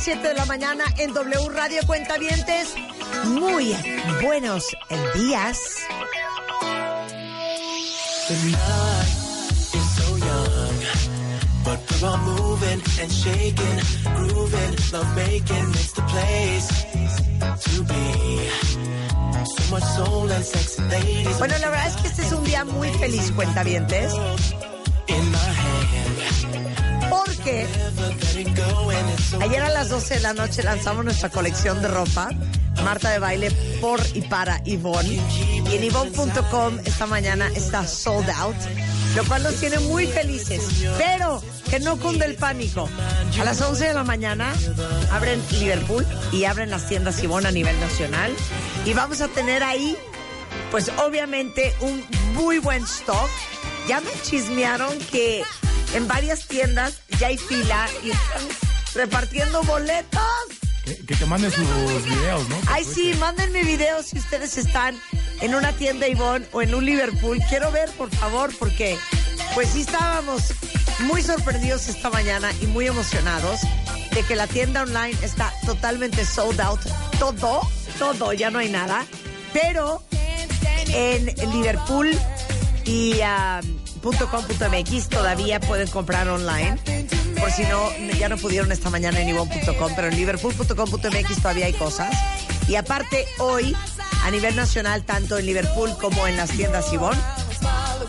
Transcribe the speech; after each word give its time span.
Las 0.00 0.06
17 0.06 0.28
de 0.28 0.34
la 0.34 0.46
mañana 0.46 0.84
en 0.96 1.12
W 1.12 1.48
Radio 1.50 1.80
Cuentavientes. 1.86 2.74
Muy 3.26 3.76
buenos 4.22 4.64
días. 5.14 5.76
Bueno, 21.38 21.58
la 21.58 21.70
verdad 21.70 21.88
es 21.88 21.96
que 21.96 22.08
este 22.08 22.22
es 22.22 22.32
un 22.32 22.44
día 22.44 22.64
muy 22.64 22.88
feliz, 22.94 23.32
Cuentavientes, 23.32 24.12
so 29.18 29.40
ayer 29.40 29.62
a 29.62 29.70
las 29.70 29.88
12 29.88 30.14
de 30.14 30.20
la 30.20 30.32
noche 30.34 30.62
lanzamos 30.62 31.04
nuestra 31.04 31.30
colección 31.30 31.80
de 31.80 31.88
ropa, 31.88 32.30
Marta 32.84 33.10
de 33.10 33.18
Baile 33.18 33.50
por 33.80 34.00
y 34.14 34.22
para 34.22 34.62
Yvonne. 34.64 35.20
Y 35.70 35.76
en 35.76 35.82
Yvonne.com 35.82 36.78
esta 36.84 37.06
mañana 37.06 37.48
está 37.54 37.86
sold 37.86 38.28
out, 38.30 38.56
lo 39.16 39.24
cual 39.24 39.42
nos 39.42 39.54
tiene 39.54 39.78
muy 39.80 40.06
felices. 40.06 40.62
Pero 40.98 41.42
que 41.70 41.80
no 41.80 41.96
cunde 41.98 42.26
el 42.26 42.34
pánico. 42.34 42.88
A 43.40 43.44
las 43.44 43.60
11 43.60 43.86
de 43.86 43.94
la 43.94 44.04
mañana 44.04 44.52
abren 45.12 45.42
Liverpool 45.52 46.06
y 46.32 46.44
abren 46.44 46.70
las 46.70 46.88
tiendas 46.88 47.22
Yvonne 47.22 47.48
a 47.48 47.52
nivel 47.52 47.78
nacional. 47.80 48.32
Y 48.84 48.92
vamos 48.92 49.20
a 49.20 49.28
tener 49.28 49.62
ahí, 49.62 49.96
pues 50.70 50.90
obviamente, 51.04 51.74
un 51.80 52.04
muy 52.34 52.58
buen 52.58 52.84
stock. 52.84 53.28
Ya 53.88 54.00
me 54.00 54.10
chismearon 54.22 54.98
que 55.10 55.42
en 55.94 56.06
varias 56.06 56.46
tiendas 56.46 57.00
ya 57.20 57.26
hay 57.26 57.36
fila 57.36 57.86
y 58.02 58.10
están 58.10 58.42
repartiendo 58.94 59.62
boletos. 59.64 60.22
Que, 60.84 60.96
que 61.04 61.14
te 61.14 61.26
manden 61.26 61.52
sus 61.52 61.66
videos, 62.04 62.48
¿no? 62.48 62.56
Ay, 62.66 62.82
sí, 62.84 63.12
mándenme 63.20 63.62
videos 63.62 64.06
si 64.06 64.18
ustedes 64.18 64.56
están 64.56 64.98
en 65.42 65.54
una 65.54 65.72
tienda 65.72 66.08
Ivonne 66.08 66.46
o 66.52 66.62
en 66.62 66.74
un 66.74 66.86
Liverpool. 66.86 67.38
Quiero 67.50 67.70
ver, 67.70 67.90
por 67.92 68.10
favor, 68.10 68.50
porque 68.58 68.98
pues 69.54 69.68
sí 69.68 69.82
estábamos 69.82 70.54
muy 71.00 71.22
sorprendidos 71.22 71.88
esta 71.88 72.08
mañana 72.08 72.52
y 72.62 72.66
muy 72.66 72.86
emocionados 72.86 73.60
de 74.14 74.22
que 74.22 74.34
la 74.34 74.46
tienda 74.46 74.82
online 74.82 75.16
está 75.22 75.52
totalmente 75.66 76.24
sold 76.24 76.58
out. 76.60 76.80
Todo, 77.18 77.60
todo, 77.98 78.32
ya 78.32 78.50
no 78.50 78.60
hay 78.60 78.70
nada. 78.70 79.04
Pero 79.52 80.02
en 80.88 81.26
Liverpool 81.52 82.10
y 82.86 83.20
ah, 83.22 83.60
.com.mx 84.02 85.08
todavía 85.08 85.60
pueden 85.60 85.88
comprar 85.88 86.28
online. 86.28 86.76
Por 87.38 87.50
si 87.50 87.62
no, 87.64 87.90
ya 88.18 88.28
no 88.28 88.36
pudieron 88.36 88.70
esta 88.72 88.90
mañana 88.90 89.20
en 89.20 89.28
Ivonne.com, 89.30 89.92
pero 89.96 90.08
en 90.08 90.16
liverpool.com.mx 90.16 91.36
todavía 91.36 91.66
hay 91.66 91.72
cosas. 91.72 92.14
Y 92.68 92.76
aparte, 92.76 93.26
hoy, 93.38 93.74
a 94.24 94.30
nivel 94.30 94.54
nacional, 94.56 95.04
tanto 95.04 95.38
en 95.38 95.46
Liverpool 95.46 95.96
como 96.00 96.26
en 96.26 96.36
las 96.36 96.50
tiendas 96.50 96.92
Ivonne, 96.92 97.20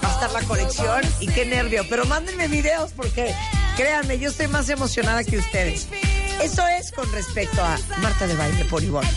va 0.03 0.09
a 0.09 0.13
estar 0.13 0.31
la 0.31 0.41
colección. 0.41 1.01
Y 1.19 1.27
qué 1.27 1.45
nervio. 1.45 1.85
Pero 1.89 2.05
mándenme 2.05 2.47
videos 2.47 2.91
porque, 2.91 3.33
créanme, 3.75 4.19
yo 4.19 4.29
estoy 4.29 4.47
más 4.47 4.69
emocionada 4.69 5.23
que 5.23 5.37
ustedes. 5.37 5.87
Eso 6.41 6.65
es 6.67 6.91
con 6.91 7.11
respecto 7.11 7.63
a 7.63 7.77
Marta 8.01 8.27
de 8.27 8.35
Baile 8.35 8.65
por 8.65 8.83
Ivonne, 8.83 9.09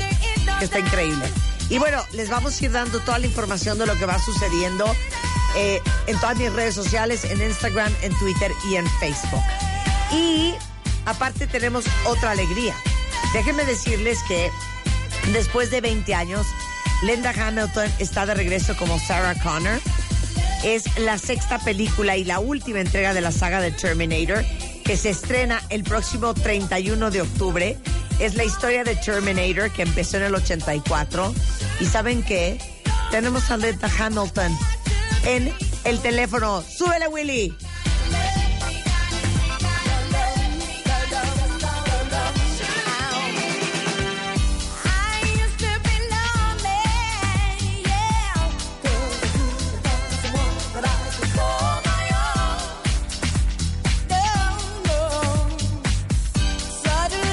que 0.58 0.64
está 0.64 0.78
increíble. 0.78 1.24
Y 1.70 1.78
bueno, 1.78 2.02
les 2.12 2.28
vamos 2.28 2.60
a 2.60 2.64
ir 2.64 2.72
dando 2.72 3.00
toda 3.00 3.18
la 3.18 3.26
información 3.26 3.78
de 3.78 3.86
lo 3.86 3.98
que 3.98 4.06
va 4.06 4.18
sucediendo 4.18 4.86
eh, 5.56 5.80
en 6.06 6.18
todas 6.18 6.36
mis 6.36 6.52
redes 6.52 6.74
sociales, 6.74 7.24
en 7.24 7.40
Instagram, 7.42 7.92
en 8.02 8.12
Twitter 8.18 8.52
y 8.70 8.76
en 8.76 8.86
Facebook. 8.98 9.42
Y 10.12 10.54
aparte 11.06 11.46
tenemos 11.46 11.84
otra 12.06 12.32
alegría. 12.32 12.74
Déjenme 13.32 13.64
decirles 13.64 14.18
que 14.28 14.50
después 15.32 15.70
de 15.70 15.80
20 15.80 16.14
años, 16.14 16.46
Linda 17.02 17.32
Hamilton 17.36 17.90
está 17.98 18.26
de 18.26 18.34
regreso 18.34 18.76
como 18.76 18.98
Sarah 18.98 19.34
Connor. 19.42 19.80
Es 20.62 20.98
la 20.98 21.18
sexta 21.18 21.58
película 21.58 22.16
y 22.16 22.24
la 22.24 22.38
última 22.38 22.80
entrega 22.80 23.12
de 23.12 23.20
la 23.20 23.32
saga 23.32 23.60
de 23.60 23.70
Terminator 23.70 24.44
que 24.84 24.96
se 24.96 25.10
estrena 25.10 25.62
el 25.70 25.82
próximo 25.82 26.34
31 26.34 27.10
de 27.10 27.22
octubre. 27.22 27.78
Es 28.18 28.34
la 28.34 28.44
historia 28.44 28.84
de 28.84 28.96
Terminator 28.96 29.70
que 29.70 29.82
empezó 29.82 30.18
en 30.18 30.24
el 30.24 30.34
84. 30.34 31.34
Y 31.80 31.86
¿saben 31.86 32.22
qué? 32.22 32.58
Tenemos 33.10 33.50
a 33.50 33.56
Linda 33.56 33.90
Hamilton 33.98 34.56
en 35.24 35.52
el 35.84 36.00
teléfono. 36.00 36.62
¡Súbele, 36.62 37.08
Willy! 37.08 37.54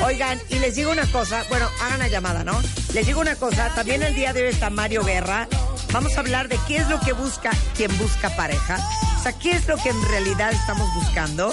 Oigan, 0.03 0.41
y 0.49 0.55
les 0.55 0.75
digo 0.75 0.91
una 0.91 1.09
cosa, 1.09 1.45
bueno, 1.47 1.69
hagan 1.79 1.99
la 1.99 2.09
llamada, 2.09 2.43
¿no? 2.43 2.59
Les 2.93 3.07
digo 3.07 3.21
una 3.21 3.35
cosa, 3.35 3.73
también 3.73 4.03
el 4.03 4.13
día 4.13 4.33
de 4.33 4.43
hoy 4.43 4.49
está 4.49 4.69
Mario 4.69 5.05
Guerra. 5.05 5.47
Vamos 5.91 6.15
a 6.15 6.21
hablar 6.21 6.47
de 6.47 6.57
qué 6.67 6.77
es 6.77 6.87
lo 6.89 6.99
que 7.01 7.11
busca 7.11 7.51
quien 7.75 7.95
busca 7.97 8.33
pareja. 8.35 8.79
O 9.19 9.23
sea, 9.23 9.37
qué 9.37 9.51
es 9.51 9.67
lo 9.67 9.75
que 9.77 9.89
en 9.89 10.01
realidad 10.09 10.51
estamos 10.51 10.87
buscando 10.95 11.51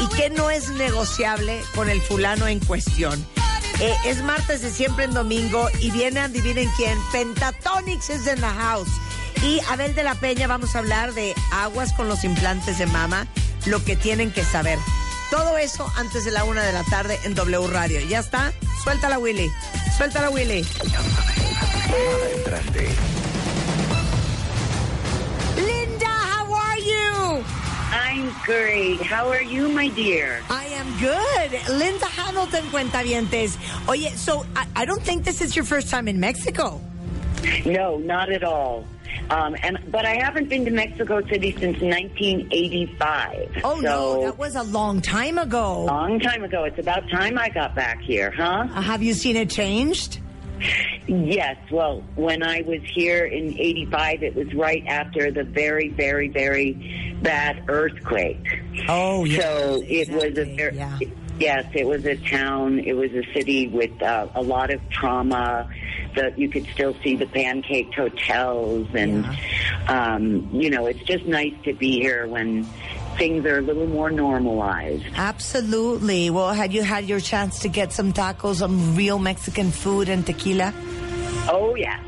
y 0.00 0.16
qué 0.16 0.30
no 0.30 0.50
es 0.50 0.70
negociable 0.70 1.60
con 1.74 1.90
el 1.90 2.00
fulano 2.00 2.48
en 2.48 2.58
cuestión. 2.60 3.24
Eh, 3.80 3.94
es 4.06 4.22
martes 4.22 4.62
de 4.62 4.70
siempre 4.70 5.04
en 5.04 5.12
domingo 5.12 5.68
y 5.80 5.90
viene, 5.90 6.20
adivinen 6.20 6.70
quién, 6.76 6.98
Pentatonix 7.12 8.08
is 8.08 8.26
in 8.26 8.36
the 8.36 8.46
house. 8.46 8.88
Y 9.42 9.60
Abel 9.68 9.94
de 9.94 10.02
la 10.02 10.14
Peña 10.14 10.46
vamos 10.46 10.74
a 10.74 10.78
hablar 10.78 11.12
de 11.12 11.34
aguas 11.52 11.92
con 11.92 12.08
los 12.08 12.24
implantes 12.24 12.78
de 12.78 12.86
mama, 12.86 13.26
lo 13.66 13.84
que 13.84 13.94
tienen 13.94 14.32
que 14.32 14.42
saber. 14.42 14.78
Todo 15.30 15.58
eso 15.58 15.92
antes 15.96 16.24
de 16.24 16.30
la 16.30 16.44
una 16.44 16.62
de 16.62 16.72
la 16.72 16.84
tarde 16.84 17.18
en 17.24 17.34
W 17.34 17.66
Radio. 17.68 18.00
¿Ya 18.08 18.20
está? 18.20 18.52
Suéltala, 18.82 19.18
Willy. 19.18 19.50
Suéltala, 19.98 20.30
Willy. 20.30 20.64
Great. 28.44 29.00
How 29.00 29.28
are 29.28 29.42
you, 29.42 29.68
my 29.68 29.88
dear? 29.88 30.42
I 30.50 30.66
am 30.66 30.86
good. 30.98 31.78
Linda 31.78 32.06
Hamilton, 32.06 32.64
cuentavientes. 32.64 33.56
Oye, 33.88 34.10
so 34.16 34.44
I, 34.54 34.66
I 34.76 34.84
don't 34.84 35.02
think 35.02 35.24
this 35.24 35.40
is 35.40 35.54
your 35.54 35.64
first 35.64 35.88
time 35.88 36.08
in 36.08 36.18
Mexico. 36.20 36.80
No, 37.64 37.98
not 37.98 38.30
at 38.30 38.42
all. 38.42 38.84
Um, 39.30 39.56
and 39.62 39.78
but 39.90 40.04
I 40.04 40.16
haven't 40.22 40.48
been 40.48 40.64
to 40.66 40.70
Mexico 40.70 41.20
City 41.26 41.50
since 41.52 41.80
1985. 41.80 43.62
Oh, 43.64 43.74
so, 43.76 43.80
no, 43.80 44.22
that 44.22 44.38
was 44.38 44.54
a 44.54 44.62
long 44.62 45.00
time 45.00 45.38
ago. 45.38 45.84
long 45.84 46.20
time 46.20 46.44
ago. 46.44 46.64
It's 46.64 46.78
about 46.78 47.08
time 47.10 47.38
I 47.38 47.48
got 47.48 47.74
back 47.74 48.00
here, 48.02 48.30
huh? 48.30 48.68
Uh, 48.70 48.80
have 48.80 49.02
you 49.02 49.14
seen 49.14 49.36
it 49.36 49.50
changed? 49.50 50.20
Yes, 51.06 51.56
well, 51.70 52.02
when 52.16 52.42
I 52.42 52.62
was 52.62 52.80
here 52.94 53.24
in 53.24 53.58
85, 53.58 54.22
it 54.22 54.34
was 54.34 54.52
right 54.54 54.84
after 54.86 55.30
the 55.30 55.44
very, 55.44 55.88
very, 55.88 56.28
very 56.28 57.16
bad 57.22 57.64
earthquake. 57.68 58.44
Oh, 58.88 59.24
yes, 59.24 59.42
So 59.42 59.82
it 59.86 60.08
was 60.10 60.38
a 60.38 60.56
very, 60.56 60.76
yeah. 60.76 60.98
yes, 61.38 61.66
it 61.74 61.86
was 61.86 62.04
a 62.06 62.16
town, 62.16 62.80
it 62.80 62.94
was 62.94 63.12
a 63.12 63.22
city 63.32 63.68
with 63.68 64.02
uh, 64.02 64.28
a 64.34 64.42
lot 64.42 64.70
of 64.70 64.80
trauma. 64.90 65.68
That 66.14 66.38
you 66.38 66.48
could 66.48 66.66
still 66.72 66.96
see 67.04 67.14
the 67.16 67.26
pancaked 67.26 67.92
hotels, 67.94 68.88
and 68.94 69.26
um, 69.86 70.48
you 70.50 70.70
know, 70.70 70.86
it's 70.86 71.02
just 71.02 71.26
nice 71.26 71.52
to 71.64 71.74
be 71.74 72.00
here 72.00 72.26
when 72.26 72.66
things 73.16 73.44
are 73.46 73.58
a 73.58 73.62
little 73.62 73.86
more 73.86 74.10
normalized. 74.10 75.04
Absolutely. 75.16 76.30
Well, 76.30 76.52
had 76.52 76.72
you 76.72 76.82
had 76.82 77.06
your 77.06 77.20
chance 77.20 77.60
to 77.60 77.68
get 77.68 77.92
some 77.92 78.12
tacos, 78.12 78.56
some 78.56 78.94
real 78.96 79.18
Mexican 79.18 79.70
food 79.70 80.08
and 80.08 80.24
tequila? 80.24 80.72
Oh 81.48 81.74
yes, 81.76 82.02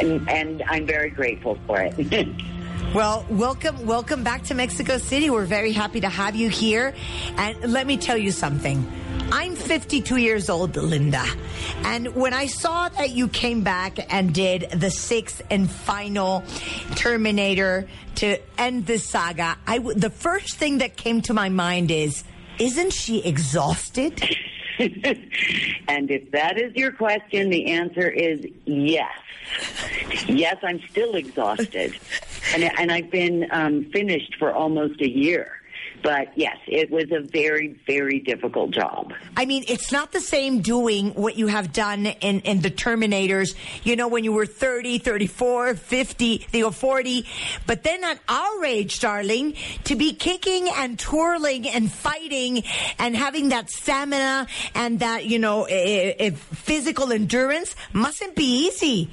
and 0.00 0.28
and 0.28 0.62
I'm 0.68 0.86
very 0.86 1.10
grateful 1.10 1.58
for 1.66 1.80
it. 1.80 1.94
Well, 2.94 3.24
welcome, 3.30 3.86
welcome 3.86 4.22
back 4.22 4.42
to 4.44 4.54
Mexico 4.54 4.98
City. 4.98 5.30
We're 5.30 5.46
very 5.46 5.72
happy 5.72 6.02
to 6.02 6.10
have 6.10 6.36
you 6.36 6.50
here. 6.50 6.92
And 7.38 7.72
let 7.72 7.86
me 7.86 7.96
tell 7.96 8.18
you 8.18 8.30
something. 8.30 8.86
I'm 9.30 9.56
52 9.56 10.16
years 10.16 10.50
old, 10.50 10.76
Linda. 10.76 11.24
And 11.84 12.14
when 12.14 12.34
I 12.34 12.44
saw 12.46 12.90
that 12.90 13.08
you 13.10 13.28
came 13.28 13.62
back 13.62 14.12
and 14.12 14.34
did 14.34 14.68
the 14.72 14.90
sixth 14.90 15.40
and 15.50 15.70
final 15.70 16.44
Terminator 16.94 17.88
to 18.16 18.36
end 18.58 18.84
this 18.84 19.08
saga, 19.08 19.56
I 19.66 19.78
w- 19.78 19.98
the 19.98 20.10
first 20.10 20.56
thing 20.56 20.78
that 20.78 20.98
came 20.98 21.22
to 21.22 21.32
my 21.32 21.48
mind 21.48 21.90
is, 21.90 22.24
isn't 22.58 22.92
she 22.92 23.24
exhausted? 23.24 24.22
and 25.88 26.10
if 26.10 26.30
that 26.32 26.58
is 26.58 26.74
your 26.74 26.92
question, 26.92 27.50
the 27.50 27.66
answer 27.66 28.08
is 28.08 28.44
yes. 28.64 29.12
Yes, 30.26 30.56
I'm 30.62 30.80
still 30.90 31.14
exhausted, 31.14 31.94
and 32.54 32.64
and 32.64 32.90
I've 32.90 33.10
been 33.10 33.46
um, 33.50 33.84
finished 33.92 34.36
for 34.38 34.52
almost 34.52 35.00
a 35.00 35.08
year. 35.08 35.61
But 36.02 36.36
yes, 36.36 36.56
it 36.66 36.90
was 36.90 37.10
a 37.12 37.20
very, 37.20 37.80
very 37.86 38.18
difficult 38.18 38.72
job. 38.72 39.12
I 39.36 39.44
mean, 39.44 39.64
it's 39.68 39.92
not 39.92 40.12
the 40.12 40.20
same 40.20 40.60
doing 40.60 41.10
what 41.14 41.36
you 41.36 41.46
have 41.46 41.72
done 41.72 42.06
in, 42.06 42.40
in 42.40 42.60
the 42.60 42.70
Terminators, 42.70 43.54
you 43.84 43.94
know, 43.94 44.08
when 44.08 44.24
you 44.24 44.32
were 44.32 44.46
30, 44.46 44.98
34, 44.98 45.74
50, 45.74 46.46
you 46.52 46.60
know, 46.60 46.70
40. 46.70 47.26
But 47.66 47.84
then 47.84 48.02
at 48.02 48.18
our 48.28 48.64
age, 48.64 48.98
darling, 49.00 49.54
to 49.84 49.94
be 49.94 50.12
kicking 50.14 50.68
and 50.68 50.98
twirling 50.98 51.68
and 51.68 51.90
fighting 51.90 52.64
and 52.98 53.16
having 53.16 53.50
that 53.50 53.70
stamina 53.70 54.48
and 54.74 54.98
that, 55.00 55.26
you 55.26 55.38
know, 55.38 55.64
eh, 55.64 56.14
eh, 56.18 56.30
physical 56.30 57.12
endurance 57.12 57.76
mustn't 57.92 58.34
be 58.34 58.66
easy. 58.66 59.10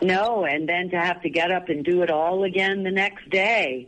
No, 0.00 0.44
and 0.44 0.68
then 0.68 0.90
to 0.90 0.96
have 0.96 1.22
to 1.22 1.30
get 1.30 1.50
up 1.50 1.68
and 1.68 1.84
do 1.84 2.02
it 2.02 2.10
all 2.10 2.44
again 2.44 2.82
the 2.82 2.90
next 2.90 3.28
day. 3.30 3.86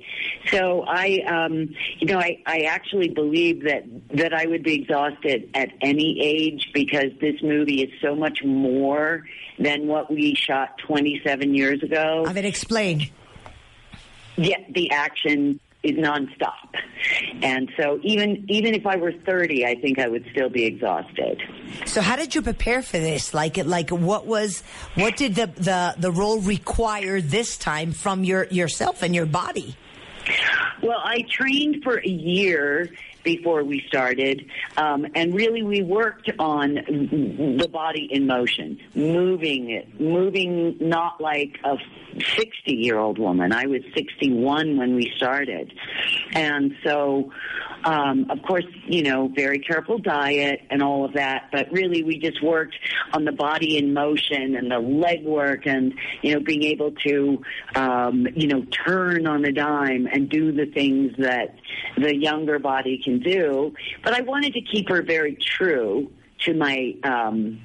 So 0.51 0.85
I, 0.87 1.23
um, 1.27 1.75
you 1.99 2.07
know, 2.07 2.19
I, 2.19 2.43
I 2.47 2.61
actually 2.63 3.09
believe 3.09 3.65
that 3.65 3.85
that 4.17 4.33
I 4.33 4.47
would 4.47 4.63
be 4.63 4.75
exhausted 4.75 5.51
at 5.55 5.71
any 5.81 6.21
age 6.21 6.71
because 6.73 7.11
this 7.21 7.43
movie 7.43 7.83
is 7.83 7.91
so 8.01 8.15
much 8.15 8.45
more 8.45 9.25
than 9.59 9.87
what 9.87 10.11
we 10.11 10.35
shot 10.35 10.79
27 10.79 11.55
years 11.55 11.83
ago. 11.83 12.25
I 12.27 12.33
mean, 12.33 12.45
explain. 12.45 13.11
Yeah, 14.37 14.59
the 14.69 14.91
action 14.91 15.61
is 15.85 15.97
nonstop, 15.97 16.75
and 17.43 17.71
so 17.77 18.01
even 18.03 18.45
even 18.49 18.75
if 18.75 18.87
I 18.87 18.97
were 18.97 19.13
30, 19.13 19.67
I 19.67 19.75
think 19.77 19.99
I 19.99 20.09
would 20.09 20.25
still 20.33 20.49
be 20.49 20.65
exhausted. 20.65 21.43
So 21.87 22.01
how 22.01 22.17
did 22.17 22.35
you 22.35 22.43
prepare 22.43 22.83
for 22.83 22.99
this? 22.99 23.35
Like, 23.35 23.59
it 23.59 23.67
like 23.67 23.91
what 23.91 24.27
was, 24.27 24.63
what 24.95 25.17
did 25.17 25.35
the, 25.35 25.47
the, 25.47 25.95
the 25.99 26.11
role 26.11 26.41
require 26.41 27.21
this 27.21 27.57
time 27.57 27.93
from 27.93 28.25
your, 28.25 28.45
yourself 28.47 29.03
and 29.03 29.15
your 29.15 29.27
body? 29.27 29.77
Well, 30.83 31.01
I 31.03 31.25
trained 31.31 31.83
for 31.83 31.99
a 31.99 32.09
year 32.09 32.91
before 33.25 33.65
we 33.65 33.83
started, 33.89 34.49
um, 34.77 35.07
and 35.15 35.35
really 35.35 35.63
we 35.63 35.83
worked 35.83 36.31
on 36.39 36.75
the 36.75 37.69
body 37.73 38.07
in 38.11 38.27
motion, 38.27 38.79
moving 38.95 39.71
it, 39.71 40.01
moving 40.01 40.77
not 40.81 41.21
like 41.21 41.59
a 41.65 41.77
60 42.37 42.73
year 42.73 42.99
old 42.99 43.19
woman. 43.19 43.53
I 43.53 43.67
was 43.67 43.81
61 43.95 44.77
when 44.77 44.95
we 44.95 45.13
started. 45.17 45.73
And 46.33 46.77
so, 46.85 47.33
um, 47.85 48.27
of 48.31 48.43
course, 48.43 48.65
you 48.87 49.03
know, 49.03 49.29
very 49.35 49.59
careful 49.59 49.99
diet 49.99 50.61
and 50.71 50.83
all 50.83 51.05
of 51.05 51.15
that, 51.15 51.49
but 51.53 51.71
really 51.73 52.03
we 52.03 52.19
just 52.19 52.43
worked 52.43 52.77
on 53.15 53.25
the 53.25 53.33
body 53.33 53.79
in 53.79 53.95
motion 53.95 54.57
and 54.57 54.71
the 54.71 54.79
leg 54.79 55.25
work 55.25 55.67
and, 55.67 55.95
you 56.23 56.35
know, 56.35 56.41
being 56.41 56.65
able 56.65 56.91
to, 56.91 57.41
um, 57.77 58.27
you 58.35 58.49
know, 58.49 58.65
turn 58.87 59.27
on 59.27 59.45
a 59.45 59.53
dime 59.53 60.07
and 60.13 60.29
do 60.29 60.53
the 60.53 60.67
things 60.67 61.13
that 61.19 61.55
the 61.97 62.15
younger 62.15 62.59
body 62.59 63.01
can 63.03 63.21
do. 63.21 63.73
But 64.03 64.15
I 64.15 64.23
wanted 64.23 64.53
to 64.55 64.61
keep 64.61 64.89
her 64.89 65.03
very 65.03 65.37
true 65.37 66.11
to 66.41 66.53
my 66.53 66.95
um 67.05 67.61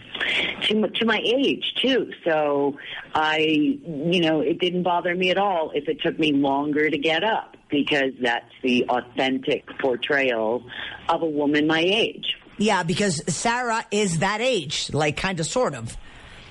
to, 0.61 0.87
to 0.89 1.05
my 1.05 1.19
age 1.25 1.73
too 1.81 2.11
so 2.23 2.77
i 3.15 3.39
you 3.39 4.21
know 4.21 4.41
it 4.41 4.59
didn't 4.59 4.83
bother 4.83 5.15
me 5.15 5.31
at 5.31 5.37
all 5.37 5.71
if 5.73 5.89
it 5.89 5.99
took 6.01 6.17
me 6.19 6.31
longer 6.31 6.87
to 6.87 6.97
get 6.97 7.23
up 7.23 7.57
because 7.69 8.13
that's 8.21 8.53
the 8.61 8.85
authentic 8.89 9.65
portrayal 9.79 10.63
of 11.09 11.23
a 11.23 11.25
woman 11.25 11.65
my 11.65 11.81
age 11.81 12.37
Yeah, 12.59 12.83
because 12.83 13.23
Sarah 13.33 13.85
is 13.89 14.19
that 14.19 14.41
age, 14.41 14.91
like 14.93 15.17
kind 15.17 15.39
of, 15.39 15.47
sort 15.47 15.73
of. 15.73 15.97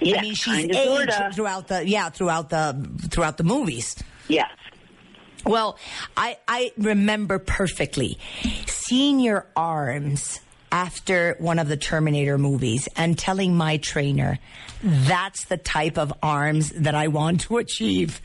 I 0.01 0.21
mean, 0.23 0.35
she's 0.35 0.57
kinda, 0.57 0.77
aged 0.79 1.13
sorta. 1.13 1.31
throughout 1.35 1.69
the 1.69 1.89
yeah 1.89 2.09
throughout 2.11 2.51
the 2.51 2.89
throughout 3.11 3.37
the 3.37 3.45
movies. 3.45 3.97
yes 4.29 4.51
Well, 5.45 5.77
I 6.17 6.39
I 6.47 6.73
remember 6.79 7.39
perfectly 7.39 8.19
seeing 8.67 9.19
your 9.21 9.47
arms 9.57 10.41
after 10.71 11.35
one 11.41 11.59
of 11.59 11.67
the 11.69 11.77
Terminator 11.77 12.39
movies 12.39 12.89
and 12.95 13.19
telling 13.19 13.57
my 13.57 13.79
trainer 13.79 14.39
that's 14.83 15.47
the 15.47 15.57
type 15.57 15.99
of 15.99 16.13
arms 16.23 16.71
that 16.71 16.95
I 16.95 17.09
want 17.09 17.41
to 17.43 17.57
achieve. 17.59 18.21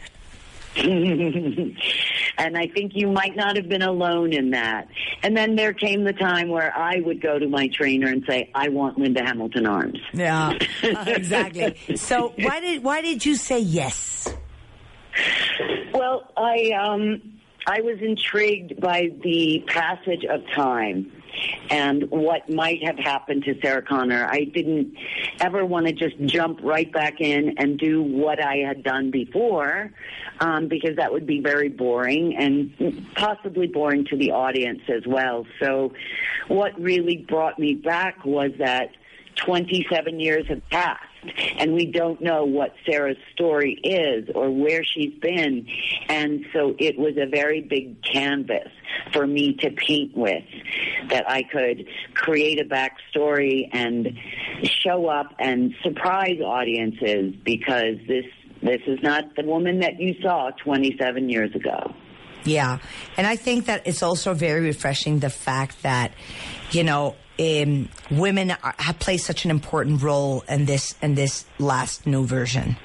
and 2.37 2.57
I 2.57 2.67
think 2.67 2.93
you 2.95 3.07
might 3.07 3.35
not 3.35 3.55
have 3.55 3.69
been 3.69 3.81
alone 3.83 4.33
in 4.33 4.51
that. 4.51 4.87
And 5.21 5.37
then 5.37 5.55
there 5.55 5.73
came 5.73 6.03
the 6.03 6.13
time 6.13 6.49
where 6.49 6.75
I 6.75 6.99
would 6.99 7.21
go 7.21 7.37
to 7.37 7.47
my 7.47 7.67
trainer 7.67 8.07
and 8.07 8.23
say, 8.27 8.49
I 8.55 8.69
want 8.69 8.97
Linda 8.97 9.23
Hamilton 9.23 9.65
arms. 9.65 9.99
Yeah, 10.13 10.57
exactly. 10.83 11.75
So 11.95 12.33
why 12.39 12.59
did 12.59 12.83
why 12.83 13.01
did 13.01 13.25
you 13.25 13.36
say 13.36 13.59
yes? 13.59 14.33
Well, 15.93 16.31
I 16.36 16.71
um, 16.71 17.21
I 17.67 17.81
was 17.81 18.00
intrigued 18.01 18.81
by 18.81 19.09
the 19.24 19.63
passage 19.67 20.25
of 20.25 20.41
time 20.55 21.12
and 21.69 22.09
what 22.09 22.49
might 22.49 22.83
have 22.83 22.97
happened 22.97 23.43
to 23.45 23.59
Sarah 23.61 23.81
Connor. 23.81 24.25
I 24.25 24.43
didn't 24.43 24.95
ever 25.39 25.65
want 25.65 25.87
to 25.87 25.93
just 25.93 26.17
jump 26.25 26.59
right 26.63 26.91
back 26.91 27.19
in 27.19 27.57
and 27.57 27.77
do 27.77 28.01
what 28.01 28.43
I 28.43 28.57
had 28.57 28.83
done 28.83 29.11
before 29.11 29.91
um, 30.39 30.67
because 30.67 30.95
that 30.97 31.11
would 31.11 31.25
be 31.25 31.39
very 31.39 31.69
boring 31.69 32.35
and 32.37 33.05
possibly 33.15 33.67
boring 33.67 34.05
to 34.05 34.17
the 34.17 34.31
audience 34.31 34.81
as 34.87 35.05
well. 35.07 35.45
So, 35.59 35.93
what 36.47 36.79
really 36.79 37.17
brought 37.17 37.57
me 37.57 37.73
back 37.75 38.25
was 38.25 38.51
that 38.59 38.89
27 39.35 40.19
years 40.19 40.45
have 40.47 40.67
passed 40.69 41.12
and 41.58 41.74
we 41.74 41.86
don't 41.86 42.22
know 42.22 42.46
what 42.46 42.74
Sarah's 42.86 43.18
story 43.34 43.74
is 43.84 44.30
or 44.36 44.51
where 44.51 44.84
she's 44.84 45.13
been. 45.20 45.68
And 46.08 46.46
so 46.53 46.75
it 46.80 46.98
was 46.98 47.15
a 47.18 47.25
very 47.25 47.62
big 47.62 48.01
canvas 48.03 48.70
for 49.12 49.25
me 49.25 49.53
to 49.56 49.70
paint 49.72 50.15
with 50.15 50.44
that 51.10 51.30
I 51.30 51.44
could 51.44 51.86
create 52.13 52.60
a 52.60 52.65
backstory 52.65 53.70
and 53.72 54.10
show 54.63 55.08
up 55.08 55.34
and 55.39 55.74
surprise 55.84 56.39
audiences 56.44 57.36
because 57.44 57.98
this 58.08 58.25
this 58.62 58.82
is 58.88 59.00
not 59.03 59.36
the 59.36 59.44
woman 59.44 59.82
that 59.82 60.00
you 60.00 60.15
saw 60.22 60.50
27 60.63 61.27
years 61.27 61.53
ago. 61.53 61.94
Yeah, 62.46 62.80
and 63.18 63.27
I 63.27 63.36
think 63.36 63.65
that 63.65 63.88
it's 63.88 64.01
also 64.01 64.34
very 64.34 64.62
refreshing 64.62 65.20
the 65.20 65.30
fact 65.30 65.84
that 65.84 66.13
you 66.72 66.84
know 66.84 67.15
um, 67.39 67.89
women 68.11 68.51
are, 68.51 68.75
have 68.77 68.99
played 68.99 69.17
such 69.17 69.45
an 69.45 69.51
important 69.51 70.01
role 70.01 70.43
in 70.47 70.65
this 70.65 70.95
in 71.01 71.15
this 71.15 71.45
last 71.59 72.05
new 72.05 72.25
version. 72.25 72.77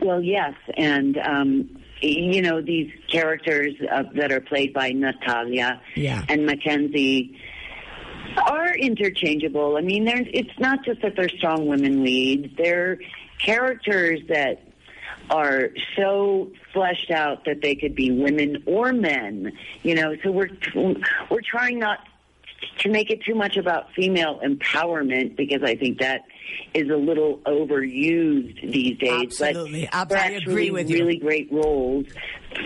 Well, 0.00 0.22
yes, 0.22 0.54
and 0.76 1.18
um, 1.18 1.68
you 2.00 2.40
know 2.42 2.60
these 2.62 2.90
characters 3.10 3.74
uh, 3.90 4.04
that 4.14 4.30
are 4.32 4.40
played 4.40 4.72
by 4.72 4.90
Natalia 4.92 5.80
Yeah. 5.94 6.24
and 6.28 6.46
Mackenzie 6.46 7.38
are 8.36 8.74
interchangeable. 8.76 9.76
I 9.76 9.80
mean, 9.80 10.04
there's 10.04 10.26
it's 10.32 10.58
not 10.58 10.84
just 10.84 11.02
that 11.02 11.16
they're 11.16 11.28
strong 11.28 11.66
women 11.66 12.02
leads; 12.04 12.54
they're 12.56 12.98
characters 13.44 14.20
that 14.28 14.62
are 15.30 15.68
so 15.96 16.50
fleshed 16.72 17.10
out 17.10 17.44
that 17.44 17.60
they 17.60 17.74
could 17.74 17.94
be 17.94 18.10
women 18.10 18.62
or 18.66 18.92
men. 18.92 19.52
You 19.82 19.94
know, 19.96 20.16
so 20.22 20.30
we're 20.30 20.50
we're 21.30 21.42
trying 21.42 21.78
not 21.78 21.98
to 22.80 22.90
make 22.90 23.10
it 23.10 23.22
too 23.22 23.34
much 23.34 23.56
about 23.56 23.92
female 23.94 24.40
empowerment 24.44 25.36
because 25.36 25.62
I 25.62 25.76
think 25.76 25.98
that 25.98 26.22
is 26.74 26.88
a 26.90 26.96
little 26.96 27.38
overused 27.46 28.72
these 28.72 28.98
days. 28.98 29.40
Absolutely. 29.40 29.88
but 29.92 30.12
I 30.12 30.30
agree 30.32 30.70
with 30.70 30.90
you. 30.90 30.98
really 30.98 31.18
great 31.18 31.50
roles, 31.52 32.06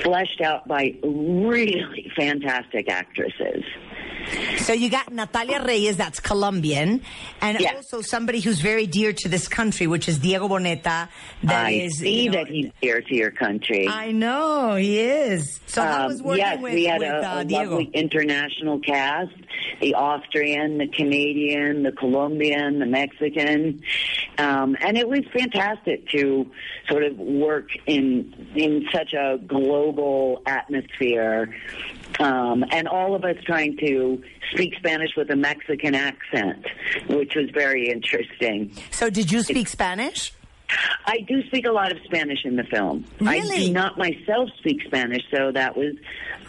fleshed 0.03 0.41
out 0.41 0.67
by 0.69 0.95
really 1.03 2.11
fantastic 2.17 2.89
actresses. 2.91 3.65
So 4.59 4.73
you 4.73 4.91
got 4.91 5.13
Natalia 5.13 5.63
Reyes, 5.65 5.97
that's 5.97 6.21
Colombian, 6.21 7.03
and 7.41 7.61
Yeah. 7.61 7.75
also 7.75 8.01
somebody 8.01 8.41
who's 8.41 8.61
very 8.61 8.87
dear 8.87 9.13
to 9.13 9.29
this 9.29 9.49
country, 9.49 9.87
which 9.87 10.09
is 10.09 10.19
Diego 10.19 10.49
Boneta. 10.49 11.09
That 11.43 11.67
I 11.67 11.71
is, 11.71 11.99
see 11.99 12.25
you 12.25 12.31
know, 12.31 12.39
that 12.39 12.49
he's 12.49 12.71
dear 12.81 13.01
to 13.01 13.15
your 13.15 13.31
country. 13.31 13.89
I 13.89 14.13
know 14.13 14.77
he 14.77 15.01
is. 15.01 15.61
So 15.67 15.83
Um, 15.83 16.19
working 16.23 16.39
yes, 16.39 16.61
with, 16.61 16.75
we 16.75 16.85
had 16.85 17.01
with 17.01 17.09
a, 17.11 17.29
uh, 17.29 17.43
a 17.43 17.45
lovely 17.45 17.91
international 17.93 18.79
cast: 18.79 19.33
the 19.81 19.95
Austrian, 19.95 20.79
the 20.79 20.87
Canadian, 20.87 21.83
the 21.83 21.93
Colombian, 21.93 22.79
the 22.79 22.87
Mexican, 22.87 23.83
um, 24.39 24.77
and 24.81 24.97
it 24.97 25.09
was 25.09 25.21
fantastic 25.33 26.09
to 26.11 26.47
sort 26.89 27.03
of 27.05 27.19
work 27.19 27.71
in 27.87 28.33
in 28.55 28.87
such 28.93 29.13
a 29.13 29.39
global 29.47 30.43
atmosphere. 30.47 31.55
Um, 32.21 32.65
and 32.71 32.87
all 32.89 33.15
of 33.15 33.25
us 33.25 33.37
trying 33.45 33.77
to 33.79 34.23
speak 34.53 34.75
Spanish 34.77 35.11
with 35.17 35.31
a 35.31 35.37
Mexican 35.37 35.95
accent, 35.95 36.67
which 37.09 37.35
was 37.35 37.51
very 37.51 37.89
interesting. 37.89 38.73
So 38.91 39.09
did 39.11 39.31
you 39.33 39.43
speak 39.43 39.69
Spanish? 39.69 40.33
I 41.07 41.19
do 41.29 41.43
speak 41.49 41.67
a 41.67 41.73
lot 41.73 41.93
of 41.93 41.99
Spanish 42.05 42.45
in 42.45 42.57
the 42.57 42.65
film. 42.65 43.05
I 43.21 43.39
Really? 43.39 43.67
do 43.67 43.73
not 43.73 43.99
myself 43.99 44.49
speak 44.59 44.83
Spanish, 44.87 45.23
so 45.35 45.53
that 45.53 45.77
was 45.77 45.95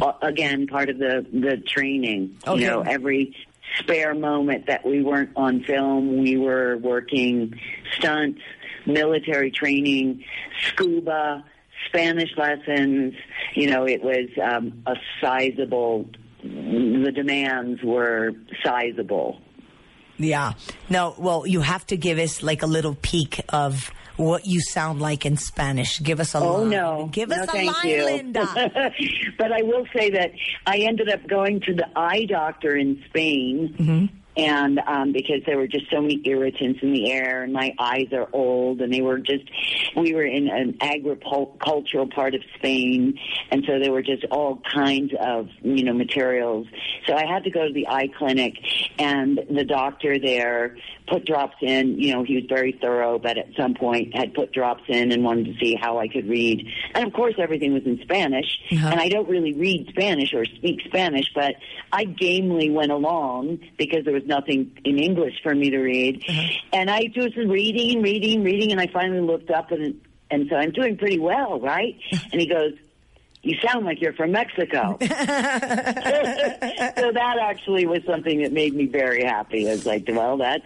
uh, 0.02 0.14
again 0.22 0.68
part 0.68 0.90
of 0.90 0.98
the 0.98 1.26
the 1.34 1.58
training. 1.58 2.38
Okay. 2.48 2.62
You 2.62 2.68
know, 2.68 2.82
every 2.82 3.36
spare 3.80 4.14
moment 4.14 4.68
that 4.68 4.86
we 4.86 5.02
weren't 5.02 5.32
on 5.36 5.64
film, 5.64 6.20
we 6.22 6.38
were 6.38 6.78
working 6.78 7.60
stunts, 7.98 8.40
military 8.86 9.52
training, 9.52 10.24
scuba, 10.68 11.44
Spanish 11.88 12.30
lessons. 12.38 13.14
You 13.56 13.70
know, 13.70 13.86
it 13.86 14.04
was 14.04 14.28
um, 14.44 14.84
a 14.86 14.96
sizable. 15.22 16.10
The 16.44 17.12
demands 17.14 17.82
were 17.84 18.32
sizable. 18.64 19.40
Yeah. 20.18 20.54
No, 20.90 21.16
well, 21.18 21.48
you 21.48 21.62
have 21.62 21.86
to 21.88 21.98
give 21.98 22.20
us 22.20 22.44
like 22.44 22.62
a 22.62 22.68
little 22.68 22.96
peek 23.02 23.42
of 23.50 23.90
what 24.18 24.46
you 24.46 24.62
sound 24.62 25.02
like 25.02 25.26
in 25.26 25.38
Spanish. 25.38 26.00
Give 26.00 26.20
us 26.20 26.36
a 26.36 26.40
Oh 26.40 26.58
line. 26.62 26.70
no! 26.70 27.10
Give 27.12 27.30
no, 27.30 27.36
us 27.38 27.48
a 27.48 27.52
thank 27.52 27.74
line, 27.84 27.88
you. 27.92 28.06
Linda. 28.06 28.46
but 29.40 29.52
I 29.52 29.64
will 29.64 29.86
say 29.96 30.12
that 30.12 30.32
I 30.68 30.78
ended 30.80 31.10
up 31.10 31.28
going 31.28 31.62
to 31.62 31.74
the 31.74 31.88
eye 31.98 32.26
doctor 32.26 32.76
in 32.76 33.02
Spain, 33.10 33.76
Mm-hmm. 33.80 34.18
And 34.36 34.80
um, 34.80 35.12
because 35.12 35.42
there 35.46 35.58
were 35.58 35.68
just 35.68 35.90
so 35.92 36.02
many 36.02 36.22
irritants 36.26 36.80
in 36.82 36.94
the 36.94 37.12
air, 37.12 37.44
and 37.44 37.54
my 37.54 37.74
eyes 37.78 38.08
are 38.12 38.28
old, 38.34 38.82
and 38.82 38.94
they 38.94 39.02
were 39.02 39.20
just. 39.20 39.44
We 39.96 40.14
were 40.14 40.26
in 40.26 40.50
an 40.50 40.78
agricultural 40.82 42.10
part 42.10 42.34
of 42.34 42.42
Spain, 42.58 43.20
and 43.52 43.64
so 43.68 43.80
there 43.80 43.92
were 43.92 44.02
just 44.02 44.26
all 44.32 44.62
kinds 44.72 45.14
of 45.20 45.50
you 45.62 45.84
know 45.84 45.94
materials. 45.94 46.68
So 47.06 47.14
I 47.16 47.26
had 47.26 47.44
to 47.44 47.52
go 47.52 47.68
to 47.68 47.74
the 47.74 47.88
eye 47.88 48.10
clinic, 48.18 48.56
and 48.98 49.40
the 49.50 49.66
doctor 49.66 50.18
there 50.20 50.78
put 51.08 51.26
drops 51.26 51.56
in. 51.62 52.00
You 52.00 52.14
know, 52.14 52.24
he 52.24 52.36
was 52.36 52.46
very 52.48 52.78
thorough, 52.82 53.20
but 53.20 53.38
at 53.38 53.48
some 53.58 53.74
point 53.74 54.16
had 54.16 54.34
put 54.34 54.52
drops 54.54 54.84
in 54.88 55.12
and 55.12 55.24
wanted 55.24 55.46
to 55.46 55.54
see 55.60 55.76
how 55.80 56.00
I 56.00 56.08
could 56.08 56.28
read. 56.28 56.68
And 56.96 57.06
of 57.08 57.14
course, 57.14 57.36
everything 57.38 57.74
was 57.74 57.84
in 57.86 58.00
Spanish, 58.04 58.46
Uh-huh. 58.72 58.88
and 58.90 59.00
I 59.00 59.10
don't 59.10 59.28
really 59.30 59.54
read 59.54 59.88
Spanish 59.90 60.34
or 60.34 60.46
speak 60.46 60.82
Spanish, 60.86 61.26
but 61.36 61.56
I 61.92 62.06
gamely 62.06 62.70
went 62.70 62.92
along 62.92 63.60
because 63.78 64.06
there 64.06 64.14
was 64.14 64.26
nothing 64.26 64.72
in 64.86 64.98
English 65.00 65.36
for 65.44 65.54
me 65.54 65.70
to 65.72 65.80
read. 65.80 66.24
And 66.72 66.90
I 66.90 67.06
just 67.08 67.36
was 67.38 67.48
reading 67.48 67.96
and 67.98 68.04
reading, 68.04 68.44
reading, 68.44 68.72
and 68.72 68.80
I 68.82 68.88
finally 68.88 69.22
looked 69.22 69.52
up 69.52 69.72
and 69.72 70.00
and 70.32 70.48
so 70.50 70.56
I'm 70.56 70.72
doing 70.72 70.98
pretty 70.98 71.20
well, 71.20 71.60
right? 71.60 71.96
And 72.32 72.42
he 72.42 72.48
goes. 72.48 72.74
You 73.46 73.58
sound 73.62 73.86
like 73.86 74.00
you're 74.00 74.14
from 74.14 74.32
Mexico. 74.32 74.96
so 75.02 75.08
that 75.08 77.38
actually 77.42 77.86
was 77.86 78.00
something 78.06 78.42
that 78.42 78.54
made 78.54 78.74
me 78.74 78.86
very 78.86 79.22
happy. 79.26 79.68
I 79.68 79.72
was 79.74 79.86
like, 79.86 80.06
well, 80.08 80.38
that's 80.38 80.64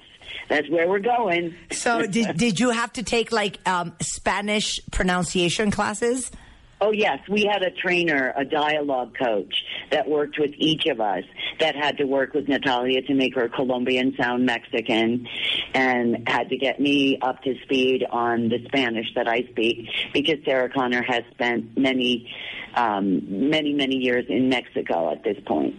that's 0.50 0.70
where 0.70 0.88
we're 0.88 1.00
going. 1.00 1.56
so 1.72 2.06
did 2.08 2.38
did 2.38 2.60
you 2.60 2.70
have 2.72 2.94
to 2.94 3.04
take 3.04 3.32
like 3.32 3.60
um, 3.68 3.94
Spanish 4.02 4.80
pronunciation 4.92 5.72
classes? 5.72 6.32
Oh 6.80 6.92
yes, 6.92 7.20
we 7.28 7.44
had 7.52 7.64
a 7.64 7.72
trainer, 7.72 8.34
a 8.38 8.46
dialogue 8.46 9.18
coach 9.18 9.64
that 9.92 10.08
worked 10.08 10.38
with 10.38 10.52
each 10.58 10.86
of 10.86 11.02
us 11.02 11.24
that 11.60 11.76
had 11.76 11.98
to 11.98 12.04
work 12.04 12.36
with 12.36 12.48
Natalia 12.48 13.02
to 13.02 13.16
make 13.16 13.34
her 13.34 13.50
Colombian 13.50 14.14
sound 14.16 14.46
Mexican 14.46 15.28
and 15.74 16.30
had 16.30 16.50
to 16.50 16.58
get 16.58 16.80
me 16.80 17.18
up 17.20 17.42
to 17.44 17.56
speed 17.64 18.06
on 18.12 18.50
the 18.50 18.60
Spanish 18.68 19.08
that 19.16 19.28
I 19.28 19.42
speak 19.50 19.88
because 20.14 20.36
Sarah 20.46 20.70
Connor 20.70 21.02
has 21.02 21.24
spent 21.32 21.76
many, 21.76 22.32
um, 22.76 23.50
many, 23.50 23.74
many 23.74 23.96
years 23.96 24.26
in 24.30 24.48
Mexico 24.50 25.12
at 25.12 25.24
this 25.24 25.38
point. 25.48 25.76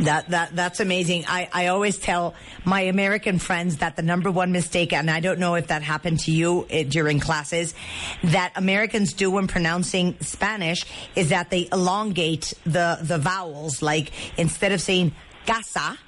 That 0.00 0.28
that 0.30 0.54
that's 0.54 0.78
amazing. 0.78 1.24
I, 1.26 1.48
I 1.52 1.66
always 1.68 1.98
tell 1.98 2.34
my 2.64 2.82
American 2.82 3.38
friends 3.40 3.78
that 3.78 3.96
the 3.96 4.02
number 4.02 4.30
one 4.30 4.52
mistake, 4.52 4.92
and 4.92 5.10
I 5.10 5.18
don't 5.18 5.40
know 5.40 5.56
if 5.56 5.66
that 5.68 5.82
happened 5.82 6.20
to 6.20 6.30
you 6.30 6.66
eh, 6.70 6.84
during 6.84 7.18
classes, 7.18 7.74
that 8.22 8.52
Americans 8.54 9.12
do 9.12 9.30
when 9.32 9.48
pronouncing 9.48 10.16
Spanish 10.20 10.84
is 11.16 11.30
that 11.30 11.50
they 11.50 11.68
elongate 11.72 12.54
the 12.64 12.98
the 13.02 13.18
vowels. 13.18 13.82
Like 13.82 14.12
instead 14.38 14.70
of 14.70 14.80
saying 14.80 15.16
casa, 15.46 15.98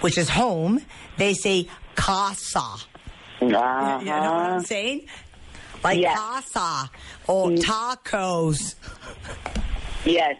which 0.00 0.16
is 0.16 0.30
home, 0.30 0.80
they 1.18 1.34
say 1.34 1.68
casa. 1.96 2.64
You 3.42 3.48
know 3.48 3.60
what 3.60 3.68
I'm 3.68 4.56
Uh-huh. 4.56 4.60
saying? 4.60 5.06
Like 5.84 6.00
Yes. 6.00 6.18
casa 6.18 6.90
or 7.26 7.50
tacos. 7.50 8.74
Yes. 10.04 10.36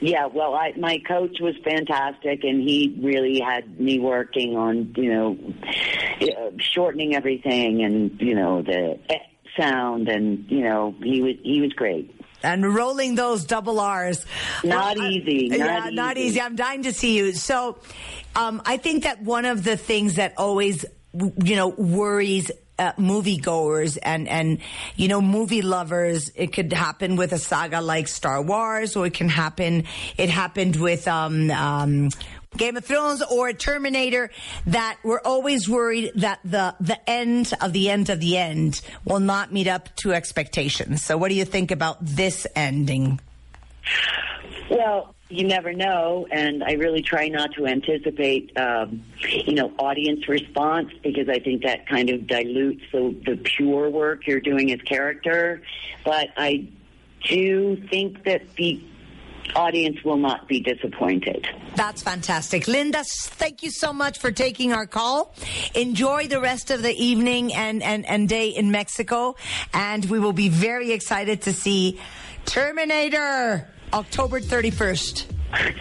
Yeah, 0.00 0.26
well, 0.26 0.54
I, 0.54 0.72
my 0.76 0.98
coach 1.06 1.38
was 1.40 1.54
fantastic, 1.64 2.44
and 2.44 2.60
he 2.60 2.98
really 3.02 3.40
had 3.40 3.80
me 3.80 3.98
working 3.98 4.56
on, 4.56 4.94
you 4.96 5.12
know, 5.12 5.38
shortening 6.58 7.14
everything, 7.14 7.82
and 7.82 8.20
you 8.20 8.34
know 8.34 8.62
the 8.62 8.98
sound, 9.58 10.08
and 10.08 10.48
you 10.50 10.62
know 10.62 10.94
he 11.02 11.20
was 11.22 11.34
he 11.42 11.60
was 11.60 11.72
great. 11.72 12.14
and 12.42 12.74
rolling 12.74 13.14
those 13.16 13.44
double 13.44 13.80
R's. 13.80 14.24
Not 14.62 14.96
easy, 14.98 15.48
yeah, 15.50 15.66
not 15.66 15.92
not 15.92 16.16
easy. 16.16 16.28
easy. 16.28 16.40
I'm 16.40 16.56
dying 16.56 16.84
to 16.84 16.92
see 16.92 17.16
you. 17.16 17.32
So, 17.32 17.78
um, 18.36 18.62
I 18.64 18.76
think 18.76 19.04
that 19.04 19.22
one 19.22 19.44
of 19.44 19.64
the 19.64 19.76
things 19.76 20.14
that 20.14 20.34
always, 20.36 20.84
you 21.12 21.56
know, 21.56 21.68
worries 21.68 22.50
uh, 22.78 22.92
moviegoers 22.92 23.98
and 24.02 24.28
and 24.28 24.58
you 24.96 25.08
know 25.08 25.20
movie 25.20 25.62
lovers. 25.62 26.30
It 26.34 26.52
could 26.52 26.72
happen 26.72 27.16
with 27.16 27.32
a 27.32 27.38
saga 27.38 27.80
like 27.80 28.08
Star 28.08 28.40
Wars, 28.42 28.96
or 28.96 29.06
it 29.06 29.14
can 29.14 29.28
happen. 29.28 29.84
It 30.16 30.28
happened 30.28 30.76
with 30.76 31.08
um, 31.08 31.50
um, 31.50 32.10
Game 32.56 32.76
of 32.76 32.84
Thrones 32.84 33.22
or 33.22 33.52
Terminator. 33.52 34.30
That 34.66 34.98
we're 35.02 35.20
always 35.24 35.68
worried 35.68 36.12
that 36.16 36.40
the 36.44 36.74
the 36.80 36.98
end 37.08 37.52
of 37.60 37.72
the 37.72 37.90
end 37.90 38.10
of 38.10 38.20
the 38.20 38.36
end 38.36 38.80
will 39.04 39.20
not 39.20 39.52
meet 39.52 39.68
up 39.68 39.94
to 39.96 40.12
expectations. 40.12 41.02
So, 41.02 41.16
what 41.16 41.28
do 41.28 41.34
you 41.34 41.44
think 41.44 41.70
about 41.70 41.98
this 42.00 42.46
ending? 42.54 43.20
Well, 44.70 45.14
you 45.30 45.46
never 45.46 45.72
know, 45.74 46.26
and 46.30 46.64
I 46.64 46.72
really 46.72 47.02
try 47.02 47.28
not 47.28 47.52
to 47.54 47.66
anticipate, 47.66 48.56
um, 48.56 49.04
you 49.20 49.54
know, 49.54 49.72
audience 49.78 50.26
response 50.26 50.90
because 51.02 51.28
I 51.28 51.38
think 51.38 51.62
that 51.64 51.86
kind 51.86 52.08
of 52.08 52.26
dilutes 52.26 52.82
the, 52.92 53.14
the 53.26 53.36
pure 53.36 53.90
work 53.90 54.26
you're 54.26 54.40
doing 54.40 54.72
as 54.72 54.80
character. 54.82 55.60
But 56.04 56.28
I 56.36 56.68
do 57.24 57.76
think 57.90 58.24
that 58.24 58.54
the 58.56 58.82
audience 59.54 60.02
will 60.02 60.16
not 60.16 60.48
be 60.48 60.60
disappointed. 60.60 61.46
That's 61.74 62.02
fantastic. 62.02 62.66
Linda, 62.66 63.04
thank 63.04 63.62
you 63.62 63.70
so 63.70 63.92
much 63.92 64.18
for 64.18 64.30
taking 64.30 64.72
our 64.72 64.86
call. 64.86 65.34
Enjoy 65.74 66.26
the 66.26 66.40
rest 66.40 66.70
of 66.70 66.82
the 66.82 66.92
evening 66.92 67.54
and, 67.54 67.82
and, 67.82 68.06
and 68.06 68.28
day 68.28 68.48
in 68.48 68.70
Mexico. 68.70 69.36
And 69.74 70.04
we 70.06 70.18
will 70.18 70.32
be 70.32 70.48
very 70.48 70.92
excited 70.92 71.42
to 71.42 71.52
see 71.52 72.00
Terminator 72.46 73.68
October 73.92 74.40
31st. 74.40 75.26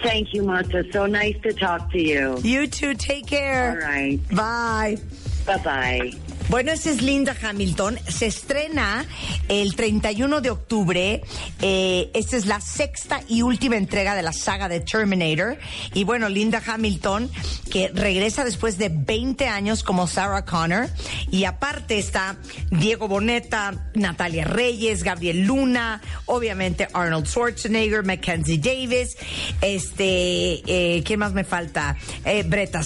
Thank 0.01 0.33
you, 0.33 0.43
Martha. 0.43 0.83
So 0.91 1.05
nice 1.05 1.35
to 1.43 1.53
talk 1.53 1.91
to 1.91 2.01
you. 2.01 2.37
You 2.41 2.67
too. 2.67 2.93
Take 2.93 3.27
care. 3.27 3.71
All 3.71 3.77
right. 3.77 4.19
Bye. 4.29 4.97
Bye 5.45 5.57
bye. 5.63 6.11
Bueno, 6.49 6.71
esa 6.71 6.91
es 6.91 7.01
Linda 7.01 7.35
Hamilton. 7.41 7.99
Se 8.07 8.27
estrena 8.27 9.05
el 9.49 9.75
31 9.75 10.39
de 10.39 10.49
octubre. 10.49 11.21
Eh, 11.61 12.09
esta 12.13 12.37
es 12.37 12.45
la 12.45 12.61
sexta 12.61 13.19
y 13.27 13.41
última 13.41 13.75
entrega 13.75 14.15
de 14.15 14.21
la 14.21 14.31
saga 14.31 14.69
de 14.69 14.79
Terminator. 14.79 15.57
Y 15.93 16.05
bueno, 16.05 16.29
Linda 16.29 16.61
Hamilton, 16.65 17.29
que 17.69 17.89
regresa 17.89 18.45
después 18.45 18.77
de 18.77 18.87
20 18.87 19.45
años 19.49 19.83
como 19.83 20.07
Sarah 20.07 20.45
Connor. 20.45 20.87
Y 21.31 21.43
aparte 21.43 21.97
está 21.97 22.37
Diego 22.71 23.09
Boneta, 23.09 23.89
Natalia 23.93 24.45
Reyes, 24.45 25.03
Gabriel 25.03 25.41
Luna, 25.41 26.01
obviamente 26.27 26.87
Arnold 26.93 27.27
Schwarzenegger, 27.27 28.05
Mackenzie 28.05 28.57
Davis, 28.57 29.17
este, 29.59 30.61
eh, 30.65 31.03
¿quién 31.03 31.19
más 31.19 31.33
me 31.33 31.43
falta? 31.43 31.97
Eh, 32.23 32.43
Brett. 32.43 32.77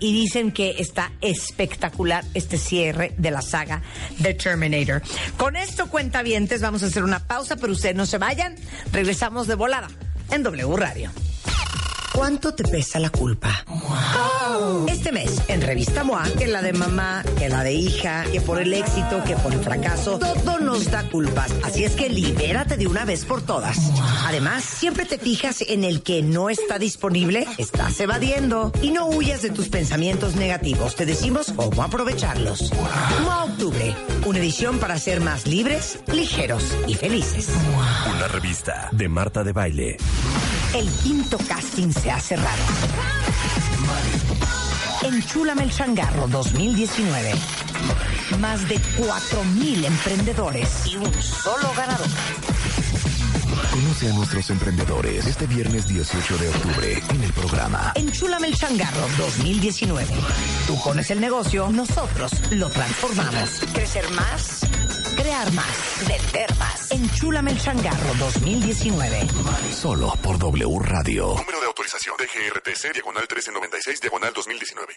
Y 0.00 0.12
dicen 0.12 0.52
que 0.52 0.76
está 0.78 1.12
espectacular 1.20 2.24
este 2.34 2.56
cierre 2.56 3.03
de 3.16 3.30
la 3.30 3.42
saga 3.42 3.82
de 4.18 4.34
Terminator. 4.34 5.02
Con 5.36 5.56
esto, 5.56 5.88
cuentavientes, 5.88 6.60
vamos 6.60 6.82
a 6.82 6.86
hacer 6.86 7.04
una 7.04 7.20
pausa, 7.20 7.56
pero 7.56 7.72
ustedes 7.72 7.96
no 7.96 8.06
se 8.06 8.18
vayan. 8.18 8.54
Regresamos 8.92 9.46
de 9.46 9.54
volada 9.54 9.88
en 10.30 10.42
W 10.42 10.76
Radio. 10.76 11.10
¿Cuánto 12.14 12.54
te 12.54 12.62
pesa 12.62 13.00
la 13.00 13.10
culpa? 13.10 13.64
Este 14.88 15.10
mes, 15.10 15.42
en 15.48 15.60
Revista 15.60 16.04
MOA, 16.04 16.22
que 16.38 16.46
la 16.46 16.62
de 16.62 16.72
mamá, 16.72 17.24
que 17.36 17.48
la 17.48 17.64
de 17.64 17.72
hija, 17.72 18.24
que 18.30 18.40
por 18.40 18.62
el 18.62 18.72
éxito, 18.72 19.24
que 19.24 19.34
por 19.34 19.52
el 19.52 19.58
fracaso, 19.58 20.20
todo 20.20 20.60
nos 20.60 20.90
da 20.92 21.02
culpas. 21.10 21.52
Así 21.64 21.82
es 21.84 21.96
que 21.96 22.08
libérate 22.08 22.76
de 22.76 22.86
una 22.86 23.04
vez 23.04 23.24
por 23.24 23.42
todas. 23.42 23.76
Además, 24.26 24.62
siempre 24.62 25.06
te 25.06 25.18
fijas 25.18 25.62
en 25.62 25.82
el 25.82 26.02
que 26.02 26.22
no 26.22 26.50
está 26.50 26.78
disponible, 26.78 27.48
estás 27.58 27.98
evadiendo. 27.98 28.70
Y 28.80 28.92
no 28.92 29.06
huyas 29.06 29.42
de 29.42 29.50
tus 29.50 29.68
pensamientos 29.68 30.36
negativos. 30.36 30.94
Te 30.94 31.06
decimos 31.06 31.52
cómo 31.56 31.82
aprovecharlos. 31.82 32.70
MOA 33.24 33.44
Octubre, 33.44 33.96
una 34.24 34.38
edición 34.38 34.78
para 34.78 34.98
ser 34.98 35.20
más 35.20 35.48
libres, 35.48 35.98
ligeros 36.12 36.76
y 36.86 36.94
felices. 36.94 37.48
Una 38.14 38.28
revista 38.28 38.88
de 38.92 39.08
Marta 39.08 39.42
de 39.42 39.52
Baile. 39.52 39.96
El 40.74 40.90
quinto 40.90 41.38
casting 41.38 41.92
se 41.92 42.10
ha 42.10 42.18
cerrado. 42.18 42.62
Enchúlame 45.02 45.62
el 45.62 45.70
changarro 45.70 46.26
2019. 46.26 47.32
Más 48.40 48.68
de 48.68 48.76
4.000 48.76 49.84
emprendedores 49.84 50.86
y 50.86 50.96
un 50.96 51.12
solo 51.22 51.70
ganador. 51.76 52.08
Conoce 53.70 54.10
a 54.10 54.12
nuestros 54.14 54.50
emprendedores 54.50 55.26
este 55.26 55.46
viernes 55.46 55.86
18 55.86 56.38
de 56.38 56.48
octubre 56.48 57.02
en 57.10 57.22
el 57.22 57.32
programa 57.32 57.92
Enchúlame 57.94 58.48
el 58.48 58.56
changarro 58.56 59.06
2019. 59.18 60.06
Tú 60.66 60.80
pones 60.82 61.10
el 61.10 61.20
negocio, 61.20 61.68
nosotros 61.70 62.32
lo 62.50 62.68
transformamos. 62.70 63.60
Crecer 63.72 64.10
más, 64.10 64.60
crear 65.14 65.50
más, 65.52 65.66
vender 66.06 66.54
más. 66.58 66.90
Enchúlame 66.90 67.52
el 67.52 67.58
changarro 67.60 68.14
2019. 68.18 69.28
Solo 69.72 70.12
por 70.22 70.38
W 70.38 70.78
Radio. 70.80 71.34
Número 71.36 71.60
de 71.60 71.66
autorización 71.66 72.16
DGRTC, 72.16 72.92
diagonal 72.94 73.22
1396, 73.22 74.00
diagonal 74.00 74.32
2019. 74.34 74.94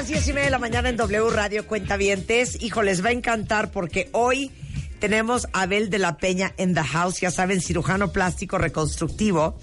Son 0.10 0.16
las 0.16 0.25
diez 0.25 0.34
y 0.34 0.34
media 0.34 0.46
de 0.46 0.51
la 0.51 0.58
mañana 0.58 0.89
en 0.89 0.98
W 0.98 1.30
Radio 1.30 1.68
Cuentavientes. 1.68 2.63
Hijo, 2.63 2.82
les 2.82 3.06
va 3.06 3.10
a 3.10 3.12
encantar 3.12 3.70
porque 3.70 4.10
hoy 4.12 4.50
tenemos 5.00 5.46
a 5.54 5.62
Abel 5.62 5.92
de 5.92 6.00
la 6.00 6.18
Peña 6.18 6.51
en 6.58 6.74
The 6.74 6.82
House, 6.82 7.20
ya 7.20 7.30
saben, 7.30 7.62
cirujano 7.62 8.12
plástico 8.12 8.58
reconstructivo, 8.58 9.56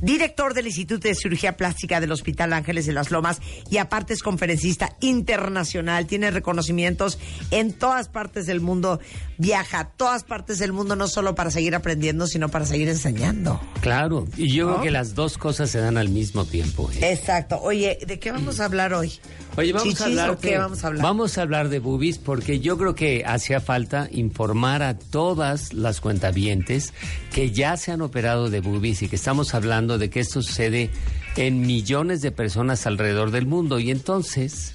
director 0.00 0.54
del 0.54 0.66
Instituto 0.66 1.08
de 1.08 1.14
Cirugía 1.14 1.56
Plástica 1.56 2.00
del 2.00 2.12
Hospital 2.12 2.52
Ángeles 2.52 2.86
de 2.86 2.92
las 2.92 3.10
Lomas 3.10 3.40
y 3.70 3.78
aparte 3.78 4.12
es 4.14 4.22
conferencista 4.22 4.96
internacional, 5.00 6.06
tiene 6.06 6.30
reconocimientos 6.30 7.18
en 7.50 7.72
todas 7.72 8.08
partes 8.08 8.46
del 8.46 8.60
mundo, 8.60 9.00
viaja 9.38 9.80
a 9.80 9.88
todas 9.90 10.24
partes 10.24 10.58
del 10.58 10.72
mundo 10.72 10.96
no 10.96 11.08
solo 11.08 11.34
para 11.34 11.50
seguir 11.50 11.74
aprendiendo, 11.74 12.26
sino 12.26 12.48
para 12.48 12.66
seguir 12.66 12.88
enseñando. 12.88 13.60
Claro, 13.80 14.26
y 14.36 14.52
yo 14.52 14.68
creo 14.68 14.82
que 14.82 14.90
las 14.90 15.14
dos 15.14 15.38
cosas 15.38 15.70
se 15.70 15.78
dan 15.78 15.96
al 15.98 16.08
mismo 16.08 16.44
tiempo. 16.44 16.90
¿eh? 16.92 17.12
Exacto. 17.12 17.58
Oye, 17.62 17.98
¿de 18.06 18.18
qué 18.18 18.32
vamos 18.32 18.60
a 18.60 18.64
hablar 18.66 18.94
hoy? 18.94 19.12
Oye, 19.56 19.72
vamos 19.72 19.88
¿Chichis 19.88 20.00
a 20.00 20.04
hablar 20.06 20.30
o 20.30 20.38
qué 20.38 20.50
de- 20.52 20.58
vamos 20.58 20.82
a 20.82 20.86
hablar? 20.88 21.02
Vamos 21.02 21.38
a 21.38 21.42
hablar 21.42 21.68
de 21.68 21.78
boobies 21.78 22.18
porque 22.18 22.58
yo 22.60 22.76
creo 22.76 22.94
que 22.94 23.24
hacía 23.26 23.60
falta 23.60 24.08
informar 24.10 24.82
a 24.82 24.98
todas 24.98 25.72
las 25.72 26.00
cuentavientes 26.00 26.92
que 27.32 27.50
ya 27.52 27.76
se 27.76 27.92
han 27.92 28.00
operado 28.02 28.50
de 28.50 28.60
boobies 28.60 29.02
y 29.02 29.08
que 29.08 29.16
estamos 29.16 29.54
hablando 29.54 29.83
de 29.86 30.10
que 30.10 30.20
esto 30.20 30.42
sucede 30.42 30.90
en 31.36 31.60
millones 31.60 32.22
de 32.22 32.30
personas 32.30 32.86
alrededor 32.86 33.30
del 33.30 33.46
mundo 33.46 33.78
y 33.78 33.90
entonces 33.90 34.74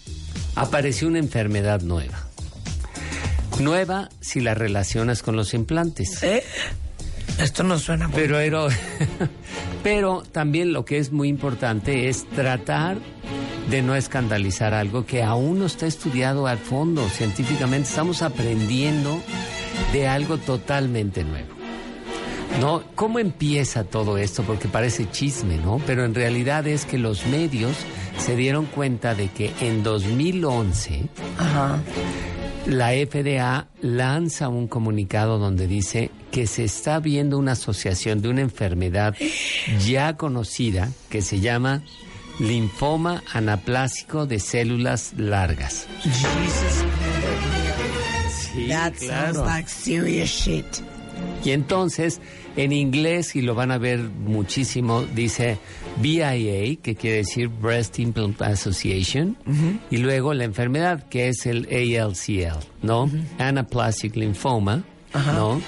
apareció 0.55 1.07
una 1.07 1.19
enfermedad 1.19 1.81
nueva. 1.81 2.27
Nueva 3.59 4.09
si 4.21 4.39
la 4.39 4.53
relacionas 4.53 5.21
con 5.21 5.35
los 5.35 5.53
implantes. 5.53 6.23
¿Eh? 6.23 6.43
Esto 7.39 7.63
no 7.63 7.79
suena 7.79 8.07
muy 8.07 8.15
Pero, 8.19 8.37
pero, 8.37 8.67
pero 9.83 10.23
también 10.31 10.73
lo 10.73 10.85
que 10.85 10.97
es 10.97 11.11
muy 11.11 11.29
importante 11.29 12.09
es 12.09 12.27
tratar 12.29 12.97
de 13.69 13.81
no 13.81 13.95
escandalizar 13.95 14.73
algo 14.73 15.05
que 15.05 15.23
aún 15.23 15.59
no 15.59 15.65
está 15.65 15.85
estudiado 15.85 16.47
al 16.47 16.57
fondo 16.57 17.07
científicamente. 17.09 17.87
Estamos 17.89 18.21
aprendiendo 18.21 19.21
de 19.93 20.07
algo 20.07 20.37
totalmente 20.37 21.23
nuevo. 21.23 21.58
¿No? 22.59 22.83
¿Cómo 22.95 23.19
empieza 23.19 23.83
todo 23.85 24.17
esto? 24.17 24.43
Porque 24.43 24.67
parece 24.67 25.09
chisme, 25.09 25.57
¿no? 25.57 25.79
Pero 25.87 26.03
en 26.03 26.13
realidad 26.13 26.67
es 26.67 26.85
que 26.85 26.97
los 26.97 27.25
medios 27.27 27.71
se 28.17 28.35
dieron 28.35 28.65
cuenta 28.65 29.15
de 29.15 29.29
que 29.29 29.51
en 29.61 29.81
2011 29.81 31.03
Ajá. 31.37 31.79
la 32.65 32.89
FDA 32.89 33.67
lanza 33.81 34.49
un 34.49 34.67
comunicado 34.67 35.37
donde 35.39 35.67
dice 35.67 36.11
que 36.31 36.47
se 36.47 36.65
está 36.65 36.99
viendo 36.99 37.37
una 37.37 37.53
asociación 37.53 38.21
de 38.21 38.27
una 38.29 38.41
enfermedad 38.41 39.15
ya 39.85 40.17
conocida 40.17 40.89
que 41.09 41.21
se 41.21 41.39
llama 41.39 41.81
linfoma 42.39 43.23
anaplásico 43.31 44.25
de 44.25 44.39
células 44.39 45.13
largas. 45.17 45.87
Jesus. 46.01 46.83
Sí, 48.53 48.67
That 48.67 48.93
claro. 48.99 49.33
sounds 49.33 49.47
like 49.47 49.69
serious 49.69 50.29
shit. 50.29 50.65
Y 51.43 51.51
entonces, 51.51 52.19
en 52.55 52.71
inglés, 52.71 53.35
y 53.35 53.41
lo 53.41 53.55
van 53.55 53.71
a 53.71 53.77
ver 53.77 53.99
muchísimo, 53.99 55.03
dice 55.03 55.57
BIA, 55.97 56.75
que 56.81 56.95
quiere 56.95 57.17
decir 57.17 57.47
Breast 57.47 57.99
Implant 57.99 58.41
Association, 58.41 59.37
y 59.89 59.97
luego 59.97 60.33
la 60.33 60.43
enfermedad, 60.43 61.07
que 61.09 61.29
es 61.29 61.45
el 61.45 61.67
ALCL, 61.71 62.59
¿no? 62.81 63.09
Anaplastic 63.37 64.15
Lymphoma, 64.15 64.83
¿no? 65.35 65.61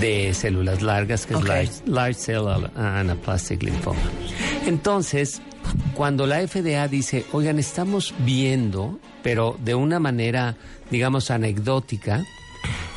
De 0.00 0.34
células 0.34 0.82
largas, 0.82 1.26
que 1.26 1.34
es 1.34 1.42
large, 1.42 1.72
large 1.86 2.14
Cell 2.14 2.44
Anaplastic 2.76 3.62
Lymphoma. 3.62 4.00
Entonces, 4.66 5.40
cuando 5.94 6.26
la 6.26 6.46
FDA 6.46 6.86
dice, 6.86 7.24
oigan, 7.32 7.58
estamos 7.58 8.14
viendo, 8.20 8.98
pero 9.22 9.56
de 9.64 9.74
una 9.74 9.98
manera, 9.98 10.56
digamos, 10.90 11.30
anecdótica, 11.30 12.24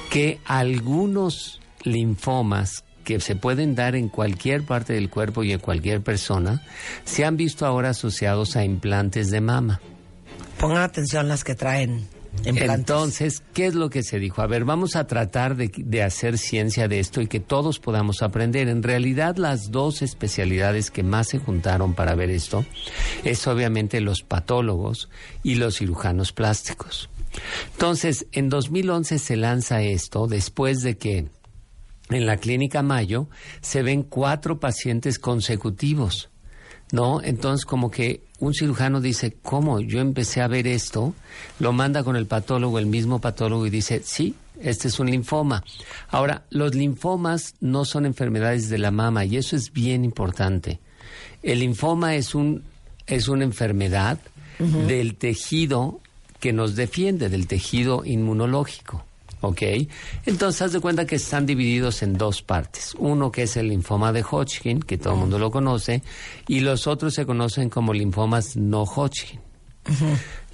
que 0.09 0.39
algunos 0.45 1.59
linfomas 1.83 2.83
que 3.03 3.19
se 3.19 3.35
pueden 3.35 3.75
dar 3.75 3.95
en 3.95 4.09
cualquier 4.09 4.63
parte 4.63 4.93
del 4.93 5.09
cuerpo 5.09 5.43
y 5.43 5.51
en 5.51 5.59
cualquier 5.59 6.01
persona 6.01 6.61
se 7.05 7.25
han 7.25 7.37
visto 7.37 7.65
ahora 7.65 7.89
asociados 7.89 8.55
a 8.55 8.63
implantes 8.63 9.29
de 9.31 9.41
mama. 9.41 9.81
Pongan 10.59 10.81
atención 10.81 11.27
las 11.27 11.43
que 11.43 11.55
traen 11.55 12.07
implantes. 12.45 12.79
Entonces, 12.79 13.43
¿qué 13.53 13.67
es 13.67 13.75
lo 13.75 13.89
que 13.89 14.03
se 14.03 14.19
dijo? 14.19 14.41
A 14.41 14.47
ver, 14.47 14.65
vamos 14.65 14.95
a 14.95 15.07
tratar 15.07 15.55
de, 15.55 15.71
de 15.75 16.03
hacer 16.03 16.37
ciencia 16.37 16.87
de 16.87 16.99
esto 16.99 17.21
y 17.21 17.27
que 17.27 17.39
todos 17.39 17.79
podamos 17.79 18.21
aprender. 18.21 18.67
En 18.69 18.83
realidad, 18.83 19.35
las 19.37 19.71
dos 19.71 20.01
especialidades 20.01 20.91
que 20.91 21.03
más 21.03 21.29
se 21.29 21.39
juntaron 21.39 21.93
para 21.93 22.15
ver 22.15 22.29
esto 22.29 22.65
es 23.23 23.45
obviamente 23.47 24.01
los 24.01 24.23
patólogos 24.23 25.09
y 25.43 25.55
los 25.55 25.77
cirujanos 25.77 26.31
plásticos. 26.31 27.09
Entonces, 27.73 28.27
en 28.31 28.49
2011 28.49 29.19
se 29.19 29.35
lanza 29.35 29.81
esto 29.81 30.27
después 30.27 30.81
de 30.81 30.97
que 30.97 31.27
en 32.13 32.25
la 32.25 32.37
clínica 32.37 32.81
Mayo 32.81 33.27
se 33.61 33.83
ven 33.83 34.03
cuatro 34.03 34.59
pacientes 34.59 35.19
consecutivos. 35.19 36.29
¿no? 36.91 37.21
Entonces, 37.23 37.65
como 37.65 37.89
que 37.89 38.21
un 38.39 38.53
cirujano 38.53 39.01
dice, 39.01 39.35
¿cómo? 39.41 39.79
Yo 39.79 39.99
empecé 39.99 40.41
a 40.41 40.47
ver 40.47 40.67
esto, 40.67 41.15
lo 41.59 41.73
manda 41.73 42.03
con 42.03 42.15
el 42.15 42.27
patólogo, 42.27 42.77
el 42.77 42.85
mismo 42.85 43.19
patólogo, 43.19 43.65
y 43.65 43.71
dice, 43.71 44.01
sí, 44.03 44.35
Este 44.61 44.87
es 44.87 44.99
un 44.99 45.09
linfoma. 45.09 45.63
Ahora, 46.09 46.43
los 46.51 46.75
linfomas 46.75 47.55
no 47.59 47.83
son 47.83 48.05
enfermedades 48.05 48.69
de 48.69 48.77
la 48.77 48.91
mama 48.91 49.25
y 49.25 49.37
eso 49.37 49.55
es 49.55 49.73
bien 49.73 50.05
importante. 50.05 50.79
El 51.41 51.59
linfoma 51.59 52.15
es 52.15 52.35
un 52.35 52.63
es 53.07 53.27
una 53.27 53.43
enfermedad 53.43 54.19
del 54.59 55.15
tejido 55.15 55.99
que 56.39 56.53
nos 56.53 56.75
defiende, 56.75 57.27
del 57.29 57.47
tejido 57.47 58.05
inmunológico. 58.05 59.03
¿Ok? 59.45 59.61
Entonces, 60.25 60.61
haz 60.61 60.71
de 60.71 60.79
cuenta 60.79 61.05
que 61.05 61.15
están 61.17 61.45
divididos 61.45 62.01
en 62.01 62.13
dos 62.17 62.41
partes. 62.41 62.95
Uno 62.97 63.29
que 63.29 63.43
es 63.43 63.57
el 63.57 63.67
linfoma 63.67 64.13
de 64.13 64.23
Hodgkin, 64.23 64.79
que 64.79 64.97
todo 64.97 65.15
el 65.15 65.19
mundo 65.19 65.37
lo 65.37 65.51
conoce, 65.51 66.01
y 66.47 66.61
los 66.61 66.87
otros 66.87 67.13
se 67.13 67.25
conocen 67.25 67.69
como 67.69 67.91
linfomas 67.93 68.55
no 68.55 68.83
Hodgkin. 68.83 69.41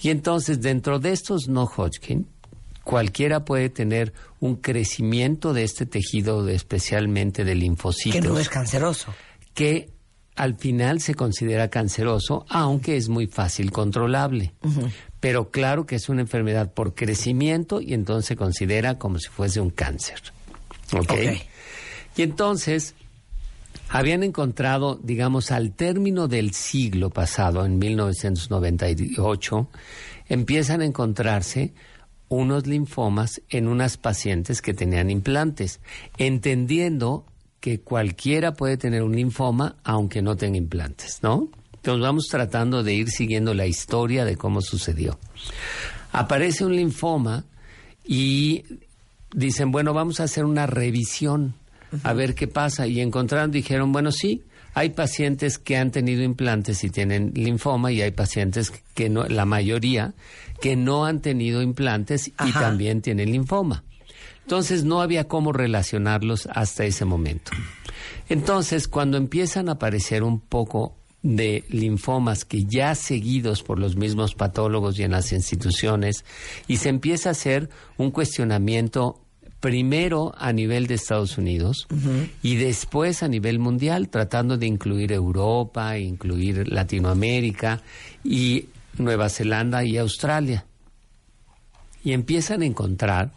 Y 0.01 0.09
entonces, 0.09 0.59
dentro 0.59 0.97
de 0.97 1.11
estos 1.11 1.47
no 1.47 1.65
Hodgkin, 1.65 2.27
cualquiera 2.83 3.45
puede 3.45 3.69
tener 3.69 4.11
un 4.39 4.55
crecimiento 4.55 5.53
de 5.53 5.65
este 5.65 5.85
tejido, 5.85 6.49
especialmente 6.49 7.43
de 7.45 7.53
linfocitos 7.53 8.19
Que 8.19 8.27
no 8.27 8.39
es 8.39 8.49
canceroso. 8.49 9.13
que 9.53 9.91
al 10.39 10.55
final 10.55 11.01
se 11.01 11.15
considera 11.15 11.67
canceroso, 11.67 12.45
aunque 12.47 12.95
es 12.95 13.09
muy 13.09 13.27
fácil 13.27 13.73
controlable. 13.73 14.53
Pero 15.19 15.51
claro 15.51 15.85
que 15.85 15.97
es 15.97 16.07
una 16.07 16.21
enfermedad 16.21 16.73
por 16.73 16.95
crecimiento 16.95 17.81
y 17.81 17.93
entonces 17.93 18.25
se 18.25 18.35
considera 18.37 18.97
como 18.97 19.19
si 19.19 19.27
fuese 19.27 19.59
un 19.59 19.69
cáncer. 19.69 20.21
¿Ok? 20.93 21.11
Ok. 21.11 21.13
Y 22.15 22.21
entonces 22.21 22.95
habían 23.89 24.23
encontrado, 24.23 24.97
digamos, 25.03 25.51
al 25.51 25.73
término 25.73 26.29
del 26.29 26.53
siglo 26.53 27.09
pasado, 27.09 27.65
en 27.65 27.77
1998, 27.77 29.67
empiezan 30.29 30.79
a 30.79 30.85
encontrarse 30.85 31.73
unos 32.29 32.65
linfomas 32.65 33.41
en 33.49 33.67
unas 33.67 33.97
pacientes 33.97 34.61
que 34.61 34.73
tenían 34.73 35.09
implantes, 35.09 35.81
entendiendo 36.17 37.25
que 37.59 37.79
cualquiera 37.79 38.53
puede 38.53 38.77
tener 38.77 39.03
un 39.03 39.15
linfoma 39.15 39.75
aunque 39.83 40.21
no 40.21 40.35
tenga 40.35 40.57
implantes, 40.57 41.19
¿no? 41.21 41.49
Entonces 41.73 42.01
vamos 42.01 42.27
tratando 42.29 42.83
de 42.83 42.93
ir 42.93 43.09
siguiendo 43.09 43.53
la 43.53 43.65
historia 43.65 44.25
de 44.25 44.35
cómo 44.35 44.61
sucedió. 44.61 45.17
Aparece 46.11 46.65
un 46.65 46.75
linfoma 46.75 47.45
y 48.05 48.63
dicen, 49.33 49.71
bueno, 49.71 49.93
vamos 49.93 50.19
a 50.19 50.23
hacer 50.23 50.45
una 50.45 50.67
revisión 50.67 51.53
a 52.03 52.13
ver 52.13 52.35
qué 52.35 52.47
pasa. 52.47 52.87
Y 52.87 52.99
encontraron, 52.99 53.51
dijeron, 53.51 53.91
bueno, 53.91 54.11
sí, 54.11 54.43
hay 54.73 54.89
pacientes 54.89 55.57
que 55.57 55.77
han 55.77 55.91
tenido 55.91 56.23
implantes 56.23 56.83
y 56.83 56.89
tienen 56.89 57.31
linfoma 57.35 57.91
y 57.91 58.01
hay 58.01 58.11
pacientes 58.11 58.71
que 58.93 59.09
no, 59.09 59.25
la 59.25 59.45
mayoría, 59.45 60.13
que 60.61 60.75
no 60.75 61.05
han 61.05 61.21
tenido 61.21 61.61
implantes 61.61 62.27
y 62.27 62.33
Ajá. 62.37 62.59
también 62.59 63.01
tienen 63.01 63.31
linfoma. 63.31 63.83
Entonces 64.49 64.83
no 64.83 65.03
había 65.03 65.27
cómo 65.27 65.53
relacionarlos 65.53 66.49
hasta 66.51 66.83
ese 66.83 67.05
momento. 67.05 67.51
Entonces, 68.29 68.87
cuando 68.87 69.15
empiezan 69.15 69.69
a 69.69 69.73
aparecer 69.73 70.23
un 70.23 70.39
poco 70.39 70.95
de 71.21 71.65
linfomas 71.69 72.45
que 72.45 72.63
ya 72.63 72.95
seguidos 72.95 73.61
por 73.61 73.77
los 73.77 73.95
mismos 73.95 74.33
patólogos 74.33 74.97
y 74.97 75.03
en 75.03 75.11
las 75.11 75.33
instituciones, 75.33 76.25
y 76.67 76.77
se 76.77 76.89
empieza 76.89 77.29
a 77.29 77.33
hacer 77.33 77.69
un 77.97 78.09
cuestionamiento 78.09 79.21
primero 79.59 80.33
a 80.35 80.51
nivel 80.51 80.87
de 80.87 80.95
Estados 80.95 81.37
Unidos 81.37 81.87
y 82.41 82.55
después 82.55 83.21
a 83.21 83.27
nivel 83.27 83.59
mundial, 83.59 84.09
tratando 84.09 84.57
de 84.57 84.65
incluir 84.65 85.11
Europa, 85.11 85.95
incluir 85.99 86.67
Latinoamérica 86.73 87.83
y 88.23 88.65
Nueva 88.97 89.29
Zelanda 89.29 89.83
y 89.83 89.97
Australia. 89.97 90.65
Y 92.03 92.13
empiezan 92.13 92.63
a 92.63 92.65
encontrar 92.65 93.33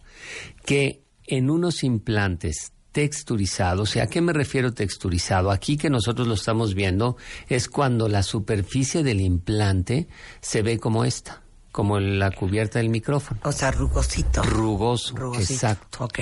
que 0.65 1.02
en 1.27 1.51
unos 1.51 1.85
implantes 1.85 2.73
texturizados, 2.93 3.97
¿y 3.97 4.01
a 4.01 4.07
qué 4.07 4.21
me 4.21 4.33
refiero 4.33 4.73
texturizado? 4.75 5.51
Aquí 5.51 5.77
que 5.79 5.89
nosotros 5.89 6.29
lo 6.29 6.35
estamos 6.35 6.75
viendo 6.75 7.17
es 7.49 7.69
cuando 7.69 8.09
la 8.09 8.23
superficie 8.23 9.03
del 9.03 9.21
implante 9.21 10.09
se 10.43 10.61
ve 10.63 10.79
como 10.79 11.05
esta, 11.07 11.43
como 11.73 11.99
la 12.01 12.31
cubierta 12.31 12.81
del 12.81 12.91
micrófono. 12.91 13.41
O 13.45 13.53
sea, 13.53 13.71
rugosito. 13.71 14.43
Rugoso, 14.43 15.17
Rugosito. 15.17 15.53
exacto. 15.55 16.05
Ok. 16.05 16.19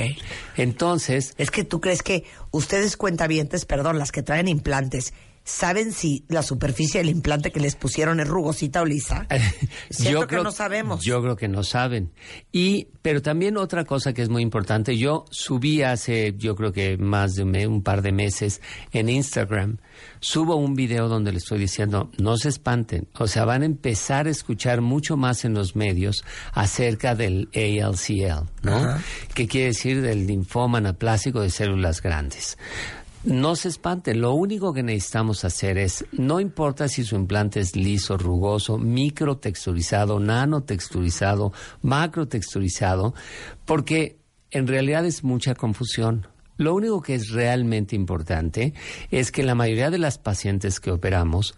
Entonces, 0.56 1.34
Es 1.38 1.50
que 1.50 1.64
tú 1.64 1.80
crees 1.80 2.02
que 2.02 2.24
ustedes 2.50 2.96
cuentavientes, 2.96 3.64
perdón, 3.64 3.98
las 3.98 4.12
que 4.12 4.22
traen 4.22 4.46
implantes, 4.46 5.12
¿saben 5.50 5.92
si 5.92 6.24
la 6.28 6.42
superficie 6.42 7.00
del 7.00 7.10
implante 7.10 7.50
que 7.50 7.60
les 7.60 7.74
pusieron 7.74 8.20
es 8.20 8.28
rugosita 8.28 8.82
o 8.82 8.84
lisa? 8.84 9.26
Siento 9.90 10.26
que 10.26 10.36
no 10.36 10.52
sabemos. 10.52 11.04
Yo 11.04 11.20
creo 11.22 11.36
que 11.36 11.48
no 11.48 11.64
saben. 11.64 12.12
Y, 12.52 12.88
pero 13.02 13.20
también 13.20 13.56
otra 13.56 13.84
cosa 13.84 14.12
que 14.12 14.22
es 14.22 14.28
muy 14.28 14.42
importante, 14.42 14.96
yo 14.96 15.24
subí 15.30 15.82
hace, 15.82 16.34
yo 16.36 16.54
creo 16.54 16.72
que 16.72 16.96
más 16.96 17.34
de 17.34 17.66
un, 17.66 17.82
par 17.82 18.02
de 18.02 18.12
meses 18.12 18.60
en 18.92 19.08
Instagram, 19.08 19.78
subo 20.20 20.56
un 20.56 20.74
video 20.74 21.08
donde 21.08 21.32
le 21.32 21.38
estoy 21.38 21.58
diciendo, 21.58 22.10
no 22.18 22.36
se 22.36 22.48
espanten, 22.48 23.08
o 23.18 23.26
sea, 23.26 23.44
van 23.44 23.62
a 23.62 23.66
empezar 23.66 24.26
a 24.26 24.30
escuchar 24.30 24.80
mucho 24.80 25.16
más 25.16 25.44
en 25.44 25.54
los 25.54 25.74
medios 25.74 26.24
acerca 26.52 27.14
del 27.14 27.48
ALCL, 27.54 28.46
¿no? 28.62 28.96
Que 29.34 29.48
quiere 29.48 29.68
decir 29.68 30.02
del 30.02 30.26
linfoma 30.26 30.78
anaplásico 30.78 31.40
de 31.40 31.50
células 31.50 32.02
grandes. 32.02 32.56
No 33.22 33.54
se 33.54 33.68
espanten, 33.68 34.22
lo 34.22 34.32
único 34.32 34.72
que 34.72 34.82
necesitamos 34.82 35.44
hacer 35.44 35.76
es, 35.76 36.06
no 36.12 36.40
importa 36.40 36.88
si 36.88 37.04
su 37.04 37.16
implante 37.16 37.60
es 37.60 37.76
liso, 37.76 38.16
rugoso, 38.16 38.78
microtexturizado, 38.78 40.18
nanotexturizado, 40.18 41.52
macrotexturizado, 41.82 43.12
porque 43.66 44.18
en 44.50 44.66
realidad 44.66 45.04
es 45.04 45.22
mucha 45.22 45.54
confusión. 45.54 46.26
Lo 46.60 46.74
único 46.74 47.00
que 47.00 47.14
es 47.14 47.30
realmente 47.30 47.96
importante 47.96 48.74
es 49.10 49.32
que 49.32 49.42
la 49.42 49.54
mayoría 49.54 49.88
de 49.88 49.96
las 49.96 50.18
pacientes 50.18 50.78
que 50.78 50.90
operamos 50.90 51.54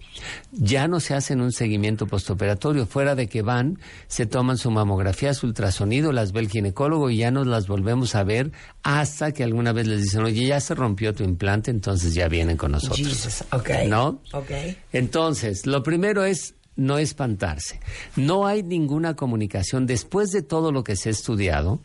ya 0.53 0.87
no 0.87 1.01
se 1.01 1.15
hacen 1.15 1.41
un 1.41 1.51
seguimiento 1.51 2.07
postoperatorio, 2.07 2.87
fuera 2.87 3.17
de 3.17 3.27
que 3.27 3.43
van, 3.43 3.81
se 4.07 4.27
toman 4.27 4.59
su 4.59 4.71
mamografía, 4.71 5.35
su 5.35 5.49
ultrasonido, 5.49 6.12
las 6.12 6.31
ve 6.31 6.38
el 6.38 6.49
ginecólogo 6.49 7.11
y 7.11 7.17
ya 7.17 7.33
nos 7.33 7.49
las 7.49 7.67
volvemos 7.67 8.15
a 8.15 8.23
ver 8.23 8.53
hasta 8.85 9.33
que 9.33 9.43
alguna 9.43 9.73
vez 9.73 9.88
les 9.88 10.03
dicen, 10.03 10.23
oye, 10.23 10.47
ya 10.47 10.61
se 10.61 10.77
rompió 10.77 11.12
tu 11.12 11.25
implante, 11.25 11.73
entonces 11.73 12.15
ya 12.15 12.29
vienen 12.29 12.57
con 12.57 12.71
nosotros. 12.71 12.99
Jesus, 12.99 13.43
ok. 13.51 13.71
¿No? 13.88 14.21
Ok. 14.33 14.53
Entonces, 14.93 15.67
lo 15.67 15.83
primero 15.83 16.25
es 16.25 16.55
no 16.77 16.99
espantarse. 16.99 17.81
No 18.15 18.47
hay 18.47 18.62
ninguna 18.62 19.17
comunicación 19.17 19.85
después 19.87 20.31
de 20.31 20.43
todo 20.43 20.71
lo 20.71 20.85
que 20.85 20.95
se 20.95 21.09
ha 21.09 21.12
estudiado 21.12 21.81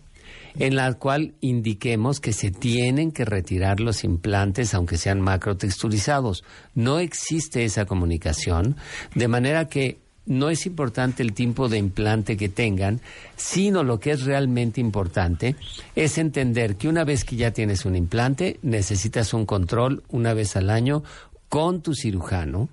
en 0.60 0.76
la 0.76 0.94
cual 0.94 1.34
indiquemos 1.42 2.20
que 2.20 2.34
se 2.34 2.52
tienen 2.52 3.12
que 3.12 3.26
retirar 3.26 3.80
los 3.80 4.04
implantes 4.04 4.74
aunque 4.74 4.98
sean 4.98 5.22
macrotexturizados. 5.22 6.44
No 6.76 7.00
existe 7.00 7.66
esa 7.66 7.86
comunicación, 7.86 8.76
de 9.16 9.28
manera 9.28 9.68
que 9.68 9.98
no 10.28 10.50
es 10.50 10.66
importante 10.66 11.24
el 11.24 11.34
tipo 11.34 11.70
de 11.70 11.78
implante 11.78 12.38
que 12.38 12.50
tengan, 12.50 13.00
sino 13.38 13.84
lo 13.84 14.00
que 14.00 14.12
es 14.12 14.24
realmente 14.24 14.82
importante 14.82 15.56
es 15.96 16.18
entender 16.18 16.76
que 16.76 16.90
una 16.90 17.06
vez 17.06 17.24
que 17.24 17.38
ya 17.38 17.52
tienes 17.52 17.86
un 17.86 17.96
implante, 17.96 18.60
necesitas 18.62 19.34
un 19.34 19.46
control 19.46 20.04
una 20.10 20.34
vez 20.34 20.56
al 20.56 20.70
año 20.70 21.04
con 21.50 21.82
tu 21.82 21.94
cirujano. 21.96 22.70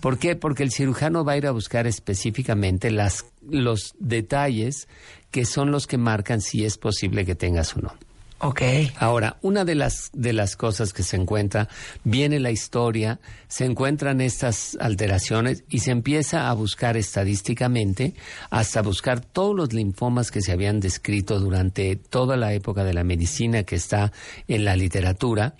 ¿Por 0.00 0.18
qué? 0.18 0.34
Porque 0.34 0.62
el 0.62 0.72
cirujano 0.72 1.26
va 1.26 1.32
a 1.32 1.36
ir 1.36 1.46
a 1.46 1.50
buscar 1.50 1.86
específicamente 1.86 2.90
las, 2.90 3.26
los 3.46 3.94
detalles 3.98 4.88
que 5.30 5.44
son 5.44 5.70
los 5.70 5.86
que 5.86 5.98
marcan 5.98 6.40
si 6.40 6.64
es 6.64 6.78
posible 6.78 7.24
que 7.24 7.34
tengas 7.34 7.76
o 7.76 7.80
no. 7.80 7.94
Ok. 8.40 8.62
Ahora, 8.98 9.36
una 9.42 9.64
de 9.64 9.74
las, 9.74 10.10
de 10.12 10.32
las 10.32 10.54
cosas 10.54 10.92
que 10.92 11.02
se 11.02 11.16
encuentra, 11.16 11.68
viene 12.04 12.38
la 12.38 12.52
historia, 12.52 13.18
se 13.48 13.64
encuentran 13.64 14.20
estas 14.20 14.76
alteraciones 14.80 15.64
y 15.68 15.80
se 15.80 15.90
empieza 15.90 16.48
a 16.48 16.52
buscar 16.54 16.96
estadísticamente 16.96 18.14
hasta 18.50 18.80
buscar 18.80 19.20
todos 19.20 19.56
los 19.56 19.72
linfomas 19.72 20.30
que 20.30 20.40
se 20.40 20.52
habían 20.52 20.78
descrito 20.78 21.40
durante 21.40 21.96
toda 21.96 22.36
la 22.36 22.52
época 22.52 22.84
de 22.84 22.94
la 22.94 23.02
medicina 23.02 23.64
que 23.64 23.74
está 23.74 24.12
en 24.46 24.64
la 24.64 24.76
literatura 24.76 25.54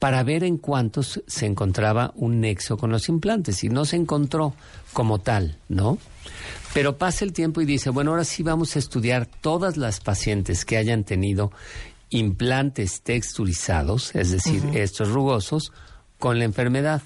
para 0.00 0.24
ver 0.24 0.42
en 0.42 0.58
cuántos 0.58 1.22
se 1.28 1.46
encontraba 1.46 2.12
un 2.16 2.40
nexo 2.40 2.76
con 2.76 2.90
los 2.90 3.08
implantes 3.08 3.62
y 3.62 3.68
no 3.68 3.84
se 3.84 3.94
encontró 3.94 4.54
como 4.92 5.20
tal, 5.20 5.56
¿no? 5.68 5.98
Pero 6.74 6.98
pasa 6.98 7.24
el 7.24 7.32
tiempo 7.32 7.60
y 7.60 7.66
dice, 7.66 7.90
bueno, 7.90 8.10
ahora 8.10 8.24
sí 8.24 8.42
vamos 8.42 8.74
a 8.74 8.80
estudiar 8.80 9.26
todas 9.26 9.76
las 9.76 10.00
pacientes 10.00 10.64
que 10.64 10.76
hayan 10.76 11.04
tenido 11.04 11.52
implantes 12.10 13.00
texturizados, 13.02 14.14
es 14.16 14.32
decir, 14.32 14.62
estos 14.74 15.08
rugosos, 15.10 15.72
con 16.18 16.38
la 16.38 16.44
enfermedad. 16.44 17.02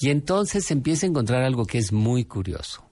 Y 0.00 0.10
entonces 0.10 0.70
empieza 0.72 1.06
a 1.06 1.10
encontrar 1.10 1.44
algo 1.44 1.64
que 1.64 1.78
es 1.78 1.92
muy 1.92 2.24
curioso, 2.24 2.84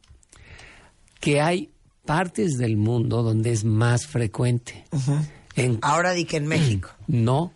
que 1.21 1.41
hay 1.41 1.71
partes 2.05 2.57
del 2.57 2.77
mundo 2.77 3.25
donde 3.25 3.51
es 3.51 3.65
más 3.65 4.07
frecuente. 4.07 4.85
En 5.57 5.79
Ahora 5.83 6.13
di 6.13 6.25
que 6.25 6.37
en 6.37 6.47
México. 6.47 6.91
no, 7.09 7.53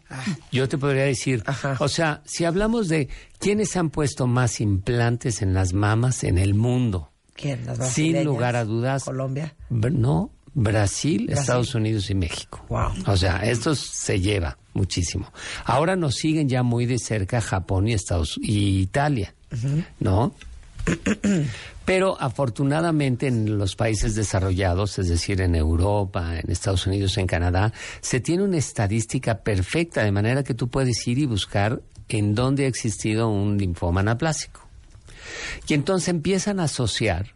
yo 0.51 0.69
te 0.69 0.77
podría 0.77 1.05
decir, 1.05 1.45
Ajá. 1.47 1.77
o 1.79 1.89
sea, 1.89 2.23
si 2.25 2.45
hablamos 2.45 2.89
de 2.89 3.09
quiénes 3.39 3.77
han 3.77 3.91
puesto 3.91 4.27
más 4.27 4.61
implantes 4.61 5.41
en 5.41 5.55
las 5.55 5.73
mamas 5.73 6.25
en 6.25 6.39
el 6.39 6.55
mundo, 6.55 7.08
¿Quién? 7.39 7.65
¿Las 7.67 7.93
sin 7.93 8.25
lugar 8.25 8.57
a 8.57 8.65
dudas, 8.65 9.05
¿Colombia? 9.05 9.55
no, 9.71 10.31
Brasil, 10.55 11.31
Estados 11.31 11.73
Unidos 11.77 12.11
y 12.11 12.17
México. 12.17 12.65
Wow. 12.69 12.91
O 13.07 13.17
sea, 13.17 13.39
esto 13.45 13.77
se 13.77 14.21
lleva 14.21 14.59
muchísimo. 14.75 15.33
Ahora 15.65 15.95
nos 15.95 16.17
siguen 16.17 16.49
ya 16.49 16.65
muy 16.65 16.85
de 16.85 16.99
cerca 16.99 17.41
Japón 17.41 17.87
y 17.87 17.93
Estados 17.93 18.39
y 18.43 18.81
Italia, 18.81 19.35
¿no? 20.01 20.35
Pero 21.85 22.21
afortunadamente 22.21 23.29
en 23.29 23.57
los 23.57 23.77
países 23.77 24.17
desarrollados, 24.17 24.99
es 24.99 25.09
decir, 25.09 25.41
en 25.41 25.55
Europa, 25.55 26.41
en 26.41 26.51
Estados 26.51 26.87
Unidos, 26.89 27.17
en 27.19 27.29
Canadá, 27.29 27.73
se 28.01 28.19
tiene 28.21 28.43
una 28.43 28.59
estadística 28.59 29.39
perfecta, 29.39 30.03
de 30.03 30.11
manera 30.11 30.43
que 30.43 30.55
tú 30.55 30.69
puedes 30.69 31.07
ir 31.07 31.19
y 31.19 31.27
buscar 31.27 31.81
en 32.09 32.35
dónde 32.35 32.65
ha 32.65 32.69
existido 32.69 33.29
un 33.29 33.59
linfoma 33.59 34.01
anaplásico. 34.01 34.68
Y 35.67 35.75
entonces 35.75 36.09
empiezan 36.09 36.61
a 36.61 36.65
asociar 36.65 37.33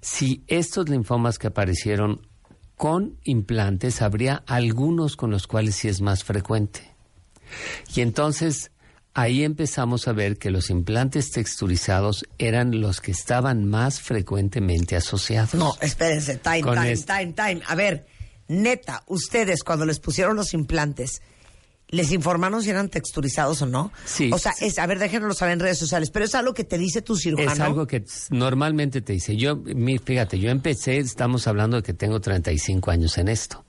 si 0.00 0.42
estos 0.46 0.88
linfomas 0.88 1.38
que 1.38 1.48
aparecieron 1.48 2.26
con 2.76 3.18
implantes, 3.24 4.00
habría 4.00 4.42
algunos 4.46 5.16
con 5.16 5.30
los 5.30 5.46
cuales 5.46 5.76
sí 5.76 5.88
es 5.88 6.00
más 6.00 6.24
frecuente. 6.24 6.80
Y 7.94 8.00
entonces 8.00 8.70
ahí 9.12 9.44
empezamos 9.44 10.08
a 10.08 10.12
ver 10.12 10.38
que 10.38 10.50
los 10.50 10.70
implantes 10.70 11.30
texturizados 11.30 12.24
eran 12.38 12.80
los 12.80 13.02
que 13.02 13.10
estaban 13.10 13.66
más 13.66 14.00
frecuentemente 14.00 14.96
asociados. 14.96 15.54
No, 15.54 15.74
espérense, 15.82 16.36
time, 16.36 16.62
time, 16.62 16.92
este- 16.92 17.12
time, 17.12 17.32
time. 17.34 17.60
A 17.66 17.74
ver, 17.74 18.06
neta, 18.48 19.02
ustedes 19.08 19.62
cuando 19.62 19.84
les 19.84 20.00
pusieron 20.00 20.36
los 20.36 20.54
implantes, 20.54 21.20
¿les 21.90 22.12
informaron 22.12 22.62
si 22.62 22.70
eran 22.70 22.88
texturizados 22.88 23.62
o 23.62 23.66
no? 23.66 23.92
Sí. 24.04 24.30
O 24.32 24.38
sea, 24.38 24.52
es, 24.60 24.78
a 24.78 24.86
ver, 24.86 24.98
déjenoslo 24.98 25.34
saber 25.34 25.54
en 25.54 25.60
redes 25.60 25.78
sociales, 25.78 26.10
pero 26.10 26.24
es 26.24 26.34
algo 26.34 26.54
que 26.54 26.64
te 26.64 26.78
dice 26.78 27.02
tu 27.02 27.16
cirujano. 27.16 27.52
Es 27.52 27.60
algo 27.60 27.86
que 27.86 28.04
normalmente 28.30 29.02
te 29.02 29.12
dice. 29.12 29.36
Yo, 29.36 29.62
fíjate, 30.04 30.38
yo 30.38 30.50
empecé, 30.50 30.98
estamos 30.98 31.46
hablando 31.46 31.76
de 31.76 31.82
que 31.82 31.94
tengo 31.94 32.20
35 32.20 32.90
años 32.90 33.18
en 33.18 33.28
esto. 33.28 33.64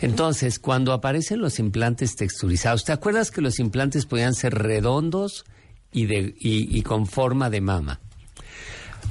Entonces, 0.00 0.58
cuando 0.58 0.92
aparecen 0.92 1.40
los 1.40 1.58
implantes 1.58 2.16
texturizados, 2.16 2.84
¿te 2.84 2.92
acuerdas 2.92 3.30
que 3.30 3.40
los 3.40 3.60
implantes 3.60 4.06
podían 4.06 4.34
ser 4.34 4.54
redondos 4.54 5.44
y, 5.92 6.06
de, 6.06 6.34
y, 6.38 6.76
y 6.76 6.82
con 6.82 7.06
forma 7.06 7.48
de 7.48 7.60
mama? 7.60 8.00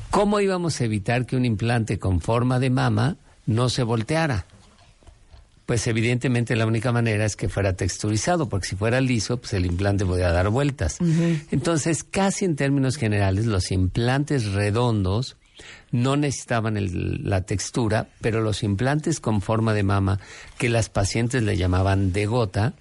¿Cómo 0.09 0.41
íbamos 0.41 0.81
a 0.81 0.83
evitar 0.83 1.25
que 1.25 1.37
un 1.37 1.45
implante 1.45 1.99
con 1.99 2.19
forma 2.19 2.59
de 2.59 2.69
mama 2.69 3.17
no 3.45 3.69
se 3.69 3.83
volteara? 3.83 4.45
Pues 5.71 5.87
evidentemente 5.87 6.57
la 6.57 6.65
única 6.65 6.91
manera 6.91 7.23
es 7.23 7.37
que 7.37 7.47
fuera 7.47 7.71
texturizado, 7.77 8.49
porque 8.49 8.67
si 8.67 8.75
fuera 8.75 8.99
liso, 8.99 9.37
pues 9.37 9.53
el 9.53 9.65
implante 9.65 10.05
podía 10.05 10.29
dar 10.29 10.49
vueltas. 10.49 10.97
Entonces, 11.49 12.03
casi 12.03 12.43
en 12.43 12.57
términos 12.57 12.97
generales, 12.97 13.45
los 13.45 13.71
implantes 13.71 14.51
redondos 14.51 15.37
no 15.89 16.17
necesitaban 16.17 16.75
el- 16.75 17.21
la 17.23 17.43
textura, 17.43 18.09
pero 18.19 18.41
los 18.41 18.63
implantes 18.63 19.21
con 19.21 19.41
forma 19.41 19.73
de 19.73 19.83
mama, 19.83 20.19
que 20.57 20.67
las 20.67 20.89
pacientes 20.89 21.41
le 21.41 21.55
llamaban 21.55 22.11
de 22.11 22.25
gota, 22.25 22.73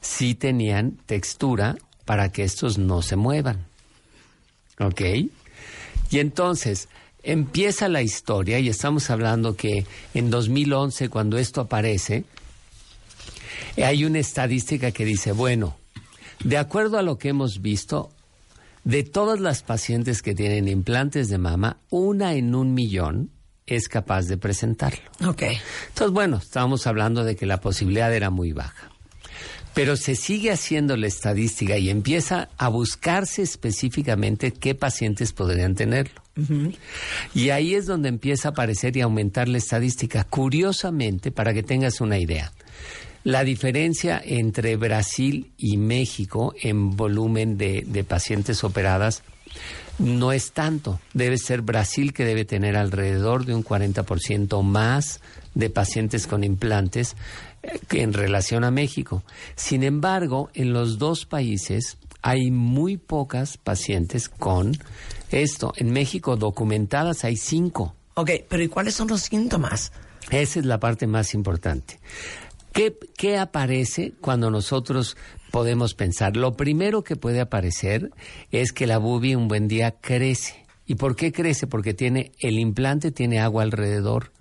sí 0.00 0.34
tenían 0.34 0.92
textura 1.04 1.76
para 2.06 2.32
que 2.32 2.44
estos 2.44 2.78
no 2.78 3.02
se 3.02 3.16
muevan. 3.16 3.66
¿Ok? 4.80 5.02
Y 6.10 6.20
entonces 6.20 6.88
empieza 7.24 7.88
la 7.88 8.02
historia 8.02 8.58
y 8.58 8.68
estamos 8.68 9.10
hablando 9.10 9.56
que 9.56 9.86
en 10.12 10.30
2011, 10.30 11.08
cuando 11.08 11.38
esto 11.38 11.62
aparece, 11.62 12.24
hay 13.76 14.04
una 14.04 14.18
estadística 14.18 14.92
que 14.92 15.04
dice, 15.04 15.32
bueno, 15.32 15.76
de 16.44 16.58
acuerdo 16.58 16.98
a 16.98 17.02
lo 17.02 17.18
que 17.18 17.30
hemos 17.30 17.60
visto, 17.60 18.10
de 18.84 19.02
todas 19.02 19.40
las 19.40 19.62
pacientes 19.62 20.20
que 20.22 20.34
tienen 20.34 20.68
implantes 20.68 21.28
de 21.28 21.38
mama, 21.38 21.78
una 21.90 22.34
en 22.34 22.54
un 22.54 22.74
millón 22.74 23.30
es 23.66 23.88
capaz 23.88 24.26
de 24.26 24.36
presentarlo. 24.36 25.02
Ok. 25.26 25.42
Entonces, 25.88 26.12
bueno, 26.12 26.36
estábamos 26.36 26.86
hablando 26.86 27.24
de 27.24 27.34
que 27.34 27.46
la 27.46 27.60
posibilidad 27.60 28.14
era 28.14 28.28
muy 28.28 28.52
baja. 28.52 28.90
Pero 29.74 29.96
se 29.96 30.14
sigue 30.14 30.50
haciendo 30.50 30.96
la 30.96 31.06
estadística 31.06 31.76
y 31.76 31.90
empieza 31.90 32.48
a 32.58 32.68
buscarse 32.68 33.42
específicamente 33.42 34.52
qué 34.52 34.74
pacientes 34.74 35.32
podrían 35.32 35.74
tenerlo. 35.74 36.22
Y 37.34 37.50
ahí 37.50 37.74
es 37.74 37.86
donde 37.86 38.08
empieza 38.08 38.48
a 38.48 38.50
aparecer 38.52 38.96
y 38.96 39.00
aumentar 39.00 39.48
la 39.48 39.58
estadística. 39.58 40.24
Curiosamente, 40.24 41.30
para 41.30 41.52
que 41.52 41.62
tengas 41.62 42.00
una 42.00 42.18
idea, 42.18 42.52
la 43.24 43.42
diferencia 43.42 44.20
entre 44.24 44.76
Brasil 44.76 45.52
y 45.56 45.76
México 45.76 46.54
en 46.60 46.96
volumen 46.96 47.56
de, 47.56 47.84
de 47.86 48.04
pacientes 48.04 48.64
operadas 48.64 49.22
no 49.98 50.32
es 50.32 50.52
tanto. 50.52 51.00
Debe 51.12 51.38
ser 51.38 51.62
Brasil 51.62 52.12
que 52.12 52.24
debe 52.24 52.44
tener 52.44 52.76
alrededor 52.76 53.44
de 53.46 53.54
un 53.54 53.64
40% 53.64 54.62
más 54.62 55.20
de 55.54 55.70
pacientes 55.70 56.26
con 56.26 56.42
implantes 56.42 57.16
en 57.90 58.12
relación 58.12 58.64
a 58.64 58.70
México. 58.70 59.22
Sin 59.56 59.82
embargo, 59.82 60.50
en 60.54 60.72
los 60.72 60.98
dos 60.98 61.26
países 61.26 61.98
hay 62.22 62.50
muy 62.50 62.96
pocas 62.96 63.58
pacientes 63.58 64.28
con 64.28 64.72
esto. 65.30 65.72
En 65.76 65.92
México 65.92 66.36
documentadas 66.36 67.24
hay 67.24 67.36
cinco. 67.36 67.94
Ok, 68.14 68.30
pero 68.48 68.62
¿y 68.62 68.68
cuáles 68.68 68.94
son 68.94 69.08
los 69.08 69.22
síntomas? 69.22 69.92
Esa 70.30 70.60
es 70.60 70.64
la 70.64 70.80
parte 70.80 71.06
más 71.06 71.34
importante. 71.34 71.98
¿Qué, 72.72 72.96
qué 73.16 73.38
aparece 73.38 74.14
cuando 74.20 74.50
nosotros 74.50 75.16
podemos 75.50 75.94
pensar? 75.94 76.36
Lo 76.36 76.56
primero 76.56 77.04
que 77.04 77.16
puede 77.16 77.40
aparecer 77.40 78.10
es 78.50 78.72
que 78.72 78.86
la 78.86 78.98
bubi 78.98 79.34
un 79.34 79.48
buen 79.48 79.68
día 79.68 79.92
crece. 80.00 80.64
¿Y 80.86 80.96
por 80.96 81.16
qué 81.16 81.32
crece? 81.32 81.66
Porque 81.66 81.94
tiene 81.94 82.32
el 82.40 82.58
implante 82.58 83.10
tiene 83.10 83.38
agua 83.40 83.62
alrededor. 83.62 84.32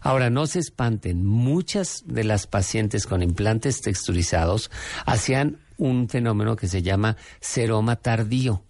Ahora, 0.00 0.30
no 0.30 0.46
se 0.46 0.58
espanten, 0.58 1.24
muchas 1.24 2.02
de 2.06 2.24
las 2.24 2.46
pacientes 2.46 3.06
con 3.06 3.22
implantes 3.22 3.80
texturizados 3.80 4.70
hacían 5.06 5.58
un 5.76 6.08
fenómeno 6.08 6.56
que 6.56 6.68
se 6.68 6.82
llama 6.82 7.16
seroma 7.40 7.96
tardío. 7.96 8.62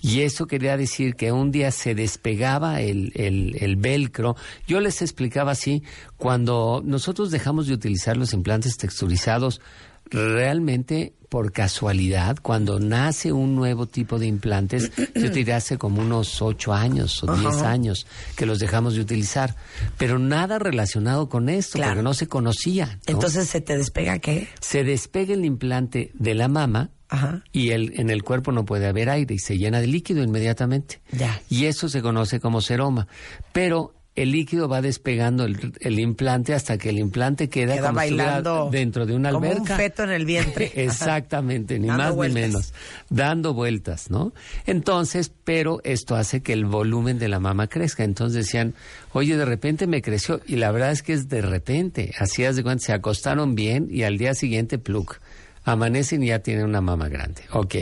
Y 0.00 0.20
eso 0.22 0.46
quería 0.46 0.76
decir 0.76 1.14
que 1.14 1.32
un 1.32 1.50
día 1.50 1.70
se 1.70 1.94
despegaba 1.94 2.80
el, 2.80 3.12
el, 3.14 3.56
el 3.60 3.76
velcro. 3.76 4.36
Yo 4.66 4.80
les 4.80 5.02
explicaba 5.02 5.52
así, 5.52 5.82
cuando 6.16 6.82
nosotros 6.84 7.30
dejamos 7.30 7.66
de 7.66 7.74
utilizar 7.74 8.16
los 8.16 8.32
implantes 8.32 8.76
texturizados, 8.76 9.60
realmente 10.10 11.14
por 11.28 11.52
casualidad, 11.52 12.38
cuando 12.40 12.80
nace 12.80 13.32
un 13.32 13.54
nuevo 13.54 13.86
tipo 13.86 14.18
de 14.18 14.26
implantes, 14.26 14.90
yo 14.96 15.06
te 15.12 15.30
diría 15.30 15.56
hace 15.56 15.76
como 15.76 16.00
unos 16.00 16.40
ocho 16.40 16.72
años 16.72 17.22
o 17.22 17.34
diez 17.36 17.56
Ajá. 17.56 17.70
años 17.70 18.06
que 18.34 18.46
los 18.46 18.58
dejamos 18.58 18.94
de 18.94 19.02
utilizar. 19.02 19.54
Pero 19.98 20.18
nada 20.18 20.58
relacionado 20.58 21.28
con 21.28 21.50
esto, 21.50 21.74
Claro. 21.76 21.90
porque 21.92 22.02
no 22.02 22.14
se 22.14 22.28
conocía. 22.28 22.86
¿no? 22.86 23.00
Entonces, 23.14 23.46
¿se 23.48 23.60
te 23.60 23.76
despega 23.76 24.18
qué? 24.20 24.48
se 24.60 24.84
despega 24.84 25.34
el 25.34 25.44
implante 25.44 26.12
de 26.14 26.34
la 26.34 26.48
mama 26.48 26.90
Ajá. 27.10 27.44
y 27.52 27.70
el, 27.70 28.00
en 28.00 28.08
el 28.08 28.22
cuerpo 28.22 28.50
no 28.52 28.64
puede 28.64 28.86
haber 28.86 29.10
aire 29.10 29.34
y 29.34 29.38
se 29.38 29.58
llena 29.58 29.82
de 29.82 29.86
líquido 29.86 30.22
inmediatamente. 30.22 31.02
Ya. 31.12 31.42
Y 31.50 31.66
eso 31.66 31.90
se 31.90 32.00
conoce 32.00 32.40
como 32.40 32.62
seroma. 32.62 33.06
Pero 33.52 33.94
el 34.22 34.32
líquido 34.32 34.68
va 34.68 34.82
despegando 34.82 35.44
el, 35.44 35.72
el 35.80 35.98
implante 35.98 36.54
hasta 36.54 36.78
que 36.78 36.90
el 36.90 36.98
implante 36.98 37.48
queda, 37.48 37.74
Queda 37.74 37.92
bailando 37.92 38.68
dentro 38.70 39.06
de 39.06 39.14
una 39.14 39.30
como 39.32 39.46
un 39.46 39.52
alberca. 39.52 39.76
feto 39.76 40.02
en 40.04 40.10
el 40.10 40.24
vientre. 40.26 40.72
Exactamente, 40.76 41.78
ni 41.78 41.88
Dando 41.88 42.02
más 42.04 42.14
vueltas. 42.14 42.34
ni 42.42 42.46
menos. 42.48 42.74
Dando 43.10 43.54
vueltas, 43.54 44.10
¿no? 44.10 44.32
Entonces, 44.66 45.32
pero 45.44 45.80
esto 45.84 46.16
hace 46.16 46.40
que 46.42 46.52
el 46.52 46.64
volumen 46.66 47.18
de 47.18 47.28
la 47.28 47.40
mama 47.40 47.66
crezca. 47.68 48.04
Entonces 48.04 48.44
decían, 48.46 48.74
oye, 49.12 49.36
de 49.36 49.44
repente 49.44 49.86
me 49.86 50.02
creció. 50.02 50.40
Y 50.46 50.56
la 50.56 50.70
verdad 50.72 50.92
es 50.92 51.02
que 51.02 51.12
es 51.12 51.28
de 51.28 51.40
repente. 51.42 52.12
Así 52.18 52.42
de 52.42 52.62
cuenta, 52.62 52.84
se 52.84 52.92
acostaron 52.92 53.54
bien 53.54 53.88
y 53.90 54.02
al 54.02 54.18
día 54.18 54.34
siguiente, 54.34 54.78
pluk. 54.78 55.18
Amanecen 55.64 56.22
y 56.22 56.28
ya 56.28 56.38
tienen 56.38 56.64
una 56.64 56.80
mama 56.80 57.08
grande. 57.08 57.42
Ok. 57.52 57.74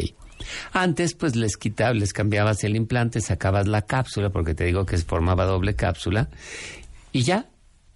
Antes, 0.72 1.14
pues 1.14 1.37
les 1.37 1.57
quitabas, 1.57 1.96
les 1.96 2.12
cambiabas 2.12 2.64
el 2.64 2.77
implante, 2.77 3.20
sacabas 3.20 3.66
la 3.66 3.83
cápsula, 3.83 4.31
porque 4.31 4.55
te 4.55 4.64
digo 4.64 4.87
que 4.87 4.96
se 4.96 5.05
formaba 5.05 5.44
doble 5.44 5.75
cápsula, 5.75 6.29
y 7.12 7.22
ya. 7.22 7.46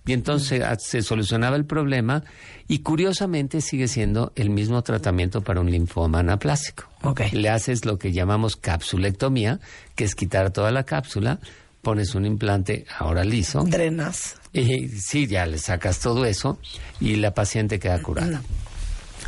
Y 0.06 0.14
entonces 0.14 0.62
ah, 0.62 0.76
se 0.78 1.02
solucionaba 1.02 1.56
el 1.56 1.66
problema, 1.66 2.24
y 2.68 2.78
curiosamente 2.78 3.60
sigue 3.60 3.86
siendo 3.86 4.32
el 4.34 4.50
mismo 4.50 4.82
tratamiento 4.82 5.42
para 5.42 5.60
un 5.60 5.70
linfoma 5.70 6.20
anaplásico. 6.20 6.84
Ok. 7.02 7.32
Le 7.32 7.48
haces 7.50 7.84
lo 7.84 7.98
que 7.98 8.12
llamamos 8.12 8.56
capsulectomía, 8.56 9.60
que 9.94 10.04
es 10.04 10.14
quitar 10.14 10.50
toda 10.52 10.70
la 10.70 10.84
cápsula, 10.84 11.38
pones 11.82 12.14
un 12.14 12.26
implante 12.26 12.86
ahora 12.98 13.24
liso, 13.24 13.64
Drenas. 13.64 14.36
y 14.52 14.88
sí, 14.88 15.26
ya 15.26 15.46
le 15.46 15.58
sacas 15.58 16.00
todo 16.00 16.24
eso, 16.24 16.58
y 16.98 17.16
la 17.16 17.34
paciente 17.34 17.78
queda 17.78 18.00
curada. 18.00 18.42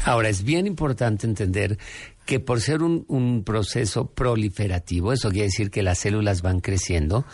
Ahora, 0.05 0.29
es 0.29 0.43
bien 0.43 0.67
importante 0.67 1.27
entender 1.27 1.79
que 2.27 2.39
por 2.41 2.61
ser 2.61 2.83
un, 2.83 3.05
un 3.09 3.43
proceso 3.45 4.07
proliferativo, 4.07 5.13
eso 5.13 5.31
quiere 5.31 5.47
decir 5.47 5.71
que 5.71 5.83
las 5.83 5.99
células 5.99 6.43
van 6.43 6.61
creciendo, 6.61 7.25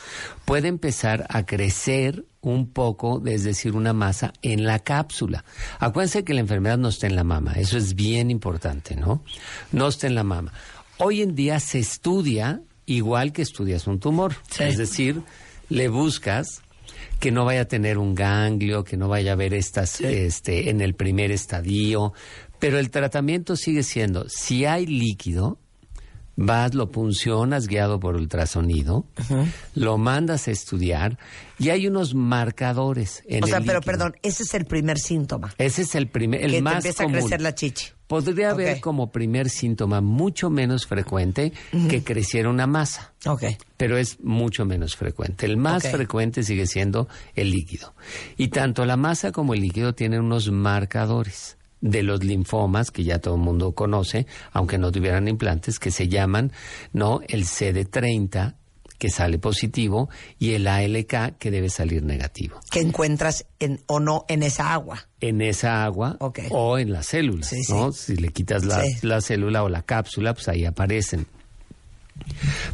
puede 0.45 0.69
empezar 0.69 1.27
a 1.29 1.45
crecer 1.45 2.25
un 2.41 2.71
poco, 2.71 3.23
es 3.27 3.45
decir, 3.45 3.75
una 3.75 3.93
masa 3.93 4.33
en 4.43 4.65
la 4.65 4.79
cápsula. 4.79 5.45
Acuérdense 5.79 6.25
que 6.25 6.35
la 6.35 6.41
enfermedad 6.41 6.79
no 6.79 6.89
está 6.89 7.07
en 7.07 7.17
la 7.17 7.25
mama, 7.25 7.53
eso 7.55 7.77
es 7.77 7.95
bien 7.95 8.31
importante, 8.31 8.97
¿no? 8.97 9.23
No 9.73 9.89
está 9.89 10.07
en 10.07 10.15
la 10.15 10.25
mama. 10.25 10.53
Hoy 10.99 11.21
en 11.23 11.35
día 11.35 11.61
se 11.61 11.79
estudia 11.81 12.63
igual 12.87 13.33
que 13.33 13.43
estudias 13.43 13.87
un 13.87 14.01
tumor, 14.01 14.37
Sí. 14.51 14.65
es 14.65 14.79
decir, 14.79 15.23
le 15.69 15.89
buscas 15.89 16.63
que 17.21 17.31
no 17.33 17.45
vaya 17.45 17.63
a 17.63 17.65
tener 17.67 17.99
un 17.99 18.15
ganglio, 18.15 18.85
que 18.85 18.97
no 18.97 19.09
vaya 19.09 19.33
a 19.33 19.35
haber 19.35 19.53
estas 19.53 20.01
este 20.01 20.71
en 20.71 20.81
el 20.81 20.95
primer 20.95 21.31
estadio, 21.33 22.13
pero 22.59 22.79
el 22.79 22.91
tratamiento 22.91 23.57
sigue 23.57 23.83
siendo 23.83 24.29
si 24.29 24.65
hay 24.65 24.87
líquido, 24.87 25.59
vas, 26.37 26.75
lo 26.75 26.91
puncionas 26.91 27.67
guiado 27.67 27.99
por 27.99 28.15
ultrasonido, 28.17 29.05
lo 29.75 29.99
mandas 29.99 30.47
a 30.49 30.53
estudiar 30.53 31.19
y 31.59 31.71
hay 31.71 31.87
unos 31.89 32.15
marcadores 32.15 33.23
en 33.27 33.43
O 33.43 33.47
sea, 33.49 33.59
el 33.59 33.65
pero 33.65 33.79
líquido. 33.81 33.93
perdón, 33.93 34.15
ese 34.23 34.45
es 34.45 34.55
el 34.55 34.65
primer 34.65 34.99
síntoma. 34.99 35.53
Ese 35.59 35.83
es 35.83 35.95
el 35.97 36.07
primer, 36.09 36.41
el 36.43 36.53
que 36.53 36.63
te 36.63 36.69
empieza 36.71 37.03
común. 37.05 37.17
a 37.17 37.21
crecer 37.21 37.41
la 37.41 37.55
chichi. 37.55 37.87
Podría 38.07 38.53
haber 38.53 38.81
como 38.81 39.13
primer 39.13 39.51
síntoma 39.51 40.01
mucho 40.01 40.49
menos 40.49 40.87
frecuente 40.87 41.53
que 41.91 42.03
creciera 42.03 42.49
una 42.49 42.67
masa, 42.67 43.13
Ok. 43.27 43.43
pero 43.77 43.99
es 43.99 44.19
mucho 44.21 44.65
menos 44.65 44.97
frecuente. 44.97 45.45
El 45.45 45.59
más 45.59 45.87
frecuente 45.91 46.43
sigue 46.43 46.67
siendo 46.67 47.07
el 47.35 47.51
líquido. 47.51 47.95
Y 48.39 48.49
tanto 48.49 48.87
la 48.87 48.97
masa 48.97 49.31
como 49.31 49.53
el 49.53 49.61
líquido 49.61 49.95
tienen 49.95 50.23
unos 50.23 50.51
marcadores 50.51 51.58
de 51.81 52.03
los 52.03 52.25
linfomas 52.25 52.91
que 52.91 53.05
ya 53.05 53.19
todo 53.21 53.35
el 53.37 53.41
mundo 53.41 53.73
conoce, 53.73 54.27
aunque 54.53 54.79
no 54.79 54.91
tuvieran 54.93 55.29
implantes, 55.29 55.79
que 55.79 55.91
se 55.91 56.09
llaman, 56.09 56.53
¿no? 56.93 57.21
El 57.29 57.45
CD30 57.45 58.55
que 58.99 59.11
sale 59.11 59.39
positivo 59.39 60.09
y 60.41 60.55
el 60.55 60.67
ALK 60.67 61.37
que 61.39 61.53
debe 61.53 61.69
salir 61.71 62.03
negativo. 62.03 62.59
Que 62.69 62.81
encuentras 62.81 63.47
en, 63.61 63.81
o 63.87 64.01
no 64.01 64.25
en 64.29 64.43
esa 64.43 64.73
agua. 64.73 65.07
en 65.21 65.41
esa 65.41 65.85
agua 65.85 66.17
o 66.51 66.79
en 66.79 66.93
las 66.93 67.07
células, 67.07 67.47
Sí, 67.49 67.63
sí. 67.63 67.73
¿no? 67.73 67.93
Si 67.93 68.17
le 68.17 68.31
quitas 68.31 68.65
la, 68.65 68.83
Sí. 68.83 69.07
la 69.07 69.21
célula 69.21 69.63
o 69.63 69.69
la 69.69 69.83
cápsula, 69.83 70.35
pues 70.35 70.49
ahí 70.49 70.65
aparecen. 70.65 71.27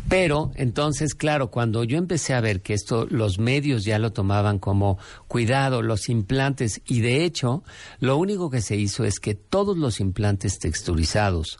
Pero 0.08 0.52
entonces, 0.56 1.14
claro, 1.14 1.50
cuando 1.50 1.84
yo 1.84 1.98
empecé 1.98 2.34
a 2.34 2.40
ver 2.40 2.60
que 2.60 2.74
esto, 2.74 3.06
los 3.10 3.38
medios 3.38 3.84
ya 3.84 3.98
lo 3.98 4.12
tomaban 4.12 4.58
como 4.58 4.98
cuidado, 5.28 5.82
los 5.82 6.08
implantes, 6.08 6.80
y 6.86 7.00
de 7.00 7.24
hecho, 7.24 7.62
lo 8.00 8.16
único 8.16 8.50
que 8.50 8.60
se 8.60 8.76
hizo 8.76 9.04
es 9.04 9.20
que 9.20 9.34
todos 9.34 9.76
los 9.76 10.00
implantes 10.00 10.58
texturizados, 10.58 11.58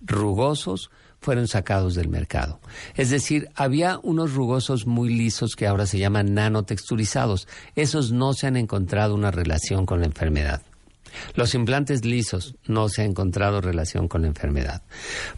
rugosos, 0.00 0.90
fueron 1.20 1.48
sacados 1.48 1.94
del 1.94 2.08
mercado. 2.08 2.60
Es 2.94 3.10
decir, 3.10 3.48
había 3.56 3.98
unos 4.02 4.34
rugosos 4.34 4.86
muy 4.86 5.12
lisos 5.12 5.56
que 5.56 5.66
ahora 5.66 5.86
se 5.86 5.98
llaman 5.98 6.34
nanotexturizados. 6.34 7.48
Esos 7.74 8.12
no 8.12 8.32
se 8.32 8.46
han 8.46 8.56
encontrado 8.56 9.14
una 9.14 9.30
relación 9.30 9.86
con 9.86 10.00
la 10.00 10.06
enfermedad. 10.06 10.62
Los 11.34 11.54
implantes 11.54 12.04
lisos 12.04 12.54
no 12.66 12.88
se 12.88 13.02
ha 13.02 13.04
encontrado 13.04 13.60
relación 13.60 14.08
con 14.08 14.22
la 14.22 14.28
enfermedad. 14.28 14.82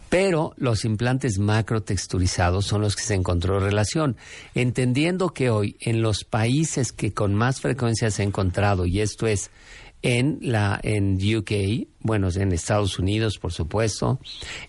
Pero 0.09 0.53
los 0.57 0.85
implantes 0.85 1.39
macrotexturizados 1.39 2.65
son 2.65 2.81
los 2.81 2.95
que 2.95 3.03
se 3.03 3.13
encontró 3.15 3.59
relación. 3.59 4.17
Entendiendo 4.55 5.29
que 5.29 5.49
hoy 5.49 5.75
en 5.79 6.01
los 6.01 6.23
países 6.23 6.91
que 6.91 7.13
con 7.13 7.35
más 7.35 7.61
frecuencia 7.61 8.11
se 8.11 8.21
ha 8.21 8.25
encontrado, 8.25 8.85
y 8.85 9.01
esto 9.01 9.27
es 9.27 9.51
en 10.01 10.39
la 10.41 10.79
en 10.81 11.15
UK, 11.15 11.87
bueno, 11.99 12.29
en 12.33 12.51
Estados 12.53 12.99
Unidos, 12.99 13.37
por 13.37 13.51
supuesto, 13.51 14.19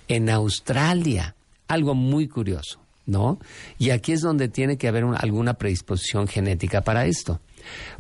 en 0.09 0.29
Australia, 0.29 1.37
algo 1.69 1.95
muy 1.95 2.27
curioso, 2.27 2.81
¿no? 3.07 3.39
Y 3.79 3.91
aquí 3.91 4.11
es 4.13 4.23
donde 4.23 4.49
tiene 4.49 4.77
que 4.77 4.89
haber 4.89 5.05
un- 5.05 5.15
alguna 5.17 5.55
predisposición 5.55 6.27
genética 6.27 6.81
para 6.81 7.07
esto, 7.07 7.41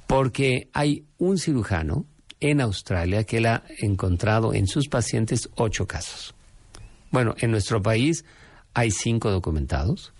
porque 0.08 0.68
hay 0.72 1.04
un 1.18 1.38
cirujano 1.38 2.04
en 2.40 2.60
Australia 2.60 3.24
que 3.24 3.38
él 3.38 3.46
ha 3.46 3.62
encontrado 3.78 4.54
en 4.54 4.66
sus 4.66 4.88
pacientes 4.88 5.48
ocho 5.56 5.86
casos. 5.86 6.34
Bueno, 7.10 7.34
en 7.38 7.50
nuestro 7.50 7.82
país 7.82 8.24
hay 8.74 8.90
cinco 8.90 9.30
documentados 9.30 10.12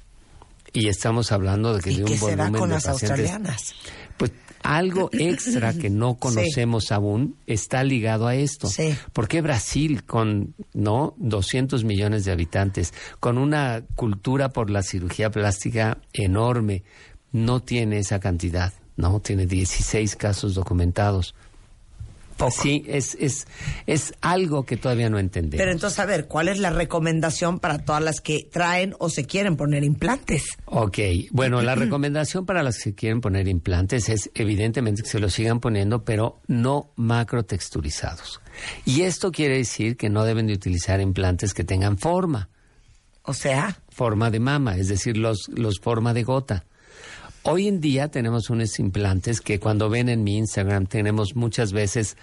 y 0.72 0.88
estamos 0.88 1.33
hablando 1.33 1.74
de 1.74 1.80
que 1.80 1.92
¿Y 1.92 1.96
de 1.96 2.02
un 2.02 2.09
qué 2.09 2.18
será 2.18 2.44
volumen 2.44 2.61
con 2.61 2.68
de 2.68 2.74
las 2.74 2.85
pacientes 2.85 3.20
australianas? 3.20 3.74
pues 4.16 4.33
algo 4.62 5.09
extra 5.12 5.72
que 5.72 5.88
no 5.88 6.14
conocemos 6.18 6.92
aún 6.92 7.37
está 7.46 7.83
ligado 7.83 8.26
a 8.26 8.35
esto. 8.35 8.68
Sí. 8.68 8.94
¿Por 9.12 9.28
qué 9.28 9.40
Brasil, 9.40 10.04
con 10.04 10.54
no 10.74 11.14
200 11.18 11.85
millones 11.85 12.24
de 12.24 12.33
habitantes, 12.33 12.92
con 13.18 13.38
una 13.38 13.83
cultura 13.94 14.50
por 14.50 14.70
la 14.70 14.83
cirugía 14.83 15.30
plástica 15.30 15.98
enorme, 16.12 16.83
no 17.33 17.61
tiene 17.61 17.98
esa 17.98 18.20
cantidad? 18.20 18.72
No, 18.96 19.20
tiene 19.20 19.46
16 19.46 20.14
casos 20.16 20.54
documentados. 20.54 21.35
Sí, 22.48 22.85
es, 22.87 23.16
es, 23.20 23.46
es 23.87 24.14
algo 24.20 24.64
que 24.64 24.76
todavía 24.76 25.11
no 25.11 25.18
entendemos. 25.18 25.59
Pero 25.59 25.72
entonces, 25.72 25.98
a 25.98 26.07
ver, 26.07 26.26
¿cuál 26.26 26.48
es 26.48 26.59
la 26.59 26.70
recomendación 26.70 27.59
para 27.59 27.79
todas 27.79 28.03
las 28.03 28.20
que 28.20 28.48
traen 28.50 28.94
o 28.98 29.11
se 29.11 29.26
quieren 29.26 29.57
poner 29.57 29.85
implantes? 29.85 30.57
Ok, 30.66 30.98
bueno, 31.33 31.61
la 31.61 31.74
recomendación 31.76 32.46
para 32.46 32.62
las 32.62 32.79
que 32.79 32.94
quieren 32.94 33.20
poner 33.20 33.48
implantes 33.48 34.09
es 34.09 34.31
evidentemente 34.35 35.03
que 35.03 35.09
se 35.09 35.18
los 35.20 35.35
sigan 35.35 35.61
poniendo, 35.61 36.05
pero 36.05 36.40
no 36.46 36.92
macrotexturizados. 36.96 38.40
Y 38.85 39.03
esto 39.03 39.31
quiere 39.33 39.57
decir 39.57 39.96
que 39.96 40.09
no 40.09 40.24
deben 40.24 40.46
de 40.46 40.55
utilizar 40.55 41.00
implantes 41.00 41.55
que 41.55 41.64
tengan 41.64 41.98
forma, 41.98 42.48
O 43.22 43.35
sea, 43.35 43.79
forma 43.90 44.31
de 44.31 44.40
mama, 44.40 44.76
es 44.76 44.88
decir, 44.88 45.16
los, 45.16 45.48
los 45.48 45.79
forma 45.81 46.14
de 46.14 46.22
gota. 46.22 46.64
Hoy 47.42 47.68
en 47.68 47.81
día 47.81 48.09
tenemos 48.09 48.50
unos 48.50 48.79
implantes 48.79 49.40
que 49.40 49.59
cuando 49.59 49.88
ven 49.88 50.09
en 50.09 50.22
mi 50.22 50.37
Instagram 50.37 50.87
tenemos 50.87 51.37
muchas 51.37 51.72
veces 51.72 52.16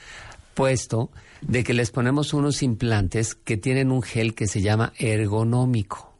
puesto 0.54 1.12
de 1.42 1.64
que 1.64 1.74
les 1.74 1.90
ponemos 1.90 2.34
unos 2.34 2.62
implantes 2.62 3.34
que 3.34 3.58
tienen 3.58 3.92
un 3.92 4.04
gel 4.04 4.36
que 4.36 4.48
se 4.48 4.62
llama 4.62 4.94
ergonómico. 4.98 6.14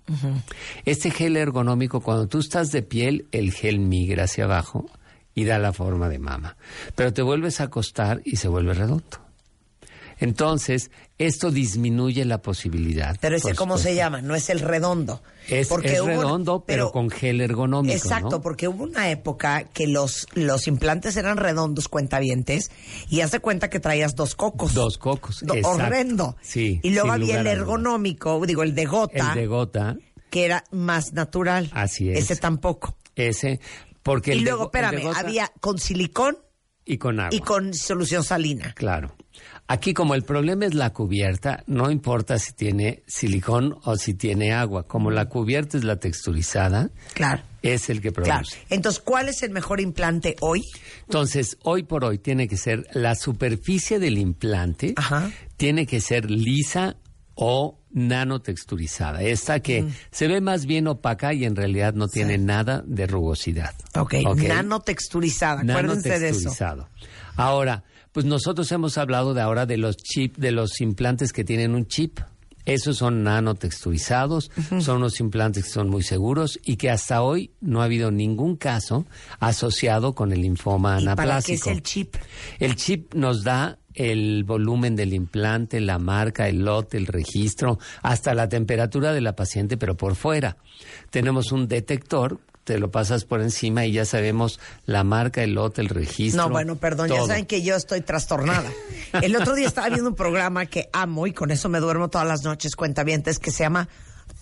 Este 0.86 1.12
gel 1.12 1.38
ergonómico, 1.38 2.00
cuando 2.00 2.28
tú 2.28 2.40
estás 2.40 2.72
de 2.72 2.82
piel, 2.82 3.28
el 3.32 3.52
gel 3.52 3.80
migra 3.80 4.24
hacia 4.24 4.46
abajo 4.46 4.90
y 5.36 5.44
da 5.44 5.60
la 5.60 5.74
forma 5.74 6.10
de 6.10 6.18
mama. 6.18 6.58
Pero 6.96 7.14
te 7.14 7.22
vuelves 7.22 7.62
a 7.62 7.66
acostar 7.66 8.22
y 8.26 8.38
se 8.38 8.48
vuelve 8.48 8.74
redondo. 8.74 9.28
Entonces, 10.20 10.90
esto 11.20 11.50
disminuye 11.52 12.26
la 12.26 12.42
posibilidad. 12.42 13.18
pero 13.20 13.36
ese 13.38 13.56
cómo 13.56 13.78
se 13.78 13.96
llama, 13.96 14.22
no 14.22 14.36
es 14.36 14.50
el 14.50 14.60
redondo. 14.60 15.22
Es, 15.48 15.68
Porque 15.70 15.94
es 15.94 16.02
hubo- 16.02 16.08
redondo, 16.08 16.64
pero, 16.66 16.92
con 16.92 17.10
gel 17.10 17.40
ergonómico. 17.42 17.96
Exacto, 17.96 18.30
¿no? 18.38 18.42
porque 18.42 18.68
hubo 18.68 18.84
una 18.84 19.10
época 19.10 19.64
que 19.64 19.88
los, 19.88 20.28
los 20.34 20.68
implantes 20.68 21.16
eran 21.18 21.38
redondos, 21.38 21.88
cuentavientes, 21.88 22.70
y 23.10 23.22
hace 23.22 23.40
cuenta 23.40 23.70
que 23.70 23.80
traías 23.80 24.16
dos 24.16 24.36
cocos. 24.36 24.74
Dos 24.74 24.98
cocos. 24.98 25.40
Do- 25.46 25.56
exacto. 25.56 25.84
horrendo. 25.84 26.36
Sí. 26.42 26.80
Y 26.84 26.90
luego 26.92 27.12
había 27.14 27.40
el 27.40 27.48
ergonómico, 27.48 28.46
digo, 28.46 28.64
el 28.64 28.76
de 28.76 28.86
gota, 28.86 29.30
El 29.34 29.40
de 29.40 29.48
gota, 29.48 29.98
que 30.30 30.46
era 30.46 30.64
más 30.72 31.14
natural. 31.14 31.70
Así 31.74 32.10
es. 32.12 32.20
Ese 32.20 32.36
tampoco. 32.36 32.96
ese. 33.16 33.60
Porque 34.04 34.32
y 34.36 34.38
el 34.40 34.44
de 34.44 34.52
luego, 34.52 34.66
el 34.66 34.72
de 34.72 34.88
espérame, 34.88 35.04
gota- 35.08 35.20
había 35.20 35.52
con 35.62 35.80
silicón 35.80 36.38
Y 36.86 36.98
con 36.98 37.20
agua. 37.20 37.30
y 37.36 37.40
con 37.40 37.74
solución 37.74 38.24
salina. 38.24 38.74
Claro. 38.76 39.16
Aquí 39.70 39.94
como 39.94 40.16
el 40.16 40.24
problema 40.24 40.66
es 40.66 40.74
la 40.74 40.94
cubierta, 40.94 41.64
no 41.68 41.92
importa 41.92 42.40
si 42.40 42.54
tiene 42.54 43.04
silicón 43.06 43.78
o 43.84 43.98
si 43.98 44.14
tiene 44.14 44.54
agua. 44.54 44.88
Como 44.88 45.12
la 45.12 45.26
cubierta 45.28 45.78
es 45.78 45.84
la 45.84 45.98
texturizada, 45.98 46.90
Claro. 47.14 47.44
es 47.62 47.90
el 47.90 48.00
que 48.00 48.14
Claro. 48.14 48.44
produce. 48.44 48.58
Entonces, 48.70 49.02
¿cuál 49.04 49.28
es 49.28 49.44
el 49.44 49.52
mejor 49.52 49.82
implante 49.82 50.38
hoy? 50.40 50.62
Entonces, 51.02 51.58
hoy 51.64 51.84
por 51.84 52.06
hoy 52.06 52.18
tiene 52.18 52.48
que 52.48 52.56
ser 52.56 52.88
la 52.94 53.16
superficie 53.16 54.00
del 54.00 54.18
implante, 54.18 54.94
Ajá. 54.96 55.30
tiene 55.58 55.86
que 55.86 56.00
ser 56.00 56.32
lisa 56.32 56.96
o 57.36 57.78
nanotexturizada. 57.92 59.22
Esta 59.22 59.60
que 59.60 59.86
se 60.12 60.28
ve 60.30 60.40
más 60.40 60.66
bien 60.66 60.88
opaca 60.88 61.34
y 61.34 61.44
en 61.44 61.58
realidad 61.58 61.94
no 61.94 62.08
tiene 62.08 62.38
nada 62.38 62.84
de 62.88 63.06
rugosidad. 63.06 63.74
Ok, 63.96 64.14
nanotexturizada. 64.38 65.62
Acuérdense 65.62 66.20
de 66.20 66.30
eso. 66.30 66.52
Ahora, 67.36 67.84
pues 68.18 68.26
nosotros 68.26 68.72
hemos 68.72 68.98
hablado 68.98 69.36
de 69.36 69.42
ahora 69.42 69.68
de 69.68 69.78
los 69.78 69.96
chip, 69.96 70.38
de 70.38 70.50
los 70.50 70.82
implantes 70.82 71.32
que 71.32 71.44
tienen 71.44 71.76
un 71.76 71.86
chip. 71.86 72.20
Esos 72.66 72.98
son 72.98 73.22
nanotexturizados, 73.22 74.50
son 74.80 74.98
unos 74.98 75.20
implantes 75.20 75.66
que 75.66 75.70
son 75.70 75.88
muy 75.88 76.02
seguros 76.02 76.58
y 76.66 76.78
que 76.78 76.90
hasta 76.90 77.22
hoy 77.22 77.52
no 77.62 77.84
ha 77.84 77.86
habido 77.86 78.10
ningún 78.10 78.56
caso 78.56 79.06
asociado 79.40 80.16
con 80.16 80.32
el 80.32 80.42
linfoma 80.42 81.00
¿Y 81.00 81.06
para 81.06 81.16
qué 81.16 81.22
anaplásico. 81.22 81.70
es 81.70 81.76
el 81.76 81.84
chip? 81.84 82.16
El 82.58 82.76
chip 82.76 83.14
nos 83.14 83.44
da 83.44 83.78
el 83.94 84.44
volumen 84.46 84.96
del 84.96 85.14
implante, 85.14 85.80
la 85.80 86.00
marca, 86.00 86.50
el 86.50 86.66
lote, 86.66 86.98
el 86.98 87.06
registro, 87.06 87.78
hasta 88.02 88.34
la 88.34 88.50
temperatura 88.50 89.14
de 89.14 89.22
la 89.22 89.36
paciente, 89.36 89.78
pero 89.78 89.96
por 89.96 90.16
fuera. 90.16 90.58
Tenemos 91.12 91.52
un 91.52 91.68
detector, 91.68 92.40
te 92.68 92.78
lo 92.80 92.92
pasas 92.92 93.24
por 93.24 93.40
encima 93.42 93.86
y 93.86 93.94
ya 93.94 94.04
sabemos 94.04 94.60
la 94.86 95.06
marca, 95.06 95.42
el 95.42 95.54
lote, 95.54 95.80
el 95.80 95.88
registro. 95.88 96.44
No, 96.44 96.50
bueno, 96.50 96.76
perdón, 96.76 97.08
ya 97.08 97.26
saben 97.26 97.46
que 97.46 97.62
yo 97.62 97.78
estoy 97.78 98.02
trastornada. 98.02 98.70
El 99.22 99.38
otro 99.38 99.56
día 99.56 99.68
estaba 99.68 99.88
viendo 99.88 100.10
un 100.10 100.16
programa 100.18 100.66
que 100.66 100.90
amo 100.92 101.28
y 101.28 101.32
con 101.32 101.50
eso 101.50 101.70
me 101.70 101.80
duermo 101.80 102.10
todas 102.10 102.28
las 102.28 102.44
noches, 102.44 102.76
cuentavientes, 102.76 103.40
que 103.40 103.52
se 103.52 103.64
llama 103.64 103.88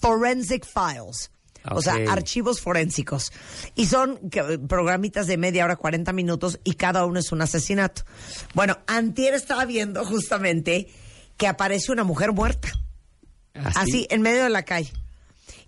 Forensic 0.02 0.66
Files. 0.66 1.30
O 1.70 1.84
sea, 1.84 1.98
archivos 2.10 2.62
forensicos. 2.62 3.32
Y 3.76 3.86
son 3.86 4.18
que- 4.32 4.58
programitas 4.58 5.28
de 5.28 5.38
media 5.38 5.64
hora, 5.64 5.76
40 5.76 6.12
minutos, 6.12 6.60
y 6.64 6.74
cada 6.74 7.06
uno 7.06 7.20
es 7.20 7.32
un 7.32 7.44
asesinato. 7.44 8.02
Bueno, 8.56 8.80
Antier 8.88 9.36
estaba 9.36 9.66
viendo 9.66 10.04
justamente 10.04 10.88
que 11.38 11.46
aparece 11.48 11.92
una 11.92 12.04
mujer 12.04 12.32
muerta. 12.32 12.70
¿Así? 13.54 13.78
Así, 13.78 14.08
en 14.10 14.24
medio 14.24 14.42
de 14.44 14.50
la 14.50 14.64
calle. 14.64 14.92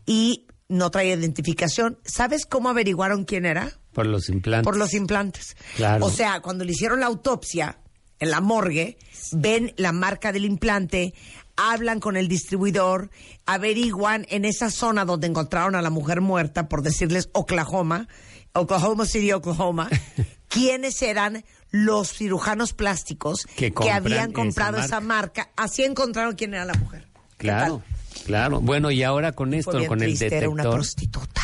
Y 0.07 0.46
no 0.69 0.91
traía 0.91 1.15
identificación. 1.15 1.97
¿Sabes 2.03 2.45
cómo 2.45 2.69
averiguaron 2.69 3.25
quién 3.25 3.45
era? 3.45 3.71
Por 3.93 4.05
los 4.05 4.29
implantes. 4.29 4.63
por 4.63 4.77
los 4.77 4.93
implantes. 4.93 5.55
Claro. 5.75 6.05
O 6.05 6.09
sea, 6.09 6.41
cuando 6.41 6.63
le 6.63 6.71
hicieron 6.71 6.99
la 6.99 7.07
autopsia 7.07 7.79
en 8.19 8.31
la 8.31 8.41
morgue, 8.41 8.97
ven 9.31 9.73
la 9.77 9.91
marca 9.91 10.31
del 10.31 10.45
implante, 10.45 11.13
hablan 11.55 11.99
con 11.99 12.15
el 12.17 12.27
distribuidor, 12.27 13.09
averiguan 13.45 14.25
en 14.29 14.45
esa 14.45 14.69
zona 14.69 15.05
donde 15.05 15.27
encontraron 15.27 15.75
a 15.75 15.81
la 15.81 15.89
mujer 15.89 16.21
muerta, 16.21 16.67
por 16.69 16.83
decirles 16.83 17.29
Oklahoma, 17.33 18.07
Oklahoma 18.53 19.05
City, 19.05 19.31
Oklahoma, 19.31 19.89
quiénes 20.47 21.01
eran 21.01 21.43
los 21.71 22.13
cirujanos 22.13 22.73
plásticos 22.73 23.45
Que 23.55 23.71
habían 23.91 24.29
esa 24.29 24.33
comprado 24.33 24.77
esa 24.77 24.99
marca. 24.99 25.49
Así 25.55 25.83
encontraron 25.83 26.35
quién 26.35 26.53
era 26.53 26.65
la 26.65 26.73
mujer. 26.75 27.07
¿Qué 27.37 27.47
Claro, 27.47 27.83
claro. 28.25 28.59
Bueno, 28.61 28.91
y 28.91 29.03
ahora 29.03 29.31
con 29.31 29.49
Fue 29.49 29.59
esto, 29.59 29.77
bien 29.77 29.87
con 29.87 30.01
el 30.01 30.17
triste, 30.17 30.35
era 30.37 30.49
una 30.49 30.63
detector. 30.63 30.79
prostituta. 30.79 31.41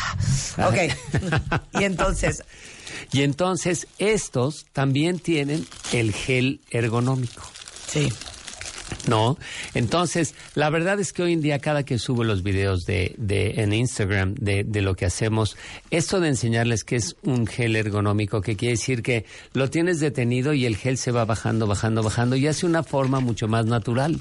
Ok. 0.66 1.60
y 1.80 1.84
entonces, 1.84 2.42
Y 3.12 3.22
entonces 3.22 3.86
estos 3.98 4.66
también 4.72 5.18
tienen 5.18 5.66
el 5.92 6.12
gel 6.12 6.60
ergonómico. 6.70 7.42
sí. 7.88 8.08
¿No? 9.08 9.36
Entonces, 9.74 10.34
la 10.54 10.70
verdad 10.70 11.00
es 11.00 11.12
que 11.12 11.22
hoy 11.22 11.32
en 11.32 11.40
día 11.40 11.58
cada 11.58 11.82
que 11.84 11.98
subo 11.98 12.22
los 12.22 12.42
videos 12.42 12.84
de, 12.86 13.14
de 13.18 13.60
en 13.62 13.72
Instagram 13.72 14.34
de, 14.34 14.62
de 14.62 14.82
lo 14.82 14.94
que 14.94 15.04
hacemos, 15.04 15.56
esto 15.90 16.20
de 16.20 16.28
enseñarles 16.28 16.84
que 16.84 16.96
es 16.96 17.16
un 17.22 17.46
gel 17.46 17.76
ergonómico, 17.76 18.40
que 18.40 18.56
quiere 18.56 18.74
decir 18.74 19.02
que 19.02 19.24
lo 19.52 19.68
tienes 19.68 20.00
detenido 20.00 20.52
y 20.54 20.64
el 20.64 20.76
gel 20.76 20.96
se 20.96 21.10
va 21.12 21.24
bajando, 21.24 21.66
bajando, 21.66 22.02
bajando 22.02 22.36
y 22.36 22.46
hace 22.46 22.66
una 22.66 22.82
forma 22.82 23.20
mucho 23.20 23.48
más 23.48 23.66
natural. 23.66 24.20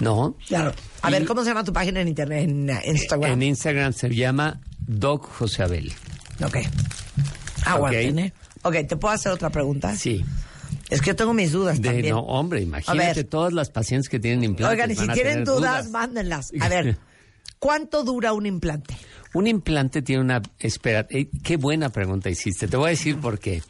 ¿No? 0.00 0.36
Claro. 0.46 0.72
A 1.02 1.10
ver, 1.10 1.24
¿cómo 1.26 1.42
se 1.42 1.50
llama 1.50 1.64
tu 1.64 1.72
página 1.72 2.00
en 2.00 2.08
internet, 2.08 2.48
en 2.48 2.70
uh, 2.70 2.78
Instagram? 2.84 3.32
En 3.32 3.42
Instagram 3.42 3.92
se 3.92 4.14
llama 4.14 4.60
Doc 4.86 5.28
José 5.28 5.62
Abel. 5.64 5.92
Ok. 6.44 6.56
Aguanten, 7.64 8.18
¿eh? 8.18 8.32
Ok, 8.62 8.74
¿te 8.88 8.96
puedo 8.96 9.14
hacer 9.14 9.32
otra 9.32 9.50
pregunta? 9.50 9.94
Sí. 9.96 10.24
Es 10.90 11.00
que 11.00 11.08
yo 11.08 11.16
tengo 11.16 11.34
mis 11.34 11.52
dudas 11.52 11.80
De, 11.80 11.88
también. 11.88 12.14
no, 12.14 12.20
hombre, 12.20 12.62
imagínate 12.62 13.24
todas 13.24 13.52
las 13.52 13.70
pacientes 13.70 14.08
que 14.08 14.18
tienen 14.18 14.44
implantes. 14.44 14.72
Oigan, 14.72 14.90
y 14.90 14.96
si 14.96 15.08
tienen 15.08 15.44
dudas, 15.44 15.90
mándenlas. 15.90 16.50
A 16.60 16.68
ver, 16.68 16.98
¿cuánto 17.58 18.04
dura 18.04 18.32
un 18.32 18.46
implante? 18.46 18.96
Un 19.34 19.46
implante 19.46 20.00
tiene 20.02 20.22
una... 20.22 20.42
Espera, 20.58 21.06
eh, 21.10 21.28
qué 21.42 21.56
buena 21.56 21.90
pregunta 21.90 22.30
hiciste. 22.30 22.68
Te 22.68 22.76
voy 22.76 22.86
a 22.86 22.90
decir 22.90 23.18
por 23.18 23.38
qué. 23.38 23.62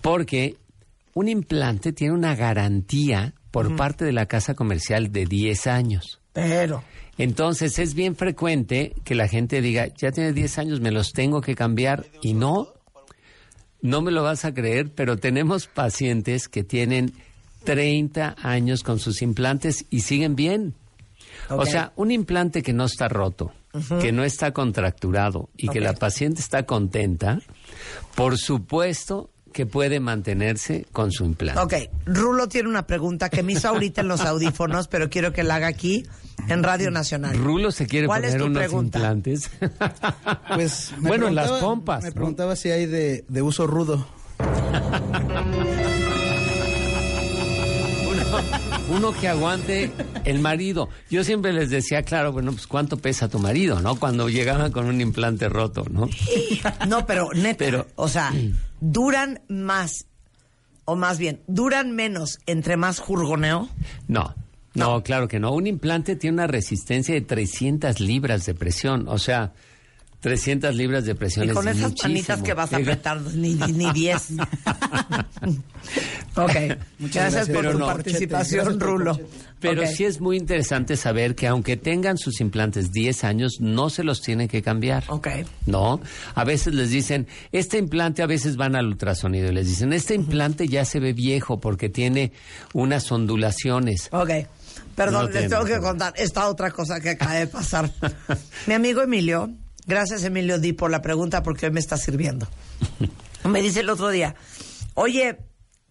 Porque 0.00 0.56
un 1.14 1.28
implante 1.28 1.92
tiene 1.92 2.14
una 2.14 2.34
garantía 2.34 3.34
por 3.50 3.76
parte 3.76 4.04
de 4.04 4.12
la 4.12 4.26
casa 4.26 4.54
comercial 4.54 5.12
de 5.12 5.26
10 5.26 5.66
años. 5.66 6.20
Pero. 6.32 6.82
Entonces 7.18 7.78
es 7.78 7.94
bien 7.94 8.16
frecuente 8.16 8.94
que 9.04 9.14
la 9.14 9.28
gente 9.28 9.60
diga, 9.60 9.88
ya 9.88 10.10
tiene 10.12 10.32
10 10.32 10.58
años, 10.58 10.80
me 10.80 10.90
los 10.90 11.12
tengo 11.12 11.40
que 11.40 11.54
cambiar. 11.54 12.06
Y 12.22 12.32
no, 12.32 12.68
no 13.82 14.00
me 14.00 14.10
lo 14.10 14.22
vas 14.22 14.44
a 14.44 14.54
creer, 14.54 14.92
pero 14.94 15.18
tenemos 15.18 15.66
pacientes 15.66 16.48
que 16.48 16.64
tienen 16.64 17.12
30 17.64 18.36
años 18.42 18.82
con 18.82 18.98
sus 18.98 19.22
implantes 19.22 19.84
y 19.90 20.00
siguen 20.00 20.34
bien. 20.34 20.74
O 21.48 21.66
sea, 21.66 21.92
un 21.96 22.10
implante 22.10 22.62
que 22.62 22.72
no 22.72 22.84
está 22.84 23.08
roto, 23.08 23.52
que 24.00 24.12
no 24.12 24.24
está 24.24 24.52
contracturado 24.52 25.50
y 25.56 25.68
que 25.68 25.80
la 25.80 25.94
paciente 25.94 26.40
está 26.40 26.64
contenta, 26.64 27.40
por 28.14 28.38
supuesto 28.38 29.30
que 29.52 29.66
puede 29.66 30.00
mantenerse 30.00 30.86
con 30.92 31.12
su 31.12 31.24
implante. 31.24 31.60
Ok, 31.60 31.74
Rulo 32.06 32.48
tiene 32.48 32.68
una 32.68 32.86
pregunta 32.86 33.28
que 33.28 33.42
me 33.42 33.52
hizo 33.52 33.68
ahorita 33.68 34.00
en 34.00 34.08
los 34.08 34.20
audífonos, 34.26 34.88
pero 34.88 35.10
quiero 35.10 35.32
que 35.32 35.42
la 35.42 35.56
haga 35.56 35.66
aquí 35.68 36.04
en 36.48 36.62
Radio 36.62 36.90
Nacional. 36.90 37.36
Rulo 37.36 37.70
se 37.72 37.86
quiere 37.86 38.06
¿Cuál 38.06 38.24
es 38.24 38.30
poner 38.32 38.40
tu 38.40 38.46
unos 38.46 38.58
pregunta? 38.60 38.98
implantes. 38.98 39.50
Pues 40.54 40.92
bueno, 40.98 41.28
en 41.28 41.34
las 41.34 41.50
pompas. 41.52 42.02
Me 42.02 42.08
¿no? 42.10 42.14
preguntaba 42.14 42.56
si 42.56 42.70
hay 42.70 42.86
de, 42.86 43.24
de 43.28 43.42
uso 43.42 43.66
rudo. 43.66 44.06
Uno 48.90 49.12
que 49.12 49.28
aguante 49.28 49.90
el 50.24 50.40
marido. 50.40 50.88
Yo 51.10 51.22
siempre 51.24 51.52
les 51.52 51.70
decía, 51.70 52.02
claro, 52.02 52.32
bueno, 52.32 52.52
pues 52.52 52.66
cuánto 52.66 52.96
pesa 52.96 53.28
tu 53.28 53.38
marido, 53.38 53.80
¿no? 53.80 53.94
Cuando 53.96 54.28
llegaban 54.28 54.72
con 54.72 54.86
un 54.86 55.00
implante 55.00 55.48
roto, 55.48 55.84
¿no? 55.90 56.08
No, 56.88 57.06
pero 57.06 57.28
neta, 57.34 57.64
Pero- 57.64 57.86
o 57.94 58.08
sea, 58.08 58.32
duran 58.80 59.40
más, 59.48 60.06
o 60.84 60.96
más 60.96 61.18
bien, 61.18 61.40
duran 61.46 61.92
menos 61.94 62.38
entre 62.46 62.76
más 62.76 62.98
jurgoneo. 62.98 63.68
No, 64.08 64.34
no, 64.74 65.02
claro 65.02 65.28
que 65.28 65.38
no. 65.38 65.52
Un 65.52 65.66
implante 65.66 66.16
tiene 66.16 66.34
una 66.34 66.46
resistencia 66.46 67.14
de 67.14 67.20
300 67.20 68.00
libras 68.00 68.44
de 68.46 68.54
presión, 68.54 69.06
o 69.08 69.18
sea, 69.18 69.52
300 70.20 70.74
libras 70.76 71.04
de 71.06 71.14
presión 71.14 71.46
Y 71.46 71.48
es 71.48 71.54
con 71.54 71.66
esas 71.66 71.90
muchísimo. 71.90 72.42
que 72.42 72.54
vas 72.54 72.72
a 72.72 72.76
apretar, 72.76 73.20
ni, 73.20 73.54
ni, 73.54 73.72
ni 73.72 73.92
diez. 73.92 74.28
ok, 76.36 76.52
gracias, 76.98 77.48
por 77.48 77.56
Pero 77.56 77.72
tu 77.72 77.78
no. 77.78 77.86
participación, 77.86 78.80
Rulo. 78.80 79.18
Pero 79.60 79.86
sí 79.86 80.04
es 80.04 80.20
muy 80.20 80.38
interesante 80.38 80.96
saber 80.96 81.34
que 81.34 81.46
aunque 81.46 81.76
tengan 81.76 82.16
sus 82.16 82.40
implantes 82.40 82.92
10 82.92 83.24
años, 83.24 83.56
no 83.60 83.90
se 83.90 84.04
los 84.04 84.22
tienen 84.22 84.48
que 84.48 84.62
cambiar. 84.62 85.04
Ok. 85.08 85.28
¿No? 85.66 86.00
A 86.34 86.44
veces 86.44 86.74
les 86.74 86.90
dicen, 86.90 87.26
este 87.52 87.76
implante, 87.76 88.22
a 88.22 88.26
veces 88.26 88.56
van 88.56 88.74
al 88.74 88.86
ultrasonido 88.86 89.50
y 89.50 89.54
les 89.54 89.66
dicen, 89.66 89.92
este 89.92 90.14
implante 90.14 90.66
ya 90.68 90.86
se 90.86 90.98
ve 90.98 91.12
viejo 91.12 91.60
porque 91.60 91.90
tiene 91.90 92.32
unas 92.72 93.12
ondulaciones. 93.12 94.08
Ok. 94.12 94.30
Perdón, 94.96 95.26
No 95.26 95.30
les 95.30 95.48
tengo 95.50 95.64
que 95.64 95.78
contar 95.78 96.14
esta 96.16 96.48
otra 96.48 96.70
cosa 96.70 97.00
que 97.00 97.10
acaba 97.10 97.34
de 97.34 97.46
pasar. 97.46 97.90
Mi 98.66 98.74
amigo 98.74 99.02
Emilio, 99.02 99.50
gracias 99.90 100.24
Emilio 100.24 100.58
Di 100.58 100.72
por 100.72 100.90
la 100.90 101.02
pregunta 101.02 101.42
porque 101.42 101.66
hoy 101.66 101.72
me 101.72 101.80
está 101.80 101.98
sirviendo. 101.98 102.48
Me 103.44 103.60
dice 103.60 103.80
el 103.80 103.90
otro 103.90 104.08
día, 104.08 104.36
oye, 104.94 105.38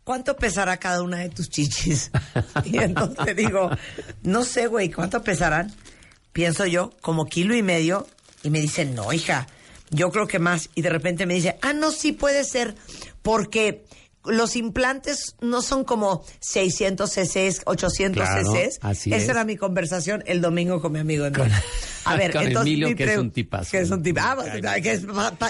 ¿cuánto 0.04 0.38
pesará 0.38 0.78
cada 0.78 1.04
una 1.04 1.18
de 1.18 1.30
tus 1.30 1.50
chichis? 1.50 2.10
Y 2.64 2.78
entonces 2.78 3.36
digo, 3.36 3.70
no 4.24 4.43
sé, 4.45 4.68
güey, 4.68 4.89
¿cuánto 4.89 5.22
pesarán? 5.22 5.74
Pienso 6.32 6.66
yo, 6.66 6.91
como 7.02 7.26
kilo 7.26 7.56
y 7.56 7.62
medio. 7.62 8.08
Y 8.41 8.50
me 8.50 8.62
dice, 8.62 8.86
no, 8.86 9.12
hija, 9.12 9.47
yo 9.89 10.10
creo 10.12 10.28
que 10.28 10.39
más. 10.39 10.70
Y 10.76 10.82
de 10.82 10.89
repente 10.89 11.26
me 11.26 11.34
dice, 11.34 11.58
ah, 11.62 11.74
no, 11.74 11.91
sí 11.91 12.14
puede 12.14 12.45
ser, 12.45 12.76
porque 13.22 13.84
los 14.26 14.56
implantes 14.56 15.36
no 15.42 15.62
son 15.62 15.84
como 15.84 16.24
600 16.42 17.10
cc, 17.10 17.62
800 17.66 18.24
Claro, 18.24 18.52
cc. 18.54 18.70
así 18.82 19.10
Esa 19.14 19.24
es. 19.24 19.30
era 19.30 19.46
mi 19.46 19.56
conversación 19.56 20.24
el 20.28 20.42
domingo 20.42 20.82
con 20.82 20.92
mi 20.92 21.00
amigo 21.00 21.26
Emilio. 21.26 21.54
A 22.06 22.16
ver, 22.16 22.32
Con 22.34 22.44
entonces 22.44 22.68
Emilio, 22.68 22.90
mi 22.90 22.96
que 22.96 23.04
es 23.06 23.18
un 23.18 23.32
tipazo. 23.32 23.72
Que 23.72 23.80
es 23.80 23.90
un 23.90 24.04
tipazo. 24.04 24.44
Ah, 24.68 24.80
que 24.82 24.92
es 24.92 25.04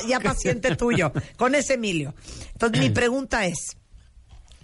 ya 0.08 0.20
paciente 0.20 0.76
tuyo. 0.76 1.12
Con 1.38 1.56
ese 1.56 1.74
Emilio. 1.74 2.14
Entonces 2.54 2.80
mi 2.80 2.90
pregunta 2.92 3.46
es, 3.46 3.78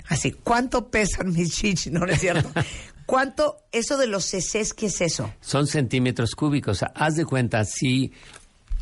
así, 0.07 0.31
¿cuánto 0.31 0.89
pesan 0.89 1.31
mis 1.33 1.53
chichis? 1.55 1.91
No, 1.91 2.01
no 2.01 2.11
es 2.11 2.19
cierto. 2.19 2.49
¿Cuánto, 3.05 3.57
eso 3.71 3.97
de 3.97 4.07
los 4.07 4.25
cc's, 4.31 4.73
qué 4.73 4.87
es 4.87 5.01
eso? 5.01 5.31
Son 5.39 5.67
centímetros 5.67 6.33
cúbicos. 6.35 6.83
Haz 6.95 7.15
de 7.15 7.25
cuenta, 7.25 7.63
si 7.63 8.11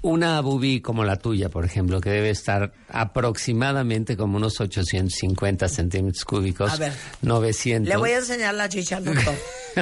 una 0.04 0.42
bubi 0.42 0.82
como 0.82 1.06
la 1.06 1.16
tuya, 1.18 1.50
por 1.50 1.66
ejemplo, 1.66 2.02
que 2.02 2.10
debe 2.10 2.30
estar 2.30 2.74
aproximadamente 2.90 4.18
como 4.18 4.38
unos 4.38 4.60
850 4.60 5.68
centímetros 5.70 6.26
cúbicos, 6.26 6.74
A 6.74 6.76
ver. 6.76 6.94
900. 7.22 7.88
Le 7.88 7.98
voy 7.98 8.12
a 8.12 8.18
enseñar 8.18 8.54
la 8.54 8.68
chicha 8.70 8.98
al 8.98 9.06
doctor. 9.06 9.34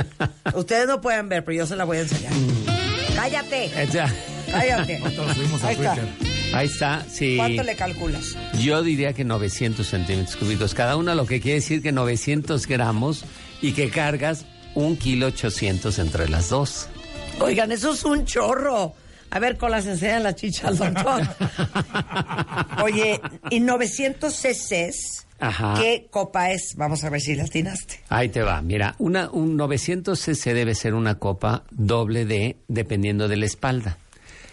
Ustedes 0.55 0.87
no 0.87 1.01
pueden 1.01 1.27
ver, 1.27 1.43
pero 1.43 1.57
yo 1.57 1.65
se 1.65 1.75
la 1.75 1.85
voy 1.85 1.97
a 1.97 2.01
enseñar. 2.01 2.33
¡Cállate! 3.15 3.65
Eh, 3.65 3.89
ya. 3.91 4.13
¡Cállate! 4.51 4.97
A 5.63 5.67
Ahí 5.67 5.75
está. 5.75 5.97
Ahí 6.53 6.67
está, 6.67 7.05
sí. 7.09 7.37
¿Cuánto 7.37 7.63
le 7.63 7.75
calculas? 7.75 8.37
Yo 8.59 8.83
diría 8.83 9.13
que 9.13 9.23
900 9.23 9.87
centímetros 9.87 10.35
cúbicos 10.35 10.75
cada 10.75 10.97
una, 10.97 11.15
lo 11.15 11.25
que 11.25 11.41
quiere 11.41 11.55
decir 11.55 11.81
que 11.81 11.91
900 11.91 12.67
gramos 12.67 13.23
y 13.59 13.71
que 13.71 13.89
cargas 13.89 14.45
un 14.75 14.97
kilo 14.97 15.27
800 15.27 15.97
entre 15.97 16.29
las 16.29 16.49
dos. 16.49 16.87
Oigan, 17.39 17.71
eso 17.71 17.93
es 17.93 18.03
un 18.03 18.25
chorro. 18.25 18.93
A 19.31 19.39
ver, 19.39 19.57
con 19.57 19.71
las 19.71 19.85
enseñan 19.87 20.23
la 20.23 20.35
chicha 20.35 20.67
al 20.67 20.77
doctor. 20.77 21.21
Oye, 22.83 23.19
y 23.49 23.61
900 23.61 24.33
cc's, 24.33 25.25
Ajá. 25.39 25.75
¿qué 25.79 26.07
copa 26.11 26.51
es? 26.51 26.75
Vamos 26.75 27.03
a 27.05 27.09
ver 27.09 27.21
si 27.21 27.35
la 27.35 27.43
atinaste. 27.43 28.01
Ahí 28.09 28.27
te 28.29 28.41
va, 28.41 28.61
mira, 28.61 28.95
una, 28.99 29.29
un 29.31 29.55
900 29.55 30.19
cc 30.19 30.53
debe 30.53 30.75
ser 30.75 30.93
una 30.93 31.17
copa 31.17 31.63
doble 31.71 32.25
D 32.25 32.57
dependiendo 32.67 33.27
de 33.27 33.37
la 33.37 33.45
espalda. 33.45 33.97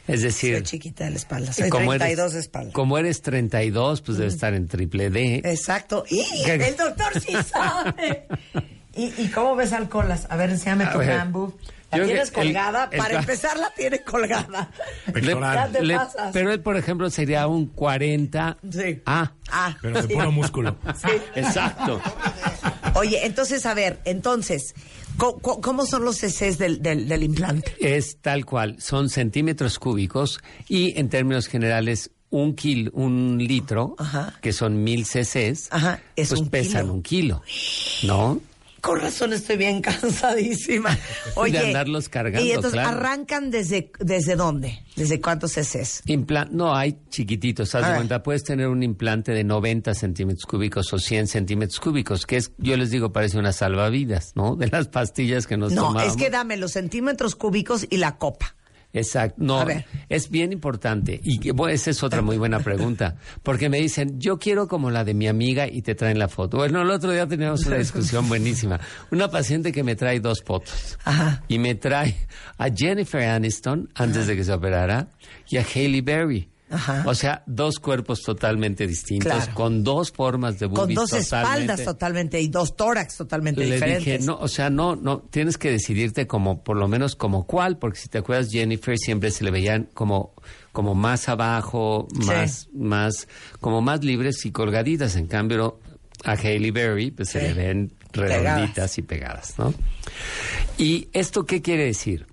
Es 0.07 0.23
decir, 0.23 0.55
Soy 0.55 0.63
chiquita 0.63 1.05
de 1.05 1.11
la 1.11 1.17
espalda, 1.17 1.53
soy 1.53 1.69
como 1.69 1.91
32 1.91 2.19
eres, 2.19 2.33
de 2.33 2.41
espalda. 2.41 2.73
Como 2.73 2.97
eres 2.97 3.21
32, 3.21 4.01
pues 4.01 4.17
debe 4.17 4.31
estar 4.31 4.55
en 4.55 4.67
triple 4.67 5.11
D. 5.11 5.43
Exacto. 5.45 6.05
¡Y 6.09 6.25
el 6.49 6.77
doctor 6.77 7.21
sí 7.21 7.35
sabe! 7.47 8.27
¿Y, 8.97 9.13
y 9.23 9.29
cómo 9.29 9.55
ves 9.55 9.75
al 9.75 9.89
colas? 9.91 10.27
A 10.31 10.37
ver, 10.37 10.49
enséñame 10.51 10.85
A 10.85 10.93
tu 10.93 10.99
ver. 10.99 11.11
¿La 11.91 11.99
yo 11.99 12.05
tienes 12.07 12.31
colgada? 12.31 12.89
el- 12.93 12.99
Para 12.99 13.19
empezar, 13.21 13.57
la 13.59 13.71
tiene 13.75 14.03
colgada. 14.03 14.71
Pectoral. 15.13 15.55
Ya 15.73 15.79
te 15.79 15.85
Le- 15.85 15.95
pasas. 15.97 16.31
pero 16.33 16.53
él, 16.53 16.61
por 16.61 16.77
ejemplo, 16.77 17.09
sería 17.11 17.47
un 17.47 17.67
40. 17.67 18.59
Sí. 18.71 19.01
Ah, 19.07 19.33
Ah, 19.51 19.75
Pero 19.81 20.03
de 20.03 20.09
sí. 20.09 20.15
puro 20.15 20.31
músculo. 20.31 20.77
Sí. 21.01 21.09
exacto. 21.35 22.01
Oye, 22.95 23.25
entonces, 23.25 23.65
a 23.65 23.73
ver, 23.73 24.01
entonces, 24.05 24.75
¿cómo, 25.17 25.41
cómo- 25.41 25.87
son 25.87 26.05
los 26.05 26.19
cc's 26.23 26.59
del, 26.59 26.83
del, 26.83 27.09
del 27.09 27.23
implante? 27.23 27.73
Es 27.81 28.19
tal 28.21 28.45
cual, 28.45 28.77
son 28.81 29.09
centímetros 29.09 29.79
cúbicos 29.79 30.41
y 30.69 30.99
en 30.99 31.09
términos 31.09 31.47
generales 31.47 32.11
un 32.31 32.55
kilo, 32.55 32.91
un 32.93 33.39
litro, 33.39 33.97
que 34.43 34.53
son 34.53 34.85
mil 34.85 35.07
cc's, 35.07 35.71
es 36.15 36.29
pues 36.29 36.33
un 36.33 36.51
pesan 36.51 36.83
kilo. 36.83 36.93
un 36.93 37.03
kilo, 37.03 37.43
¿no? 38.03 38.41
Con 38.81 39.01
razón 39.01 39.33
estoy 39.33 39.57
bien 39.57 39.81
cansadísima. 40.29 40.97
Oye, 41.35 41.53
de 41.59 41.67
andarlos 41.67 42.09
cargando, 42.09 42.47
y 42.47 42.51
entonces 42.51 42.73
claro. 42.73 42.89
arrancan 42.97 43.51
desde 43.51 43.91
desde 43.99 44.37
dónde? 44.37 44.79
¿Desde 44.97 45.21
cuántos 45.21 45.53
cc's? 45.55 46.03
Implan- 46.07 46.51
no, 46.51 46.75
hay 46.75 46.97
chiquititos. 47.09 47.75
Haz 47.75 47.83
de 47.83 47.89
ver. 47.89 47.97
cuenta, 47.99 48.23
puedes 48.23 48.45
tener 48.45 48.69
un 48.69 48.83
implante 48.83 49.33
de 49.33 49.45
90 49.45 49.95
centímetros 49.95 50.45
cúbicos 50.47 50.93
o 50.93 50.99
100 50.99 51.27
centímetros 51.29 51.79
cúbicos, 51.81 52.27
que 52.27 52.37
es, 52.37 52.53
yo 52.59 52.77
les 52.77 52.91
digo, 52.91 53.13
parece 53.13 53.39
una 53.39 53.53
salvavidas, 53.53 54.33
¿no? 54.35 54.57
De 54.57 54.69
las 54.69 54.89
pastillas 54.89 55.47
que 55.47 55.57
nos 55.57 55.73
No, 55.73 55.83
tomábamos. 55.89 56.13
es 56.13 56.17
que 56.21 56.31
dame 56.31 56.57
los 56.57 56.73
centímetros 56.73 57.37
cúbicos 57.37 57.87
y 57.91 57.97
la 57.99 58.17
copa. 58.19 58.55
Exacto. 58.93 59.37
No, 59.39 59.65
es 60.09 60.31
bien 60.31 60.53
importante. 60.53 61.21
Y 61.23 61.39
que, 61.39 61.53
bueno, 61.53 61.75
esa 61.75 61.91
es 61.91 62.03
otra 62.03 62.23
muy 62.23 62.39
buena 62.39 62.61
pregunta. 62.61 63.17
Porque 63.43 63.69
me 63.69 63.79
dicen, 63.79 64.19
yo 64.19 64.39
quiero 64.39 64.67
como 64.67 64.91
la 64.91 65.05
de 65.05 65.15
mi 65.15 65.29
amiga 65.29 65.67
y 65.67 65.83
te 65.83 65.95
traen 65.95 66.19
la 66.19 66.29
foto. 66.29 66.57
Bueno, 66.57 66.83
el 66.83 66.91
otro 66.91 67.13
día 67.13 67.27
teníamos 67.27 67.67
una 67.67 67.77
discusión 67.77 68.29
buenísima. 68.29 68.81
Una 69.11 69.31
paciente 69.31 69.73
que 69.73 69.83
me 69.83 69.95
trae 69.95 70.21
dos 70.21 70.43
fotos. 70.43 70.99
Y 71.49 71.59
me 71.59 71.75
trae 71.75 72.17
a 72.57 72.69
Jennifer 72.75 73.23
Aniston 73.23 73.89
antes 73.95 74.27
de 74.27 74.37
que 74.37 74.45
se 74.45 74.53
operara 74.53 75.09
y 75.49 75.59
a 75.59 75.65
Hailey 75.75 76.01
Berry. 76.01 76.49
O 77.07 77.15
sea, 77.15 77.43
dos 77.47 77.79
cuerpos 77.79 78.21
totalmente 78.23 78.87
distintos, 78.87 79.33
Claro. 79.33 79.55
con 79.55 79.83
dos 79.85 80.11
formas 80.13 80.59
de 80.59 80.67
Con 80.67 80.75
boobies 80.75 80.97
dos 80.97 81.13
espaldas 81.15 81.83
totalmente- 81.85 82.41
y 82.41 82.49
dos 82.49 82.77
tórax 82.77 83.17
totalmente 83.17 83.65
le 83.65 83.75
diferentes. 83.77 84.05
dije, 84.05 84.19
no, 84.21 84.37
o 84.39 84.49
sea, 84.49 84.69
no, 84.69 84.95
no, 84.97 85.21
tienes 85.21 85.57
que 85.57 85.71
decidirte 85.71 86.27
como, 86.27 86.63
por 86.63 86.77
lo 86.77 86.87
menos 86.89 87.17
como 87.17 87.47
cuál, 87.47 87.79
porque 87.79 87.99
si 87.99 88.09
te 88.09 88.19
acuerdas, 88.19 88.51
Jennifer 88.51 88.99
siempre 88.99 89.31
se 89.31 89.45
le 89.45 89.51
veían 89.51 89.89
como, 89.95 90.35
como 90.73 90.95
más 90.95 91.29
abajo, 91.29 92.07
Sí. 92.21 92.27
más, 92.27 92.69
más, 92.75 93.29
como 93.61 93.81
más 93.81 94.05
libres 94.05 94.45
y 94.45 94.51
colgaditas. 94.53 95.17
En 95.17 95.27
cambio, 95.27 95.81
a 96.25 96.33
Hailey 96.33 96.71
Berry, 96.71 97.11
pues 97.13 97.31
se 97.31 97.41
le 97.41 97.55
ven 97.55 97.93
redonditas 98.13 98.99
y 98.99 99.03
pegadas, 99.03 99.55
¿no? 99.59 99.73
¿Y 100.77 101.09
esto 101.13 101.45
qué 101.47 101.63
quiere 101.63 101.85
decir? 101.85 102.27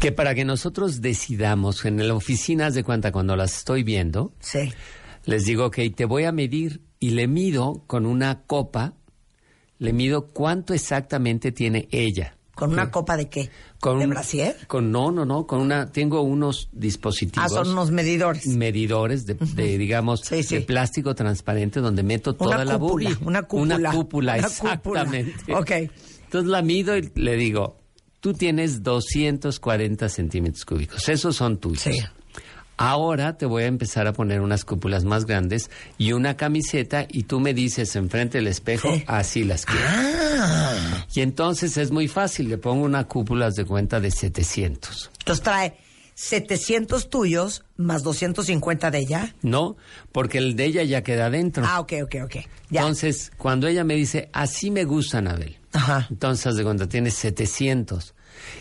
Que 0.00 0.12
para 0.12 0.34
que 0.34 0.44
nosotros 0.44 1.00
decidamos 1.00 1.84
en 1.84 2.06
la 2.06 2.14
oficina, 2.14 2.66
haz 2.66 2.74
de 2.74 2.84
cuenta, 2.84 3.12
cuando 3.12 3.34
las 3.34 3.56
estoy 3.58 3.82
viendo, 3.82 4.32
Sí. 4.40 4.72
les 5.24 5.44
digo, 5.46 5.66
ok, 5.66 5.78
te 5.94 6.04
voy 6.04 6.24
a 6.24 6.32
medir 6.32 6.82
y 7.00 7.10
le 7.10 7.26
mido 7.26 7.82
con 7.86 8.04
una 8.06 8.42
copa, 8.42 8.94
le 9.78 9.92
mido 9.92 10.26
cuánto 10.28 10.74
exactamente 10.74 11.50
tiene 11.50 11.88
ella. 11.90 12.36
¿Con 12.54 12.72
una 12.72 12.90
copa 12.90 13.18
de 13.18 13.28
qué? 13.28 13.50
Con 13.80 13.98
¿De 13.98 14.04
un- 14.04 14.10
brasier? 14.10 14.66
Con, 14.66 14.90
no, 14.90 15.10
no, 15.10 15.26
no, 15.26 15.46
con 15.46 15.60
una, 15.60 15.92
tengo 15.92 16.22
unos 16.22 16.70
dispositivos. 16.72 17.44
Ah, 17.44 17.48
son 17.54 17.68
unos 17.70 17.90
medidores. 17.90 18.46
medidores 18.46 19.26
de, 19.26 19.34
de, 19.34 19.76
digamos, 19.76 20.22
de 20.22 20.60
plástico 20.62 21.14
transparente 21.14 21.80
donde 21.80 22.02
meto 22.02 22.34
toda 22.34 22.64
la 22.64 22.76
boobie. 22.78 23.08
una 23.20 23.42
cúpula. 23.42 23.76
Una 23.76 23.92
cúpula, 23.92 24.36
Una 24.38 24.38
cúpula. 24.38 24.38
exactamente. 24.38 25.54
Ok. 25.54 25.70
Entonces 26.24 26.50
la 26.50 26.62
mido 26.62 26.96
y 26.96 27.10
le 27.14 27.36
digo, 27.36 27.76
tú 28.26 28.34
tienes 28.34 28.82
240 28.82 30.08
centímetros 30.08 30.64
cúbicos, 30.64 31.08
esos 31.08 31.36
son 31.36 31.58
tuyos. 31.58 31.86
Ahora 32.76 33.38
te 33.38 33.46
voy 33.46 33.62
a 33.62 33.66
empezar 33.66 34.08
a 34.08 34.12
poner 34.12 34.40
unas 34.40 34.64
cúpulas 34.64 35.04
más 35.04 35.26
grandes 35.26 35.70
y 35.96 36.10
una 36.10 36.36
camiseta 36.36 37.06
y 37.08 37.22
tú 37.22 37.38
me 37.38 37.54
dices 37.54 37.94
enfrente 37.94 38.38
del 38.38 38.48
espejo, 38.48 38.88
así 39.06 39.44
las 39.44 39.64
quiero. 39.64 39.86
Ah. 39.88 41.06
Y 41.14 41.20
entonces 41.20 41.76
es 41.76 41.92
muy 41.92 42.08
fácil, 42.08 42.48
le 42.48 42.58
pongo 42.58 42.84
una 42.84 43.04
cúpula 43.06 43.48
de 43.50 43.64
cuenta 43.64 44.00
de 44.00 44.10
700. 44.10 45.12
Entonces 45.20 45.44
trae 45.44 45.76
700 46.16 47.08
tuyos 47.08 47.62
más 47.76 48.02
250 48.02 48.90
de 48.90 48.98
ella. 48.98 49.36
No, 49.42 49.76
porque 50.10 50.38
el 50.38 50.56
de 50.56 50.64
ella 50.64 50.82
ya 50.82 51.04
queda 51.04 51.26
adentro. 51.26 51.62
Ah, 51.64 51.78
ok, 51.78 51.92
ok, 52.02 52.14
ok. 52.24 52.36
Ya. 52.70 52.80
Entonces, 52.80 53.30
cuando 53.36 53.68
ella 53.68 53.84
me 53.84 53.94
dice, 53.94 54.30
así 54.32 54.72
me 54.72 54.82
gusta, 54.82 55.18
Anabel. 55.18 55.58
Entonces, 56.10 56.48
haz 56.48 56.56
de 56.56 56.64
cuenta, 56.64 56.88
tiene 56.88 57.12
700. 57.12 58.15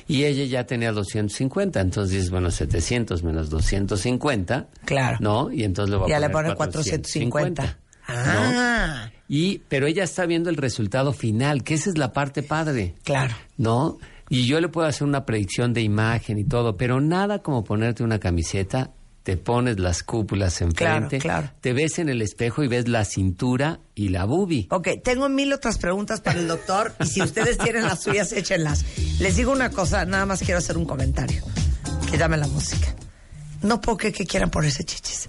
Y 0.07 0.23
ella 0.25 0.45
ya 0.45 0.65
tenía 0.65 0.91
250. 0.91 1.79
Entonces 1.79 2.11
dices, 2.11 2.31
bueno, 2.31 2.51
700 2.51 3.23
menos 3.23 3.49
250. 3.49 4.67
Claro. 4.85 5.17
¿No? 5.19 5.51
Y 5.51 5.63
entonces 5.63 5.91
le 5.91 5.97
voy 5.97 6.11
a 6.11 6.15
Ya 6.15 6.19
le 6.19 6.29
poner 6.29 6.55
pone 6.55 6.57
450. 6.57 7.79
Ah. 8.07 9.09
Y, 9.27 9.59
pero 9.67 9.87
ella 9.87 10.03
está 10.03 10.25
viendo 10.25 10.49
el 10.49 10.57
resultado 10.57 11.11
final, 11.13 11.63
que 11.63 11.73
esa 11.73 11.89
es 11.89 11.97
la 11.97 12.13
parte 12.13 12.43
padre. 12.43 12.95
Claro. 13.03 13.33
¿No? 13.57 13.97
Y 14.29 14.45
yo 14.45 14.59
le 14.59 14.69
puedo 14.69 14.87
hacer 14.87 15.07
una 15.07 15.25
predicción 15.25 15.73
de 15.73 15.81
imagen 15.81 16.37
y 16.39 16.43
todo, 16.43 16.77
pero 16.77 16.99
nada 16.99 17.39
como 17.39 17.63
ponerte 17.63 18.03
una 18.03 18.19
camiseta, 18.19 18.91
te 19.25 19.37
pones 19.37 19.79
las 19.79 20.03
cúpulas 20.03 20.61
enfrente, 20.61 21.17
claro. 21.17 21.49
te 21.59 21.73
ves 21.73 21.97
en 21.97 22.09
el 22.09 22.21
espejo 22.21 22.61
y 22.63 22.67
ves 22.67 22.87
la 22.87 23.03
cintura 23.05 23.79
y 23.95 24.09
la 24.09 24.25
boobie. 24.25 24.67
Ok, 24.69 24.89
tengo 25.03 25.29
mil 25.29 25.51
otras 25.51 25.79
preguntas 25.79 26.21
para 26.21 26.39
el 26.39 26.47
doctor 26.47 26.93
y 27.03 27.07
si 27.07 27.23
ustedes 27.23 27.57
tienen 27.57 27.81
las 27.85 28.03
suyas, 28.03 28.31
échenlas. 28.33 28.85
Les 29.19 29.35
digo 29.35 29.51
una 29.51 29.71
cosa, 29.71 30.05
nada 30.05 30.27
más 30.27 30.41
quiero 30.43 30.59
hacer 30.59 30.77
un 30.77 30.85
comentario. 30.85 31.41
Quítame 32.11 32.37
la 32.37 32.45
música. 32.45 32.93
No 33.63 33.81
creer 33.81 34.11
que 34.11 34.27
quieran 34.27 34.51
ponerse 34.51 34.83
chichis. 34.83 35.27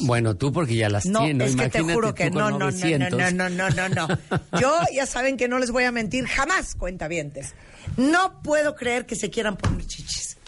Bueno, 0.00 0.36
tú 0.36 0.50
porque 0.50 0.76
ya 0.76 0.88
las 0.88 1.04
No, 1.04 1.20
tienes. 1.24 1.50
es 1.50 1.56
que 1.56 1.68
te 1.68 1.82
juro 1.82 2.14
que 2.14 2.30
no, 2.30 2.48
no, 2.48 2.50
no, 2.50 2.58
no, 2.58 2.64
900. 2.70 3.10
no, 3.18 3.30
no, 3.30 3.50
no, 3.50 3.68
no, 3.70 3.88
no. 3.90 4.08
Yo 4.58 4.72
ya 4.90 5.04
saben 5.04 5.36
que 5.36 5.48
no 5.48 5.58
les 5.58 5.70
voy 5.70 5.84
a 5.84 5.92
mentir 5.92 6.24
jamás, 6.24 6.74
cuentavientes. 6.76 7.52
No 7.98 8.40
puedo 8.42 8.74
creer 8.74 9.04
que 9.04 9.16
se 9.16 9.28
quieran 9.28 9.58
poner 9.58 9.84
chichis. 9.86 10.38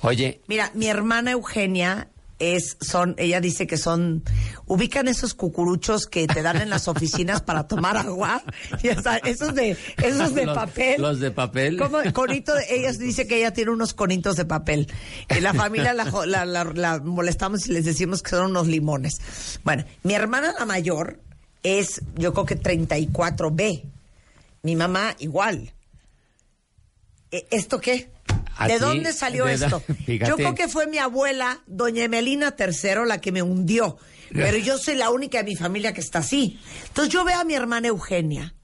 Oye, 0.00 0.40
Mira, 0.46 0.70
mi 0.74 0.86
hermana 0.86 1.32
Eugenia 1.32 2.08
es, 2.40 2.76
son, 2.80 3.14
ella 3.18 3.40
dice 3.40 3.66
que 3.66 3.76
son, 3.76 4.22
ubican 4.66 5.08
esos 5.08 5.34
cucuruchos 5.34 6.06
que 6.06 6.26
te 6.26 6.42
dan 6.42 6.60
en 6.60 6.70
las 6.70 6.86
oficinas 6.88 7.42
para 7.42 7.66
tomar 7.66 7.96
agua, 7.96 8.42
ya 8.82 9.00
sabes, 9.02 9.22
esos 9.24 9.54
de, 9.54 9.76
esos 10.02 10.34
de 10.34 10.46
los- 10.46 10.54
papel. 10.56 11.00
Los 11.02 11.18
de 11.20 11.30
papel. 11.30 11.78
Como 11.78 11.98
conito, 12.12 12.52
ella 12.70 12.92
dice 12.92 13.26
que 13.26 13.38
ella 13.38 13.52
tiene 13.52 13.70
unos 13.72 13.92
conitos 13.94 14.36
de 14.36 14.44
papel. 14.44 14.86
Y 15.36 15.40
la 15.40 15.52
familia 15.54 15.92
la- 15.94 16.04
la- 16.26 16.64
la 16.64 16.98
molestamos 17.00 17.66
y 17.68 17.72
les 17.72 17.84
decimos 17.84 18.22
que 18.22 18.30
son 18.30 18.50
unos 18.50 18.66
limones. 18.68 19.20
Bueno, 19.64 19.84
mi 20.04 20.14
hermana 20.14 20.54
la 20.58 20.64
mayor 20.64 21.18
es, 21.62 22.02
yo 22.16 22.32
creo 22.32 22.46
que 22.46 22.60
34B. 22.60 23.82
Mi 24.62 24.76
mamá 24.76 25.14
igual. 25.18 25.72
¿E- 27.30 27.46
¿Esto 27.50 27.80
qué? 27.80 28.08
¿De 28.66 28.78
dónde 28.78 29.12
salió 29.12 29.44
de- 29.44 29.54
esto? 29.54 29.82
Yo 30.06 30.36
creo 30.36 30.54
que 30.54 30.68
fue 30.68 30.86
mi 30.86 30.98
abuela, 30.98 31.60
doña 31.66 32.04
Emelina 32.04 32.54
III, 32.58 33.06
la 33.06 33.20
que 33.20 33.32
me 33.32 33.42
hundió. 33.42 33.98
Pero 34.32 34.58
yo 34.58 34.76
soy 34.76 34.94
la 34.96 35.08
única 35.08 35.38
de 35.38 35.44
mi 35.44 35.56
familia 35.56 35.94
que 35.94 36.00
está 36.02 36.18
así. 36.18 36.60
Entonces 36.88 37.10
yo 37.14 37.24
veo 37.24 37.38
a 37.40 37.44
mi 37.44 37.54
hermana 37.54 37.88
Eugenia, 37.88 38.54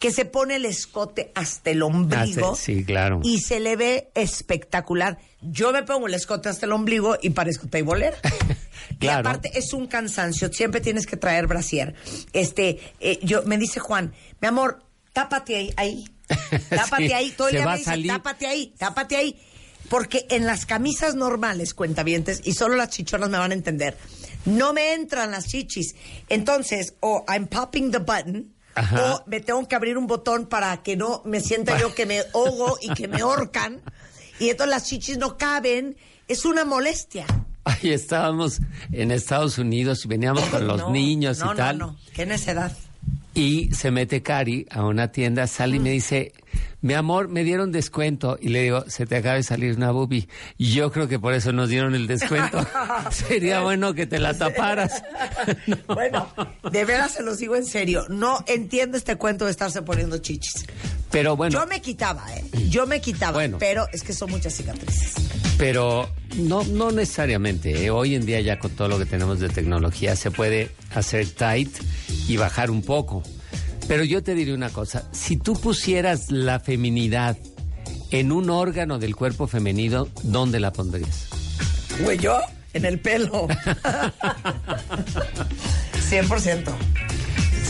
que 0.00 0.10
se 0.10 0.24
pone 0.24 0.56
el 0.56 0.64
escote 0.64 1.30
hasta 1.36 1.70
el 1.70 1.82
ombligo 1.82 2.52
Ah, 2.54 2.56
sí, 2.56 2.78
sí, 2.78 2.84
claro. 2.84 3.20
y 3.22 3.38
se 3.38 3.60
le 3.60 3.76
ve 3.76 4.10
espectacular. 4.16 5.18
Yo 5.42 5.70
me 5.72 5.84
pongo 5.84 6.08
el 6.08 6.14
escote 6.14 6.48
hasta 6.48 6.66
el 6.66 6.72
ombligo 6.72 7.16
y 7.22 7.30
parezco 7.30 7.68
teibolera. 7.68 8.16
Y 8.92 9.06
Claro. 9.06 9.20
aparte 9.28 9.56
es 9.56 9.72
un 9.72 9.86
cansancio, 9.86 10.52
siempre 10.52 10.80
tienes 10.80 11.06
que 11.06 11.16
traer 11.16 11.46
brasier. 11.46 11.94
Este, 12.32 12.80
eh, 12.98 13.18
yo 13.22 13.42
me 13.44 13.56
dice 13.56 13.78
Juan, 13.80 14.12
mi 14.42 14.48
amor, 14.48 14.82
tápate 15.12 15.54
ahí, 15.56 15.72
ahí. 15.76 16.04
Tápate 16.70 17.06
Sí, 17.08 17.12
ahí, 17.12 17.30
todo 17.32 17.48
el 17.48 17.56
día 17.56 17.66
me 17.66 17.72
dice, 17.72 17.84
salir. 17.84 18.06
tápate 18.12 18.46
ahí, 18.46 18.74
tápate 18.78 19.16
ahí. 19.16 19.38
Porque 19.88 20.26
en 20.30 20.46
las 20.46 20.66
camisas 20.66 21.14
normales, 21.16 21.74
cuentavientes, 21.74 22.40
y 22.44 22.52
solo 22.52 22.76
las 22.76 22.90
chichonas 22.90 23.28
me 23.28 23.38
van 23.38 23.50
a 23.50 23.54
entender, 23.54 23.96
no 24.44 24.72
me 24.72 24.92
entran 24.94 25.32
las 25.32 25.46
chichis. 25.48 25.94
Entonces, 26.28 26.94
o 27.00 27.24
I'm 27.28 27.46
popping 27.48 27.90
the 27.90 27.98
button, 27.98 28.54
Ajá. 28.76 29.14
o 29.16 29.24
me 29.26 29.40
tengo 29.40 29.66
que 29.66 29.74
abrir 29.74 29.98
un 29.98 30.06
botón 30.06 30.46
para 30.46 30.82
que 30.84 30.96
no 30.96 31.22
me 31.24 31.40
sienta 31.40 31.78
yo 31.78 31.92
que 31.96 32.06
me 32.06 32.20
ahogo 32.20 32.78
y 32.80 32.94
que 32.94 33.08
me 33.08 33.20
ahorcan. 33.20 33.82
Y 34.38 34.50
entonces 34.50 34.70
las 34.70 34.84
chichis 34.86 35.18
no 35.18 35.36
caben. 35.36 35.96
Es 36.28 36.44
una 36.44 36.64
molestia. 36.64 37.26
ahí 37.64 37.90
estábamos 37.90 38.60
en 38.92 39.10
Estados 39.10 39.58
Unidos 39.58 40.04
y 40.04 40.08
veníamos 40.08 40.44
con 40.44 40.66
los 40.68 40.78
No, 40.78 40.90
niños 40.90 41.40
no, 41.40 41.52
y 41.52 41.56
tal. 41.56 41.78
No, 41.78 41.86
no, 41.88 41.96
qué 42.14 42.24
necedad. 42.26 42.70
Y 43.34 43.72
se 43.72 43.90
mete 43.90 44.22
Cari 44.22 44.66
a 44.70 44.84
una 44.84 45.12
tienda, 45.12 45.46
sale 45.46 45.76
y 45.76 45.80
me 45.80 45.90
dice, 45.90 46.32
mi 46.82 46.94
amor, 46.94 47.28
me 47.28 47.44
dieron 47.44 47.70
descuento. 47.70 48.38
Y 48.40 48.48
le 48.48 48.62
digo, 48.62 48.84
se 48.88 49.06
te 49.06 49.16
acaba 49.16 49.36
de 49.36 49.42
salir 49.42 49.76
una 49.76 49.92
boobie. 49.92 50.28
Y 50.58 50.72
yo 50.72 50.90
creo 50.90 51.06
que 51.08 51.18
por 51.18 51.34
eso 51.34 51.52
nos 51.52 51.68
dieron 51.68 51.94
el 51.94 52.06
descuento. 52.06 52.66
Sería 53.10 53.60
bueno 53.60 53.94
que 53.94 54.06
te 54.06 54.18
la 54.18 54.34
taparas. 54.34 55.02
Bueno, 55.86 56.28
de 56.70 56.84
veras 56.84 57.12
se 57.12 57.22
los 57.22 57.38
digo 57.38 57.56
en 57.56 57.64
serio. 57.64 58.04
No 58.08 58.42
entiendo 58.46 58.96
este 58.96 59.16
cuento 59.16 59.44
de 59.44 59.50
estarse 59.50 59.82
poniendo 59.82 60.18
chichis. 60.18 60.66
Pero 61.10 61.36
bueno, 61.36 61.58
Yo 61.60 61.66
me 61.66 61.80
quitaba, 61.80 62.24
¿eh? 62.34 62.44
Yo 62.68 62.86
me 62.86 63.00
quitaba. 63.00 63.32
Bueno. 63.32 63.56
Pero 63.58 63.86
es 63.92 64.02
que 64.02 64.12
son 64.12 64.30
muchas 64.30 64.54
cicatrices. 64.54 65.14
pero 65.58 66.08
no, 66.36 66.62
no 66.64 66.90
necesariamente. 66.92 67.84
¿eh? 67.84 67.90
Hoy 67.90 68.14
en 68.14 68.26
día 68.26 68.40
ya 68.40 68.58
con 68.58 68.70
todo 68.72 68.88
lo 68.88 68.98
que 68.98 69.06
tenemos 69.06 69.40
de 69.40 69.48
tecnología 69.48 70.14
se 70.16 70.30
puede 70.30 70.70
hacer 70.94 71.28
tight 71.30 71.70
y 72.28 72.36
bajar 72.36 72.70
un 72.70 72.82
poco. 72.82 73.22
Pero 73.88 74.04
yo 74.04 74.22
te 74.22 74.34
diré 74.36 74.54
una 74.54 74.70
cosa, 74.70 75.08
si 75.10 75.36
tú 75.36 75.54
pusieras 75.54 76.30
la 76.30 76.60
feminidad 76.60 77.36
en 78.12 78.30
un 78.30 78.48
órgano 78.50 79.00
del 79.00 79.16
cuerpo 79.16 79.48
femenino, 79.48 80.06
¿dónde 80.22 80.60
la 80.60 80.72
pondrías? 80.72 81.26
¿Güey, 82.04 82.18
yo? 82.18 82.38
en 82.72 82.84
el 82.84 83.00
pelo. 83.00 83.48
100%. 86.10 86.64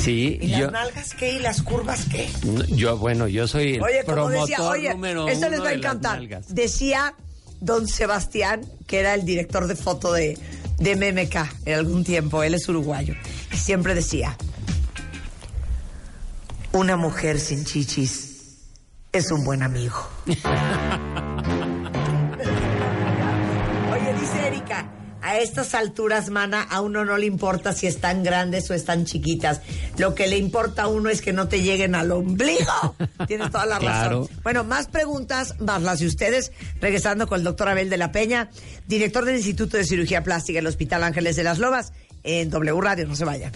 Sí, 0.00 0.38
¿Y 0.40 0.48
las 0.48 0.72
nalgas 0.72 1.14
qué? 1.14 1.32
¿Y 1.34 1.38
las 1.40 1.62
curvas 1.62 2.06
qué? 2.10 2.28
yo, 2.68 2.96
bueno, 2.96 3.28
yo 3.28 3.46
soy 3.46 3.74
el 3.74 3.82
Oye, 3.82 4.02
como 4.04 4.14
promotor 4.16 4.48
decía, 4.48 4.62
oye, 4.62 4.90
número 4.90 5.28
esto 5.28 5.48
les 5.50 5.58
uno 5.58 5.64
va 5.64 5.70
a 5.70 5.74
encantar. 5.74 6.42
Decía 6.48 7.14
don 7.60 7.86
Sebastián, 7.86 8.62
que 8.86 9.00
era 9.00 9.14
el 9.14 9.24
director 9.24 9.66
de 9.66 9.76
foto 9.76 10.12
de, 10.12 10.38
de 10.78 10.96
MMK 10.96 11.66
en 11.66 11.74
algún 11.74 12.04
tiempo, 12.04 12.42
él 12.42 12.54
es 12.54 12.66
uruguayo, 12.68 13.14
y 13.52 13.56
siempre 13.56 13.94
decía, 13.94 14.36
una 16.72 16.96
mujer 16.96 17.38
sin 17.38 17.64
chichis 17.64 18.56
es 19.12 19.30
un 19.30 19.44
buen 19.44 19.62
amigo. 19.62 20.08
a 25.30 25.38
estas 25.38 25.74
alturas, 25.74 26.30
mana, 26.30 26.62
a 26.62 26.80
uno 26.80 27.04
no 27.04 27.16
le 27.16 27.26
importa 27.26 27.72
si 27.72 27.86
están 27.86 28.22
grandes 28.22 28.70
o 28.70 28.74
están 28.74 29.04
chiquitas. 29.04 29.60
Lo 29.98 30.14
que 30.14 30.26
le 30.26 30.36
importa 30.38 30.82
a 30.82 30.86
uno 30.88 31.08
es 31.10 31.20
que 31.22 31.32
no 31.32 31.48
te 31.48 31.62
lleguen 31.62 31.94
al 31.94 32.10
ombligo. 32.12 32.96
Tienes 33.26 33.50
toda 33.50 33.66
la 33.66 33.78
Claro. 33.78 34.22
razón. 34.22 34.38
Bueno, 34.42 34.64
más 34.64 34.88
preguntas, 34.88 35.54
más 35.60 35.82
las 35.82 36.00
de 36.00 36.06
ustedes. 36.06 36.52
Regresando 36.80 37.26
con 37.26 37.38
el 37.38 37.44
doctor 37.44 37.68
Abel 37.68 37.90
de 37.90 37.96
la 37.96 38.12
Peña, 38.12 38.50
director 38.86 39.24
del 39.24 39.36
Instituto 39.36 39.76
de 39.76 39.84
Cirugía 39.84 40.22
Plástica 40.22 40.58
del 40.58 40.66
Hospital 40.66 41.02
Ángeles 41.04 41.36
de 41.36 41.44
las 41.44 41.58
Lomas, 41.58 41.92
en 42.22 42.50
W 42.50 42.80
Radio. 42.80 43.06
No 43.06 43.16
se 43.16 43.24
vayan. 43.24 43.52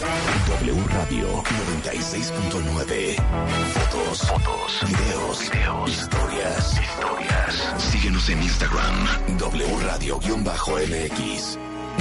W 0.00 0.84
Radio 0.88 1.42
96.9. 1.42 3.16
Fotos, 3.74 4.18
fotos, 4.22 4.80
videos, 4.86 5.50
videos, 5.50 5.90
historias, 5.90 6.80
historias. 6.80 7.74
Síguenos 7.92 8.28
en 8.30 8.42
Instagram, 8.42 9.36
W 9.36 9.76
Radio-MX. 9.82 11.58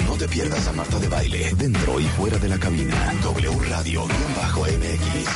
No 0.07 0.15
te 0.15 0.29
pierdas 0.29 0.65
a 0.67 0.71
Marta 0.71 0.97
de 0.97 1.09
Baile, 1.09 1.51
dentro 1.57 1.99
y 1.99 2.05
fuera 2.05 2.37
de 2.37 2.47
la 2.47 2.57
cabina. 2.57 3.13
W 3.21 3.59
Radio-MX. 3.69 5.27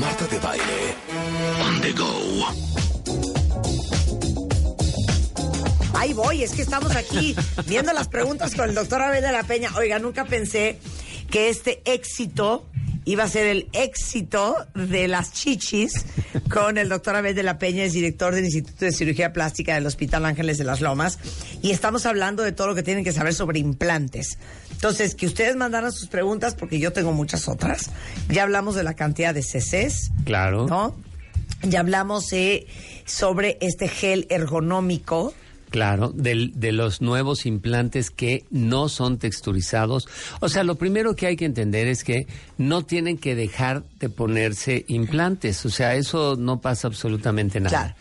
Marta 0.00 0.26
de 0.28 0.38
Baile. 0.38 0.94
On 1.66 1.80
the 1.80 1.92
go. 1.94 2.46
Ahí 5.94 6.12
voy, 6.12 6.44
es 6.44 6.52
que 6.52 6.62
estamos 6.62 6.94
aquí 6.94 7.34
viendo 7.66 7.92
las 7.92 8.06
preguntas 8.06 8.54
con 8.54 8.68
el 8.68 8.74
doctor 8.76 9.02
Abel 9.02 9.22
de 9.22 9.32
la 9.32 9.42
Peña. 9.42 9.70
Oiga, 9.76 9.98
nunca 9.98 10.24
pensé 10.24 10.78
que 11.34 11.48
este 11.48 11.82
éxito 11.84 12.64
iba 13.06 13.24
a 13.24 13.28
ser 13.28 13.48
el 13.48 13.68
éxito 13.72 14.54
de 14.76 15.08
las 15.08 15.32
chichis 15.32 16.06
con 16.48 16.78
el 16.78 16.88
doctor 16.88 17.16
Abel 17.16 17.34
de 17.34 17.42
la 17.42 17.58
Peña, 17.58 17.82
es 17.82 17.92
director 17.92 18.36
del 18.36 18.44
Instituto 18.44 18.84
de 18.84 18.92
Cirugía 18.92 19.32
Plástica 19.32 19.74
del 19.74 19.84
Hospital 19.84 20.26
Ángeles 20.26 20.58
de 20.58 20.64
las 20.64 20.80
Lomas. 20.80 21.18
Y 21.60 21.72
estamos 21.72 22.06
hablando 22.06 22.44
de 22.44 22.52
todo 22.52 22.68
lo 22.68 22.76
que 22.76 22.84
tienen 22.84 23.02
que 23.02 23.10
saber 23.10 23.34
sobre 23.34 23.58
implantes. 23.58 24.38
Entonces, 24.70 25.16
que 25.16 25.26
ustedes 25.26 25.56
mandaran 25.56 25.90
sus 25.90 26.06
preguntas, 26.06 26.54
porque 26.54 26.78
yo 26.78 26.92
tengo 26.92 27.10
muchas 27.12 27.48
otras. 27.48 27.90
Ya 28.28 28.44
hablamos 28.44 28.76
de 28.76 28.84
la 28.84 28.94
cantidad 28.94 29.34
de 29.34 29.42
CCs, 29.42 30.12
Claro. 30.24 30.68
¿no? 30.68 30.94
Ya 31.64 31.80
hablamos 31.80 32.32
eh, 32.32 32.68
sobre 33.06 33.58
este 33.60 33.88
gel 33.88 34.28
ergonómico. 34.30 35.34
Claro, 35.74 36.10
del- 36.14 36.52
de 36.54 36.70
los 36.70 37.00
nuevos 37.00 37.46
implantes 37.46 38.10
que 38.10 38.44
no 38.52 38.88
son 38.88 39.18
texturizados. 39.18 40.06
O 40.38 40.48
sea, 40.48 40.62
lo 40.62 40.76
primero 40.76 41.16
que 41.16 41.26
hay 41.26 41.34
que 41.36 41.46
entender 41.46 41.88
es 41.88 42.04
que 42.04 42.28
no 42.58 42.82
tienen 42.82 43.18
que 43.18 43.34
dejar 43.34 43.82
de 43.98 44.08
ponerse 44.08 44.84
implantes. 44.86 45.66
O 45.66 45.70
sea, 45.70 45.96
eso 45.96 46.36
no 46.38 46.60
pasa 46.60 46.86
absolutamente 46.86 47.58
nada. 47.58 47.70
Claro. 47.76 47.94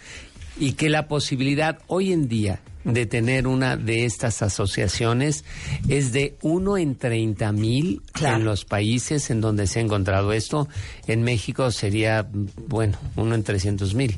Y 0.59 0.73
que 0.73 0.87
la 0.91 1.07
posibilidad 1.07 1.79
hoy 1.87 2.13
en 2.13 2.27
día 2.27 2.59
de 2.83 3.07
tener 3.07 3.47
una 3.47 3.75
de 3.75 4.05
estas 4.05 4.43
asociaciones 4.43 5.43
es 5.89 6.11
de 6.13 6.35
uno 6.43 6.77
en 6.77 6.95
30 6.95 7.51
mil 7.53 8.03
Claro. 8.11 8.35
en 8.37 8.45
los 8.45 8.65
países 8.65 9.31
en 9.31 9.41
donde 9.41 9.65
se 9.65 9.79
ha 9.79 9.81
encontrado 9.81 10.31
esto. 10.31 10.67
En 11.07 11.23
México 11.23 11.71
sería, 11.71 12.27
bueno, 12.67 12.99
uno 13.15 13.33
en 13.33 13.43
300 13.43 13.95
mil. 13.95 14.15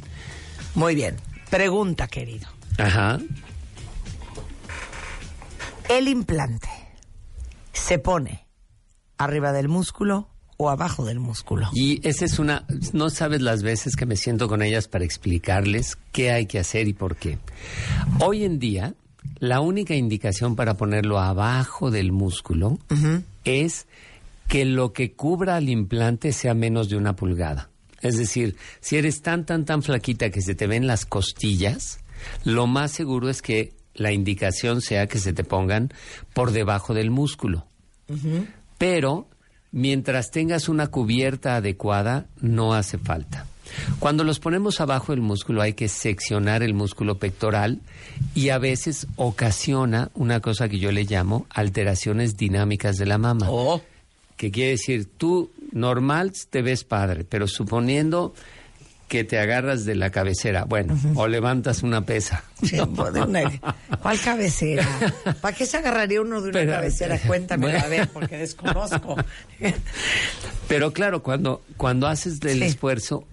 Muy 0.74 0.94
bien. 0.94 1.16
Pregunta, 1.50 2.08
querido. 2.10 2.50
Ajá. 2.78 3.20
¿El 5.90 6.08
implante 6.08 6.68
se 7.74 8.00
pone 8.00 8.48
arriba 9.18 9.52
del 9.52 9.68
músculo 9.68 10.30
o 10.58 10.70
abajo 10.70 11.06
del 11.06 11.20
músculo? 11.20 11.70
Y 11.74 12.06
esa 12.08 12.26
es 12.26 12.40
una, 12.40 12.66
no 12.94 13.10
sabes 13.10 13.42
las 13.42 13.62
veces 13.62 13.96
que 13.96 14.06
me 14.06 14.16
siento 14.16 14.48
con 14.48 14.62
ellas 14.62 14.88
para 14.88 15.06
explicarles 15.06 15.98
qué 16.12 16.32
hay 16.32 16.48
que 16.48 16.60
hacer 16.60 16.88
y 16.88 16.94
por 16.94 17.16
qué. 17.16 17.38
Hoy 18.20 18.44
en 18.44 18.60
día, 18.60 18.96
la 19.40 19.60
única 19.60 19.96
indicación 19.96 20.56
para 20.56 20.76
ponerlo 20.76 21.20
abajo 21.20 21.92
del 21.92 22.12
músculo 22.12 22.80
es 23.44 23.88
que 24.48 24.66
lo 24.66 24.94
que 24.94 25.14
cubra 25.14 25.56
al 25.56 25.70
implante 25.70 26.32
sea 26.32 26.54
menos 26.54 26.90
de 26.90 26.98
una 26.98 27.16
pulgada. 27.16 27.70
Es 28.02 28.18
decir, 28.18 28.56
si 28.82 28.98
eres 28.98 29.22
tan, 29.22 29.46
tan, 29.46 29.66
tan 29.66 29.82
flaquita 29.82 30.30
que 30.30 30.42
se 30.42 30.56
te 30.56 30.68
ven 30.68 30.86
las 30.86 31.06
costillas, 31.06 32.00
lo 32.44 32.68
más 32.68 32.92
seguro 32.92 33.30
es 33.30 33.42
que 33.42 33.74
la 33.94 34.12
indicación 34.12 34.82
sea 34.82 35.08
que 35.08 35.20
se 35.20 35.34
te 35.34 35.44
pongan 35.44 35.94
por 36.34 36.52
debajo 36.52 36.94
del 36.94 37.12
músculo. 37.12 37.66
Pero 38.78 39.28
mientras 39.72 40.32
tengas 40.32 40.70
una 40.70 40.88
cubierta 40.88 41.56
adecuada, 41.56 42.28
no 42.42 42.74
hace 42.74 42.98
falta. 42.98 43.48
Cuando 44.00 44.24
los 44.24 44.40
ponemos 44.40 44.80
abajo 44.80 45.12
del 45.12 45.22
músculo 45.22 45.62
hay 45.62 45.74
que 45.74 45.88
seccionar 45.88 46.62
el 46.62 46.74
músculo 46.74 47.18
pectoral 47.18 47.82
y 48.36 48.50
a 48.50 48.58
veces 48.58 49.08
ocasiona 49.16 50.12
una 50.14 50.40
cosa 50.40 50.70
que 50.70 50.80
yo 50.80 50.92
le 50.92 51.04
llamo 51.04 51.48
alteraciones 51.50 52.38
dinámicas 52.38 52.98
de 52.98 53.06
la 53.06 53.18
mama. 53.18 53.50
Que 54.38 54.52
quiere 54.52 54.72
decir, 54.72 55.08
tú 55.18 55.52
normal 55.72 56.34
te 56.50 56.62
ves 56.62 56.84
padre, 56.84 57.24
pero 57.24 57.48
suponiendo 57.48 58.34
que 59.08 59.24
te 59.24 59.38
agarras 59.40 59.86
de 59.86 59.94
la 59.96 60.10
cabecera, 60.10 60.66
bueno, 60.66 60.98
o 61.16 61.28
levantas 61.28 61.84
una 61.84 62.06
pesa. 62.06 62.44
Sí, 62.64 62.78
pues, 62.96 63.14
una- 63.14 63.44
¿Cuál 64.02 64.20
cabecera? 64.20 64.88
¿Para 65.42 65.56
qué 65.56 65.66
se 65.68 65.78
agarraría 65.78 66.22
uno 66.22 66.42
de 66.42 66.50
una 66.50 66.60
Pero- 66.60 66.72
cabecera? 66.72 67.20
Cuéntame, 67.20 67.68
Bueno. 67.68 67.80
a 67.84 67.88
ver, 67.88 68.08
porque 68.14 68.38
desconozco. 68.38 69.16
Pero 70.68 70.92
claro, 70.94 71.22
cuando, 71.22 71.62
cuando 71.78 72.08
haces 72.08 72.40
el 72.44 72.60
Sí. 72.60 72.64
esfuerzo, 72.64 73.26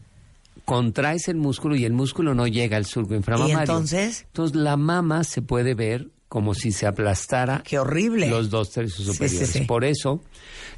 contraes 0.64 1.28
el 1.28 1.36
músculo 1.36 1.74
y 1.76 1.84
el 1.84 1.92
músculo 1.92 2.34
no 2.34 2.46
llega 2.46 2.76
al 2.76 2.84
surco 2.86 3.14
inflamatorio. 3.14 3.56
¿Y 3.56 3.60
entonces? 3.60 4.24
Entonces 4.28 4.56
la 4.56 4.76
mama 4.76 5.24
se 5.24 5.40
puede 5.42 5.74
ver 5.74 6.08
como 6.28 6.54
si 6.54 6.72
se 6.72 6.86
aplastara. 6.86 7.62
¡Qué 7.64 7.78
horrible! 7.78 8.28
Los 8.28 8.50
dos 8.50 8.70
tercios 8.70 9.06
superiores. 9.06 9.50
sí. 9.50 9.60
Por 9.62 9.84
eso, 9.84 10.20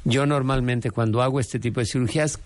yo 0.03 0.25
normalmente 0.25 0.91
cuando 0.91 1.21
hago 1.21 1.39
este 1.39 1.59
tipo 1.59 1.79
de 1.81 1.85
cirugías, 1.85 2.39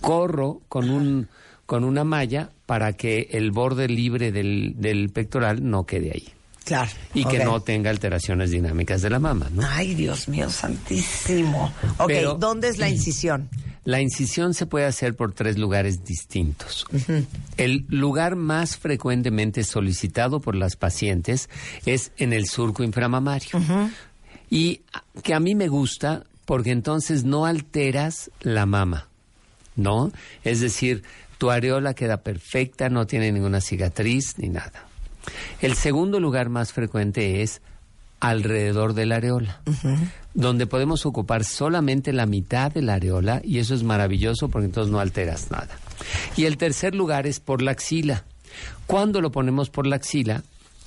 corro 0.00 0.60
con 0.68 0.90
un 0.90 1.28
con 1.68 1.84
una 1.84 2.02
malla 2.02 2.48
para 2.64 2.94
que 2.94 3.28
el 3.32 3.50
borde 3.50 3.88
libre 3.88 4.32
del, 4.32 4.72
del 4.78 5.10
pectoral 5.10 5.68
no 5.68 5.84
quede 5.84 6.12
ahí. 6.14 6.28
Claro. 6.64 6.90
Y 7.12 7.26
que 7.26 7.44
no 7.44 7.60
tenga 7.60 7.90
alteraciones 7.90 8.50
dinámicas 8.50 9.02
de 9.02 9.10
la 9.10 9.18
mama, 9.18 9.50
¿no? 9.52 9.62
Ay, 9.68 9.94
Dios 9.94 10.28
mío, 10.28 10.48
santísimo. 10.48 11.70
Ok, 11.98 12.06
Pero- 12.06 12.34
¿dónde 12.36 12.68
es 12.70 12.78
la 12.78 12.88
incisión? 12.94 13.50
La 13.84 14.00
incisión 14.00 14.54
se 14.54 14.64
puede 14.64 14.86
hacer 14.86 15.14
por 15.14 15.34
tres 15.34 15.58
lugares 15.58 16.04
distintos. 16.04 16.86
El 17.58 17.84
lugar 17.90 18.34
más 18.36 18.78
frecuentemente 18.78 19.62
solicitado 19.62 20.40
por 20.40 20.54
las 20.54 20.76
pacientes 20.76 21.50
es 21.84 22.12
en 22.16 22.32
el 22.32 22.46
surco 22.48 22.82
inflamamario. 22.82 23.50
Y 24.48 24.80
que 25.22 25.34
a 25.34 25.40
mí 25.40 25.54
me 25.54 25.68
gusta 25.68 26.24
porque 26.46 26.70
entonces 26.70 27.24
no 27.24 27.44
alteras 27.44 28.30
la 28.40 28.64
mama, 28.64 29.08
¿no? 29.76 30.10
Es 30.44 30.60
decir, 30.60 31.02
tu 31.38 31.50
areola 31.50 31.94
queda 31.94 32.18
perfecta, 32.18 32.88
no 32.88 33.06
tiene 33.06 33.32
ninguna 33.32 33.60
cicatriz 33.60 34.38
ni 34.38 34.48
nada. 34.48 34.84
El 35.60 35.74
segundo 35.74 36.20
lugar 36.20 36.48
más 36.48 36.72
frecuente 36.72 37.42
es 37.42 37.62
alrededor 38.20 38.94
de 38.94 39.06
la 39.06 39.16
areola, 39.16 39.60
donde 40.34 40.66
podemos 40.66 41.06
ocupar 41.06 41.44
solamente 41.44 42.12
la 42.12 42.26
mitad 42.26 42.72
de 42.72 42.82
la 42.82 42.94
areola 42.94 43.40
y 43.44 43.58
eso 43.58 43.74
es 43.74 43.84
maravilloso 43.84 44.48
porque 44.48 44.66
entonces 44.66 44.90
no 44.90 44.98
alteras 44.98 45.50
nada. 45.50 45.78
Y 46.36 46.44
el 46.44 46.56
tercer 46.56 46.94
lugar 46.94 47.26
es 47.26 47.40
por 47.40 47.62
la 47.62 47.72
axila. 47.72 48.24
Cuando 48.86 49.20
lo 49.20 49.30
ponemos 49.30 49.70
por 49.70 49.86
la 49.86 49.96
axila, 49.96 50.42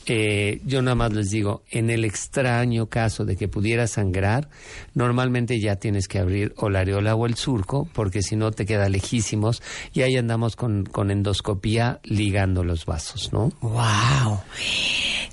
eh, 0.06 0.62
yo 0.66 0.82
nada 0.82 0.95
más 0.95 1.14
les 1.14 1.30
digo, 1.30 1.64
en 1.70 1.89
el 1.89 2.06
extraño 2.06 2.88
caso 2.88 3.26
de 3.26 3.36
que 3.36 3.47
pudiera 3.47 3.88
sangrar, 3.88 4.49
normalmente 4.93 5.60
ya 5.60 5.76
tienes 5.76 6.08
que 6.08 6.20
abrir 6.20 6.54
o 6.58 6.70
la 6.70 6.80
areola 6.80 7.16
o 7.16 7.26
el 7.26 7.36
surco, 7.36 7.88
porque 7.93 8.22
si 8.22 8.36
no 8.36 8.52
te 8.52 8.66
queda 8.66 8.89
lejísimos 8.89 9.62
y 9.93 10.02
ahí 10.02 10.18
andamos 10.18 10.56
con, 10.56 10.86
con 10.86 11.12
endoscopía 11.12 11.99
ligando 12.04 12.64
los 12.64 12.86
vasos, 12.86 13.32
¿no? 13.32 13.52
¡Wow! 13.62 14.41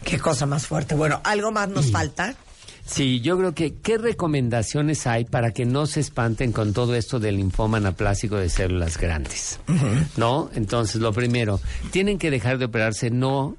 Qué 0.04 0.18
cosa 0.18 0.46
más 0.46 0.66
fuerte. 0.66 0.94
Bueno, 0.94 1.20
¿algo 1.24 1.50
más 1.50 1.68
nos 1.68 1.90
falta? 1.90 2.36
Sí, 2.88 3.20
yo 3.20 3.36
creo 3.36 3.54
que 3.54 3.74
qué 3.74 3.98
recomendaciones 3.98 5.06
hay 5.06 5.26
para 5.26 5.50
que 5.50 5.66
no 5.66 5.86
se 5.86 6.00
espanten 6.00 6.52
con 6.52 6.72
todo 6.72 6.94
esto 6.94 7.20
del 7.20 7.36
linfoma 7.36 7.76
anaplásico 7.76 8.36
de 8.36 8.48
células 8.48 8.96
grandes, 8.96 9.60
¿no? 10.16 10.50
Entonces, 10.54 10.96
lo 11.00 11.12
primero, 11.12 11.60
tienen 11.90 12.18
que 12.18 12.30
dejar 12.30 12.56
de 12.56 12.64
operarse 12.64 13.10
no 13.10 13.58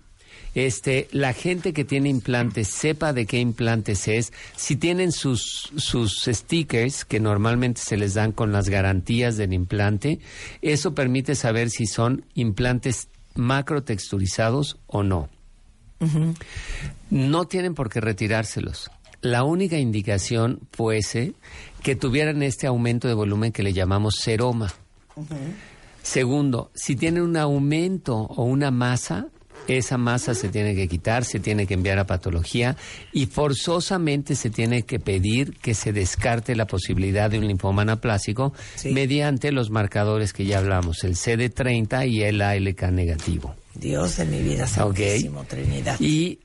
este, 0.55 1.07
la 1.11 1.33
gente 1.33 1.73
que 1.73 1.85
tiene 1.85 2.09
implantes 2.09 2.67
sepa 2.67 3.13
de 3.13 3.25
qué 3.25 3.39
implantes 3.39 4.07
es. 4.07 4.33
Si 4.55 4.75
tienen 4.75 5.11
sus, 5.11 5.71
sus 5.75 6.23
stickers, 6.25 7.05
que 7.05 7.19
normalmente 7.19 7.81
se 7.81 7.97
les 7.97 8.13
dan 8.13 8.31
con 8.31 8.51
las 8.51 8.69
garantías 8.69 9.37
del 9.37 9.53
implante, 9.53 10.19
eso 10.61 10.95
permite 10.95 11.35
saber 11.35 11.69
si 11.69 11.85
son 11.85 12.25
implantes 12.33 13.07
macrotexturizados 13.35 14.77
o 14.87 15.03
no. 15.03 15.29
No 17.09 17.45
tienen 17.45 17.75
por 17.75 17.89
qué 17.89 17.99
retirárselos. 17.99 18.89
La 19.21 19.43
única 19.43 19.77
indicación 19.77 20.61
fuese 20.71 21.33
que 21.83 21.95
tuvieran 21.95 22.41
este 22.41 22.67
aumento 22.67 23.07
de 23.07 23.13
volumen 23.13 23.51
que 23.51 23.63
le 23.63 23.73
llamamos 23.73 24.15
seroma. 24.15 24.73
Segundo, 26.01 26.71
si 26.73 26.95
tienen 26.95 27.23
un 27.23 27.35
aumento 27.35 28.15
o 28.15 28.43
una 28.45 28.71
masa, 28.71 29.27
esa 29.67 29.97
masa 29.97 30.33
se 30.33 30.49
tiene 30.49 30.75
que 30.75 30.87
quitar, 30.87 31.25
se 31.25 31.39
tiene 31.39 31.67
que 31.67 31.73
enviar 31.73 31.99
a 31.99 32.05
patología 32.05 32.75
y 33.11 33.27
forzosamente 33.27 34.35
se 34.35 34.49
tiene 34.49 34.83
que 34.83 34.99
pedir 34.99 35.53
que 35.57 35.73
se 35.73 35.93
descarte 35.93 36.55
la 36.55 36.65
posibilidad 36.65 37.29
de 37.29 37.39
un 37.39 37.47
linfoma 37.47 37.83
anaplásico 37.83 38.53
mediante 38.85 39.51
los 39.51 39.69
marcadores 39.69 40.33
que 40.33 40.45
ya 40.45 40.59
hablamos, 40.59 41.03
el 41.03 41.15
CD30 41.15 42.09
y 42.09 42.23
el 42.23 42.41
ALK 42.41 42.83
negativo. 42.91 43.55
Dios 43.75 44.17
de 44.17 44.25
mi 44.25 44.41
vida, 44.41 44.67
santísimo, 44.67 45.43
Trinidad. 45.45 45.99
Y 45.99 46.39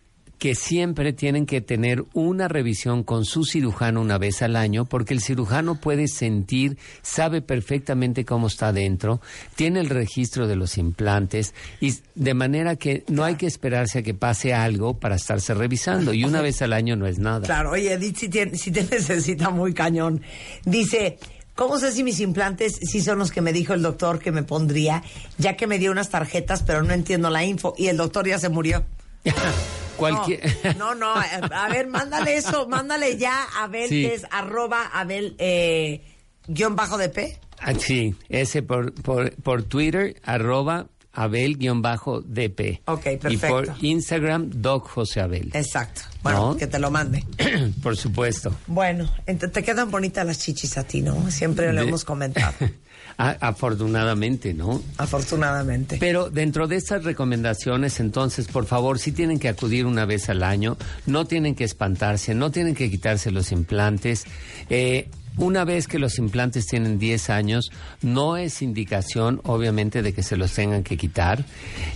que 0.45 0.55
siempre 0.55 1.15
tienen 1.15 1.47
que 1.47 1.63
tener 1.63 2.05
una 2.13 2.49
revisión 2.49 3.03
con 3.03 3.25
su 3.25 3.47
cirujano 3.47 4.03
una 4.03 4.19
vez 4.19 4.43
al 4.43 4.57
año, 4.57 4.85
porque 4.85 5.15
el 5.15 5.23
cirujano 5.23 5.81
puede 5.81 6.07
sentir, 6.07 6.77
sabe 7.01 7.41
perfectamente 7.41 8.27
cómo 8.27 8.49
está 8.49 8.71
dentro, 8.71 9.23
tiene 9.57 9.81
el 9.81 9.89
registro 9.89 10.47
de 10.47 10.55
los 10.55 10.77
implantes, 10.77 11.55
y 11.81 11.95
de 12.15 12.35
manera 12.35 12.77
que 12.77 13.05
no 13.09 13.25
hay 13.25 13.37
que 13.37 13.47
esperarse 13.47 14.01
a 14.01 14.03
que 14.03 14.13
pase 14.13 14.53
algo 14.53 14.99
para 14.99 15.17
estarse 15.17 15.55
revisando, 15.55 16.13
y 16.13 16.25
una 16.25 16.43
vez 16.43 16.61
al 16.61 16.75
año 16.75 16.95
no 16.95 17.07
es 17.07 17.19
nada. 17.19 17.47
Claro, 17.47 17.71
oye, 17.71 17.95
Edith, 17.95 18.19
si 18.19 18.29
te, 18.29 18.55
si 18.55 18.71
te 18.71 18.83
necesita 18.83 19.49
muy 19.49 19.73
cañón. 19.73 20.21
Dice, 20.67 21.19
¿cómo 21.55 21.79
sé 21.79 21.91
si 21.91 22.05
mis 22.05 22.21
implantes 22.21 22.81
sí 22.83 23.01
son 23.01 23.19
los 23.19 23.33
que 23.33 23.41
me 23.41 23.55
dijo 23.55 23.73
el 23.73 23.81
doctor 23.81 24.19
que 24.19 24.31
me 24.31 24.43
pondría, 24.43 25.03
ya 25.39 25.57
que 25.57 25.67
me 25.67 25.79
dio 25.79 25.91
unas 25.91 26.11
tarjetas, 26.11 26.63
pero 26.63 26.83
no 26.83 26.93
entiendo 26.93 27.31
la 27.31 27.47
info, 27.47 27.73
y 27.79 27.87
el 27.87 27.97
doctor 27.97 28.29
ya 28.29 28.39
se 28.39 28.51
murió? 28.51 28.85
Cualquier... 29.97 30.41
No, 30.77 30.95
no, 30.95 31.15
eh, 31.23 31.27
a 31.53 31.69
ver, 31.69 31.87
mándale 31.87 32.37
eso, 32.37 32.67
mándale 32.69 33.17
ya 33.17 33.45
a 33.45 33.65
Abel, 33.65 33.89
Sí. 33.89 34.03
que 34.03 34.15
es 34.15 34.27
arroba 34.31 34.87
Abel 34.93 35.37
eh, 35.39 36.03
guion 36.49 36.75
bajo 36.75 36.99
de 36.99 37.09
P. 37.11 37.39
Ah, 37.61 37.73
sí, 37.79 38.15
ese 38.29 38.63
por, 38.63 38.93
por, 38.93 39.33
por 39.37 39.63
Twitter, 39.63 40.21
arroba 40.25 40.87
Abel-DP. 41.13 42.81
Ok, 42.87 43.07
Y 43.07 43.17
perfecto. 43.19 43.49
por 43.49 43.69
Instagram, 43.85 44.51
Doc 44.53 44.89
José 44.89 45.21
Abel. 45.21 45.51
Exacto. 45.55 46.03
Bueno, 46.25 46.51
¿No? 46.53 46.57
que 46.57 46.67
te 46.67 46.79
lo 46.81 46.91
mande. 46.91 47.25
por 47.83 47.97
supuesto. 47.97 48.53
Bueno, 48.67 49.09
te 49.27 49.63
quedan 49.63 49.91
bonitas 49.93 50.27
las 50.27 50.41
chichis 50.41 50.77
a 50.77 50.83
ti, 50.83 51.03
¿no? 51.03 51.31
Siempre 51.31 51.73
lo 51.73 51.81
De- 51.83 51.87
hemos 51.89 52.05
comentado, 52.05 52.53
Afortunadamente, 53.17 54.55
¿no? 54.55 54.83
afortunadamente. 54.99 55.99
Pero 56.01 56.31
dentro 56.31 56.67
de 56.67 56.77
estas 56.77 57.05
recomendaciones, 57.05 58.01
entonces, 58.01 58.49
por 58.49 58.67
favor, 58.67 58.99
sí 58.99 59.13
tienen 59.13 59.39
que 59.39 59.49
acudir 59.49 59.87
una 59.87 60.05
vez 60.05 60.29
al 60.29 60.43
año, 60.43 60.77
no 61.07 61.25
tienen 61.25 61.55
que 61.55 61.65
espantarse, 61.65 62.35
no 62.35 62.51
tienen 62.51 62.75
que 62.75 62.91
quitarse 62.91 63.31
los 63.31 63.53
implantes. 63.53 64.25
Eh, 64.69 65.09
una 65.37 65.65
vez 65.65 65.89
que 65.89 65.99
los 65.99 66.19
implantes 66.19 66.67
tienen 66.67 66.99
10 66.99 67.31
años, 67.31 67.73
no 68.03 68.37
es 68.37 68.63
indicación, 68.63 69.41
obviamente, 69.43 70.01
de 70.01 70.13
que 70.13 70.23
se 70.23 70.37
los 70.37 70.53
tengan 70.53 70.85
que 70.85 70.97
quitar, 70.97 71.45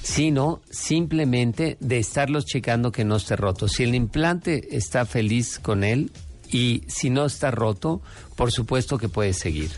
sino 0.03 0.61
simplemente 0.71 1.77
de 1.79 1.99
estarlos 1.99 2.47
checando 2.47 2.91
que 2.91 3.05
no 3.05 3.17
esté 3.17 3.37
roto. 3.37 3.69
Si 3.69 3.85
el 3.85 3.95
implante 3.95 4.77
está 4.77 5.07
feliz 5.07 5.61
con 5.61 5.85
él, 5.85 6.11
y 6.51 6.83
si 6.87 7.11
no 7.11 7.27
está 7.27 7.51
roto, 7.51 8.01
por 8.37 8.53
supuesto 8.53 8.99
que 8.99 9.09
puede 9.09 9.33
seguir. 9.33 9.71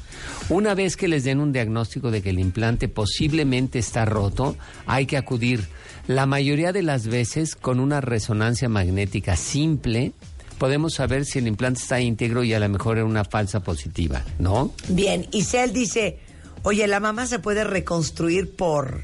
Una 0.49 0.75
vez 0.75 0.97
que 0.97 1.09
les 1.09 1.25
den 1.25 1.41
un 1.41 1.53
diagnóstico 1.53 2.11
de 2.11 2.23
que 2.23 2.31
el 2.31 2.39
implante 2.39 2.89
posiblemente 2.89 3.79
está 3.79 4.05
roto, 4.05 4.57
hay 4.87 5.07
que 5.07 5.17
acudir. 5.17 5.69
La 6.07 6.27
mayoría 6.27 6.73
de 6.73 6.83
las 6.83 7.07
veces 7.07 7.57
con 7.57 7.81
una 7.81 8.01
resonancia 8.01 8.69
magnética 8.69 9.37
simple 9.37 10.13
podemos 10.59 10.95
saber 10.95 11.25
si 11.25 11.39
el 11.39 11.47
implante 11.47 11.81
está 11.81 12.01
íntegro 12.01 12.45
y 12.45 12.53
a 12.53 12.61
lo 12.61 12.69
mejor 12.69 12.99
era 12.99 13.07
una 13.07 13.25
falsa 13.25 13.61
positiva, 13.61 14.23
¿no? 14.39 14.73
Bien, 14.89 15.27
y 15.33 15.45
Cel 15.45 15.73
dice, 15.73 16.19
oye, 16.63 16.87
¿la 16.87 17.01
mamá 17.01 17.27
se 17.27 17.39
puede 17.39 17.65
reconstruir 17.65 18.55
por 18.55 19.03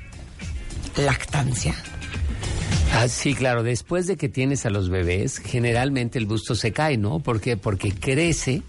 lactancia? 0.97 1.75
Ah, 2.93 3.09
sí, 3.09 3.35
claro. 3.35 3.63
Después 3.63 4.07
de 4.07 4.17
que 4.17 4.29
tienes 4.29 4.65
a 4.67 4.71
los 4.71 4.89
bebés, 4.89 5.39
generalmente 5.39 6.19
el 6.19 6.27
busto 6.27 6.55
se 6.55 6.73
cae, 6.73 6.97
¿no? 6.97 7.21
¿Por 7.21 7.41
qué? 7.41 7.57
Porque 7.57 7.93
crece 7.93 8.63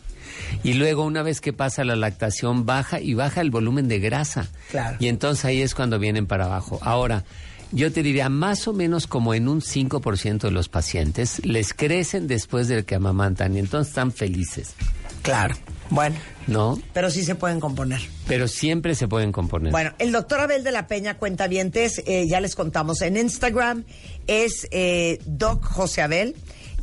y 0.64 0.74
luego 0.74 1.04
una 1.04 1.24
vez 1.24 1.42
que 1.42 1.54
pasa 1.54 1.84
la 1.84 1.96
lactación 1.96 2.66
baja 2.66 3.00
y 3.00 3.14
baja 3.14 3.42
el 3.42 3.52
volumen 3.52 3.88
de 3.88 4.00
grasa. 4.00 4.48
Claro. 4.70 4.98
Y 5.00 5.08
entonces 5.08 5.46
ahí 5.46 5.62
es 5.62 5.76
cuando 5.76 6.00
vienen 6.00 6.28
para 6.28 6.46
abajo. 6.46 6.80
Ahora, 6.82 7.24
yo 7.72 7.92
te 7.92 8.04
diría 8.04 8.30
más 8.30 8.68
o 8.68 8.74
menos 8.74 9.08
como 9.08 9.34
en 9.34 9.48
un 9.48 9.62
5% 9.62 10.40
de 10.40 10.52
los 10.52 10.70
pacientes 10.70 11.46
les 11.46 11.74
crecen 11.74 12.28
después 12.28 12.68
de 12.68 12.86
que 12.86 12.96
amamantan 12.96 13.56
y 13.56 13.60
entonces 13.60 13.90
están 13.90 14.12
felices, 14.12 14.74
Claro. 15.22 15.56
Bueno, 15.90 16.16
¿no? 16.48 16.80
pero 16.94 17.10
sí 17.10 17.24
se 17.24 17.36
pueden 17.36 17.60
componer. 17.60 18.02
Pero 18.28 18.48
siempre 18.48 18.96
se 18.96 19.08
pueden 19.08 19.32
componer. 19.32 19.72
Bueno, 19.72 19.94
el 20.00 20.12
doctor 20.12 20.40
Abel 20.42 20.64
de 20.64 20.72
la 20.72 20.88
Peña 20.88 21.18
cuenta 21.18 21.48
vientes, 21.48 22.04
ya 22.06 22.40
les 22.42 22.56
contamos 22.56 23.02
en 23.02 23.18
Instagram, 23.18 23.86
es 24.28 24.68
eh, 24.72 25.20
Doc 25.26 25.64
José 25.64 26.02
Abel, 26.02 26.36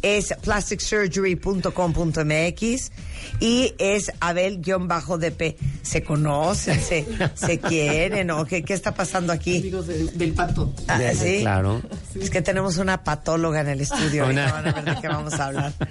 es 0.04 0.34
plasticsurgery.com.mx 0.42 2.92
y 3.40 3.74
es 3.78 4.12
Abel-DP. 4.20 5.56
Se 5.82 6.02
conocen, 6.02 6.78
se, 6.80 7.06
se 7.34 7.58
quieren, 7.60 8.30
¿o 8.30 8.44
qué, 8.44 8.62
qué 8.62 8.74
está 8.74 8.94
pasando 8.94 9.32
aquí? 9.32 9.58
Amigos 9.58 9.86
del, 9.86 10.16
del 10.18 10.32
pato. 10.32 10.72
Ah, 10.88 11.00
¿sí? 11.14 11.38
Claro. 11.40 11.80
Es 12.20 12.28
que 12.30 12.42
tenemos 12.42 12.76
una 12.78 13.02
patóloga 13.04 13.60
en 13.62 13.68
el 13.68 13.80
estudio. 13.80 14.26
Una- 14.26 14.48
ahorita 14.50 14.62
van 14.62 14.68
a 14.68 14.72
ver 14.72 14.84
de 14.94 15.00
qué 15.00 15.08
vamos 15.08 15.34
a 15.34 15.46
hablar. 15.46 15.72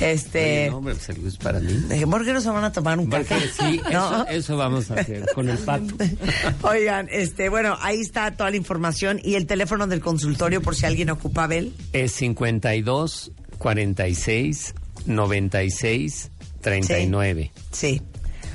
Este, 0.00 0.62
Oye, 0.64 0.70
no, 0.70 0.76
hombre, 0.78 0.94
pues 0.94 1.08
el 1.10 1.14
gusto 1.16 1.28
es 1.28 1.36
para 1.38 1.60
mí. 1.60 1.72
dije, 1.88 2.06
¿por 2.06 2.24
qué 2.24 2.32
no 2.32 2.40
se 2.40 2.50
van 2.50 2.64
a 2.64 2.72
tomar 2.72 2.98
un 2.98 3.08
Porque 3.08 3.26
café? 3.26 3.48
sí, 3.58 3.80
¿No? 3.92 4.22
eso, 4.24 4.26
eso 4.28 4.56
vamos 4.56 4.90
a 4.90 4.94
hacer 4.94 5.26
con 5.34 5.48
el 5.48 5.58
pato. 5.58 5.94
Oigan, 6.62 7.08
este, 7.10 7.48
bueno, 7.48 7.76
ahí 7.80 8.00
está 8.00 8.32
toda 8.36 8.50
la 8.50 8.56
información 8.56 9.20
y 9.22 9.34
el 9.36 9.46
teléfono 9.46 9.86
del 9.86 10.00
consultorio 10.00 10.60
por 10.60 10.74
si 10.74 10.86
alguien 10.86 11.10
ocupa 11.10 11.44
Abel. 11.44 11.72
Es 11.92 12.12
52 12.12 13.30
46 13.58 14.74
96 15.06 16.30
39. 16.60 17.52
Sí. 17.72 18.02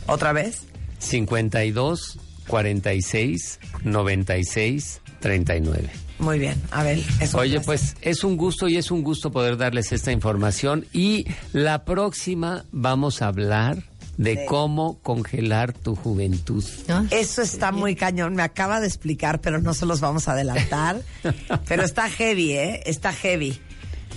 ¿Otra 0.07 0.33
vez? 0.33 0.63
52 0.99 2.19
46 2.47 3.59
96 3.83 5.01
39. 5.19 5.89
Muy 6.19 6.37
bien, 6.37 6.61
Abel. 6.71 7.03
es 7.19 7.33
un 7.33 7.39
Oye, 7.39 7.53
placer. 7.61 7.65
pues 7.65 7.95
es 8.01 8.23
un 8.23 8.37
gusto 8.37 8.67
y 8.67 8.77
es 8.77 8.91
un 8.91 9.01
gusto 9.03 9.31
poder 9.31 9.57
darles 9.57 9.91
esta 9.91 10.11
información. 10.11 10.85
Y 10.93 11.25
la 11.53 11.83
próxima 11.85 12.65
vamos 12.71 13.21
a 13.23 13.27
hablar 13.27 13.83
de 14.17 14.35
De- 14.35 14.45
cómo 14.45 14.99
congelar 15.01 15.73
tu 15.73 15.95
juventud. 15.95 16.63
Eso 17.09 17.41
está 17.41 17.71
muy 17.71 17.95
cañón, 17.95 18.35
me 18.35 18.43
acaba 18.43 18.79
de 18.79 18.85
explicar, 18.87 19.41
pero 19.41 19.59
no 19.61 19.73
se 19.73 19.87
los 19.87 19.99
vamos 19.99 20.27
a 20.27 20.33
adelantar. 20.33 21.01
pero 21.67 21.83
está 21.83 22.07
heavy, 22.09 22.51
¿eh? 22.53 22.83
Está 22.85 23.13
heavy. 23.13 23.59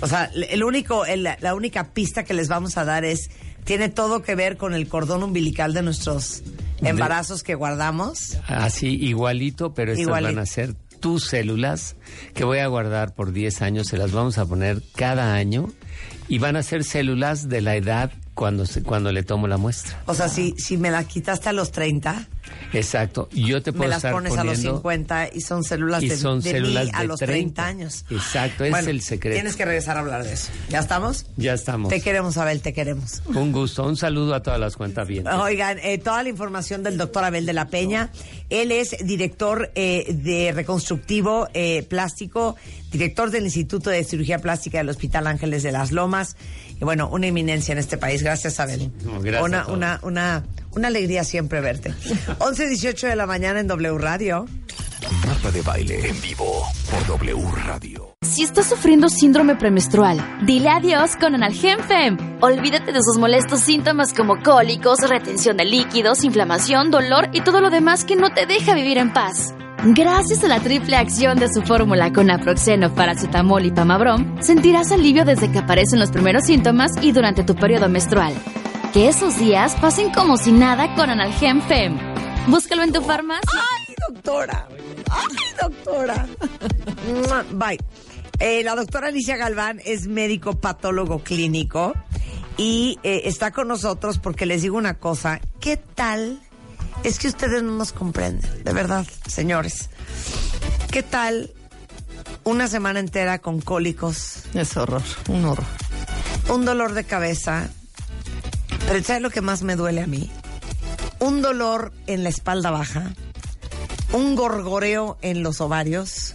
O 0.01 0.07
sea, 0.07 0.31
el 0.35 0.63
único, 0.65 1.07
el- 1.07 1.23
la 1.41 1.55
única 1.55 1.93
pista 1.93 2.25
que 2.25 2.35
les 2.35 2.49
vamos 2.49 2.77
a 2.77 2.85
dar 2.85 3.05
es, 3.05 3.31
tiene 3.65 3.89
todo 3.89 4.23
que 4.23 4.35
ver 4.35 4.57
con 4.57 4.75
el 4.75 4.89
cordón 4.89 5.23
umbilical 5.23 5.73
de 5.73 5.83
nuestros 5.83 6.43
embarazos 6.83 7.43
que 7.43 7.55
guardamos. 7.55 8.37
Así, 8.47 8.89
igualito, 8.89 9.73
pero 9.73 9.93
estas 9.93 10.03
Igualito. 10.07 10.35
van 10.35 10.43
a 10.43 10.47
ser 10.47 10.75
tus 11.01 11.25
células 11.27 11.97
que 12.35 12.45
voy 12.45 12.59
a 12.59 12.67
guardar 12.67 13.15
por 13.15 13.33
10 13.33 13.63
años, 13.63 13.87
se 13.89 13.97
las 13.97 14.13
vamos 14.13 14.39
a 14.39 14.47
poner 14.47 14.83
cada 14.95 15.35
año 15.35 15.71
y 16.29 16.39
van 16.39 16.57
a 16.57 16.63
ser 16.63 16.85
células 16.85 17.49
de 17.49 17.61
la 17.61 17.77
edad 17.77 18.11
cuando, 18.35 18.67
se, 18.67 18.83
cuando 18.83 19.13
le 19.13 19.23
tomo 19.23 19.47
la 19.49 19.57
muestra. 19.57 20.03
O 20.07 20.15
sea, 20.15 20.29
si, 20.29 20.55
si 20.59 20.77
me 20.77 20.91
la 20.91 21.05
quitaste 21.05 21.49
a 21.49 21.53
los 21.53 21.71
30, 21.73 22.29
Exacto. 22.73 23.29
Yo 23.33 23.63
te 23.63 23.73
puedo 23.73 23.85
me 23.85 23.89
las 23.89 23.99
estar 23.99 24.13
pones 24.13 24.33
a 24.37 24.45
los 24.45 24.57
poniendo- 24.57 24.77
50 24.79 25.29
y 25.33 25.41
son 25.41 25.65
células 25.65 26.03
y 26.03 26.09
de, 26.09 26.17
son 26.17 26.41
de 26.41 26.51
células 26.51 26.85
mí 26.87 26.91
a 26.93 27.05
los 27.05 27.19
30, 27.21 27.33
30 27.63 27.67
años. 27.67 28.05
Exacto, 28.11 28.65
es 28.65 28.87
el 28.87 29.01
secreto. 29.01 29.35
Tienes 29.35 29.57
que 29.57 29.65
regresar 29.65 29.97
a 29.97 30.01
hablar 30.01 30.25
de 30.25 30.33
eso. 30.35 30.49
¿Ya 30.69 30.81
estamos? 30.81 31.27
Ya 31.37 31.55
estamos. 31.55 31.89
Te 31.91 32.01
queremos, 32.01 32.37
Abel, 32.37 32.61
te 32.61 32.73
queremos. 32.73 33.23
Un 33.27 33.53
gusto. 33.53 33.85
Un 33.87 33.97
saludo 33.97 34.35
a 34.35 34.43
todas 34.43 34.61
las 34.61 34.77
cuentas 34.77 35.07
bien. 35.09 35.27
Oigan, 35.27 35.79
eh, 35.83 35.99
toda 35.99 36.23
la 36.23 36.29
información 36.29 36.83
del 36.83 36.99
doctor 36.99 37.25
Abel 37.25 37.47
de 37.47 37.53
la 37.53 37.69
Peña. 37.69 38.11
Él 38.51 38.73
es 38.73 38.97
director 39.05 39.71
eh, 39.75 40.07
de 40.13 40.53
reconstructivo 40.53 41.49
eh, 41.55 41.83
plástico, 41.85 42.57
director 42.93 43.31
del 43.31 43.45
Instituto 43.45 43.91
de 43.91 44.05
Cirugía 44.05 44.39
Plástica 44.41 44.79
del 44.79 44.89
Hospital 44.91 45.27
Ángeles 45.29 45.63
de 45.63 45.73
las 45.73 45.93
Lomas. 45.93 46.37
Bueno, 46.85 47.09
una 47.09 47.27
eminencia 47.27 47.73
en 47.73 47.79
este 47.79 47.97
país. 47.99 48.23
Gracias, 48.23 48.61
Abel. 48.61 48.93
No, 49.05 49.21
gracias 49.21 49.41
a 49.43 49.45
una, 49.45 49.67
una, 49.67 50.01
una, 50.03 50.45
Una 50.73 50.89
alegría 50.89 51.25
siempre 51.25 51.61
verte. 51.61 51.95
11, 52.39 52.69
18 52.69 53.07
de 53.09 53.17
la 53.17 53.27
mañana 53.27 53.61
en 53.61 53.67
W 53.67 53.99
Radio. 53.99 54.47
Marta 55.27 55.51
de 55.51 55.61
baile 55.63 56.09
en 56.09 56.21
vivo 56.23 56.63
por 56.91 57.07
W 57.19 57.45
Radio. 57.67 58.15
Si 58.23 58.43
estás 58.43 58.67
sufriendo 58.67 59.09
síndrome 59.09 59.55
premenstrual, 59.55 60.19
dile 60.47 60.71
adiós 60.71 61.17
con 61.17 61.35
Analgem 61.35 61.79
Fem. 61.81 62.17
Olvídate 62.41 62.93
de 62.93 63.03
sus 63.03 63.19
molestos 63.19 63.61
síntomas 63.61 64.13
como 64.15 64.43
cólicos, 64.43 64.99
retención 65.09 65.57
de 65.57 65.67
líquidos, 65.67 66.25
inflamación, 66.25 66.91
dolor 66.91 67.29
y 67.33 67.43
todo 67.43 67.61
lo 67.61 67.71
demás 67.71 68.05
que 68.05 68.17
no 68.17 68.33
te 68.33 68.47
deja 68.47 68.75
vivir 68.75 68.99
en 68.99 69.13
paz. 69.13 69.55
Gracias 69.87 70.43
a 70.43 70.49
la 70.49 70.61
triple 70.61 70.97
acción 70.97 71.39
de 71.39 71.53
su 71.53 71.61
fórmula 71.61 72.11
con 72.11 72.29
naproxeno, 72.29 72.95
paracetamol 72.95 73.67
y 73.67 73.71
pamabrom, 73.71 74.41
sentirás 74.41 74.91
alivio 74.91 75.27
desde 75.27 75.53
que 75.53 75.59
aparecen 75.59 75.99
los 75.99 76.11
primeros 76.11 76.47
síntomas 76.47 76.93
y 77.03 77.13
durante 77.13 77.45
tu 77.45 77.55
periodo 77.55 77.91
menstrual. 77.91 78.33
Que 78.95 79.09
esos 79.09 79.39
días 79.39 79.77
pasen 79.83 80.11
como 80.11 80.39
si 80.39 80.53
nada 80.53 80.95
con 80.95 81.11
Analgem 81.11 81.61
Fem. 81.61 81.99
Búscalo 82.49 82.83
en 82.83 82.93
tu 82.95 83.03
farmacia. 83.03 83.51
¡Ay, 83.53 83.95
doctora! 84.09 84.69
¡Ay, 85.11 85.37
doctora! 85.61 86.27
Bye. 87.53 87.79
Eh, 88.39 88.65
la 88.65 88.77
doctora 88.77 89.09
Alicia 89.09 89.37
Galván 89.37 89.83
es 89.85 90.07
médico 90.07 90.59
patólogo 90.59 91.19
clínico 91.19 91.93
y 92.57 92.99
eh, 93.03 93.23
está 93.27 93.51
con 93.51 93.69
nosotros 93.69 94.19
porque 94.19 94.47
les 94.47 94.63
digo 94.63 94.79
una 94.79 94.95
cosa. 94.95 95.41
¿Qué 95.61 95.77
tal? 95.77 96.41
Es 97.05 97.19
que 97.19 97.29
ustedes 97.29 97.63
no 97.63 97.73
nos 97.73 97.93
comprenden, 97.93 98.65
de 98.65 98.73
verdad, 98.73 99.07
señores. 99.29 99.91
¿Qué 100.91 101.03
tal 101.03 101.53
una 102.45 102.67
semana 102.67 102.99
entera 103.01 103.39
con 103.41 103.61
cólicos? 103.61 104.45
Es 104.55 104.77
horror, 104.77 105.03
un 105.29 105.45
horror. 105.45 105.67
Un 106.49 106.65
dolor 106.65 106.95
de 106.95 107.05
cabeza. 107.05 107.69
Pero 108.89 109.03
¿sabes 109.05 109.23
lo 109.23 109.31
que 109.31 109.41
más 109.43 109.63
me 109.63 109.77
duele 109.77 110.03
a 110.03 110.07
mí? 110.07 110.31
Un 111.21 111.43
dolor 111.43 111.93
en 112.07 112.23
la 112.23 112.29
espalda 112.31 112.71
baja, 112.71 113.13
un 114.13 114.35
gorgoreo 114.35 115.17
en 115.23 115.43
los 115.43 115.61
ovarios 115.61 116.35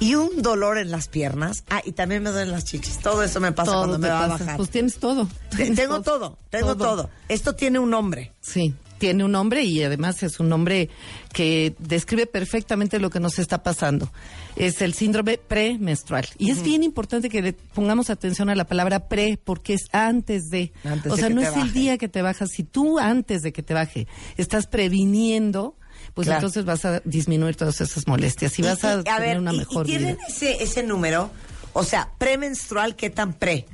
y 0.00 0.14
un 0.14 0.42
dolor 0.42 0.78
en 0.78 0.90
las 0.90 1.08
piernas. 1.08 1.64
Ah, 1.70 1.80
y 1.84 1.92
también 1.92 2.22
me 2.22 2.30
duelen 2.30 2.52
las 2.52 2.64
chichis. 2.64 2.98
Todo 2.98 3.22
eso 3.22 3.40
me 3.40 3.50
pasa 3.52 3.72
Todo 3.72 3.80
cuando 3.82 3.98
me 3.98 4.08
va 4.08 4.24
a 4.24 4.28
pasa. 4.28 4.44
bajar. 4.44 4.56
Pues 4.56 4.70
tienes 4.70 4.98
todo. 4.98 5.28
Te- 5.56 5.70
tengo 5.74 6.02
todo, 6.02 6.38
tengo 6.50 6.76
todo. 6.76 7.08
Esto 7.28 7.54
tiene 7.56 7.78
un 7.80 7.90
nombre. 7.90 8.32
Sí, 8.40 8.74
tiene 8.98 9.24
un 9.24 9.32
nombre 9.32 9.62
y 9.64 9.82
además 9.82 10.22
es 10.22 10.40
un 10.40 10.48
nombre 10.48 10.88
que 11.32 11.74
describe 11.78 12.26
perfectamente 12.26 12.98
lo 12.98 13.10
que 13.10 13.20
nos 13.20 13.38
está 13.38 13.62
pasando. 13.62 14.10
Es 14.56 14.82
el 14.82 14.94
síndrome 14.94 15.38
premenstrual. 15.38 16.26
Y 16.38 16.50
es 16.50 16.62
bien 16.62 16.82
importante 16.82 17.28
que 17.28 17.40
le 17.42 17.52
pongamos 17.52 18.10
atención 18.10 18.50
a 18.50 18.54
la 18.54 18.66
palabra 18.66 19.08
pre 19.08 19.38
porque 19.42 19.74
es 19.74 19.82
antes 19.92 20.50
de. 20.50 20.72
Antes 20.84 21.12
o 21.12 21.16
sea, 21.16 21.28
no 21.28 21.40
es 21.40 21.56
el 21.56 21.72
día 21.72 21.96
que 21.98 22.08
te 22.08 22.22
bajas. 22.22 22.50
Si 22.50 22.64
tú 22.64 22.98
antes 22.98 23.42
de 23.42 23.52
que 23.52 23.62
te 23.62 23.74
baje 23.74 24.06
estás 24.36 24.66
previniendo, 24.66 25.76
pues 26.14 26.26
Claro. 26.26 26.40
entonces 26.40 26.64
vas 26.64 26.84
a 26.84 27.00
disminuir 27.04 27.54
todas 27.56 27.80
esas 27.80 28.06
molestias 28.06 28.58
y 28.58 28.62
vas 28.62 28.82
a, 28.84 29.02
tener 29.02 29.20
ver, 29.20 29.38
una 29.38 29.52
y- 29.52 29.56
y 29.56 29.58
mejor 29.58 29.86
vida. 29.86 29.98
tienen 29.98 30.18
ese, 30.28 30.62
ese 30.62 30.82
número? 30.82 31.30
O 31.74 31.84
sea, 31.84 32.10
premenstrual, 32.18 32.96
¿qué 32.96 33.10
tan 33.10 33.34
pre? 33.34 33.66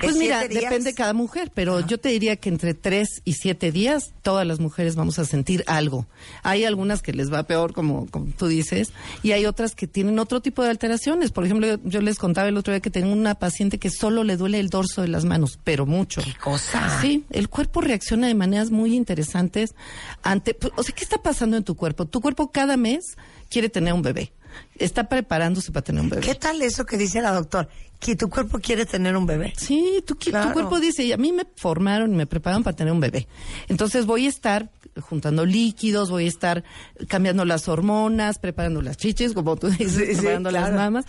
Pues 0.00 0.12
¿Es 0.12 0.18
mira, 0.18 0.46
depende 0.46 0.90
de 0.90 0.94
cada 0.94 1.12
mujer, 1.12 1.50
pero 1.54 1.80
yo 1.80 1.98
te 1.98 2.10
diría 2.10 2.36
que 2.36 2.48
entre 2.48 2.74
tres 2.74 3.22
y 3.24 3.34
siete 3.34 3.72
días 3.72 4.12
todas 4.22 4.46
las 4.46 4.60
mujeres 4.60 4.94
vamos 4.94 5.18
a 5.18 5.24
sentir 5.24 5.64
algo. 5.66 6.06
Hay 6.42 6.64
algunas 6.64 7.00
que 7.02 7.12
les 7.12 7.32
va 7.32 7.44
peor, 7.44 7.72
como, 7.72 8.06
como 8.10 8.26
tú 8.36 8.46
dices, 8.46 8.92
y 9.22 9.32
hay 9.32 9.46
otras 9.46 9.74
que 9.74 9.86
tienen 9.86 10.18
otro 10.18 10.40
tipo 10.40 10.62
de 10.62 10.70
alteraciones. 10.70 11.32
Por 11.32 11.44
ejemplo, 11.44 11.66
yo, 11.66 11.78
yo 11.84 12.00
les 12.00 12.18
contaba 12.18 12.48
el 12.48 12.56
otro 12.56 12.72
día 12.74 12.80
que 12.80 12.90
tengo 12.90 13.12
una 13.12 13.36
paciente 13.36 13.78
que 13.78 13.90
solo 13.90 14.22
le 14.24 14.36
duele 14.36 14.60
el 14.60 14.68
dorso 14.68 15.02
de 15.02 15.08
las 15.08 15.24
manos, 15.24 15.58
pero 15.64 15.86
mucho. 15.86 16.22
¿Qué 16.22 16.34
cosa? 16.34 17.00
Sí, 17.00 17.24
el 17.30 17.48
cuerpo 17.48 17.80
reacciona 17.80 18.26
de 18.26 18.34
maneras 18.34 18.70
muy 18.70 18.94
interesantes 18.94 19.74
ante... 20.22 20.54
pues, 20.54 20.72
O 20.76 20.82
sea, 20.82 20.94
¿qué 20.94 21.04
está 21.04 21.18
pasando 21.18 21.56
en 21.56 21.64
tu 21.64 21.74
cuerpo? 21.74 22.06
Tu 22.06 22.20
cuerpo 22.20 22.50
cada 22.50 22.76
mes 22.76 23.16
quiere 23.48 23.68
tener 23.68 23.94
un 23.94 24.02
bebé. 24.02 24.32
Está 24.78 25.08
preparándose 25.08 25.72
para 25.72 25.84
tener 25.84 26.02
un 26.02 26.10
bebé. 26.10 26.22
¿Qué 26.22 26.34
tal 26.34 26.60
eso 26.62 26.84
que 26.84 26.96
dice 26.98 27.20
la 27.22 27.32
doctora? 27.32 27.68
Que 27.98 28.14
tu 28.14 28.28
cuerpo 28.28 28.58
quiere 28.58 28.84
tener 28.84 29.16
un 29.16 29.24
bebé. 29.24 29.54
Sí, 29.56 30.02
tu, 30.06 30.14
qui- 30.16 30.30
Claro. 30.30 30.48
tu 30.48 30.52
cuerpo 30.52 30.78
dice, 30.80 31.02
"Y 31.04 31.12
a 31.12 31.16
mí 31.16 31.32
me 31.32 31.44
formaron 31.56 32.12
y 32.12 32.16
me 32.16 32.26
prepararon 32.26 32.62
para 32.62 32.76
tener 32.76 32.92
un 32.92 33.00
bebé. 33.00 33.26
Entonces 33.68 34.04
voy 34.04 34.26
a 34.26 34.28
estar 34.28 34.68
juntando 35.00 35.44
líquidos, 35.46 36.10
voy 36.10 36.24
a 36.26 36.28
estar 36.28 36.62
cambiando 37.08 37.44
las 37.46 37.68
hormonas, 37.68 38.38
preparando 38.38 38.82
las 38.82 38.96
chichis, 38.98 39.32
como 39.32 39.56
tú 39.56 39.68
dices, 39.68 39.92
Sí, 39.92 40.06
sí, 40.08 40.14
preparando 40.16 40.50
las 40.50 40.72
mamas, 40.72 41.04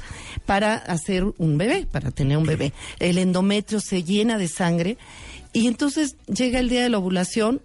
para 0.45 0.75
hacer 0.75 1.25
un 1.37 1.57
bebé, 1.57 1.85
para 1.91 2.11
tener 2.11 2.37
un 2.37 2.45
bebé. 2.45 2.71
El 2.99 3.17
endometrio 3.17 3.79
se 3.81 4.03
llena 4.03 4.37
de 4.37 4.47
sangre 4.47 4.97
y 5.53 5.67
entonces 5.67 6.15
llega 6.27 6.59
el 6.59 6.69
día 6.69 6.83
de 6.83 6.89
la 6.89 6.97
ovulación, 6.99 7.61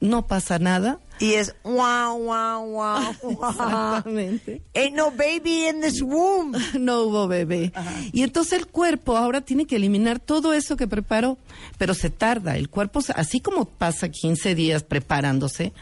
no 0.00 0.26
pasa 0.26 0.58
nada. 0.58 0.98
Y 1.18 1.34
es 1.34 1.54
wow, 1.64 2.18
wow, 2.18 2.64
wow, 2.64 3.14
wow. 3.22 3.50
Exactamente. 3.50 4.62
Ain't 4.74 4.96
no 4.96 5.10
baby 5.10 5.68
in 5.68 5.82
this 5.82 6.00
womb. 6.00 6.56
no 6.78 7.02
hubo 7.02 7.28
bebé. 7.28 7.72
Y 8.12 8.22
entonces 8.22 8.58
el 8.58 8.66
cuerpo 8.66 9.18
ahora 9.18 9.42
tiene 9.42 9.66
que 9.66 9.76
eliminar 9.76 10.18
todo 10.18 10.54
eso 10.54 10.76
que 10.76 10.88
preparó, 10.88 11.36
pero 11.76 11.92
se 11.92 12.08
tarda. 12.08 12.56
El 12.56 12.70
cuerpo, 12.70 13.00
así 13.14 13.40
como 13.40 13.66
pasa 13.66 14.08
15 14.08 14.54
días 14.54 14.82
preparándose, 14.82 15.74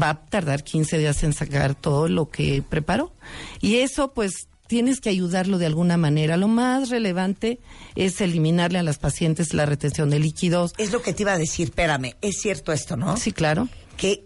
va 0.00 0.10
a 0.10 0.26
tardar 0.26 0.64
15 0.64 0.98
días 0.98 1.22
en 1.22 1.32
sacar 1.32 1.76
todo 1.76 2.08
lo 2.08 2.28
que 2.28 2.62
preparó. 2.68 3.12
Y 3.60 3.76
eso, 3.76 4.12
pues, 4.12 4.48
tienes 4.72 5.02
que 5.02 5.10
ayudarlo 5.10 5.58
de 5.58 5.66
alguna 5.66 5.98
manera. 5.98 6.38
Lo 6.38 6.48
más 6.48 6.88
relevante 6.88 7.60
es 7.94 8.22
eliminarle 8.22 8.78
a 8.78 8.82
las 8.82 8.96
pacientes 8.96 9.52
la 9.52 9.66
retención 9.66 10.08
de 10.08 10.18
líquidos. 10.18 10.72
Es 10.78 10.92
lo 10.92 11.02
que 11.02 11.12
te 11.12 11.24
iba 11.24 11.34
a 11.34 11.36
decir, 11.36 11.68
espérame, 11.68 12.16
es 12.22 12.40
cierto 12.40 12.72
esto, 12.72 12.96
¿no? 12.96 13.18
Sí, 13.18 13.32
claro. 13.32 13.68
Que 13.98 14.24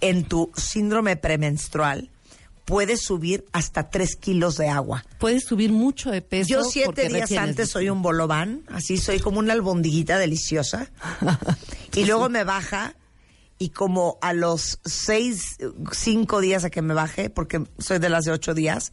en 0.00 0.24
tu 0.24 0.50
síndrome 0.56 1.16
premenstrual 1.16 2.08
puedes 2.64 3.02
subir 3.02 3.44
hasta 3.52 3.90
3 3.90 4.16
kilos 4.16 4.56
de 4.56 4.70
agua. 4.70 5.04
Puedes 5.18 5.44
subir 5.44 5.72
mucho 5.72 6.10
de 6.10 6.22
peso. 6.22 6.48
Yo 6.48 6.64
siete 6.64 7.10
días 7.10 7.30
antes 7.32 7.68
soy 7.68 7.90
un 7.90 8.00
bolobán, 8.00 8.62
así 8.68 8.96
soy 8.96 9.20
como 9.20 9.40
una 9.40 9.52
albondiguita 9.52 10.16
deliciosa. 10.16 10.90
y 11.94 12.06
luego 12.06 12.30
me 12.30 12.44
baja 12.44 12.96
y 13.58 13.68
como 13.68 14.16
a 14.22 14.32
los 14.32 14.78
seis, 14.86 15.58
cinco 15.90 16.40
días 16.40 16.64
a 16.64 16.70
que 16.70 16.80
me 16.80 16.94
baje, 16.94 17.28
porque 17.28 17.62
soy 17.76 17.98
de 17.98 18.08
las 18.08 18.24
de 18.24 18.32
ocho 18.32 18.54
días, 18.54 18.92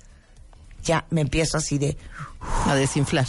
ya 0.83 1.05
me 1.09 1.21
empiezo 1.21 1.57
así 1.57 1.77
de... 1.77 1.97
a 2.65 2.75
desinflar. 2.75 3.27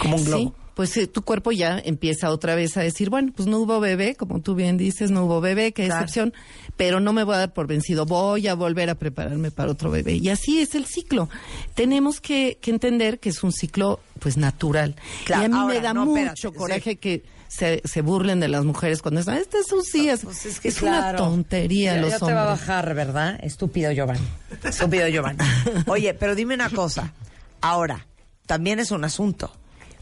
Como 0.00 0.16
un 0.16 0.24
globo. 0.24 0.42
Sí, 0.44 0.52
pues 0.74 0.96
eh, 0.96 1.06
tu 1.08 1.22
cuerpo 1.22 1.50
ya 1.50 1.80
empieza 1.84 2.30
otra 2.30 2.54
vez 2.54 2.76
a 2.76 2.80
decir, 2.82 3.10
bueno, 3.10 3.32
pues 3.34 3.48
no 3.48 3.58
hubo 3.58 3.80
bebé, 3.80 4.14
como 4.14 4.40
tú 4.40 4.54
bien 4.54 4.76
dices, 4.76 5.10
no 5.10 5.24
hubo 5.24 5.40
bebé, 5.40 5.72
qué 5.72 5.86
Claro. 5.86 6.02
excepción, 6.04 6.32
pero 6.76 7.00
no 7.00 7.12
me 7.12 7.24
voy 7.24 7.34
a 7.34 7.38
dar 7.38 7.52
por 7.52 7.66
vencido, 7.66 8.06
voy 8.06 8.46
a 8.46 8.54
volver 8.54 8.88
a 8.88 8.94
prepararme 8.94 9.50
para 9.50 9.72
otro 9.72 9.90
bebé. 9.90 10.14
Y 10.14 10.28
así 10.28 10.60
es 10.60 10.76
el 10.76 10.84
ciclo. 10.86 11.28
Tenemos 11.74 12.20
que, 12.20 12.58
que 12.60 12.70
entender 12.70 13.18
que 13.18 13.30
es 13.30 13.42
un 13.42 13.50
ciclo, 13.52 13.98
pues, 14.20 14.36
natural. 14.36 14.94
Claro, 15.24 15.42
y 15.42 15.46
a 15.46 15.48
mí 15.48 15.56
ahora, 15.58 15.74
me 15.74 15.80
da 15.80 15.94
no, 15.94 16.06
mucho 16.06 16.28
espérate, 16.30 16.56
coraje 16.56 16.96
que 16.96 17.24
se, 17.48 17.82
se 17.84 18.02
burlen 18.02 18.40
de 18.40 18.48
las 18.48 18.64
mujeres 18.64 19.02
cuando 19.02 19.20
están, 19.20 19.38
este 19.38 19.58
es 19.58 19.72
un 19.72 19.82
sí, 19.82 20.08
es, 20.08 20.20
Pues 20.20 20.46
es 20.46 20.60
que 20.60 20.68
es 20.68 20.80
una 20.82 21.16
tontería 21.16 21.94
Ya- 21.96 22.00
los 22.00 22.10
ya 22.12 22.18
te 22.18 22.32
va 22.32 22.42
a 22.42 22.46
bajar, 22.46 22.94
¿verdad? 22.94 23.38
Estúpido 23.42 23.90
Giovanni. 23.92 24.26
Estúpido 24.62 25.08
Giovanni. 25.08 25.38
Oye, 25.86 26.14
pero 26.14 26.34
dime 26.34 26.54
una 26.54 26.70
cosa. 26.70 27.12
Ahora, 27.60 28.06
también 28.46 28.78
es 28.78 28.90
un 28.90 29.04
asunto. 29.04 29.50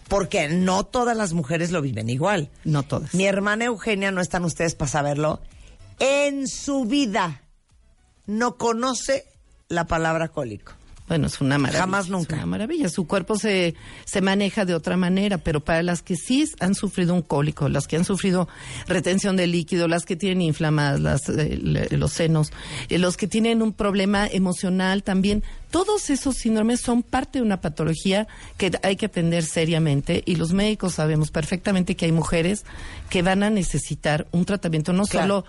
Porque 0.08 0.48
no 0.48 0.84
todas 0.84 1.16
las 1.16 1.32
mujeres 1.32 1.72
lo 1.72 1.82
viven 1.82 2.08
igual. 2.08 2.48
No 2.62 2.84
todas. 2.84 3.12
Mi 3.12 3.26
hermana 3.26 3.64
Eugenia, 3.64 4.12
no 4.12 4.20
están 4.20 4.44
ustedes 4.44 4.76
para 4.76 4.88
saberlo, 4.88 5.40
en 5.98 6.46
su 6.46 6.84
vida 6.84 7.42
no 8.26 8.56
conoce 8.56 9.24
la 9.68 9.86
palabra 9.88 10.28
cólico. 10.28 10.74
Bueno, 11.08 11.28
es 11.28 11.40
una 11.40 11.56
maravilla. 11.56 11.80
Jamás 11.82 12.04
es 12.06 12.10
nunca. 12.10 12.34
una 12.34 12.46
maravilla. 12.46 12.88
Su 12.88 13.06
cuerpo 13.06 13.36
se, 13.38 13.74
se 14.04 14.20
maneja 14.20 14.64
de 14.64 14.74
otra 14.74 14.96
manera, 14.96 15.38
pero 15.38 15.60
para 15.60 15.82
las 15.82 16.02
que 16.02 16.16
sí 16.16 16.50
han 16.58 16.74
sufrido 16.74 17.14
un 17.14 17.22
cólico, 17.22 17.68
las 17.68 17.86
que 17.86 17.96
han 17.96 18.04
sufrido 18.04 18.48
retención 18.88 19.36
de 19.36 19.46
líquido, 19.46 19.86
las 19.86 20.04
que 20.04 20.16
tienen 20.16 20.42
inflamadas 20.42 21.00
las, 21.00 21.28
eh, 21.28 21.58
los 21.92 22.12
senos, 22.12 22.52
eh, 22.88 22.98
los 22.98 23.16
que 23.16 23.28
tienen 23.28 23.62
un 23.62 23.72
problema 23.72 24.26
emocional 24.26 25.02
también, 25.04 25.44
todos 25.70 26.10
esos 26.10 26.36
síndromes 26.36 26.80
son 26.80 27.02
parte 27.02 27.38
de 27.38 27.44
una 27.44 27.60
patología 27.60 28.26
que 28.56 28.72
hay 28.82 28.96
que 28.96 29.06
atender 29.06 29.44
seriamente 29.44 30.22
y 30.26 30.36
los 30.36 30.52
médicos 30.52 30.94
sabemos 30.94 31.30
perfectamente 31.30 31.96
que 31.96 32.06
hay 32.06 32.12
mujeres 32.12 32.64
que 33.10 33.22
van 33.22 33.42
a 33.42 33.50
necesitar 33.50 34.26
un 34.32 34.44
tratamiento 34.44 34.92
no 34.92 35.04
Claro. 35.04 35.42
solo 35.42 35.44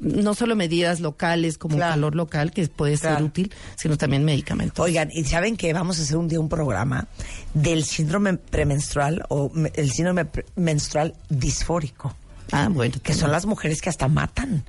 no 0.00 0.34
solo 0.34 0.56
medidas 0.56 1.00
locales 1.00 1.58
como 1.58 1.76
Claro. 1.76 1.92
calor 1.92 2.14
local 2.16 2.50
que 2.52 2.66
puede 2.68 2.96
ser 2.96 3.10
Claro. 3.10 3.26
útil, 3.26 3.52
sino 3.76 3.96
también 3.96 4.24
medicamentos. 4.24 4.84
Oigan, 4.84 5.10
¿y 5.12 5.24
saben 5.24 5.56
que 5.56 5.72
vamos 5.72 5.98
a 5.98 6.02
hacer 6.02 6.16
un 6.16 6.28
día 6.28 6.40
un 6.40 6.48
programa 6.48 7.06
del 7.54 7.84
síndrome 7.84 8.34
premenstrual 8.36 9.24
o 9.28 9.52
el 9.74 9.90
síndrome 9.90 10.26
menstrual 10.56 11.14
disfórico? 11.28 12.14
Ah, 12.52 12.68
bueno. 12.70 12.96
Que 13.02 13.14
son 13.14 13.30
las 13.30 13.46
mujeres 13.46 13.80
que 13.80 13.88
hasta 13.88 14.08
matan. 14.08 14.64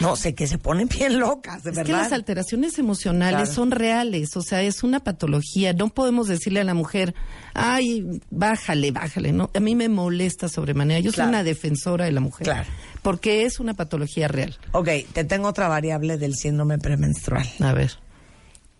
No 0.00 0.14
sé, 0.16 0.34
que 0.34 0.46
se 0.46 0.58
ponen 0.58 0.88
bien 0.88 1.18
locas, 1.18 1.64
de 1.64 1.70
Es 1.70 1.76
verdad. 1.76 1.86
que 1.86 2.02
las 2.04 2.12
alteraciones 2.12 2.78
emocionales 2.78 3.40
Claro. 3.48 3.52
son 3.54 3.70
reales, 3.72 4.36
o 4.36 4.42
sea, 4.42 4.62
es 4.62 4.82
una 4.84 5.00
patología. 5.00 5.72
No 5.72 5.88
podemos 5.88 6.28
decirle 6.28 6.60
a 6.60 6.64
la 6.64 6.74
mujer, 6.74 7.14
ay, 7.54 8.20
bájale, 8.30 8.92
bájale. 8.92 9.32
No, 9.32 9.50
a 9.52 9.60
mí 9.60 9.74
me 9.74 9.88
molesta 9.88 10.48
sobremanera. 10.48 11.00
Yo 11.00 11.10
Claro. 11.12 11.28
soy 11.28 11.34
una 11.34 11.42
defensora 11.44 12.04
de 12.04 12.12
la 12.12 12.20
mujer. 12.20 12.44
Claro. 12.44 12.68
Porque 13.02 13.44
es 13.44 13.58
una 13.60 13.74
patología 13.74 14.28
real. 14.28 14.56
Ok, 14.72 14.88
te 15.12 15.24
tengo 15.24 15.48
otra 15.48 15.68
variable 15.68 16.18
del 16.18 16.34
síndrome 16.36 16.78
premenstrual. 16.78 17.48
A 17.60 17.72
ver. 17.72 17.92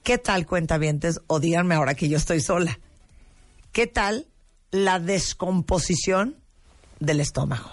¿Qué 0.05 0.17
tal, 0.19 0.47
cuentavientes? 0.47 1.21
O 1.27 1.41
díganme 1.41 1.75
ahora 1.75 1.95
que 1.95 2.09
yo 2.09 2.17
estoy 2.17 2.41
sola. 2.41 2.79
¿Qué 3.73 3.87
tal 3.87 4.27
la 4.71 4.99
descomposición 5.01 6.37
del 7.01 7.21
estómago? 7.21 7.71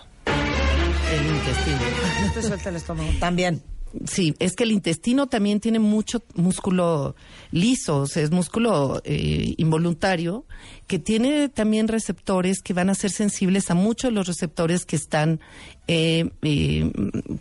El 1.11 1.25
intestino. 1.27 1.79
No 2.25 2.31
te 2.33 2.41
suelta 2.41 2.69
el 2.69 2.75
estómago. 2.75 3.09
También. 3.19 3.61
Sí, 4.05 4.35
es 4.39 4.55
que 4.55 4.63
el 4.63 4.71
intestino 4.71 5.27
también 5.27 5.61
tiene 5.61 5.79
mucho 5.79 6.21
músculo 6.35 7.15
liso, 7.51 7.99
o 7.99 8.07
sea, 8.07 8.23
es 8.23 8.31
músculo 8.31 9.01
eh, 9.05 9.53
involuntario, 9.57 10.45
que 10.87 10.99
tiene 10.99 11.47
también 11.47 11.87
receptores 11.87 12.61
que 12.61 12.73
van 12.73 12.89
a 12.89 12.95
ser 12.95 13.11
sensibles 13.11 13.71
a 13.71 13.75
muchos 13.75 14.09
de 14.11 14.15
los 14.15 14.27
receptores 14.27 14.85
que 14.85 14.97
están 14.97 15.39
eh, 15.87 16.29
eh, 16.41 16.91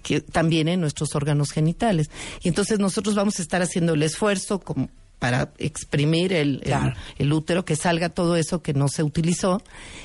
que 0.03 0.21
también 0.21 0.69
en 0.69 0.81
nuestros 0.81 1.17
órganos 1.17 1.51
genitales. 1.51 2.09
Y 2.43 2.49
entonces 2.49 2.79
nosotros 2.79 3.17
vamos 3.17 3.41
a 3.41 3.43
estar 3.43 3.61
haciendo 3.61 3.95
el 3.95 4.03
esfuerzo 4.05 4.61
como 4.61 4.91
para 5.25 5.53
exprimir 5.59 6.33
el, 6.35 6.57
el- 6.57 6.61
Claro. 6.61 6.95
el 7.18 7.33
útero, 7.33 7.64
que 7.64 7.77
salga 7.77 8.11
todo 8.11 8.37
eso 8.37 8.61
que 8.62 8.75
no 8.75 8.89
se 8.89 9.03
utilizó. 9.03 9.62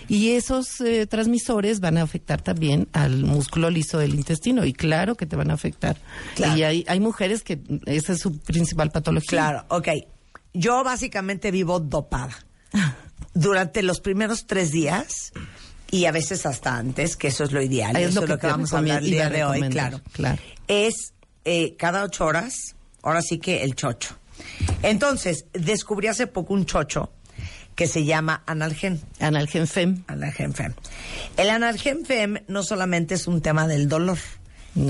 Y 0.07 0.31
esos 0.31 0.79
eh, 0.81 1.07
transmisores 1.07 1.81
van 1.81 1.97
a 1.97 2.03
afectar 2.03 2.41
también 2.41 2.87
al 2.93 3.23
músculo 3.25 3.69
liso 3.69 3.97
del 3.99 4.15
intestino. 4.15 4.63
Y 4.65 4.71
claro 4.71 5.15
que 5.15 5.25
te 5.25 5.35
van 5.35 5.51
a 5.51 5.55
afectar. 5.55 5.97
Claro. 6.35 6.57
Y 6.57 6.63
hay, 6.63 6.85
hay 6.87 6.99
mujeres 7.01 7.43
que 7.43 7.59
esa 7.85 8.13
es 8.13 8.19
su 8.19 8.37
principal 8.39 8.91
patología. 8.91 9.29
Claro, 9.29 9.65
ok. 9.67 9.89
Yo 10.53 10.83
básicamente 10.83 11.51
vivo 11.51 11.79
dopada. 11.79 12.37
Durante 13.33 13.83
los 13.83 13.99
primeros 13.99 14.47
tres 14.47 14.71
días 14.71 15.31
y 15.91 16.05
a 16.05 16.11
veces 16.11 16.45
hasta 16.45 16.77
antes, 16.77 17.15
que 17.15 17.27
eso 17.27 17.43
es 17.43 17.51
lo 17.51 17.61
ideal. 17.61 17.95
Es 17.97 18.09
eso 18.11 18.19
lo 18.21 18.23
es 18.25 18.29
lo 18.29 18.37
que 18.39 18.47
vamos 18.47 18.73
a 18.73 18.77
hablar 18.77 19.03
el 19.03 19.09
día 19.11 19.29
de 19.29 19.43
hoy, 19.43 19.59
claro. 19.69 20.01
claro. 20.13 20.41
Es 20.67 21.13
eh, 21.45 21.75
cada 21.77 22.03
ocho 22.03 22.25
horas, 22.25 22.53
ahora 23.03 23.21
sí 23.21 23.37
que 23.39 23.63
el 23.63 23.75
chocho. 23.75 24.15
Entonces, 24.83 25.45
descubrí 25.53 26.07
hace 26.07 26.27
poco 26.27 26.53
un 26.53 26.65
chocho 26.65 27.11
que 27.75 27.87
se 27.87 28.03
llama 28.03 28.43
analgen. 28.45 29.01
Analgen 29.19 29.65
FEM. 29.65 30.03
Analgen 30.07 30.53
FEM. 30.53 30.73
El 31.37 31.49
analgen 31.49 32.05
FEM 32.05 32.39
no 32.47 32.63
solamente 32.63 33.15
es 33.15 33.25
un 33.25 33.41
tema 33.41 33.67
del 33.67 33.87
dolor, 33.87 34.17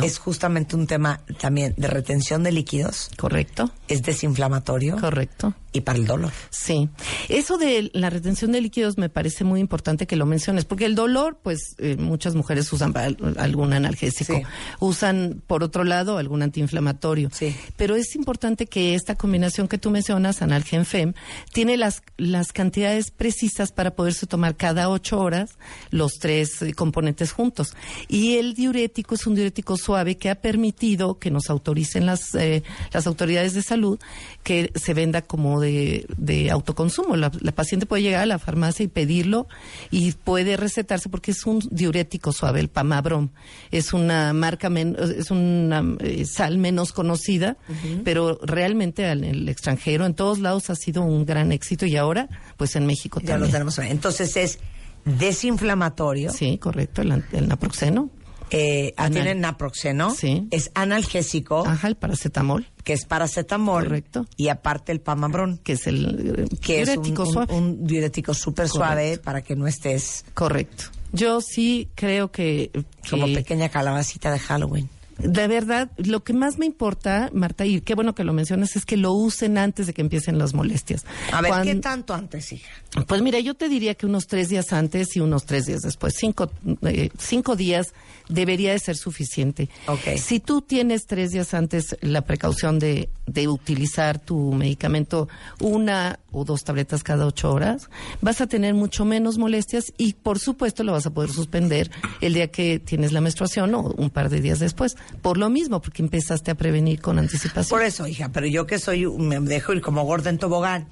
es 0.04 0.18
justamente 0.20 0.76
un 0.76 0.88
tema 0.88 1.22
también 1.40 1.74
de 1.78 1.88
retención 1.88 2.44
de 2.44 2.52
líquidos. 2.52 3.10
Correcto. 3.18 3.72
Es 3.88 4.02
desinflamatorio. 4.04 4.98
Correcto. 4.98 5.54
Y 5.72 5.82
para 5.82 6.00
el 6.00 6.06
dolor. 6.06 6.32
Sí. 6.50 6.90
Eso 7.28 7.58
de 7.60 7.92
la 7.94 8.10
retención 8.10 8.52
de 8.52 8.60
líquidos 8.60 8.98
me 8.98 9.08
parece 9.10 9.44
muy 9.44 9.60
importante 9.60 10.08
que 10.08 10.16
lo 10.16 10.26
menciones, 10.26 10.66
porque 10.66 10.86
el 10.86 10.96
dolor, 10.96 11.38
pues 11.44 11.76
eh, 11.78 11.96
muchas 11.98 12.34
mujeres 12.34 12.72
usan 12.74 12.96
al- 12.98 13.36
algún 13.38 13.74
analgésico, 13.74 14.34
Sí. 14.36 14.42
usan 14.80 15.44
por 15.46 15.64
otro 15.64 15.84
lado 15.84 16.18
algún 16.18 16.42
antiinflamatorio. 16.42 17.30
Pero 17.78 17.96
es 17.96 18.16
importante 18.16 18.66
que 18.66 18.96
esta 18.96 19.16
combinación 19.16 19.68
que 19.68 19.78
tú 19.78 19.92
mencionas, 19.92 20.42
analgen 20.42 20.86
FEM, 20.86 21.14
tiene 21.54 21.78
las, 21.78 22.02
las 22.18 22.52
cantidades 22.52 23.12
precisas 23.12 23.72
para 23.72 23.92
poderse 23.96 24.26
tomar 24.26 24.56
cada 24.56 24.90
ocho 24.90 25.20
horas 25.20 25.52
los 25.92 26.14
tres 26.20 26.62
eh, 26.64 26.74
componentes 26.74 27.32
juntos. 27.32 27.76
Y 28.08 28.38
el 28.38 28.56
diurético 28.56 29.14
es 29.14 29.28
un 29.28 29.36
diurético 29.36 29.69
suave 29.78 30.18
que 30.18 30.30
ha 30.30 30.36
permitido 30.36 31.20
que 31.20 31.32
nos 31.32 31.50
autoricen 31.50 32.06
las, 32.06 32.34
eh, 32.36 32.64
las 32.94 33.08
autoridades 33.08 33.54
de 33.54 33.62
salud 33.62 34.00
que 34.44 34.72
se 34.76 34.94
venda 34.94 35.22
como 35.22 35.60
de, 35.62 36.06
de 36.18 36.52
autoconsumo. 36.52 37.16
La, 37.16 37.32
la 37.42 37.52
paciente 37.52 37.86
puede 37.86 38.04
llegar 38.04 38.22
a 38.22 38.26
la 38.26 38.40
farmacia 38.40 38.84
y 38.84 38.88
pedirlo 38.88 39.48
y 39.92 40.12
puede 40.12 40.58
recetarse 40.58 41.10
porque 41.10 41.32
es 41.32 41.46
un 41.46 41.60
diurético 41.72 42.32
suave, 42.32 42.60
el 42.60 42.70
Pamabrom. 42.70 43.30
Es 43.72 43.94
una 43.94 44.34
marca, 44.34 44.70
men- 44.70 44.96
es 45.18 45.32
una 45.32 45.84
eh, 46.00 46.26
sal 46.26 46.58
menos 46.58 46.92
conocida, 46.94 47.58
pero 48.04 48.40
realmente 48.44 49.06
en 49.10 49.24
el 49.24 49.50
extranjero, 49.50 50.06
en 50.06 50.14
todos 50.14 50.40
lados 50.40 50.70
ha 50.70 50.76
sido 50.76 51.02
un 51.04 51.26
gran 51.26 51.52
éxito 51.52 51.86
y 51.86 51.96
ahora, 51.98 52.30
pues 52.58 52.76
en 52.76 52.86
México 52.86 53.20
Ya 53.20 53.34
lo 53.38 53.46
también. 53.46 53.52
tenemos. 53.52 53.78
Entonces 53.80 54.36
es 54.38 54.60
desinflamatorio. 55.06 56.32
Sí, 56.32 56.58
correcto, 56.58 57.02
el, 57.02 57.24
el 57.32 57.48
naproxeno. 57.48 58.10
Eh, 58.52 58.94
ah, 58.98 59.06
Anal- 59.06 59.14
tiene 59.24 59.36
naproxeno. 59.40 60.12
Sí. 60.16 60.48
Es 60.52 60.72
analgésico. 60.76 61.66
Ajá, 61.68 61.88
el 61.88 61.96
paracetamol. 61.96 62.68
Que 62.84 62.94
es 62.94 63.06
paracetamol. 63.06 63.84
Correcto. 63.84 64.26
Y 64.38 64.48
aparte 64.48 64.92
el 64.92 65.02
pamabrón. 65.02 65.60
Que 65.64 65.74
es 65.74 65.88
el 65.88 66.46
eh, 66.50 66.56
Que 66.62 66.82
es 66.82 66.90
un, 66.90 66.96
diurético 67.04 67.24
un- 67.24 67.34
suave. 67.34 67.54
un 67.56 67.86
diurético 67.88 68.34
súper 68.34 68.68
suave 68.68 69.18
para 69.18 69.42
que 69.42 69.56
no 69.56 69.68
estés 69.68 70.26
Correcto. 70.34 70.86
Yo 71.12 71.42
sí 71.42 71.90
creo 71.96 72.32
que... 72.32 72.72
como 73.10 73.26
que- 73.26 73.34
pequeña 73.36 73.70
calabacita 73.70 74.32
de 74.32 74.40
Halloween. 74.40 74.90
De 75.20 75.48
verdad, 75.48 75.92
lo 75.98 76.24
que 76.24 76.34
más 76.34 76.58
me 76.58 76.66
importa, 76.66 77.30
Marta, 77.34 77.66
y 77.66 77.82
qué 77.82 77.96
bueno 77.96 78.16
que 78.16 78.24
lo 78.24 78.34
mencionas, 78.34 78.76
es 78.76 78.86
que 78.86 78.98
lo 78.98 79.14
usen 79.14 79.58
antes 79.58 79.88
de 79.88 79.94
que 79.94 80.02
empiecen 80.02 80.38
las 80.38 80.54
molestias. 80.54 81.06
A 81.32 81.42
ver, 81.42 81.54
¿qué 81.64 81.76
tanto 81.76 82.14
antes, 82.14 82.52
hija? 82.54 82.70
Pues 83.08 83.22
mira, 83.22 83.40
yo 83.40 83.54
te 83.54 83.70
diría 83.70 83.96
que 83.96 84.06
unos 84.06 84.28
tres 84.28 84.50
días 84.50 84.74
antes 84.74 85.16
y 85.16 85.20
unos 85.20 85.46
tres 85.46 85.66
días 85.66 85.82
después. 85.82 86.16
Cinco, 86.18 86.52
eh, 86.84 87.10
cinco 87.18 87.56
días 87.56 87.94
debería 88.30 88.72
de 88.72 88.80
ser 88.80 88.96
suficiente. 88.96 89.70
Si 90.18 90.40
tú 90.40 90.62
tienes 90.62 91.06
tres 91.06 91.32
días 91.32 91.54
antes 91.54 91.98
la 92.02 92.22
precaución 92.22 92.80
de, 92.80 93.10
de 93.26 93.48
utilizar 93.48 94.20
tu 94.20 94.54
medicamento 94.54 95.28
una 95.60 96.20
o 96.32 96.46
dos 96.46 96.64
tabletas 96.64 97.04
cada 97.04 97.26
ocho 97.26 97.52
horas, 97.52 97.90
vas 98.22 98.42
a 98.42 98.48
tener 98.48 98.74
mucho 98.74 99.06
menos 99.06 99.38
molestias 99.38 99.94
y 99.98 100.14
por 100.14 100.40
supuesto 100.40 100.84
lo 100.84 100.92
vas 100.92 101.06
a 101.06 101.10
poder 101.12 101.32
suspender 101.32 101.92
el 102.22 102.34
día 102.34 102.48
que 102.48 102.80
tienes 102.80 103.12
la 103.12 103.22
menstruación 103.22 103.74
o 103.76 103.82
un 103.82 104.10
par 104.10 104.30
de 104.30 104.42
días 104.42 104.60
después. 104.60 104.96
Por 105.22 105.38
lo 105.38 105.50
mismo, 105.50 105.82
porque 105.82 106.02
empezaste 106.02 106.52
a 106.52 106.56
prevenir 106.56 107.02
con 107.02 107.20
anticipación. 107.20 107.70
Por 107.70 107.86
eso, 107.86 108.08
hija, 108.08 108.30
pero 108.30 108.48
yo 108.48 108.66
que 108.66 108.80
soy, 108.80 109.08
me 109.08 109.40
dejo 109.40 109.74
ir 109.74 109.82
como 109.82 110.04
gorda 110.04 110.30
en 110.30 110.38
tobogán, 110.38 110.88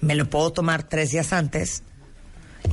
me 0.00 0.14
lo 0.14 0.28
puedo 0.28 0.52
tomar 0.52 0.82
tres 0.82 1.10
días 1.10 1.32
antes 1.32 1.82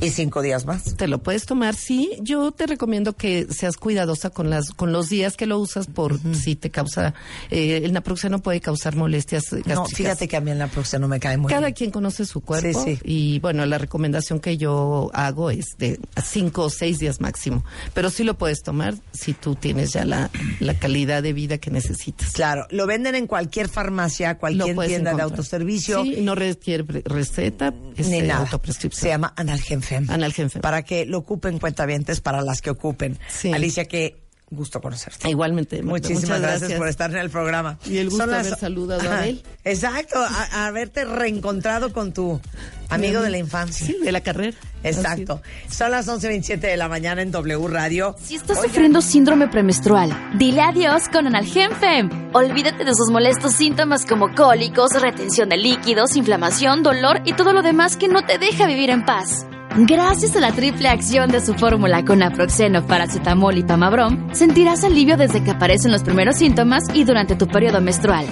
y 0.00 0.10
cinco 0.10 0.42
días 0.42 0.66
más. 0.66 0.96
Te 0.96 1.08
lo 1.08 1.22
puedes 1.22 1.46
tomar, 1.46 1.74
sí. 1.74 2.10
Yo 2.20 2.52
te 2.52 2.66
recomiendo 2.66 3.14
que 3.14 3.46
seas 3.50 3.76
cuidadosa 3.76 4.30
con 4.30 4.48
las 4.50 4.70
con 4.70 4.92
los 4.92 5.08
días 5.08 5.36
que 5.36 5.46
lo 5.46 5.58
usas 5.58 5.86
por 5.86 6.18
si 6.34 6.56
te 6.56 6.70
causa 6.70 7.14
eh, 7.50 7.80
el 7.84 7.92
naproxeno 7.92 8.40
puede 8.40 8.60
causar 8.60 8.96
molestias 8.96 9.44
gástricas. 9.50 9.74
No, 9.74 9.84
fíjate 9.86 10.28
que 10.28 10.36
a 10.36 10.40
mí 10.40 10.50
el 10.50 10.58
naproxeno 10.58 11.08
me 11.08 11.18
cae 11.20 11.36
muy 11.36 11.50
Cada 11.50 11.66
bien. 11.66 11.74
quien 11.74 11.90
conoce 11.90 12.24
su 12.24 12.40
cuerpo 12.40 12.82
Sí, 12.84 12.96
sí. 12.96 13.00
y 13.04 13.38
bueno, 13.40 13.66
la 13.66 13.78
recomendación 13.78 14.40
que 14.40 14.56
yo 14.56 15.10
hago 15.12 15.50
es 15.50 15.76
de 15.78 15.98
cinco 16.24 16.62
o 16.64 16.70
seis 16.70 16.98
días 16.98 17.20
máximo, 17.20 17.64
pero 17.94 18.10
sí 18.10 18.24
lo 18.24 18.34
puedes 18.38 18.62
tomar 18.62 18.94
si 19.12 19.32
tú 19.34 19.54
tienes 19.54 19.92
ya 19.92 20.04
la, 20.04 20.30
la 20.60 20.78
calidad 20.78 21.22
de 21.22 21.32
vida 21.32 21.58
que 21.58 21.70
necesitas. 21.70 22.32
Claro, 22.32 22.66
lo 22.70 22.86
venden 22.86 23.14
en 23.14 23.26
cualquier 23.26 23.68
farmacia, 23.68 24.38
cualquier 24.38 24.76
tienda 24.86 25.14
de 25.14 25.22
autoservicio. 25.22 26.02
Sí, 26.04 26.18
no 26.20 26.34
requiere 26.34 26.84
receta, 27.04 27.74
es 27.96 28.08
Ni 28.08 28.18
eh, 28.18 28.22
nada. 28.22 28.40
autoprescripción. 28.42 29.00
Se 29.02 29.08
llama 29.08 29.32
Analgenfem. 29.80 30.10
Analgenfem. 30.14 30.62
Para 30.62 30.82
que 30.82 31.06
lo 31.06 31.18
ocupen 31.18 31.58
cuentavientes 31.58 32.20
para 32.20 32.42
las 32.42 32.60
que 32.62 32.70
ocupen. 32.70 33.18
Sí. 33.28 33.52
Alicia, 33.52 33.84
qué 33.86 34.16
gusto 34.52 34.80
conocerte. 34.80 35.30
Igualmente. 35.30 35.80
Marta, 35.82 36.08
Muchísimas 36.08 36.40
gracias. 36.40 36.72
por 36.72 36.88
estar 36.88 37.10
en 37.12 37.18
el 37.18 37.30
programa. 37.30 37.78
Y 37.86 37.98
el 37.98 38.10
gusto 38.10 38.26
las- 38.26 38.46
haber 38.48 38.58
saludado 38.58 39.08
a. 39.10 39.18
Abel. 39.18 39.42
Exacto, 39.64 40.18
a, 40.18 40.44
a 40.52 40.66
haberte 40.66 41.04
reencontrado 41.04 41.92
con 41.92 42.12
tu 42.12 42.40
amigo 42.88 43.20
de 43.22 43.30
la 43.30 43.38
infancia. 43.38 43.86
Sí, 43.86 43.96
de 44.02 44.10
la 44.10 44.20
carrera. 44.22 44.56
Exacto. 44.82 45.40
Son 45.70 45.90
las 45.92 46.08
11.27 46.08 46.58
de 46.58 46.76
la 46.76 46.88
mañana 46.88 47.22
en 47.22 47.30
W 47.30 47.68
Radio. 47.68 48.16
Si 48.20 48.34
estás 48.34 48.60
sufriendo 48.60 49.00
síndrome 49.02 49.46
premenstrual, 49.46 50.10
dile 50.36 50.62
adiós 50.62 51.08
con 51.12 51.28
Analgen 51.28 51.70
Fem. 51.76 52.08
Olvídate 52.32 52.84
de 52.84 52.94
sus 52.96 53.08
molestos 53.10 53.52
síntomas 53.52 54.04
como 54.04 54.34
cólicos, 54.34 54.90
retención 55.00 55.48
de 55.50 55.58
líquidos, 55.58 56.16
inflamación, 56.16 56.82
dolor 56.82 57.20
y 57.24 57.34
todo 57.34 57.52
lo 57.52 57.62
demás 57.62 57.96
que 57.96 58.08
no 58.08 58.24
te 58.26 58.38
deja 58.38 58.66
vivir 58.66 58.90
en 58.90 59.04
paz. 59.04 59.46
Gracias 59.86 60.36
a 60.36 60.40
la 60.40 60.52
triple 60.52 60.88
acción 60.90 61.30
de 61.30 61.40
su 61.40 61.54
fórmula 61.54 62.04
con 62.04 62.18
naproxeno, 62.18 62.86
paracetamol 62.86 63.56
y 63.56 63.62
pamabrom, 63.62 64.28
sentirás 64.34 64.84
alivio 64.84 65.16
desde 65.16 65.42
que 65.42 65.52
aparecen 65.52 65.90
los 65.90 66.02
primeros 66.02 66.36
síntomas 66.36 66.84
y 66.92 67.04
durante 67.04 67.34
tu 67.34 67.46
periodo 67.46 67.80
menstrual. 67.80 68.26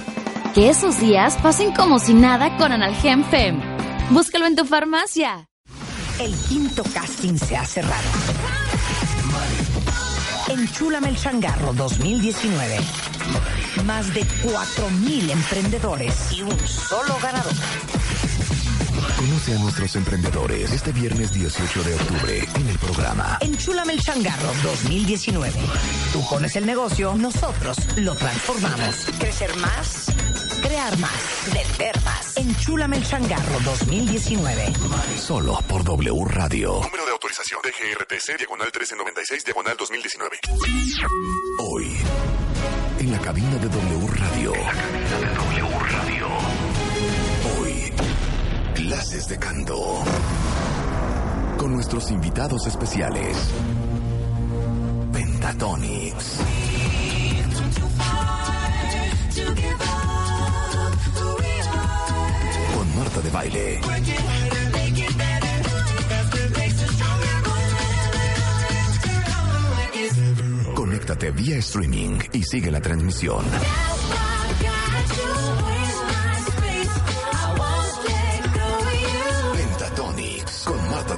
Que 0.53 0.69
esos 0.69 0.99
días 0.99 1.37
pasen 1.41 1.73
como 1.73 1.97
si 1.97 2.13
nada 2.13 2.55
con 2.57 2.71
Analgen 2.71 3.25
Fem. 3.25 3.59
Búscalo 4.11 4.45
en 4.45 4.55
tu 4.55 4.63
farmacia. 4.63 5.47
El 6.19 6.35
quinto 6.35 6.83
casting 6.93 7.35
se 7.37 7.57
ha 7.57 7.65
cerrado. 7.65 8.09
Enchúlame 10.49 11.09
el 11.09 11.17
changarro 11.17 11.73
2019. 11.73 12.77
Más 13.85 14.13
de 14.13 14.21
4.000 14.21 15.31
emprendedores 15.31 16.31
y 16.31 16.43
un 16.43 16.59
solo 16.59 17.15
ganador. 17.23 17.53
Conoce 19.19 19.53
a 19.53 19.59
nuestros 19.59 19.97
emprendedores 19.97 20.71
este 20.71 20.93
viernes 20.93 21.33
18 21.33 21.83
de 21.83 21.93
octubre 21.93 22.47
en 22.55 22.69
el 22.69 22.77
programa 22.79 23.37
Enchúlame 23.41 23.91
el 23.91 23.99
changarro 23.99 24.47
2019. 24.63 25.59
Tú 26.13 26.25
pones 26.29 26.55
el 26.55 26.65
negocio, 26.65 27.13
nosotros 27.15 27.77
lo 27.97 28.15
transformamos. 28.15 28.95
Crecer 29.19 29.53
más, 29.57 30.05
crear 30.61 30.97
más, 30.99 31.11
vender 31.53 32.01
más. 32.05 32.37
Enchúlame 32.37 32.95
el 32.95 33.03
changarro 33.05 33.59
2019. 33.65 34.73
solo 35.17 35.59
por 35.67 35.83
W 35.83 36.23
Radio. 36.25 36.79
Número 36.81 37.05
de 37.05 37.11
autorización 37.11 37.59
DGRTC, 37.61 38.37
diagonal 38.37 38.67
1396, 38.67 39.43
diagonal 39.43 39.75
2019. 39.77 40.39
Hoy, 41.59 41.97
en 42.99 43.11
la 43.11 43.19
cabina 43.19 43.57
de 43.57 43.67
W 43.67 44.07
Radio. 44.13 44.53
En 44.53 44.63
la 44.63 44.71
cabina 44.71 44.98
clases 48.89 49.27
de 49.27 49.37
canto. 49.37 49.77
Con 51.59 51.73
nuestros 51.73 52.09
invitados 52.09 52.65
especiales. 52.65 53.37
Pentatonix. 55.13 56.39
Con 62.73 62.97
Marta 62.97 63.21
de 63.21 63.29
Baile. 63.29 63.81
Conéctate 70.73 71.29
vía 71.29 71.57
streaming 71.57 72.17
y 72.33 72.41
sigue 72.41 72.71
la 72.71 72.81
transmisión. 72.81 73.45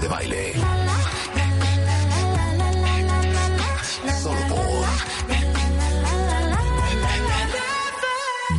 De 0.02 0.08
Baile. 0.08 0.54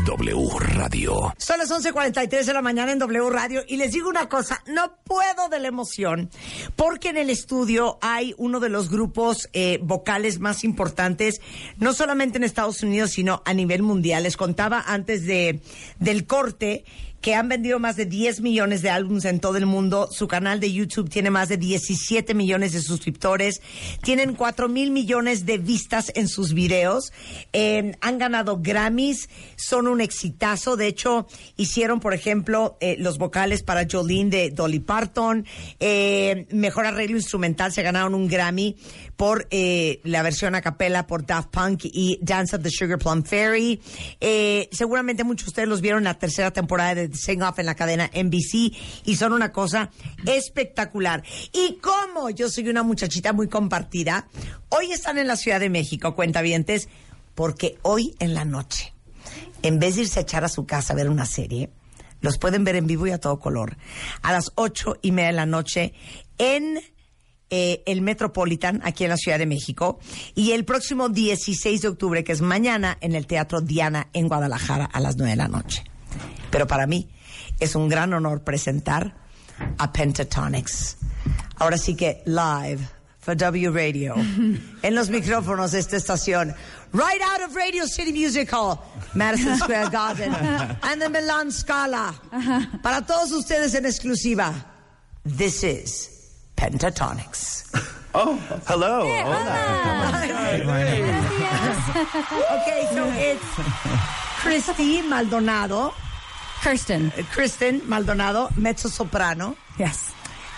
W 0.04 0.48
Radio. 0.58 1.34
Son 1.38 1.58
las 1.58 1.70
11.43 1.70 2.44
de 2.44 2.52
la 2.52 2.62
mañana 2.62 2.92
en 2.92 2.98
W 2.98 3.30
Radio 3.30 3.62
y 3.66 3.76
les 3.76 3.92
digo 3.92 4.08
una 4.08 4.28
cosa, 4.28 4.62
no 4.66 4.96
puedo 5.04 5.48
de 5.48 5.58
la 5.58 5.68
emoción 5.68 6.30
porque 6.76 7.08
en 7.08 7.16
el 7.16 7.30
estudio 7.30 7.98
hay 8.00 8.34
uno 8.36 8.60
de 8.60 8.68
los 8.68 8.88
grupos 8.88 9.48
eh, 9.52 9.78
vocales 9.82 10.38
más 10.38 10.64
importantes, 10.64 11.40
no 11.78 11.92
solamente 11.92 12.38
en 12.38 12.44
Estados 12.44 12.82
Unidos, 12.82 13.12
sino 13.12 13.42
a 13.44 13.54
nivel 13.54 13.82
mundial. 13.82 14.22
Les 14.22 14.36
contaba 14.36 14.84
antes 14.86 15.26
de, 15.26 15.60
del 15.98 16.26
corte 16.26 16.84
que 17.22 17.34
han 17.34 17.48
vendido 17.48 17.78
más 17.78 17.96
de 17.96 18.04
10 18.04 18.40
millones 18.40 18.82
de 18.82 18.90
álbumes 18.90 19.24
en 19.24 19.40
todo 19.40 19.56
el 19.56 19.64
mundo. 19.64 20.08
Su 20.10 20.26
canal 20.28 20.58
de 20.60 20.72
YouTube 20.72 21.08
tiene 21.08 21.30
más 21.30 21.48
de 21.48 21.56
17 21.56 22.34
millones 22.34 22.72
de 22.72 22.82
suscriptores. 22.82 23.62
Tienen 24.02 24.34
4 24.34 24.68
mil 24.68 24.90
millones 24.90 25.46
de 25.46 25.58
vistas 25.58 26.12
en 26.16 26.28
sus 26.28 26.52
videos. 26.52 27.12
Han 27.52 28.18
ganado 28.18 28.58
Grammys. 28.60 29.28
Son 29.56 29.86
un 29.86 30.00
exitazo. 30.00 30.76
De 30.76 30.88
hecho, 30.88 31.28
hicieron, 31.56 32.00
por 32.00 32.12
ejemplo, 32.12 32.76
eh, 32.80 32.96
los 32.98 33.18
vocales 33.18 33.62
para 33.62 33.86
Jolene 33.88 34.30
de 34.30 34.50
Dolly 34.50 34.80
Parton. 34.80 35.46
Eh, 35.78 36.46
mejor 36.50 36.86
arreglo 36.86 37.16
instrumental 37.16 37.72
se 37.72 37.82
ganaron 37.82 38.14
un 38.14 38.26
Grammy 38.26 38.76
por 39.22 39.46
eh, 39.52 40.00
la 40.02 40.20
versión 40.24 40.56
a 40.56 40.62
capela 40.62 41.06
por 41.06 41.24
Daft 41.24 41.50
Punk 41.50 41.82
y 41.84 42.18
Dance 42.20 42.56
of 42.56 42.62
the 42.64 42.70
Sugar 42.72 42.98
Plum 42.98 43.22
Fairy. 43.22 43.80
Eh, 44.20 44.68
seguramente 44.72 45.22
muchos 45.22 45.46
de 45.46 45.50
ustedes 45.50 45.68
los 45.68 45.80
vieron 45.80 45.98
en 46.00 46.04
la 46.06 46.18
tercera 46.18 46.50
temporada 46.50 46.96
de 46.96 47.14
Sing 47.14 47.40
Off 47.40 47.60
en 47.60 47.66
la 47.66 47.76
cadena 47.76 48.10
NBC 48.12 48.74
y 49.04 49.14
son 49.14 49.32
una 49.32 49.52
cosa 49.52 49.92
espectacular. 50.26 51.22
Y 51.52 51.74
como 51.76 52.30
yo 52.30 52.50
soy 52.50 52.68
una 52.68 52.82
muchachita 52.82 53.32
muy 53.32 53.46
compartida, 53.46 54.26
hoy 54.70 54.90
están 54.90 55.18
en 55.18 55.28
la 55.28 55.36
Ciudad 55.36 55.60
de 55.60 55.70
México, 55.70 56.16
cuentavientes, 56.16 56.88
porque 57.36 57.78
hoy 57.82 58.16
en 58.18 58.34
la 58.34 58.44
noche, 58.44 58.92
en 59.62 59.78
vez 59.78 59.94
de 59.94 60.02
irse 60.02 60.18
a 60.18 60.22
echar 60.22 60.42
a 60.42 60.48
su 60.48 60.66
casa 60.66 60.94
a 60.94 60.96
ver 60.96 61.08
una 61.08 61.26
serie, 61.26 61.70
los 62.22 62.38
pueden 62.38 62.64
ver 62.64 62.74
en 62.74 62.88
vivo 62.88 63.06
y 63.06 63.12
a 63.12 63.18
todo 63.18 63.38
color, 63.38 63.76
a 64.22 64.32
las 64.32 64.50
ocho 64.56 64.96
y 65.00 65.12
media 65.12 65.28
de 65.28 65.34
la 65.34 65.46
noche 65.46 65.94
en 66.38 66.80
eh, 67.54 67.82
el 67.84 68.00
Metropolitan 68.00 68.80
aquí 68.82 69.04
en 69.04 69.10
la 69.10 69.18
Ciudad 69.18 69.38
de 69.38 69.44
México 69.44 70.00
y 70.34 70.52
el 70.52 70.64
próximo 70.64 71.10
16 71.10 71.82
de 71.82 71.88
octubre, 71.88 72.24
que 72.24 72.32
es 72.32 72.40
mañana, 72.40 72.96
en 73.02 73.14
el 73.14 73.26
Teatro 73.26 73.60
Diana 73.60 74.08
en 74.14 74.26
Guadalajara 74.26 74.86
a 74.86 75.00
las 75.00 75.18
9 75.18 75.32
de 75.32 75.36
la 75.36 75.48
noche. 75.48 75.84
Pero 76.50 76.66
para 76.66 76.86
mí 76.86 77.10
es 77.60 77.74
un 77.74 77.90
gran 77.90 78.14
honor 78.14 78.42
presentar 78.42 79.14
a 79.76 79.92
Pentatonics. 79.92 80.96
Ahora 81.58 81.76
sí 81.76 81.94
que 81.94 82.22
live 82.24 82.80
for 83.18 83.36
W 83.36 83.70
Radio 83.70 84.14
en 84.82 84.94
los 84.94 85.10
micrófonos 85.10 85.72
de 85.72 85.80
esta 85.80 85.98
estación. 85.98 86.54
Right 86.94 87.20
out 87.20 87.46
of 87.46 87.54
Radio 87.54 87.86
City 87.86 88.14
Music 88.14 88.50
Hall, 88.50 88.78
Madison 89.12 89.58
Square 89.58 89.90
Garden, 89.90 90.32
and 90.82 91.02
the 91.02 91.10
Milan 91.10 91.52
Scala. 91.52 92.14
Para 92.82 93.04
todos 93.04 93.30
ustedes 93.30 93.74
en 93.74 93.84
exclusiva, 93.84 94.54
this 95.24 95.62
is 95.62 96.11
Pentatonics. 96.62 97.64
Oh, 98.14 98.36
hello. 98.66 99.08
okay, 102.52 102.86
so 102.92 103.08
it's 103.16 103.42
Christy 104.42 105.00
Maldonado. 105.00 105.94
Kirsten. 106.60 107.06
Uh, 107.06 107.22
Kristen 107.32 107.80
Maldonado, 107.88 108.50
mezzo 108.58 108.88
soprano. 108.90 109.56
Yes. 109.78 110.12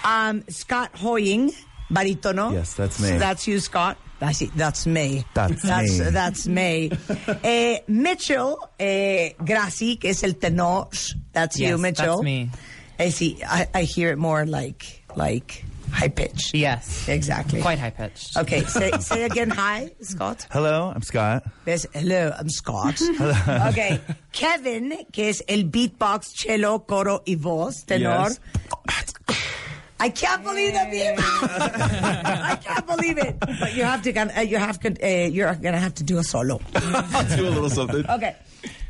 Um, 0.05 0.43
Scott 0.49 0.97
Hoying, 0.97 1.53
baritono. 1.89 2.53
Yes, 2.53 2.75
that's 2.75 2.99
me. 3.01 3.11
So 3.11 3.19
that's 3.21 3.47
you, 3.47 3.61
Scott. 3.61 3.99
I 4.21 4.33
see. 4.33 4.47
That's 4.47 4.89
me. 4.89 5.25
That's 5.35 5.63
that's, 5.63 5.99
me. 6.01 6.11
That's 6.11 6.49
me. 6.49 6.91
eh, 7.45 7.79
Mitchell 7.87 8.69
eh, 8.81 9.35
Grassi, 9.39 9.95
que 9.97 10.11
es 10.11 10.25
el 10.25 10.33
tenor. 10.33 10.89
That's 11.33 11.57
you, 11.61 11.69
Yes, 11.69 11.79
Mitchell. 11.81 12.17
that's 12.17 12.23
me. 12.25 12.51
I 12.99 13.11
see. 13.11 13.39
I, 13.47 13.69
I 13.73 13.83
hear 13.83 14.11
it 14.11 14.19
more 14.19 14.45
like 14.45 15.05
like 15.15 15.65
high 15.95 16.09
pitch. 16.09 16.53
Yes. 16.53 17.09
Exactly. 17.09 17.63
Quite 17.63 17.79
high 17.79 17.91
pitched. 17.91 18.37
Okay. 18.37 18.65
Say 18.65 18.91
say 19.01 19.25
again. 19.25 19.51
Hi, 19.51 19.91
Scott. 20.01 20.47
Hello, 20.51 20.93
I'm 20.95 21.03
Scott. 21.03 21.45
There's, 21.65 21.87
hello, 21.95 22.33
I'm 22.39 22.49
Scott. 22.51 22.99
hello. 23.19 23.69
okay. 23.69 24.01
Kevin, 24.33 25.07
que 25.13 25.29
es 25.31 25.43
el 25.49 25.65
beatbox, 25.65 26.35
cello, 26.35 26.81
coro 26.81 27.23
y 27.27 27.37
voz, 27.37 27.85
tenor. 27.85 28.31
Yes. 28.31 29.15
I 30.01 30.11
can't 30.11 30.43
believe 30.43 30.75
that 30.75 30.91
being 30.91 31.15
I 31.19 32.59
can't 32.63 32.87
believe 32.87 33.17
it. 33.17 33.39
But 33.41 33.75
you 33.75 33.85
have 33.85 34.03
to, 34.03 34.13
uh, 34.13 34.41
you 34.43 34.59
have 34.59 34.79
to, 34.81 34.89
uh, 35.03 35.29
you're 35.29 35.55
gonna 35.55 35.79
have 35.79 35.95
to 35.95 36.05
do 36.05 36.19
a 36.19 36.25
solo. 36.25 36.61
I'll 36.75 37.37
do 37.37 37.49
a 37.49 37.51
little 37.51 37.71
something. 37.71 38.05
Okay. 38.11 38.37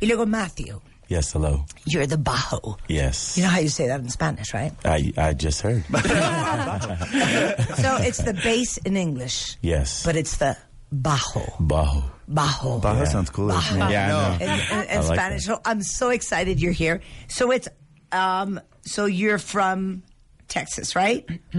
Y 0.00 0.08
luego 0.08 0.26
Matthew, 0.26 0.80
Yes, 1.08 1.32
hello. 1.32 1.64
you're 1.84 2.06
the 2.06 2.16
bajo. 2.16 2.78
Yes. 2.88 3.36
You 3.36 3.44
know 3.44 3.50
how 3.50 3.60
you 3.60 3.68
say 3.68 3.86
that 3.88 4.00
in 4.00 4.08
Spanish, 4.08 4.54
right? 4.54 4.72
I 4.84 5.12
I 5.16 5.32
just 5.34 5.60
heard. 5.60 5.84
So 7.84 7.96
it's 8.00 8.18
the 8.22 8.32
bass 8.34 8.78
in 8.78 8.96
English, 8.96 9.56
yes. 9.62 10.02
but 10.04 10.16
it's 10.16 10.36
the 10.38 10.56
bajo. 10.92 11.44
Bajo. 11.60 12.02
Bajo. 12.28 12.80
Bajo 12.80 12.98
Yeah. 12.98 13.04
sounds 13.04 13.30
cooler 13.30 13.54
to 13.60 13.74
me. 13.74 13.80
Bajo. 13.80 13.90
Yeah, 13.90 14.06
I 14.06 14.38
know. 14.38 14.44
in, 14.44 14.50
in, 14.50 14.84
in 14.88 14.98
I 14.98 15.00
like 15.02 15.18
Spanish. 15.18 15.46
that. 15.46 15.56
So 15.56 15.60
I'm 15.64 15.82
so 15.82 16.08
excited 16.10 16.60
you're 16.60 16.72
here. 16.72 17.00
So 17.28 17.50
it's 17.50 17.68
um 18.12 18.60
so 18.82 19.04
you're 19.06 19.38
from 19.38 20.02
Texas, 20.48 20.94
right? 20.94 21.24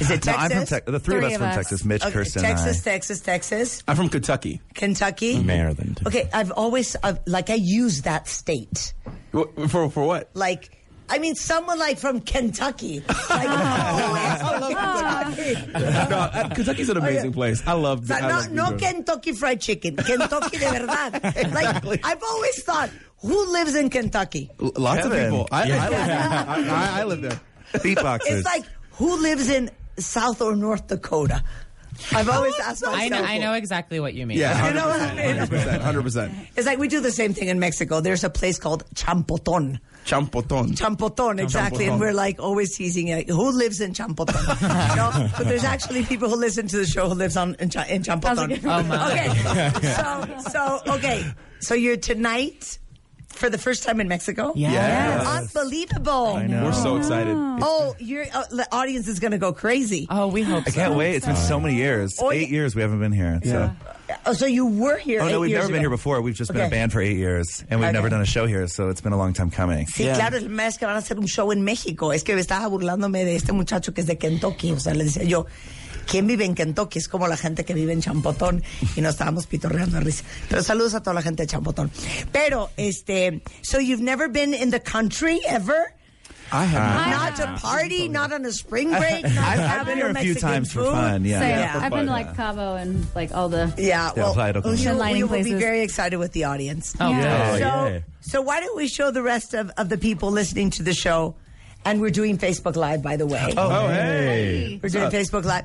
Is 0.00 0.10
it 0.10 0.22
Texas? 0.22 0.26
No, 0.26 0.32
I'm 0.34 0.50
from 0.50 0.66
Tex- 0.66 0.86
the 0.86 1.00
three 1.00 1.16
of 1.18 1.24
us 1.24 1.32
from 1.36 1.50
Texas, 1.52 1.84
Mitch, 1.84 2.02
okay, 2.02 2.12
Kirsten, 2.12 2.44
and 2.44 2.56
Texas, 2.58 2.86
I. 2.86 2.90
Texas, 2.90 3.20
Texas, 3.20 3.82
I'm 3.88 3.96
from 3.96 4.08
Kentucky. 4.08 4.60
Kentucky, 4.74 5.38
Maryland. 5.42 6.00
Okay, 6.06 6.28
I've 6.32 6.50
always 6.52 6.96
uh, 7.02 7.14
like 7.26 7.50
I 7.50 7.54
use 7.54 8.02
that 8.02 8.28
state. 8.28 8.94
For 9.32 9.88
for 9.90 10.04
what? 10.06 10.30
Like 10.34 10.78
I 11.08 11.18
mean, 11.18 11.34
someone 11.34 11.78
like 11.78 11.98
from 11.98 12.20
Kentucky. 12.20 13.00
Like, 13.00 13.16
oh, 13.50 15.24
Kentucky. 15.34 15.72
no, 16.10 16.16
uh, 16.16 16.48
Kentucky's 16.54 16.88
an 16.88 16.96
amazing 16.96 17.32
place. 17.32 17.62
I 17.66 17.72
love. 17.74 18.10
O 18.10 18.14
I 18.14 18.20
no, 18.20 18.28
love 18.28 18.50
no 18.50 18.64
New 18.64 18.70
York. 18.70 18.80
Kentucky 18.80 19.32
Fried 19.32 19.60
Chicken, 19.60 19.96
Kentucky 19.96 20.58
de 20.58 20.70
verdad. 20.70 21.52
Like, 21.52 22.00
I've 22.04 22.22
always 22.22 22.62
thought, 22.62 22.88
who 23.18 23.52
lives 23.52 23.74
in 23.74 23.90
Kentucky? 23.90 24.50
L- 24.60 24.72
Lots 24.76 25.04
of 25.04 25.12
people. 25.12 25.48
I, 25.50 25.64
Yeah. 25.66 25.84
I, 25.84 25.88
live 25.90 26.06
there. 26.06 26.20
I, 26.48 26.96
I, 26.96 27.00
I 27.00 27.04
live 27.04 27.20
there. 27.22 27.40
Beatboxers. 27.74 28.20
It's 28.26 28.44
like, 28.44 28.64
who 28.92 29.20
lives 29.20 29.48
in 29.50 29.70
South 29.98 30.40
or 30.42 30.54
North 30.56 30.86
Dakota? 30.86 31.42
I've 32.12 32.28
always 32.28 32.58
asked 32.58 32.82
myself. 32.82 32.96
I 32.96 33.08
know, 33.08 33.22
I 33.22 33.38
know 33.38 33.52
exactly 33.52 34.00
what 34.00 34.14
you 34.14 34.26
mean. 34.26 34.38
yeah, 34.38 34.68
You 34.68 34.74
know 34.74 34.88
what 34.88 35.00
I 35.00 35.14
mean? 35.14 35.36
100%. 35.36 35.80
100%. 35.80 36.46
It's 36.56 36.66
like 36.66 36.78
we 36.78 36.88
do 36.88 37.00
the 37.00 37.12
same 37.12 37.34
thing 37.34 37.48
in 37.48 37.60
Mexico. 37.60 38.00
There's 38.00 38.24
a 38.24 38.30
place 38.30 38.58
called 38.58 38.84
Champoton. 38.94 39.78
Champoton. 40.06 40.72
Champoton, 40.74 41.38
exactly. 41.40 41.86
And 41.86 42.00
we're 42.00 42.14
like 42.14 42.40
always 42.40 42.76
teasing, 42.76 43.12
like, 43.12 43.28
who 43.28 43.56
lives 43.56 43.80
in 43.80 43.92
Champoton? 43.92 44.34
no, 44.96 45.28
but 45.36 45.46
there's 45.46 45.64
actually 45.64 46.02
people 46.04 46.28
who 46.28 46.36
listen 46.36 46.66
to 46.68 46.76
the 46.78 46.86
show 46.86 47.08
who 47.08 47.14
lives 47.14 47.36
on 47.36 47.54
in, 47.60 47.70
Cha- 47.70 47.84
in 47.88 48.02
Champoton. 48.02 48.58
Oh, 48.64 48.82
my. 48.82 49.12
Okay. 49.12 50.38
So, 50.42 50.50
so, 50.50 50.94
okay. 50.94 51.24
So 51.60 51.74
you're 51.74 51.96
tonight 51.98 52.78
for 53.42 53.50
the 53.50 53.58
first 53.58 53.82
time 53.82 54.00
in 54.00 54.06
Mexico? 54.06 54.52
Yes. 54.54 54.72
Yes. 54.72 55.26
Unbelievable. 55.56 56.34
I 56.36 56.46
know. 56.46 56.64
We're 56.64 56.72
so 56.72 56.96
excited. 56.96 57.34
Oh, 57.36 57.96
your 57.98 58.24
uh, 58.32 58.44
the 58.50 58.66
audience 58.70 59.08
is 59.08 59.18
going 59.18 59.32
to 59.32 59.38
go 59.38 59.52
crazy. 59.52 60.06
Oh, 60.08 60.28
we 60.28 60.42
hope 60.42 60.62
I 60.66 60.70
can't 60.70 60.94
wait. 60.94 61.16
It's 61.16 61.26
been 61.26 61.34
so 61.36 61.58
many 61.58 61.74
years. 61.74 62.18
Oh, 62.20 62.30
Eight 62.30 62.50
years 62.50 62.76
we 62.76 62.82
haven't 62.82 63.00
been 63.00 63.12
here. 63.12 63.40
So. 63.44 63.70
Oh, 64.26 64.32
so 64.34 64.46
you 64.46 64.66
were 64.66 64.96
here. 64.98 65.20
Oh 65.22 65.26
eight 65.28 65.32
no, 65.32 65.40
we've 65.40 65.50
years 65.50 65.62
never 65.62 65.72
been 65.72 65.80
here 65.80 65.90
before. 65.90 66.20
We've 66.20 66.34
just 66.34 66.52
been 66.52 66.66
a 66.66 66.70
band 66.70 66.92
for 66.92 67.00
eight 67.00 67.16
years, 67.16 67.64
and 67.68 67.80
we've 67.80 67.88
Okay. 67.88 67.92
never 67.98 68.08
done 68.10 68.20
a 68.20 68.26
show 68.26 68.46
here. 68.46 68.68
So 68.68 68.90
it's 68.90 69.00
been 69.00 69.12
a 69.12 69.16
long 69.18 69.32
time 69.32 69.50
coming. 69.50 69.86
Sí, 69.86 70.04
claro, 70.14 70.36
es 70.36 70.42
la 70.42 70.48
primera 70.48 70.68
vez 70.68 70.78
que 70.78 70.86
van 70.86 70.96
a 70.96 71.00
hacer 71.00 71.18
un 71.18 71.26
show 71.26 71.50
en 71.50 71.64
México. 71.64 72.12
Es 72.12 72.22
que 72.22 72.34
estaba 72.38 72.68
burlándome 72.68 73.24
de 73.24 73.34
este 73.36 73.52
muchacho 73.52 73.92
que 73.92 74.02
es 74.02 74.06
de 74.06 74.18
Kentucky. 74.18 74.72
O 74.72 74.78
sea, 74.80 74.94
le 74.94 75.04
decía 75.04 75.24
yo, 75.24 75.46
¿quién 76.06 76.26
vive 76.26 76.44
en 76.44 76.54
Kentucky? 76.54 76.98
Es 76.98 77.08
como 77.08 77.26
la 77.28 77.36
gente 77.36 77.64
que 77.64 77.74
vive 77.74 77.92
en 77.92 78.00
Champotón. 78.00 78.62
Y 78.96 79.00
nos 79.00 79.12
estábamos 79.14 79.46
pitorreando 79.46 79.98
de 79.98 80.04
risa. 80.04 80.24
Pero 80.48 80.62
saludos 80.62 80.94
a 80.94 81.00
toda 81.00 81.14
la 81.14 81.22
gente 81.22 81.42
de 81.42 81.46
Champotón. 81.46 81.90
Pero, 82.32 82.70
este, 82.76 83.42
so 83.62 83.78
you've 83.78 84.02
never 84.02 84.28
been 84.28 84.54
in 84.54 84.70
the 84.70 84.80
country 84.80 85.40
ever? 85.46 85.94
I 86.52 86.64
have. 86.64 87.10
Not 87.10 87.36
to 87.36 87.48
ah. 87.48 87.58
party, 87.58 88.08
not 88.08 88.30
on 88.32 88.44
a 88.44 88.52
spring 88.52 88.90
break, 88.90 89.22
not 89.24 89.38
I've, 89.38 89.60
I've 89.60 89.86
been 89.86 89.96
here 89.96 90.08
a 90.08 90.14
few 90.14 90.34
Mexican 90.34 90.50
times 90.50 90.72
for 90.72 90.84
fun. 90.84 91.24
Yeah. 91.24 91.40
yeah. 91.40 91.80
I've 91.80 91.90
been 91.90 92.06
to 92.06 92.12
like 92.12 92.36
Cabo 92.36 92.76
and 92.76 93.06
like 93.14 93.34
all 93.34 93.48
the 93.48 93.72
Yeah, 93.78 94.12
well, 94.14 94.34
Playa 94.34 94.52
del 94.52 94.74
you, 94.74 94.84
Carmen. 94.84 95.12
we 95.14 95.24
will 95.24 95.42
be 95.42 95.54
very 95.54 95.80
excited 95.80 96.18
with 96.18 96.32
the 96.32 96.44
audience. 96.44 96.94
Oh, 97.00 97.08
Yeah. 97.10 97.56
So, 97.56 97.64
Oh, 97.64 97.86
yeah. 97.86 98.00
so 98.20 98.42
why 98.42 98.60
don't 98.60 98.76
we 98.76 98.86
show 98.86 99.10
the 99.10 99.22
rest 99.22 99.54
of, 99.54 99.70
of 99.78 99.88
the 99.88 99.96
people 99.96 100.30
listening 100.30 100.70
to 100.70 100.82
the 100.82 100.92
show? 100.92 101.34
And 101.84 102.00
we're 102.00 102.10
doing 102.10 102.38
Facebook 102.38 102.76
Live, 102.76 103.02
by 103.02 103.16
the 103.16 103.26
way. 103.26 103.54
Oh, 103.56 103.88
hey. 103.88 104.78
We're 104.80 104.88
doing 104.88 105.10
Facebook 105.10 105.44
Live. 105.44 105.64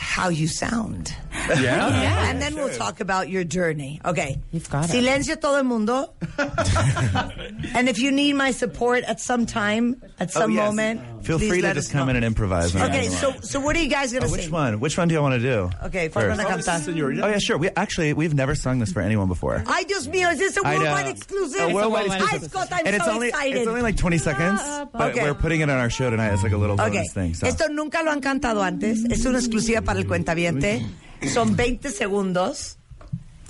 How 0.00 0.28
you 0.30 0.48
sound. 0.48 1.14
Yeah. 1.50 2.30
And 2.30 2.40
then 2.40 2.54
we'll 2.54 2.70
talk 2.70 3.00
about 3.00 3.28
your 3.28 3.42
journey. 3.44 4.00
Okay. 4.04 4.38
You've 4.52 4.70
got 4.70 4.88
it. 4.88 4.92
Silencio 4.92 5.34
todo 5.40 5.56
el 5.56 5.64
mundo. 5.64 6.12
and 7.74 7.88
if 7.88 7.98
you 7.98 8.12
need 8.12 8.34
my 8.34 8.52
support 8.52 9.02
at 9.04 9.20
some 9.20 9.46
time, 9.46 10.00
at 10.20 10.28
oh, 10.36 10.40
some 10.40 10.52
Oh, 10.52 10.54
yes. 10.54 10.66
moment, 10.68 11.00
Feel 11.22 11.38
please 11.38 11.48
free 11.48 11.60
to 11.60 11.66
let 11.68 11.74
just 11.76 11.88
us 11.88 11.92
come 11.92 12.06
know. 12.06 12.10
in 12.10 12.16
and 12.16 12.24
improvise. 12.24 12.72
whenever 12.72 12.90
Okay, 12.92 13.04
you 13.04 13.10
so 13.10 13.28
want. 13.30 13.44
so 13.44 13.60
what 13.60 13.76
are 13.76 13.80
you 13.82 13.88
guys 13.88 14.12
gonna 14.12 14.26
Oh, 14.26 14.30
which 14.30 14.42
sing? 14.42 14.50
one? 14.52 14.80
Which 14.80 14.96
one 14.96 15.08
do 15.08 15.14
you 15.14 15.20
want 15.22 15.34
to 15.34 15.40
do? 15.40 15.70
Okay, 15.84 16.08
¿cuál 16.08 16.22
first? 16.24 16.36
van 16.36 16.40
a 16.40 16.48
cantar? 16.48 17.22
Oh 17.22 17.28
yeah, 17.28 17.38
sure. 17.38 17.58
We 17.58 17.68
actually 17.76 18.12
we've 18.14 18.34
never 18.34 18.54
sung 18.54 18.78
this 18.78 18.90
for 18.92 19.00
anyone 19.02 19.28
before. 19.28 19.62
Ay, 19.66 19.84
Dios 19.84 20.06
mío, 20.08 20.32
is 20.32 20.38
this 20.38 20.56
a 20.56 20.66
I 20.66 20.74
know. 20.76 20.84
worldwide 20.84 21.06
exclusive? 21.08 21.60
A 21.60 21.74
worldwide 21.74 22.10
Ay, 22.10 22.16
exclusive. 22.16 22.50
Scott, 22.50 22.68
I'm 22.72 22.86
and 22.86 22.96
it's 22.96 23.04
so 23.04 23.12
only 23.12 23.28
excited. 23.28 23.56
it's 23.58 23.68
only 23.68 23.82
like 23.82 23.96
20 23.96 24.18
seconds, 24.18 24.60
ah, 24.64 24.86
but 24.92 25.10
Okay. 25.10 25.22
we're 25.24 25.34
putting 25.34 25.60
it 25.60 25.68
on 25.70 25.78
our 25.78 25.90
show 25.90 26.08
tonight 26.10 26.32
It's 26.32 26.42
like 26.42 26.52
a 26.52 26.56
little 26.58 26.80
Ok, 26.80 26.90
bonus 26.92 27.12
thing. 27.12 27.34
So. 27.34 27.46
esto 27.46 27.68
nunca 27.68 28.02
lo 28.02 28.10
han 28.12 28.20
cantado 28.20 28.62
antes. 28.62 29.04
Es 29.10 29.24
una 29.26 29.38
exclusiva 29.38 29.82
para 29.82 29.98
el 29.98 30.06
cuentaviente. 30.06 30.84
Son 31.28 31.54
20 31.54 31.90
segundos. 31.90 32.76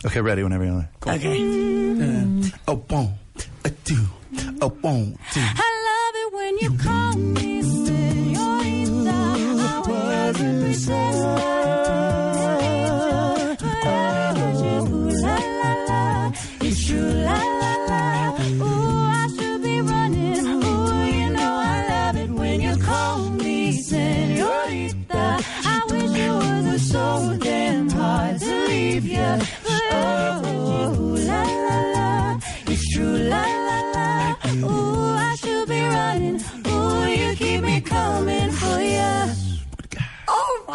Okay, 0.04 0.20
ready 0.20 0.42
whenever 0.42 0.64
you 0.64 0.72
want. 0.72 0.88
Ok. 1.06 1.24
A 2.66 2.72
one, 2.72 3.14
a 3.64 3.70
two, 3.84 4.06
a 4.60 4.66
one, 4.68 5.16
two. 5.32 5.40
I 5.40 5.68
love 5.86 6.14
it 6.16 6.34
when 6.34 6.56
you 6.58 6.76
call 6.82 7.16
me 7.16 7.49
Christmas. 10.80 11.59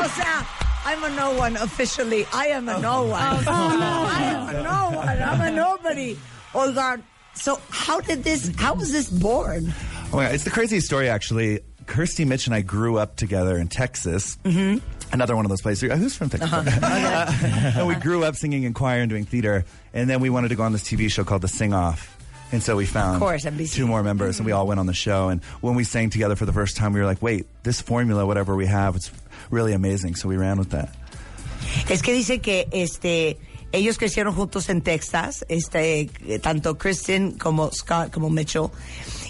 o 0.00 0.08
sea, 0.08 0.46
I'm 0.84 1.04
a 1.04 1.16
no 1.16 1.34
one 1.34 1.56
officially. 1.56 2.26
I 2.32 2.48
am 2.48 2.68
a 2.68 2.78
no 2.80 3.04
one. 3.04 3.20
I 3.48 4.22
am 4.22 4.48
a 4.54 4.62
no 4.62 4.98
one. 4.98 5.22
I'm 5.22 5.40
a 5.40 5.50
nobody. 5.50 6.18
Oh 6.54 6.72
God. 6.72 7.02
So 7.34 7.60
how 7.70 8.00
did 8.00 8.24
this? 8.24 8.52
How 8.56 8.74
was 8.74 8.92
this 8.92 9.08
born? 9.08 9.72
Oh 10.12 10.16
my 10.16 10.24
God, 10.24 10.34
it's 10.34 10.44
the 10.44 10.50
craziest 10.50 10.86
story 10.86 11.08
actually. 11.08 11.60
Kirsty 11.86 12.24
Mitch 12.26 12.46
and 12.46 12.54
I 12.54 12.60
grew 12.60 12.98
up 12.98 13.16
together 13.16 13.56
in 13.56 13.68
Texas. 13.68 14.36
Mm-hmm. 14.44 14.84
Another 15.12 15.34
one 15.34 15.46
of 15.46 15.48
those 15.48 15.62
places. 15.62 15.90
Who's 15.90 16.14
from 16.14 16.28
Texas? 16.28 16.52
and 16.82 17.86
we 17.86 17.94
grew 17.94 18.24
up 18.24 18.36
singing 18.36 18.64
in 18.64 18.74
choir 18.74 19.00
and 19.00 19.08
doing 19.08 19.24
theater. 19.24 19.64
And 19.94 20.08
then 20.08 20.20
we 20.20 20.28
wanted 20.28 20.48
to 20.48 20.54
go 20.54 20.64
on 20.64 20.72
this 20.72 20.82
TV 20.82 21.10
show 21.10 21.24
called 21.24 21.40
The 21.40 21.48
Sing 21.48 21.72
Off. 21.72 22.17
And 22.50 22.62
so 22.62 22.76
we 22.76 22.86
found 22.86 23.16
Of 23.16 23.20
course, 23.20 23.44
NBC. 23.44 23.74
two 23.74 23.86
more 23.86 24.02
members 24.02 24.38
and 24.38 24.46
we 24.46 24.52
all 24.52 24.66
went 24.66 24.80
on 24.80 24.86
the 24.86 24.94
show. 24.94 25.28
And 25.28 25.42
when 25.60 25.74
we 25.74 25.84
sang 25.84 26.10
together 26.10 26.34
for 26.36 26.46
the 26.46 26.52
first 26.52 26.76
time, 26.76 26.92
we 26.94 27.00
were 27.00 27.06
like, 27.06 27.20
wait, 27.20 27.46
this 27.62 27.80
formula, 27.82 28.24
whatever 28.24 28.56
we 28.56 28.66
have, 28.66 28.96
it's 28.96 29.10
really 29.50 29.74
amazing. 29.74 30.14
So 30.14 30.28
we 30.28 30.36
ran 30.36 30.58
with 30.58 30.70
that. 30.70 30.88
Es 31.90 32.02
que 32.02 32.12
dice 32.14 32.40
que 32.40 32.66
este 32.72 33.36
ellos 33.72 33.98
crecieron 33.98 34.34
juntos 34.34 34.70
en 34.70 34.80
Texas, 34.80 35.44
este 35.50 36.08
tanto 36.40 36.78
Kristen 36.78 37.32
como 37.32 37.70
Scott 37.70 38.10
como 38.12 38.30
Mitchell 38.30 38.70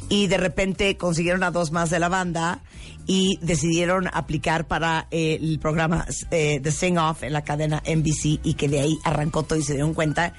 y 0.08 0.28
de 0.28 0.36
repente 0.36 0.96
consiguieron 0.96 1.42
a 1.42 1.50
dos 1.50 1.72
más 1.72 1.90
de 1.90 1.98
la 1.98 2.08
banda 2.08 2.60
y 3.06 3.38
decidieron 3.42 4.08
aplicar 4.12 4.66
para 4.68 5.08
eh, 5.10 5.38
el 5.40 5.58
programa 5.58 6.06
eh, 6.30 6.60
The 6.62 6.70
Sing 6.70 6.98
Off 6.98 7.24
en 7.24 7.32
la 7.32 7.42
cadena 7.42 7.82
NBC 7.84 8.38
y 8.44 8.54
que 8.54 8.68
de 8.68 8.80
ahí 8.80 8.98
arrancó 9.02 9.42
todo 9.42 9.58
y 9.58 9.62
se 9.62 9.72
dieron 9.72 9.94
cuenta 9.94 10.34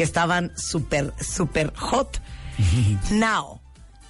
que 0.00 0.06
estaban 0.06 0.50
súper 0.56 1.12
súper 1.20 1.70
hot. 1.76 2.18
Now, 3.10 3.60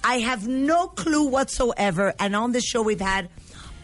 I 0.05 0.19
have 0.19 0.47
no 0.47 0.87
clue 0.87 1.25
whatsoever. 1.25 2.13
And 2.17 2.33
on 2.33 2.53
the 2.53 2.61
show, 2.61 2.81
we've 2.81 3.01
had 3.01 3.27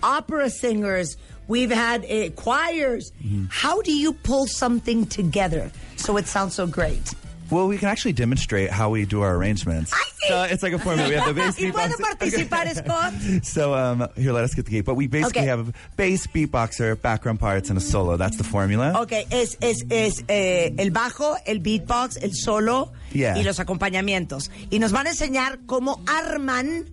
opera 0.02 0.50
singers, 0.50 1.18
we've 1.50 1.70
had 1.70 2.06
uh, 2.06 2.30
choirs. 2.30 3.12
How 3.50 3.82
do 3.82 3.92
you 3.92 4.14
pull 4.14 4.48
something 4.48 5.06
together 5.06 5.70
so 5.98 6.16
it 6.16 6.28
sounds 6.28 6.56
so 6.56 6.66
great? 6.66 7.14
Well, 7.50 7.68
we 7.68 7.78
can 7.78 7.88
actually 7.88 8.14
demonstrate 8.14 8.70
how 8.72 8.90
we 8.90 9.06
do 9.06 9.22
our 9.22 9.36
arrangements. 9.36 9.92
So 10.28 10.44
it's 10.44 10.62
like 10.62 10.74
a 10.74 10.80
formula. 10.80 11.08
We 11.08 11.16
have 11.16 11.28
the 11.28 11.34
bass 11.42 11.58
¿Y 11.60 11.72
puedo 11.72 11.96
beatbox. 11.96 12.20
participar, 12.20 12.68
Scott? 12.76 13.14
So 13.44 13.74
um, 13.74 14.08
here, 14.18 14.34
let 14.34 14.44
us 14.44 14.54
get 14.54 14.66
the 14.66 14.72
gate. 14.72 14.86
But 14.86 14.96
we 14.96 15.08
basically 15.08 15.42
Okay. 15.42 15.48
have 15.50 15.70
a 15.70 15.74
bass, 15.96 16.28
beatboxer, 16.28 17.02
background 17.02 17.40
parts, 17.40 17.70
and 17.70 17.78
a 17.78 17.82
solo. 17.82 18.18
That's 18.18 18.36
the 18.38 18.44
formula. 18.44 18.94
Ok, 19.02 19.14
es, 19.32 19.58
es, 19.62 19.86
es 19.90 20.24
eh, 20.28 20.74
el 20.78 20.92
bajo, 20.92 21.38
el 21.46 21.60
beatbox, 21.60 22.18
el 22.18 22.34
solo 22.34 22.92
Yeah. 23.14 23.38
y 23.38 23.44
los 23.44 23.60
acompañamientos. 23.62 24.52
Y 24.70 24.80
nos 24.80 24.92
van 24.92 25.08
a 25.08 25.12
enseñar 25.12 25.60
cómo 25.66 26.02
arman 26.08 26.86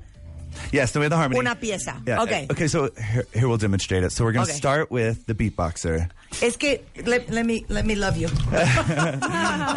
Yes, 0.72 0.92
the 0.92 1.00
way 1.00 1.08
the 1.08 1.16
harmony. 1.16 1.38
una 1.40 1.54
pieza. 1.56 2.00
Yeah. 2.06 2.22
Ok. 2.22 2.46
Okay, 2.50 2.66
so 2.68 2.90
here, 3.12 3.26
here 3.32 3.48
we'll 3.48 3.58
demonstrate 3.58 4.02
it. 4.04 4.10
So 4.12 4.24
we're 4.24 4.32
going 4.32 4.46
to 4.46 4.50
Okay. 4.52 4.58
start 4.58 4.90
with 4.90 5.26
the 5.26 5.34
beatboxer. 5.34 6.08
Es 6.42 6.56
que, 6.56 6.80
let, 7.04 7.30
let 7.30 7.46
me, 7.46 7.64
let 7.68 7.86
me 7.86 7.94
love 7.94 8.16
you. 8.16 8.28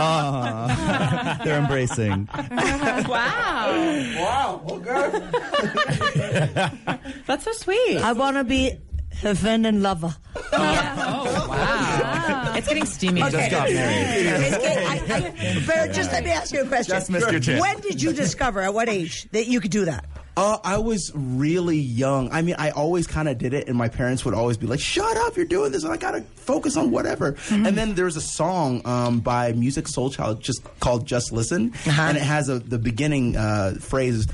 Aw. 0.07 1.41
They're 1.43 1.59
embracing. 1.59 2.27
wow. 3.07 3.71
Wow, 4.17 4.61
okay. 4.69 5.11
That's 7.27 7.43
so 7.45 7.51
sweet. 7.53 7.97
I 7.97 8.13
want 8.13 8.37
to 8.37 8.43
be 8.43 8.77
her 9.21 9.35
friend 9.35 9.65
and 9.67 9.81
lover. 9.83 10.15
Oh, 10.35 11.47
wow. 11.49 12.53
It's 12.55 12.67
getting 12.67 12.85
steamy. 12.85 13.21
Okay. 13.23 13.31
Just 13.31 13.51
got 13.51 13.69
married. 13.69 14.27
I, 14.27 15.01
I, 15.09 15.63
but 15.65 15.93
just 15.93 16.11
let 16.11 16.23
me 16.23 16.31
ask 16.31 16.53
you 16.53 16.61
a 16.61 16.65
question. 16.67 16.95
Just 16.95 17.09
missed 17.09 17.31
your 17.31 17.39
chance. 17.39 17.61
When 17.61 17.79
did 17.81 18.01
you 18.01 18.13
discover, 18.13 18.61
at 18.61 18.73
what 18.73 18.89
age, 18.89 19.27
that 19.31 19.47
you 19.47 19.59
could 19.61 19.71
do 19.71 19.85
that? 19.85 20.05
Uh, 20.37 20.59
I 20.63 20.77
was 20.77 21.11
really 21.15 21.77
young. 21.79 22.31
I 22.31 22.43
mean, 22.43 22.55
I 22.59 22.69
always 22.69 23.07
kind 23.07 23.27
of 23.27 23.39
did 23.39 23.55
it, 23.55 23.67
and 23.67 23.75
my 23.75 23.89
parents 23.89 24.23
would 24.23 24.35
always 24.35 24.55
be 24.55 24.67
like, 24.67 24.79
"Shut 24.79 25.17
up, 25.17 25.35
you're 25.35 25.47
doing 25.47 25.71
this," 25.71 25.83
and 25.83 25.91
I 25.91 25.97
gotta 25.97 26.21
focus 26.35 26.77
on 26.77 26.91
whatever. 26.91 27.35
And 27.49 27.75
then 27.75 27.95
there's 27.95 28.15
a 28.17 28.21
song 28.21 28.81
um, 28.85 29.19
by 29.19 29.51
Music 29.53 29.87
Soul 29.87 30.11
Child 30.11 30.39
just 30.41 30.61
called 30.79 31.07
"Just 31.07 31.31
Listen," 31.31 31.73
and 31.87 32.15
it 32.17 32.21
has 32.23 32.49
a 32.49 32.59
the 32.59 32.77
beginning 32.77 33.35
uh, 33.35 33.77
phrase. 33.79 34.27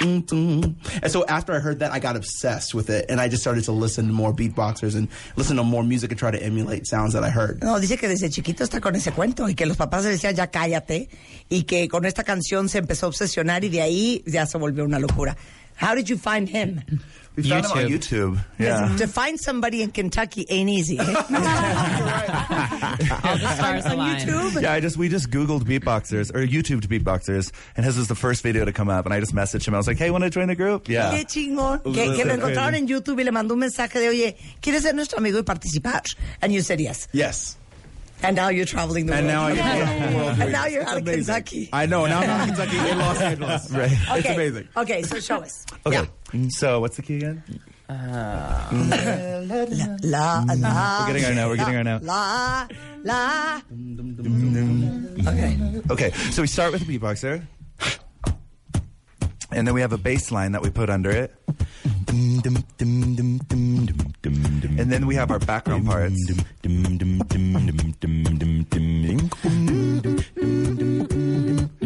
And 0.00 0.76
so 1.08 1.24
after 1.26 1.52
I 1.52 1.58
heard 1.58 1.80
that, 1.80 1.92
I 1.92 1.98
got 1.98 2.16
obsessed 2.16 2.74
with 2.74 2.88
it, 2.90 3.06
and 3.08 3.20
I 3.20 3.28
just 3.28 3.42
started 3.42 3.64
to 3.64 3.72
listen 3.72 4.06
to 4.06 4.12
more 4.12 4.32
beatboxers 4.32 4.94
and 4.94 5.08
listen 5.36 5.56
to 5.56 5.64
more 5.64 5.82
music 5.82 6.10
and 6.10 6.18
try 6.18 6.30
to 6.30 6.40
emulate 6.42 6.86
sounds 6.86 7.14
that 7.14 7.24
I 7.24 7.30
heard. 7.30 7.62
No, 7.62 7.78
dice 7.80 7.98
que 7.98 8.08
desde 8.08 8.30
chiquito 8.30 8.64
está 8.64 8.80
con 8.80 8.94
ese 8.94 9.12
cuento 9.12 9.48
y 9.48 9.54
que 9.54 9.66
los 9.66 9.76
papás 9.76 10.04
le 10.04 10.10
decían 10.10 10.34
ya 10.34 10.48
cállate 10.48 11.08
y 11.48 11.64
que 11.64 11.88
con 11.88 12.04
esta 12.04 12.22
canción 12.22 12.68
se 12.68 12.78
empezó 12.78 13.06
a 13.06 13.08
obsesionar 13.08 13.64
y 13.64 13.68
de 13.70 13.82
ahí 13.82 14.22
ya 14.26 14.46
se 14.46 14.58
volvió 14.58 14.84
una 14.84 14.98
locura. 14.98 15.36
How 15.80 15.94
did 15.94 16.06
you 16.06 16.16
find 16.18 16.48
him? 16.48 16.82
We 17.38 17.48
found 17.48 17.64
him 17.66 17.72
on 17.72 17.78
YouTube. 17.90 18.38
Yeah. 18.58 18.96
To 18.96 19.06
find 19.06 19.38
somebody 19.38 19.82
in 19.82 19.90
Kentucky 19.92 20.44
ain't 20.48 20.68
easy. 20.68 20.98
eh? 20.98 21.04
All 21.04 21.14
the 23.38 23.54
stars 23.56 23.86
On 23.86 23.92
align. 23.92 24.20
YouTube? 24.20 24.62
Yeah, 24.62 24.72
I 24.72 24.80
just 24.80 24.96
we 24.96 25.08
just 25.08 25.30
Googled 25.30 25.62
beatboxers 25.62 26.34
or 26.34 26.44
YouTubed 26.46 26.86
beatboxers, 26.88 27.52
and 27.76 27.84
his 27.86 27.96
was 27.96 28.08
the 28.08 28.14
first 28.14 28.42
video 28.42 28.64
to 28.64 28.72
come 28.72 28.88
up. 28.88 29.04
And 29.06 29.14
I 29.14 29.20
just 29.20 29.34
messaged 29.34 29.66
him. 29.66 29.74
I 29.74 29.76
was 29.76 29.86
like, 29.86 29.98
"Hey, 29.98 30.10
want 30.10 30.24
to 30.24 30.30
join 30.30 30.48
the 30.48 30.56
group?" 30.56 30.88
Yeah. 30.88 31.12
Qué 31.12 31.24
chingón. 31.26 31.82
Que, 31.84 32.16
que 32.16 32.24
lo 32.24 32.34
encontraron 32.34 32.74
en 32.74 32.88
YouTube 32.88 33.20
y 33.20 33.24
le 33.24 33.30
mandó 33.30 33.54
un 33.54 33.60
mensaje 33.60 34.00
de, 34.00 34.08
oye, 34.08 34.36
¿quieres 34.60 34.82
ser 34.82 34.94
nuestro 34.94 35.18
amigo 35.18 35.38
y 35.38 35.42
participar? 35.42 36.02
And 36.42 36.52
you 36.52 36.62
said 36.62 36.80
yes. 36.80 37.06
Yes. 37.12 37.56
And 38.20 38.34
now 38.34 38.48
you're 38.48 38.66
traveling 38.66 39.06
the 39.06 39.14
And 39.14 39.26
world. 39.28 39.36
now 39.36 39.44
I 39.46 39.54
get 39.54 39.62
to 39.62 39.78
travel 39.78 40.10
the 40.10 40.16
world 40.16 40.40
And 40.40 40.50
now 40.52 40.66
you're 40.66 40.82
It's 40.82 40.90
out 40.90 40.96
of 40.96 41.02
amazing. 41.04 41.24
Kentucky. 41.34 41.68
I 41.72 41.86
know. 41.86 42.04
Now 42.06 42.18
I'm 42.18 42.28
out 42.30 42.48
of 42.48 42.56
Kentucky 42.56 42.78
in 42.90 42.98
Los 42.98 43.20
Angeles. 43.20 43.70
Right. 43.70 43.92
It's 43.92 44.10
Okay. 44.26 44.34
amazing. 44.34 44.68
Okay, 44.76 45.02
so 45.02 45.20
show 45.20 45.36
us. 45.36 45.64
Okay. 45.86 46.02
Mm. 46.32 46.50
So 46.50 46.80
what's 46.80 46.96
the 46.96 47.02
key 47.02 47.16
again? 47.16 47.42
Uh, 47.88 48.68
la, 48.72 48.96
la, 50.02 50.44
la. 50.44 50.44
Mm. 50.44 51.08
We're 51.08 51.12
getting 51.12 51.24
our 51.24 51.34
now. 51.34 51.48
we're 51.48 51.56
getting 51.56 51.76
our 51.76 51.84
now. 51.84 51.98
La, 52.02 52.66
la. 53.02 53.60
Okay. 55.26 55.82
Okay. 55.90 56.10
So 56.30 56.42
we 56.42 56.48
start 56.48 56.72
with 56.72 56.82
a 56.82 56.84
beatboxer. 56.84 57.46
And 59.50 59.66
then 59.66 59.74
we 59.74 59.80
have 59.80 59.92
a 59.94 59.98
bass 59.98 60.30
line 60.30 60.52
that 60.52 60.60
we 60.62 60.68
put 60.68 60.90
under 60.90 61.10
it. 61.10 61.34
And 62.08 62.42
then 64.90 65.06
we 65.06 65.14
have 65.14 65.30
our 65.30 65.38
background 65.38 65.86
parts. 65.86 66.30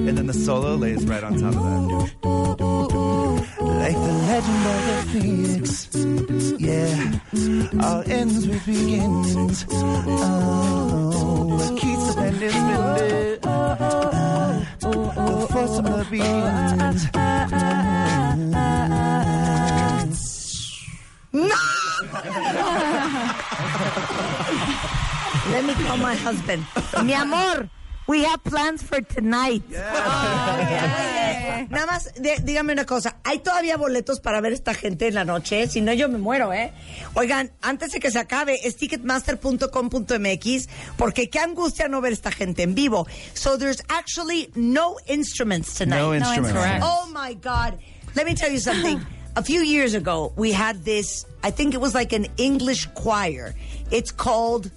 And 0.05 0.19
then 0.19 0.27
the 0.27 0.35
solo 0.35 0.77
lays 0.77 1.05
right 1.07 1.25
on 1.25 1.39
top 1.39 1.55
of 1.55 1.63
that. 1.63 2.13
Like 3.61 3.95
the 3.95 4.13
legend 4.29 4.67
of 4.73 4.87
the 4.87 4.97
phoenix. 5.13 5.89
Yeah. 6.61 7.19
All 7.85 8.03
ends 8.07 8.47
with 8.47 8.65
beginnings. 8.65 9.65
Oh, 9.71 11.59
keeps 11.81 12.07
the 12.07 12.15
pendant 12.21 12.53
spinning. 12.53 13.41
The 15.41 15.47
force 15.51 15.77
of 15.79 15.85
the 15.85 16.07
beginnings. 16.11 16.62
My 26.13 26.19
husband. 26.19 26.65
Mi 27.07 27.15
amor, 27.15 27.69
we 28.07 28.25
have 28.25 28.43
plans 28.45 28.83
for 28.83 29.01
tonight. 29.01 29.63
Oye, 29.71 29.79
Nada 31.71 31.87
más, 31.87 32.13
de- 32.15 32.37
dígame 32.43 32.73
una 32.73 32.85
cosa. 32.85 33.17
¿Hay 33.25 33.39
todavía 33.39 33.77
boletos 33.79 34.21
para 34.21 34.41
ver 34.43 34.53
esta 34.53 34.75
gente 34.75 35.07
en 35.09 35.15
la 35.15 35.25
noche? 35.25 35.67
Si 35.69 35.81
no, 35.81 35.93
yo 35.95 36.09
me 36.09 36.19
muero, 36.19 36.53
¿eh? 36.53 36.73
Oigan, 37.15 37.51
antes 37.63 37.93
de 37.93 38.01
que 38.01 38.11
se 38.11 38.19
acabe, 38.19 38.59
es 38.67 38.77
ticketmaster.com.mx, 38.77 40.69
porque 40.99 41.31
qué 41.31 41.39
angustia 41.39 41.89
no 41.89 42.01
ver 42.03 42.13
esta 42.13 42.31
gente 42.31 42.63
en 42.63 42.75
vivo. 42.75 43.07
So 43.35 43.57
there's 43.57 43.81
actually 43.89 44.51
no 44.55 44.97
instruments 45.07 45.75
tonight. 45.75 46.01
No 46.01 46.15
instruments. 46.15 46.53
Correct. 46.53 46.83
Oh 46.85 47.07
my 47.13 47.35
God. 47.35 47.79
Let 48.15 48.27
me 48.27 48.35
tell 48.35 48.51
you 48.53 48.59
something. 48.61 49.01
A 49.35 49.43
few 49.43 49.63
years 49.63 49.95
ago, 49.95 50.31
we 50.37 50.53
had 50.53 50.85
this, 50.85 51.25
I 51.43 51.51
think 51.53 51.73
it 51.73 51.81
was 51.81 51.95
like 51.95 52.13
an 52.13 52.27
English 52.37 52.87
choir. 52.95 53.55
It's 53.91 54.11
called 54.13 54.71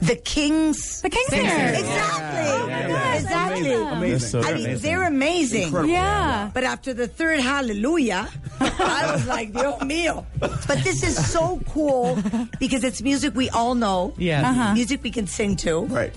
the 0.00 0.16
King's. 0.16 1.00
The 1.02 1.10
King's 1.10 1.28
Singers. 1.30 1.78
Exactly. 1.78 2.68
Yeah, 2.70 2.88
yeah. 2.88 3.14
Exactly. 3.14 3.72
Amazing. 3.72 4.40
They're 4.42 4.50
I 4.50 4.54
mean, 4.54 4.78
they're 4.78 5.02
amazing. 5.02 5.62
Incredible. 5.64 5.92
Yeah. 5.92 6.50
But 6.52 6.64
after 6.64 6.92
the 6.92 7.08
third 7.08 7.40
hallelujah, 7.40 8.28
I 8.60 9.10
was 9.12 9.26
like, 9.36 9.52
Dios 9.52 9.80
mío. 9.80 10.24
But 10.38 10.82
this 10.84 11.02
is 11.02 11.14
so 11.32 11.60
cool 11.70 12.18
because 12.58 12.84
it's 12.84 13.02
music 13.02 13.34
we 13.34 13.48
all 13.50 13.74
know. 13.74 14.14
Yes. 14.18 14.44
Uh-huh. 14.44 14.74
Music 14.74 15.02
we 15.02 15.10
can 15.10 15.26
sing 15.26 15.56
to. 15.56 15.86
Right. 15.86 16.12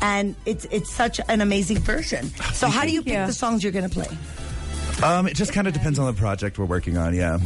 And 0.00 0.34
it's 0.46 0.64
it's 0.70 0.92
such 0.92 1.20
an 1.28 1.40
amazing 1.40 1.78
version. 1.78 2.26
So 2.54 2.68
how 2.68 2.82
do 2.82 2.90
you 2.90 3.02
pick 3.02 3.26
the 3.26 3.32
songs 3.32 3.62
you're 3.62 3.72
going 3.72 3.88
to 3.88 3.94
play? 3.94 4.08
Um, 5.02 5.26
it 5.26 5.34
just 5.34 5.52
kind 5.52 5.66
of 5.66 5.72
depends 5.74 5.98
on 5.98 6.06
the 6.06 6.12
project 6.18 6.58
we're 6.58 6.64
working 6.64 6.96
on. 6.96 7.14
Yeah. 7.14 7.38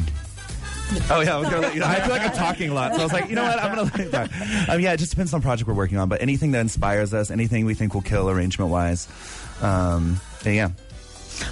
Oh 1.10 1.20
yeah, 1.20 1.36
I 1.36 1.38
was 1.38 1.48
gonna 1.48 1.62
let 1.62 1.74
you 1.74 1.80
know. 1.80 1.86
I 1.86 2.00
feel 2.00 2.10
like 2.10 2.22
I'm 2.22 2.32
talking 2.32 2.70
a 2.70 2.74
lot, 2.74 2.94
so 2.94 3.00
I 3.00 3.04
was 3.04 3.12
like, 3.12 3.28
you 3.28 3.34
know 3.34 3.42
what, 3.42 3.60
I'm 3.60 3.74
gonna 3.74 3.90
let 3.96 4.10
that. 4.12 4.68
Um, 4.68 4.80
yeah, 4.80 4.92
it 4.92 4.98
just 4.98 5.10
depends 5.10 5.34
on 5.34 5.42
project 5.42 5.66
we're 5.68 5.74
working 5.74 5.98
on, 5.98 6.08
but 6.08 6.22
anything 6.22 6.52
that 6.52 6.60
inspires 6.60 7.12
us, 7.12 7.30
anything 7.30 7.64
we 7.64 7.74
think 7.74 7.94
will 7.94 8.02
kill 8.02 8.30
arrangement 8.30 8.70
wise, 8.70 9.08
um, 9.62 10.20
yeah. 10.44 10.70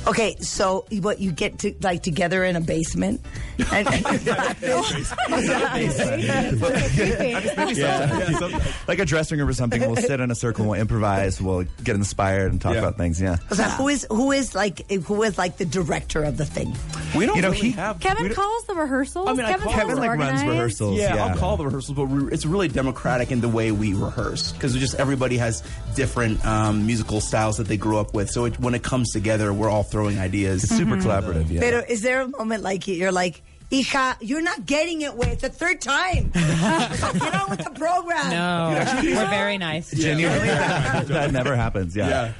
Okay, 0.07 0.37
so 0.41 0.87
what 1.01 1.21
you 1.21 1.33
get 1.33 1.59
to 1.61 1.75
like 1.83 2.03
together 2.03 2.45
in 2.45 2.57
a 2.57 2.61
basement 2.61 3.21
and, 3.73 3.87
like 8.89 8.99
a 8.99 9.05
dressing 9.05 9.39
room 9.39 9.49
or 9.49 9.53
something. 9.53 9.81
We'll 9.81 9.97
sit 9.97 10.21
in 10.21 10.31
a 10.31 10.35
circle, 10.35 10.67
we'll 10.67 10.81
improvise, 10.81 11.41
we'll 11.41 11.65
get 11.83 11.97
inspired 11.97 12.53
and 12.53 12.61
talk 12.61 12.75
Yeah. 12.75 12.81
about 12.81 12.97
things. 12.97 13.21
Yeah. 13.21 13.37
So 13.51 13.63
who 13.65 13.89
is 13.89 14.07
who 14.11 14.33
is 14.33 14.55
like 14.55 14.91
who 14.91 15.23
is 15.23 15.39
like 15.39 15.57
the 15.57 15.65
director 15.65 16.23
of 16.23 16.37
the 16.37 16.45
thing? 16.47 16.75
We 17.17 17.27
don't 17.27 17.37
You 17.37 17.43
know, 17.43 17.49
really 17.51 17.61
he- 17.61 17.71
have. 17.73 18.01
Kevin 18.01 18.25
don't- 18.27 18.35
calls 18.35 18.65
the 18.67 18.75
rehearsals. 18.75 19.29
I 19.29 19.33
mean, 19.33 19.47
I 19.47 19.53
Kevin, 19.53 19.65
call- 19.65 19.73
Kevin 19.75 19.97
like 19.99 20.19
runs 20.19 20.43
rehearsals. 20.45 20.99
Yeah, 20.99 21.15
Yeah, 21.15 21.27
I'll 21.27 21.37
call 21.39 21.57
the 21.57 21.65
rehearsals, 21.65 21.97
but 21.97 22.07
we, 22.07 22.33
it's 22.33 22.47
really 22.47 22.69
democratic 22.69 23.31
in 23.31 23.41
the 23.41 23.49
way 23.49 23.73
we 23.73 23.95
rehearse 23.95 24.53
because 24.53 24.75
just 24.75 24.95
everybody 24.97 25.37
has 25.39 25.63
different 25.95 26.45
um, 26.45 26.87
musical 26.87 27.21
styles 27.21 27.59
that 27.59 27.69
they 27.69 27.77
grew 27.77 27.99
up 27.99 28.15
with. 28.15 28.31
So 28.31 28.47
it, 28.47 28.59
when 28.59 28.75
it 28.75 28.83
comes 28.83 29.13
together, 29.13 29.53
we're 29.53 29.71
all 29.75 29.83
throwing 29.83 30.19
ideas. 30.19 30.63
It's 30.65 30.77
super 30.77 30.97
collaborative. 30.97 31.51
Yeah. 31.51 31.61
Pero 31.61 31.83
is 31.89 32.03
there 32.03 32.23
a 32.23 32.29
moment 32.29 32.63
like 32.63 32.87
you're 32.87 33.13
like, 33.13 33.43
hija, 33.71 34.17
you're 34.21 34.43
not 34.43 34.67
getting 34.67 35.03
it 35.03 35.17
with 35.17 35.41
the 35.41 35.49
third 35.49 35.81
time. 35.81 36.31
Get 36.35 37.35
on 37.35 37.51
with 37.51 37.65
the 37.65 37.75
program. 37.75 38.31
No, 38.31 39.03
we're 39.03 39.31
very 39.31 39.59
nice. 39.59 39.91
Genuinely, 39.91 40.49
that, 40.49 41.33
never 41.33 41.57
happens. 41.57 41.97
Yeah. 41.97 42.33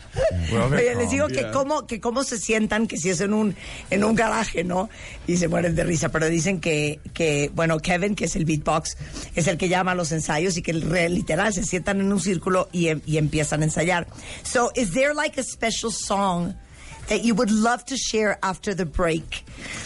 We're 0.53 0.63
all 0.63 0.69
very 0.69 0.89
Oye, 0.89 0.95
les 0.97 1.11
digo 1.11 1.29
que 1.29 1.51
cómo, 1.51 1.87
que 1.87 2.01
cómo 2.01 2.23
se 2.25 2.39
sientan, 2.39 2.87
que 2.87 2.97
si 2.99 3.11
es 3.11 3.21
en 3.21 3.33
un, 3.33 3.57
en 3.91 4.05
un 4.05 4.15
garaje, 4.15 4.63
¿no? 4.65 4.89
Y 5.27 5.37
se 5.37 5.49
mueren 5.49 5.75
de 5.75 5.85
risa, 5.85 6.11
pero 6.11 6.29
dicen 6.29 6.61
que, 6.61 7.01
que, 7.13 7.51
bueno, 7.55 7.79
Kevin, 7.81 8.15
que 8.15 8.27
es 8.27 8.37
el 8.37 8.45
beatbox, 8.45 8.97
es 9.35 9.49
el 9.49 9.57
que 9.57 9.69
llama 9.69 9.93
a 9.93 9.95
los 9.95 10.13
ensayos 10.13 10.57
y 10.57 10.63
que 10.63 10.73
literal 10.73 11.53
se 11.53 11.65
sientan 11.65 12.01
en 12.01 12.13
un 12.13 12.21
círculo 12.21 12.69
y, 12.71 12.89
em- 12.89 13.03
y 13.07 13.19
empiezan 13.19 13.63
a 13.63 13.65
ensayar. 13.65 14.07
So, 14.45 14.71
is 14.77 14.93
there 14.93 15.15
like 15.15 15.41
a 15.41 15.43
special 15.43 15.91
song 15.91 16.55
that 17.09 17.25
you 17.25 17.35
would 17.35 17.51
love 17.51 17.85
to 17.87 17.97
share 17.97 18.39
after 18.43 18.75
the 18.75 18.87
break? 18.87 19.45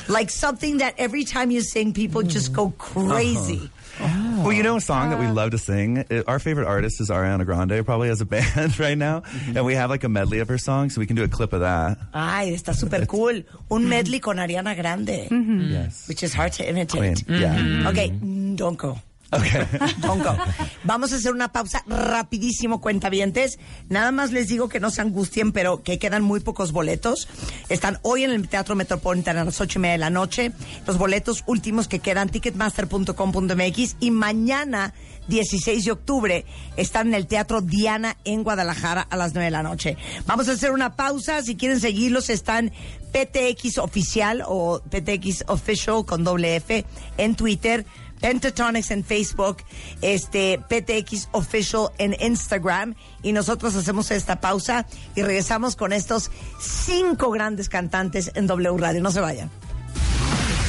Like 0.08 0.30
something 0.30 0.78
that 0.78 0.94
every 0.98 1.24
time 1.24 1.50
you 1.50 1.60
sing, 1.60 1.92
people 1.92 2.22
just 2.22 2.52
go 2.52 2.68
hmm. 2.68 3.08
crazy. 3.08 3.70
Uh-huh. 4.00 4.42
Well, 4.44 4.52
you 4.52 4.62
know 4.62 4.76
a 4.76 4.80
song 4.80 5.10
that 5.10 5.18
we 5.18 5.26
uh-huh. 5.26 5.34
love 5.34 5.50
to 5.50 5.58
sing? 5.58 6.04
It- 6.08 6.28
our 6.28 6.38
favorite 6.38 6.66
artist 6.66 7.00
is 7.00 7.10
Ariana 7.10 7.44
Grande, 7.44 7.84
probably 7.84 8.10
as 8.10 8.20
a 8.20 8.24
band 8.32 8.78
right 8.78 8.96
now. 8.96 9.20
Mm-hmm. 9.20 9.56
And 9.56 9.66
we 9.66 9.74
have 9.74 9.90
like 9.90 10.04
a 10.04 10.08
medley 10.08 10.38
of 10.38 10.48
her 10.48 10.58
songs, 10.58 10.94
so 10.94 11.00
we 11.00 11.06
can 11.06 11.16
do 11.16 11.24
a 11.24 11.28
clip 11.28 11.52
of 11.52 11.60
that. 11.60 11.98
Ay, 12.14 12.52
está 12.54 12.74
súper 12.74 13.06
cool. 13.08 13.42
Un 13.70 13.88
medley 13.88 14.20
con 14.20 14.36
Ariana 14.36 14.76
Grande. 14.76 15.28
Mm-hmm. 15.28 15.72
Yes. 15.72 16.06
Which 16.06 16.22
is 16.22 16.32
hard 16.32 16.52
to 16.54 16.68
imitate. 16.68 17.24
Queen. 17.26 17.40
Yeah. 17.40 17.56
Mm-hmm. 17.58 17.86
Okay, 17.88 18.08
mm, 18.10 18.56
don't 18.56 18.78
go. 18.78 18.98
Vamos 20.84 21.12
a 21.12 21.16
hacer 21.16 21.32
una 21.32 21.52
pausa 21.52 21.82
rapidísimo, 21.86 22.80
cuentavientes. 22.80 23.58
Nada 23.88 24.10
más 24.10 24.32
les 24.32 24.48
digo 24.48 24.68
que 24.68 24.80
no 24.80 24.90
se 24.90 25.02
angustien, 25.02 25.52
pero 25.52 25.82
que 25.82 25.98
quedan 25.98 26.22
muy 26.22 26.40
pocos 26.40 26.72
boletos. 26.72 27.28
Están 27.68 27.98
hoy 28.02 28.24
en 28.24 28.30
el 28.30 28.48
Teatro 28.48 28.74
Metropolitan 28.74 29.36
a 29.36 29.44
las 29.44 29.60
ocho 29.60 29.78
y 29.78 29.82
media 29.82 29.92
de 29.92 29.98
la 29.98 30.10
noche. 30.10 30.52
Los 30.86 30.96
boletos 30.96 31.44
últimos 31.46 31.88
que 31.88 31.98
quedan, 31.98 32.30
ticketmaster.com.mx. 32.30 33.96
Y 34.00 34.10
mañana, 34.10 34.94
16 35.28 35.84
de 35.84 35.92
octubre, 35.92 36.44
están 36.76 37.08
en 37.08 37.14
el 37.14 37.26
Teatro 37.26 37.60
Diana 37.60 38.16
en 38.24 38.44
Guadalajara 38.44 39.02
a 39.02 39.16
las 39.16 39.34
nueve 39.34 39.46
de 39.46 39.50
la 39.50 39.62
noche. 39.62 39.98
Vamos 40.26 40.48
a 40.48 40.52
hacer 40.52 40.70
una 40.70 40.96
pausa. 40.96 41.42
Si 41.42 41.56
quieren 41.56 41.80
seguirlos, 41.80 42.30
están 42.30 42.72
PTX 43.12 43.78
Oficial 43.78 44.42
o 44.46 44.80
PTX 44.80 45.44
Official 45.48 46.04
con 46.06 46.24
doble 46.24 46.56
F 46.56 46.84
en 47.18 47.34
Twitter. 47.34 47.84
Pentatonics 48.20 48.90
en 48.90 49.04
Facebook, 49.04 49.58
este 50.02 50.58
PTX 50.58 51.28
Official 51.32 51.90
en 51.98 52.16
Instagram 52.20 52.94
y 53.22 53.32
nosotros 53.32 53.74
hacemos 53.74 54.10
esta 54.10 54.40
pausa 54.40 54.86
y 55.14 55.22
regresamos 55.22 55.76
con 55.76 55.92
estos 55.92 56.30
cinco 56.60 57.30
grandes 57.30 57.68
cantantes 57.68 58.30
en 58.34 58.46
W 58.46 58.76
Radio. 58.78 59.02
No 59.02 59.10
se 59.10 59.20
vayan. 59.20 59.50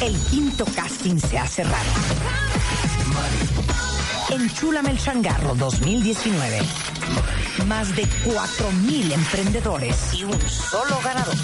El 0.01 0.15
quinto 0.29 0.65
casting 0.75 1.19
se 1.19 1.37
ha 1.37 1.45
cerrado. 1.45 1.89
Enchúlame 4.29 4.91
el 4.91 4.99
changarro 4.99 5.55
2019. 5.55 6.59
Más 7.65 7.95
de 7.95 8.03
4.000 8.03 9.11
emprendedores 9.11 10.13
y 10.13 10.23
un 10.23 10.39
solo 10.41 10.99
ganador. 11.03 11.35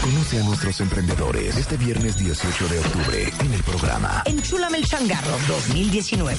Conoce 0.00 0.40
a 0.40 0.42
nuestros 0.44 0.80
emprendedores 0.80 1.56
este 1.56 1.76
viernes 1.76 2.16
18 2.16 2.68
de 2.68 2.78
octubre 2.78 3.32
en 3.40 3.52
el 3.52 3.62
programa. 3.62 4.22
Enchúlame 4.24 4.78
el 4.78 4.84
changarro 4.86 5.36
2019. 5.46 6.36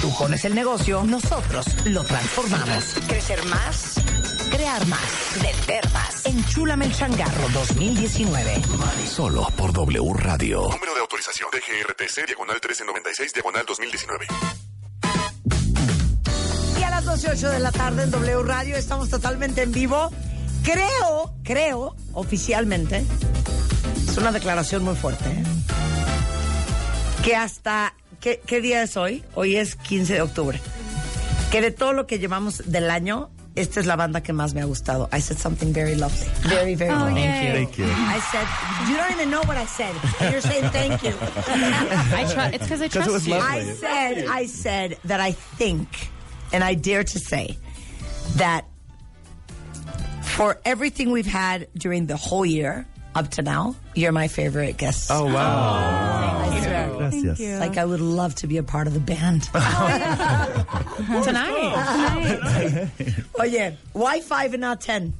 Tú 0.00 0.16
pones 0.16 0.44
el 0.44 0.54
negocio, 0.54 1.04
nosotros 1.04 1.66
lo 1.86 2.02
transformamos. 2.04 2.94
Crecer 3.06 3.44
más, 3.46 3.94
crear 4.50 4.84
más, 4.86 5.00
vender 5.40 5.92
más. 5.92 6.26
Enchúlame 6.26 6.86
el 6.86 6.94
changarro 6.94 7.48
2019. 7.50 8.62
Solo 9.08 9.46
por 9.56 9.72
W 9.72 10.12
Radio. 10.14 10.62
Número 10.62 10.94
de 10.94 11.00
autorización 11.00 11.48
DGRTC, 11.52 12.26
diagonal 12.26 12.56
1396, 12.56 13.32
diagonal 13.34 13.64
2019. 13.66 14.26
Y 16.80 16.82
a 16.82 16.90
las 16.90 17.04
12.08 17.04 17.50
de 17.50 17.58
la 17.60 17.72
tarde 17.72 18.02
en 18.04 18.10
W 18.10 18.42
Radio 18.42 18.76
estamos 18.76 19.10
totalmente 19.10 19.62
en 19.62 19.72
vivo. 19.72 20.10
Creo, 20.66 21.32
creo, 21.44 21.94
oficialmente, 22.12 23.04
es 24.08 24.16
una 24.18 24.32
declaración 24.32 24.82
muy 24.82 24.96
fuerte, 24.96 25.24
¿eh? 25.28 25.44
que 27.22 27.36
hasta, 27.36 27.94
¿qué, 28.20 28.40
qué 28.44 28.60
día 28.60 28.82
es 28.82 28.96
hoy? 28.96 29.24
Hoy 29.36 29.54
es 29.56 29.76
15 29.76 30.14
de 30.14 30.22
octubre. 30.22 30.60
que 31.52 31.60
de 31.60 31.70
todo 31.70 31.92
lo 31.92 32.08
que 32.08 32.18
llevamos 32.18 32.64
del 32.66 32.90
año, 32.90 33.30
esta 33.54 33.78
es 33.78 33.86
la 33.86 33.94
banda 33.94 34.22
que 34.24 34.32
más 34.32 34.54
me 34.54 34.60
ha 34.60 34.64
gustado. 34.64 35.08
I 35.12 35.20
said 35.20 35.38
something 35.38 35.72
very 35.72 35.94
lovely. 35.94 36.26
Very, 36.48 36.74
very 36.74 36.90
Oh, 36.92 36.98
lovely. 36.98 37.22
Thank 37.22 37.78
you. 37.78 37.84
I 37.86 38.18
said, 38.32 38.46
you 38.90 38.96
don't 38.96 39.12
even 39.12 39.30
know 39.30 39.42
what 39.46 39.56
I 39.56 39.66
said. 39.66 39.94
And 40.20 40.32
you're 40.32 40.42
saying 40.42 40.68
thank 40.72 41.02
you. 41.04 41.14
I 42.12 42.26
try. 42.34 42.48
It's 42.52 42.64
because 42.64 42.82
I 42.82 42.86
it 42.86 42.90
trust 42.92 43.10
was 43.10 43.26
you. 43.26 43.34
lovely. 43.34 43.70
I 43.70 43.74
said, 43.76 44.26
I 44.28 44.46
said 44.46 44.98
that 45.04 45.20
I 45.20 45.30
think, 45.32 45.88
and 46.52 46.64
I 46.64 46.74
dare 46.74 47.04
to 47.04 47.18
say, 47.20 47.56
that 48.36 48.64
for 50.36 50.58
everything 50.64 51.10
we've 51.10 51.26
had 51.26 51.68
during 51.74 52.06
the 52.06 52.16
whole 52.16 52.44
year 52.44 52.86
up 53.14 53.30
to 53.32 53.42
now, 53.42 53.74
you're 53.94 54.12
my 54.12 54.28
favorite 54.28 54.76
guest. 54.76 55.10
Oh, 55.10 55.24
wow. 55.24 55.32
Oh, 55.32 56.50
I 56.50 56.60
swear. 56.60 56.90
Gracias. 56.96 57.40
Like 57.60 57.78
I 57.78 57.84
would 57.84 58.00
love 58.00 58.34
to 58.36 58.46
be 58.46 58.58
a 58.58 58.62
part 58.62 58.86
of 58.86 58.94
the 58.94 59.00
band. 59.00 59.44
Tonight. 61.24 62.90
Oh 63.38 63.44
yeah. 63.44 63.72
why 63.92 64.20
five 64.20 64.52
and 64.54 64.60
not 64.60 64.80
ten? 64.80 65.14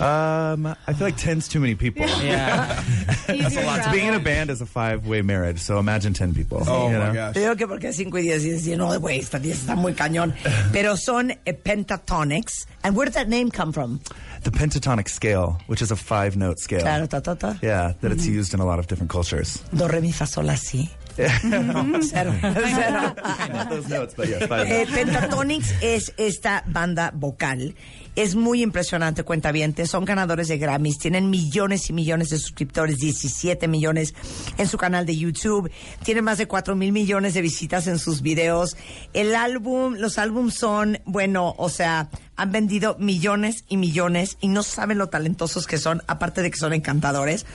Um, 0.00 0.66
I 0.86 0.92
feel 0.92 1.06
like 1.08 1.16
10's 1.16 1.48
too 1.48 1.58
many 1.60 1.74
people. 1.74 2.06
Yeah. 2.22 2.82
That's 3.26 3.56
a 3.56 3.64
lot. 3.66 3.92
Being 3.92 4.08
in 4.08 4.14
a 4.14 4.20
band 4.20 4.48
is 4.50 4.60
a 4.60 4.66
five-way 4.66 5.22
marriage, 5.22 5.58
so 5.60 5.78
imagine 5.78 6.12
10 6.14 6.34
people. 6.34 6.62
Oh 6.66 6.88
you 6.88 6.98
my 6.98 7.06
know? 7.08 7.14
gosh. 7.14 7.36
Yo 7.36 7.54
que 7.56 7.66
porque 7.66 7.92
5 7.92 8.16
y 8.18 8.22
10 8.22 8.44
es 8.44 8.64
lleno 8.66 8.92
de 8.92 8.98
güey, 8.98 9.18
esta 9.18 9.38
10 9.38 9.56
está 9.66 9.76
muy 9.76 9.94
cañón. 9.94 10.34
Pero 10.72 10.94
son 10.96 11.32
eh, 11.44 11.52
pentatonics. 11.52 12.66
And 12.84 12.94
where 12.96 13.06
did 13.06 13.14
that 13.14 13.28
name 13.28 13.50
come 13.50 13.72
from? 13.72 14.00
The 14.44 14.50
pentatonic 14.52 15.08
scale, 15.08 15.58
which 15.66 15.82
is 15.82 15.90
a 15.90 15.96
five-note 15.96 16.58
scale. 16.60 16.80
Claro, 16.80 17.06
ta, 17.06 17.18
ta, 17.20 17.34
ta. 17.34 17.58
Yeah, 17.60 17.94
that 18.00 18.12
it's 18.12 18.26
used 18.26 18.54
in 18.54 18.60
a 18.60 18.64
lot 18.64 18.78
of 18.78 18.86
different 18.86 19.10
cultures. 19.10 19.62
Do, 19.74 19.88
re, 19.88 20.00
mi, 20.00 20.12
fa, 20.12 20.26
sol, 20.26 20.44
la, 20.44 20.54
si. 20.54 20.88
Cero. 21.18 22.00
Cero. 22.00 22.32
Not 22.32 23.68
those 23.70 23.88
notes, 23.88 24.14
but 24.14 24.28
yes, 24.28 24.46
five 24.46 24.68
Eh, 24.70 24.84
notes. 24.84 24.92
Pentatonics 24.92 25.72
es 25.82 26.12
esta 26.16 26.62
banda 26.68 27.10
vocal. 27.12 27.74
Es 28.16 28.34
muy 28.34 28.62
impresionante, 28.62 29.22
cuentavientes. 29.22 29.90
Son 29.90 30.04
ganadores 30.04 30.48
de 30.48 30.58
Grammys. 30.58 30.98
Tienen 30.98 31.30
millones 31.30 31.88
y 31.90 31.92
millones 31.92 32.30
de 32.30 32.38
suscriptores, 32.38 32.96
17 32.96 33.68
millones 33.68 34.14
en 34.56 34.68
su 34.68 34.76
canal 34.76 35.06
de 35.06 35.16
YouTube. 35.16 35.70
Tienen 36.02 36.24
más 36.24 36.38
de 36.38 36.46
4 36.46 36.74
mil 36.76 36.92
millones 36.92 37.34
de 37.34 37.42
visitas 37.42 37.86
en 37.86 37.98
sus 37.98 38.22
videos. 38.22 38.76
El 39.12 39.34
álbum, 39.34 39.94
los 39.94 40.18
álbums 40.18 40.54
son, 40.54 40.98
bueno, 41.04 41.54
o 41.58 41.68
sea, 41.68 42.10
han 42.36 42.52
vendido 42.52 42.96
millones 42.98 43.64
y 43.68 43.76
millones 43.76 44.36
y 44.40 44.48
no 44.48 44.62
saben 44.62 44.98
lo 44.98 45.08
talentosos 45.08 45.66
que 45.66 45.78
son, 45.78 46.02
aparte 46.06 46.42
de 46.42 46.50
que 46.50 46.56
son 46.56 46.72
encantadores. 46.72 47.46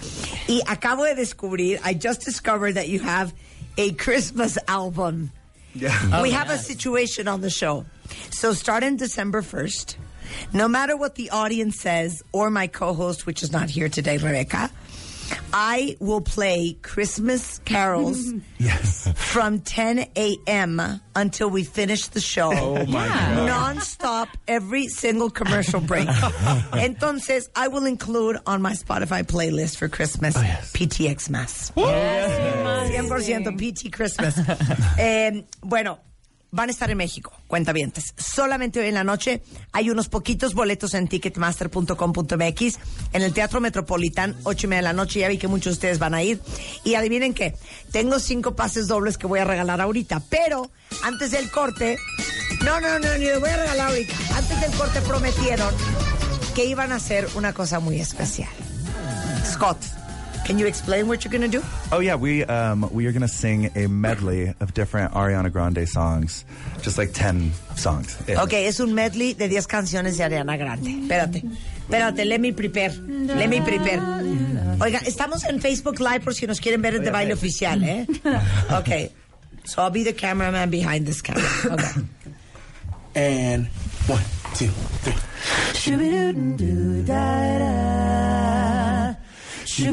Y 0.48 0.62
acabo 0.68 1.06
de 1.06 1.16
descubrir, 1.16 1.80
I 1.86 2.00
just 2.02 2.26
discovered 2.26 2.76
that 2.76 2.88
you 2.88 3.02
have 3.04 3.34
a 3.78 3.94
Christmas 3.94 4.58
album. 4.68 5.32
Yeah. 5.76 6.22
we 6.22 6.32
have 6.32 6.50
a 6.50 6.58
situation 6.58 7.28
on 7.28 7.42
the 7.42 7.50
show. 7.50 7.86
So 8.30 8.54
starting 8.54 8.98
December 8.98 9.42
1st, 9.42 9.96
no 10.54 10.68
matter 10.68 10.96
what 10.98 11.16
the 11.16 11.30
audience 11.32 11.80
says 11.80 12.24
or 12.32 12.50
my 12.50 12.68
co-host, 12.68 13.26
which 13.26 13.44
is 13.44 13.52
not 13.52 13.70
here 13.70 13.90
today, 13.90 14.18
Rebecca, 14.18 14.70
I 15.54 15.96
will 16.00 16.22
play 16.22 16.74
Christmas 16.82 17.60
carols 17.60 18.34
Yes. 18.60 19.08
from 19.16 19.62
10 19.62 20.08
a.m. 20.16 20.82
until 21.16 21.50
we 21.50 21.64
finish 21.64 22.08
the 22.08 22.20
show. 22.22 22.52
Oh 22.54 22.86
my 22.86 23.08
God. 23.08 23.48
Non-stop, 23.48 24.28
every 24.48 24.88
single 24.88 25.30
commercial 25.30 25.80
break. 25.80 26.08
Entonces, 26.74 27.50
I 27.56 27.68
will 27.70 27.86
include 27.86 28.38
on 28.46 28.62
my 28.62 28.74
Spotify 28.74 29.24
playlist 29.24 29.78
for 29.78 29.88
Christmas 29.88 30.36
PTX 30.36 31.30
Mass. 31.30 31.72
100% 31.72 33.58
PT 33.58 33.92
Christmas. 33.94 34.40
Eh, 35.00 35.42
bueno, 35.62 35.98
van 36.54 36.70
a 36.70 36.72
estar 36.72 36.90
en 36.92 36.98
México, 36.98 37.34
cuentavientes. 37.48 38.14
Solamente 38.16 38.80
hoy 38.80 38.88
en 38.88 38.94
la 38.94 39.04
noche 39.04 39.42
hay 39.72 39.90
unos 39.90 40.08
poquitos 40.08 40.54
boletos 40.54 40.94
en 40.94 41.08
ticketmaster.com.mx 41.08 42.80
en 43.12 43.22
el 43.22 43.34
Teatro 43.34 43.60
Metropolitan, 43.60 44.36
ocho 44.44 44.68
y 44.68 44.70
media 44.70 44.82
de 44.82 44.84
la 44.84 44.94
noche. 44.94 45.20
Ya 45.20 45.28
vi 45.30 45.40
que 45.40 45.48
muchos 45.48 45.66
de 45.66 45.72
ustedes 45.72 46.00
van 46.00 46.14
a 46.14 46.22
ir. 46.22 46.40
Y 46.84 46.94
adivinen 46.94 47.34
qué, 47.34 47.56
tengo 47.92 48.20
cinco 48.20 48.56
pases 48.56 48.88
dobles 48.88 49.18
que 49.18 49.26
voy 49.26 49.40
a 49.40 49.46
regalar 49.46 49.82
ahorita. 49.82 50.22
Pero 50.30 50.70
antes 51.02 51.32
del 51.32 51.50
corte, 51.50 51.98
no, 52.64 52.80
no, 52.80 53.00
no, 53.00 53.18
ni 53.18 53.26
los 53.26 53.40
voy 53.40 53.50
a 53.50 53.58
regalar 53.58 53.90
ahorita. 53.90 54.14
Antes 54.36 54.62
del 54.62 54.72
corte 54.74 55.02
prometieron 55.02 55.74
que 56.54 56.66
iban 56.66 56.92
a 56.92 56.96
hacer 56.96 57.28
una 57.34 57.54
cosa 57.54 57.80
muy 57.80 58.00
especial. 58.00 58.52
Scott, 59.44 59.78
can 60.46 60.60
you 60.60 60.68
explain 60.68 61.08
what 61.08 61.24
you're 61.24 61.32
going 61.32 61.50
to 61.50 61.58
do? 61.60 61.64
Oh 61.92 62.00
yeah, 62.00 62.16
we 62.16 62.44
um, 62.46 62.90
we 62.92 63.06
are 63.08 63.12
gonna 63.12 63.28
sing 63.28 63.72
a 63.76 63.88
medley 63.88 64.54
of 64.60 64.74
different 64.74 65.14
Ariana 65.14 65.52
Grande 65.52 65.88
songs, 65.88 66.46
just 66.82 66.98
like 66.98 67.14
ten 67.14 67.52
songs. 67.76 68.18
Yeah. 68.28 68.44
Ok, 68.44 68.54
es 68.54 68.80
un 68.80 68.94
medley 68.94 69.34
de 69.34 69.48
10 69.48 69.68
canciones 69.68 70.18
de 70.18 70.24
Ariana 70.24 70.58
Grande. 70.58 70.90
Espérate, 70.90 71.44
espérate, 71.82 72.26
let 72.26 72.40
me 72.40 72.52
prepare. 72.54 72.92
Let 72.92 73.48
me 73.48 73.62
prepare. 73.62 74.00
Oiga, 74.82 75.00
estamos 75.06 75.44
en 75.46 75.60
Facebook 75.60 76.00
Live 76.00 76.22
por 76.22 76.34
si 76.34 76.48
nos 76.48 76.60
quieren 76.60 76.82
ver 76.82 76.96
el 76.96 77.04
de 77.04 77.12
baile 77.12 77.34
oficial, 77.34 77.84
¿eh? 77.84 78.06
Ok, 78.72 79.12
so 79.66 79.82
I'll 79.82 79.92
be 79.92 80.04
the 80.04 80.14
cameraman 80.14 80.70
behind 80.70 81.06
this 81.06 81.22
camera. 81.22 81.48
Okay. 81.72 82.02
And 83.16 83.68
one, 84.08 84.24
two, 84.56 84.70
three. 85.04 85.14
You 89.76 89.86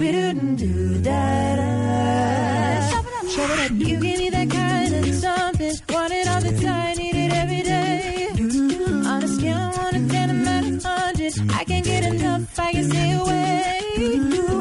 give 3.98 4.18
me 4.18 4.28
that 4.28 4.50
kind 4.50 4.94
of 4.94 5.14
something, 5.14 5.74
want 5.88 6.12
it 6.12 6.28
all 6.28 6.40
the 6.42 6.60
time, 6.60 6.98
need 6.98 7.16
it 7.16 7.32
every 7.32 7.62
day. 7.62 8.28
On 9.08 9.22
a 9.22 9.28
scale 9.28 9.56
of 9.56 9.78
one 9.78 9.94
to 9.94 10.08
ten, 10.08 10.30
I'm 10.30 10.48
at 10.48 10.82
hundred. 10.84 11.32
I 11.54 11.64
can't 11.64 11.84
get 11.84 12.04
enough, 12.04 12.58
I 12.58 12.72
can 12.72 12.90
stay 12.90 13.12
away. 13.12 13.80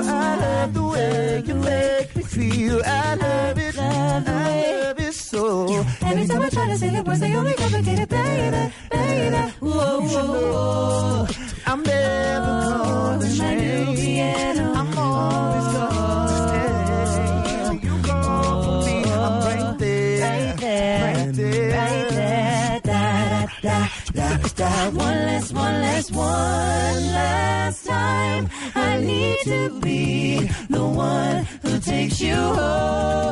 I 0.07 0.35
love 0.37 0.73
the 0.73 0.83
way 0.83 1.43
you 1.45 1.55
make 1.55 2.15
me 2.15 2.23
feel. 2.23 2.81
I 2.85 3.15
love 3.15 3.57
it, 3.57 3.75
love 3.75 4.25
the 4.25 4.31
way. 4.31 4.83
love 4.83 4.99
it 4.99 5.13
so. 5.13 5.85
Every 6.01 6.27
time 6.27 6.41
I 6.43 6.49
try 6.49 6.67
to 6.67 6.77
say 6.77 6.89
the 6.91 7.03
words, 7.03 7.19
they 7.19 7.35
only 7.35 7.53
complicate 7.55 7.99
it, 7.99 8.07
baby, 8.09 8.73
baby. 8.89 9.37
Whoa, 9.59 9.99
whoa, 9.99 11.27
whoa. 11.27 11.48
I'm 11.71 11.83
never 11.83 12.53
gonna 12.67 13.29
change. 13.37 14.59
I'm 14.59 14.97
always 14.97 15.67
gonna 15.75 16.37
stay. 16.47 17.87
You 17.87 17.95
call 18.01 18.63
for 18.63 18.77
me, 18.85 18.95
I'm 19.03 19.35
right 19.47 19.77
there, 19.77 20.19
right 20.33 21.31
there, 21.35 21.69
right 21.77 22.09
there. 22.09 22.79
Da, 22.81 23.45
da, 23.61 23.87
da, 24.13 24.37
da, 24.37 24.47
da. 24.55 24.69
One 24.97 25.19
last, 25.27 25.53
one 25.53 25.81
last, 25.81 26.11
one 26.11 27.01
last 27.19 27.85
time. 27.85 28.49
I 28.73 28.97
need 28.97 29.37
to 29.43 29.79
be 29.79 30.49
the 30.69 30.83
one 30.83 31.45
who 31.61 31.79
takes 31.79 32.19
you 32.19 32.33
home. 32.35 33.29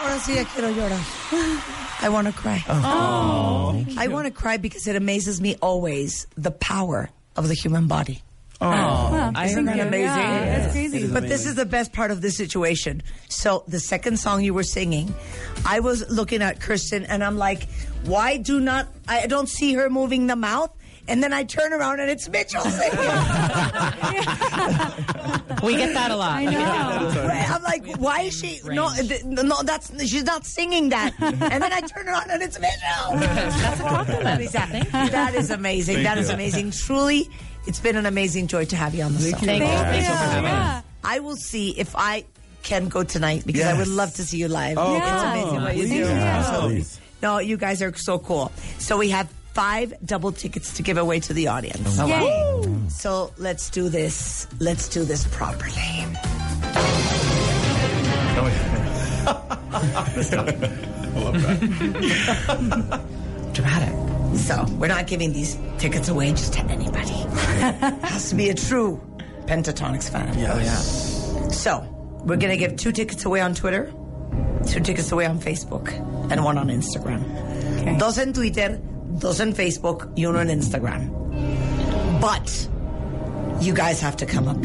Ahora 0.00 0.18
sí 0.24 0.34
ya 0.34 0.44
quiero 0.44 0.70
llorar. 0.70 1.00
I 2.04 2.10
want 2.10 2.26
to 2.26 2.34
cry. 2.34 2.62
Oh. 2.68 2.82
oh 2.84 3.94
I 3.96 4.08
want 4.08 4.26
to 4.26 4.30
cry 4.30 4.58
because 4.58 4.86
it 4.86 4.94
amazes 4.94 5.40
me 5.40 5.56
always 5.62 6.26
the 6.36 6.50
power 6.50 7.08
of 7.34 7.48
the 7.48 7.54
human 7.54 7.86
body. 7.86 8.22
Oh, 8.60 8.66
I 9.34 9.46
Isn't 9.46 9.64
think 9.64 9.78
that 9.78 9.86
amazing? 9.88 10.06
Yeah, 10.06 10.58
that's 10.58 10.72
crazy. 10.72 11.08
But 11.08 11.22
this 11.22 11.46
is 11.46 11.54
the 11.54 11.64
best 11.64 11.94
part 11.94 12.10
of 12.10 12.20
this 12.20 12.36
situation. 12.36 13.02
So 13.30 13.64
the 13.68 13.80
second 13.80 14.18
song 14.18 14.44
you 14.44 14.52
were 14.52 14.64
singing, 14.64 15.14
I 15.64 15.80
was 15.80 16.08
looking 16.10 16.42
at 16.42 16.60
Kristen 16.60 17.06
and 17.06 17.24
I'm 17.24 17.38
like, 17.38 17.68
why 18.04 18.36
do 18.36 18.60
not 18.60 18.88
I 19.08 19.26
don't 19.26 19.48
see 19.48 19.72
her 19.72 19.88
moving 19.88 20.26
the 20.26 20.36
mouth? 20.36 20.76
And 21.06 21.22
then 21.22 21.32
I 21.32 21.44
turn 21.44 21.72
around 21.72 22.00
and 22.00 22.10
it's 22.10 22.28
Mitchell 22.28 22.62
singing. 22.62 22.98
We 25.62 25.76
get 25.76 25.94
that 25.94 26.10
a 26.10 26.16
lot. 26.16 26.32
I 26.32 26.44
know. 26.44 27.24
Right, 27.26 27.50
I'm 27.50 27.62
like, 27.62 27.96
why 27.96 28.20
is 28.22 28.38
she? 28.38 28.60
No, 28.66 28.90
th- 28.94 29.24
no, 29.24 29.62
that's 29.62 29.90
she's 30.06 30.24
not 30.24 30.44
singing 30.44 30.90
that. 30.90 31.14
And 31.18 31.40
then 31.40 31.72
I 31.72 31.80
turn 31.80 32.06
around 32.06 32.30
and 32.30 32.42
it's 32.42 32.58
Mitchell. 32.60 32.80
That's 33.16 33.80
a 33.80 33.82
compliment. 33.82 34.50
Thank 34.50 34.84
you. 34.84 34.90
That 35.10 35.34
is 35.34 35.50
amazing. 35.50 35.94
Thank 35.96 36.06
that 36.06 36.18
is 36.18 36.28
you. 36.28 36.34
amazing. 36.34 36.70
Truly, 36.72 37.30
it's 37.66 37.80
been 37.80 37.96
an 37.96 38.04
amazing 38.04 38.46
joy 38.48 38.66
to 38.66 38.76
have 38.76 38.94
you 38.94 39.04
on 39.04 39.14
the 39.14 39.20
show. 39.20 39.36
Thank 39.38 39.62
you. 39.62 39.66
Thanks 39.66 40.08
for. 40.08 40.82
I 41.04 41.20
will 41.20 41.36
see 41.36 41.70
if 41.78 41.94
I 41.96 42.24
can 42.62 42.88
go 42.88 43.02
tonight 43.02 43.44
because 43.46 43.62
I 43.64 43.78
would 43.78 43.88
love 43.88 44.12
to 44.14 44.24
see 44.24 44.36
you 44.38 44.48
live. 44.48 44.76
Oh, 44.78 44.96
it's 44.96 45.06
amazing 45.06 45.62
what 45.62 45.76
you 45.76 45.88
do. 45.88 45.94
Yeah, 45.96 46.42
So- 46.42 46.98
no, 47.22 47.38
you 47.38 47.56
guys 47.56 47.80
are 47.80 47.94
so 47.96 48.18
cool. 48.18 48.52
So 48.78 48.98
we 48.98 49.08
have 49.10 49.32
five 49.54 49.94
double 50.04 50.32
tickets 50.32 50.74
to 50.74 50.82
give 50.82 50.98
away 50.98 51.20
to 51.20 51.32
the 51.32 51.48
audience. 51.48 51.98
Oh, 51.98 52.08
wow. 52.08 52.60
Woo! 52.60 52.88
So 52.90 53.32
let's 53.38 53.70
do 53.70 53.88
this. 53.88 54.46
Let's 54.58 54.88
do 54.88 55.04
this 55.04 55.26
properly. 55.28 55.72
Oh, 58.36 58.50
I 59.72 59.80
love 61.14 61.42
that. 61.42 63.00
Dramatic. 63.52 63.94
So 64.38 64.64
we're 64.78 64.88
not 64.88 65.06
giving 65.06 65.32
these 65.32 65.56
tickets 65.78 66.08
away 66.08 66.30
just 66.30 66.52
to 66.54 66.60
anybody. 66.64 67.14
Has 68.02 68.30
to 68.30 68.34
be 68.34 68.50
a 68.50 68.54
true 68.54 69.00
Pentatonics 69.46 70.10
fan. 70.10 70.36
Yes. 70.36 71.22
Oh, 71.36 71.48
so 71.50 71.80
we're 72.24 72.36
going 72.36 72.50
to 72.50 72.56
give 72.56 72.76
two 72.76 72.90
tickets 72.90 73.24
away 73.24 73.40
on 73.40 73.54
Twitter, 73.54 73.92
two 74.66 74.80
tickets 74.80 75.12
away 75.12 75.26
on 75.26 75.38
Facebook, 75.38 75.92
and 76.32 76.42
one 76.42 76.58
on 76.58 76.68
Instagram. 76.68 77.98
Dos 78.00 78.18
en 78.18 78.32
Twitter, 78.32 78.80
dos 79.18 79.40
en 79.40 79.52
Facebook, 79.52 80.08
y 80.16 80.24
uno 80.26 80.40
en 80.40 80.48
Instagram. 80.48 81.10
But 82.20 82.68
you 83.60 83.74
guys 83.74 84.00
have 84.00 84.16
to 84.18 84.26
come 84.26 84.48
up 84.48 84.58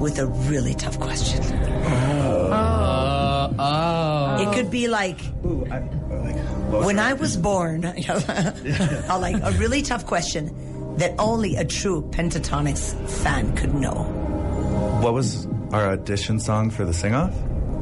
with 0.00 0.18
a 0.18 0.26
really 0.26 0.74
tough 0.74 0.98
question. 0.98 1.42
Oh. 1.84 3.54
oh. 3.58 4.42
It 4.42 4.54
could 4.54 4.70
be 4.70 4.88
like, 4.88 5.20
when 6.70 6.98
I 6.98 7.12
was 7.12 7.36
born, 7.36 7.84
or 7.86 7.92
like 9.18 9.36
a 9.42 9.52
really 9.58 9.82
tough 9.82 10.06
question 10.06 10.96
that 10.98 11.14
only 11.18 11.56
a 11.56 11.64
true 11.64 12.02
Pentatonics 12.10 12.94
fan 13.22 13.54
could 13.56 13.74
know. 13.74 14.04
What 15.00 15.14
was 15.14 15.46
our 15.72 15.90
audition 15.90 16.38
song 16.38 16.70
for 16.70 16.84
the 16.84 16.92
sing 16.92 17.14
off? 17.14 17.34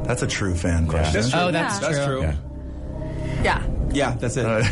That's 0.05 0.21
a 0.21 0.27
true 0.27 0.55
fan 0.55 0.87
question. 0.87 1.21
Oh, 1.21 1.21
that's 1.21 1.31
true. 1.31 1.39
Oh, 1.39 1.51
that's 1.51 1.79
That's 1.79 2.05
true. 2.05 2.21
true. 2.21 3.43
Yeah. 3.43 3.65
Yeah, 3.93 4.15
that's 4.15 4.37
it. 4.37 4.45
Uh, 4.45 4.63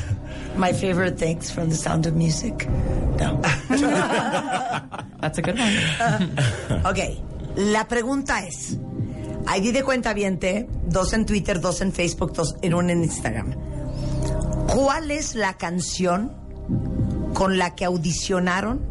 My 0.59 0.73
favorite 0.73 1.17
things 1.17 1.49
from 1.49 1.69
The 1.69 1.75
Sound 1.75 2.05
of 2.05 2.17
Music. 2.17 2.67
No. 3.17 3.39
That's 5.21 5.37
a 5.37 5.41
good 5.41 5.57
one. 5.57 5.73
ok, 6.85 6.99
la 7.55 7.87
pregunta 7.87 8.45
es, 8.45 8.77
ID 9.47 9.71
de 9.71 9.83
cuenta 9.83 10.13
viente, 10.13 10.67
dos 10.85 11.13
en 11.13 11.25
Twitter, 11.25 11.61
dos 11.61 11.79
en 11.79 11.93
Facebook, 11.93 12.33
dos 12.33 12.57
en 12.61 12.73
un 12.73 12.89
en 12.89 13.05
Instagram. 13.05 13.55
¿Cuál 14.67 15.11
es 15.11 15.33
la 15.33 15.53
canción 15.53 16.33
con 17.33 17.57
la 17.57 17.73
que 17.73 17.85
audicionaron 17.85 18.81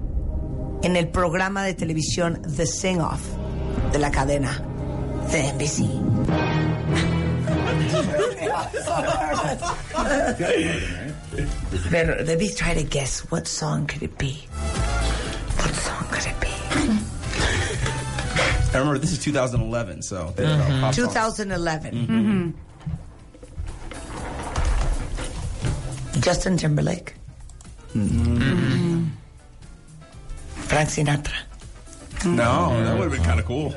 en 0.82 0.96
el 0.96 1.08
programa 1.08 1.64
de 1.64 1.74
televisión 1.74 2.40
The 2.56 2.66
Sing 2.66 3.02
Off 3.02 3.20
de 3.92 3.98
la 3.98 4.10
cadena 4.10 4.64
de 5.30 5.52
NBC? 5.52 5.84
Let 11.90 12.38
me 12.38 12.52
try 12.52 12.74
to 12.74 12.82
guess 12.82 13.20
what 13.30 13.46
song 13.46 13.86
could 13.86 14.02
it 14.02 14.18
be? 14.18 14.46
What 15.56 15.74
song 15.74 16.06
could 16.10 16.26
it 16.26 16.40
be? 16.40 16.48
I 18.74 18.78
remember 18.78 18.98
this 18.98 19.12
is 19.12 19.18
2011, 19.18 20.02
so 20.02 20.32
there 20.36 20.50
you 20.50 20.56
go. 20.56 20.62
Mm-hmm. 20.62 20.80
Pop 20.80 20.94
songs. 20.94 21.08
2011. 21.08 21.94
Mm-hmm. 21.94 22.12
Mm-hmm. 22.12 22.50
Justin 26.20 26.56
Timberlake. 26.56 27.14
Frank 30.68 30.88
Sinatra. 30.90 31.34
No, 32.26 32.82
that 32.84 32.98
would 32.98 33.04
have 33.04 33.12
been 33.12 33.22
kind 33.22 33.40
of 33.40 33.46
cool. 33.46 33.70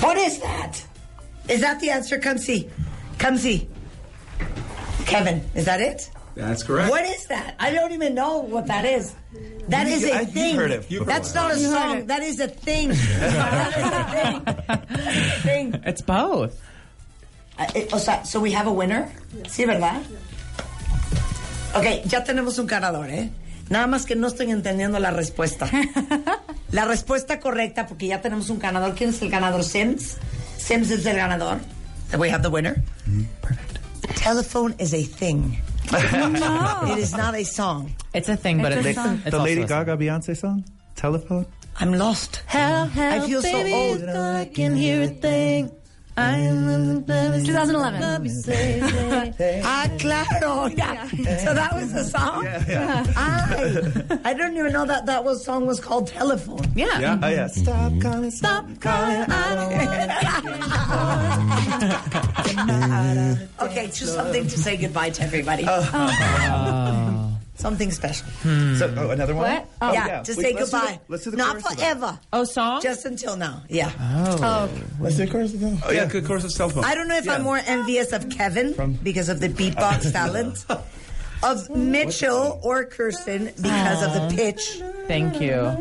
What 0.00 0.18
is 0.18 0.38
that? 0.40 0.84
Is 1.48 1.60
that 1.62 1.80
the 1.80 1.90
answer? 1.90 2.18
Come 2.18 2.38
see. 2.38 2.68
Come 3.18 3.36
see. 3.38 3.68
Kevin, 5.06 5.42
is 5.54 5.64
that 5.64 5.80
it? 5.80 6.10
That's 6.36 6.62
correct. 6.62 6.90
What 6.90 7.04
is 7.04 7.26
that? 7.26 7.56
I 7.58 7.72
don't 7.72 7.92
even 7.92 8.14
know 8.14 8.38
what 8.38 8.66
that 8.68 8.84
is. 8.84 9.12
That 9.68 9.88
is 9.88 10.04
a 10.04 10.14
I- 10.14 10.20
you've 10.20 10.30
thing. 10.32 10.54
heard 10.56 10.70
it. 10.70 10.86
That's 11.06 11.34
not 11.34 11.50
a 11.50 11.54
heard 11.54 11.62
song. 11.72 11.96
it. 11.98 12.06
That 12.06 12.22
is 12.22 12.38
a 12.40 12.46
thing. 12.48 12.88
that 13.20 13.74
is 13.76 13.84
a 13.92 14.04
thing. 14.14 14.44
That 14.44 15.16
is 15.16 15.26
a 15.26 15.40
thing. 15.42 15.80
It's 15.84 16.02
both. 16.02 16.54
Eh, 17.74 17.88
O 17.92 17.98
sea, 17.98 18.24
so 18.24 18.38
we 18.40 18.52
have 18.52 18.68
a 18.68 18.72
winner. 18.72 19.08
Sí, 19.48 19.64
¿verdad? 19.66 20.00
Ok, 21.74 22.04
ya 22.06 22.22
tenemos 22.24 22.58
un 22.58 22.66
ganador, 22.66 23.10
¿eh? 23.10 23.30
Nada 23.68 23.86
más 23.86 24.06
que 24.06 24.14
no 24.14 24.28
estoy 24.28 24.50
entendiendo 24.50 24.98
la 25.00 25.10
respuesta. 25.10 25.68
La 26.70 26.84
respuesta 26.84 27.40
correcta, 27.40 27.86
porque 27.86 28.06
ya 28.08 28.20
tenemos 28.20 28.50
un 28.50 28.58
ganador. 28.58 28.94
¿Quién 28.94 29.08
es 29.10 29.22
el 29.22 29.30
ganador? 29.30 29.64
Sims. 29.64 30.18
Sims 30.58 30.90
es 30.90 31.06
el 31.06 31.16
ganador. 31.16 31.58
That 32.10 32.20
we 32.20 32.28
have 32.28 32.42
the 32.42 32.50
winner. 32.50 32.74
Mm-hmm. 33.08 33.22
Perfect. 33.42 33.78
Telephone 34.16 34.74
is 34.78 34.94
a 34.94 35.02
thing. 35.02 35.58
no. 35.92 36.80
It 36.92 36.98
is 36.98 37.12
not 37.16 37.34
a 37.34 37.44
song. 37.44 37.94
It's 38.14 38.28
a 38.28 38.36
thing, 38.36 38.60
but 38.62 38.70
The, 38.72 38.88
it's, 38.90 38.98
it's 38.98 39.30
the 39.30 39.38
Lady 39.42 39.62
a 39.62 39.68
song. 39.68 39.84
Gaga 39.86 39.96
Beyonce 39.96 40.36
song? 40.36 40.64
Telephone? 40.96 41.46
I'm 41.80 41.92
lost. 41.92 42.42
Help, 42.46 42.96
I 42.96 43.20
feel 43.26 43.40
so 43.42 43.66
old. 43.66 44.02
I 44.04 44.46
can 44.46 44.74
hear 44.74 45.02
a 45.02 45.06
thing. 45.08 45.70
I 46.18 46.34
am 46.38 47.04
2011. 47.06 48.02
Ah, 49.64 49.88
claro. 50.00 50.66
Yeah. 50.66 51.06
So 51.44 51.54
that 51.54 51.72
was 51.74 51.92
the 51.92 52.02
song? 52.02 52.44
I, 52.46 54.20
I 54.24 54.34
didn't 54.34 54.56
even 54.56 54.72
know 54.72 54.84
that 54.84 55.06
that 55.06 55.22
was 55.22 55.44
song 55.44 55.66
was 55.66 55.78
called 55.78 56.08
Telephone. 56.08 56.64
Yeah. 56.74 56.98
Yeah. 56.98 57.20
Oh, 57.22 57.28
yeah. 57.28 57.46
Stop 57.46 57.92
calling, 58.00 58.32
stop 58.32 58.66
calling. 58.80 59.26
Okay, 63.60 63.86
just 63.86 64.14
something 64.14 64.44
to 64.44 64.58
say 64.58 64.76
goodbye 64.76 65.10
to 65.10 65.22
everybody. 65.22 65.64
Something 67.58 67.90
special. 67.90 68.28
Hmm. 68.42 68.76
So, 68.76 68.94
oh, 68.96 69.10
another 69.10 69.34
one? 69.34 69.50
What? 69.50 69.68
Oh, 69.82 69.88
oh 69.88 69.92
yeah, 69.92 70.22
to 70.22 70.32
Wait, 70.32 70.40
say 70.40 70.54
let's 70.54 70.70
do 70.70 70.76
goodbye. 70.76 71.00
the- 71.06 71.12
let's 71.12 71.24
do 71.24 71.30
the 71.32 71.36
Not 71.36 71.50
chorus 71.50 71.66
of 71.72 71.78
forever. 71.78 72.20
Oh, 72.32 72.44
song? 72.44 72.80
Just 72.80 73.04
until 73.04 73.36
now. 73.36 73.62
Yeah. 73.68 73.90
oh. 73.98 74.38
oh. 74.40 74.70
Let's 75.00 75.16
do 75.16 75.24
a 75.24 75.26
chorus 75.26 75.54
of 75.54 75.60
that. 75.60 75.82
Oh, 75.84 75.90
yeah, 75.90 76.06
good 76.06 76.24
chorus 76.24 76.44
of 76.44 76.52
cell 76.52 76.68
phone. 76.68 76.84
I 76.84 76.94
don't 76.94 77.08
know 77.08 77.16
if 77.16 77.28
I'm 77.28 77.42
more 77.42 77.60
envious 77.66 78.12
of 78.12 78.30
Kevin 78.30 78.98
because 79.02 79.28
of 79.28 79.40
the 79.40 79.48
beatbox 79.48 80.12
talent, 80.12 80.64
of 81.42 81.68
Mitchell 81.70 82.60
or 82.62 82.84
Kirsten 82.84 83.46
because 83.60 84.02
of 84.04 84.12
the 84.14 84.36
pitch. 84.36 84.80
Thank 85.08 85.40
you. 85.40 85.76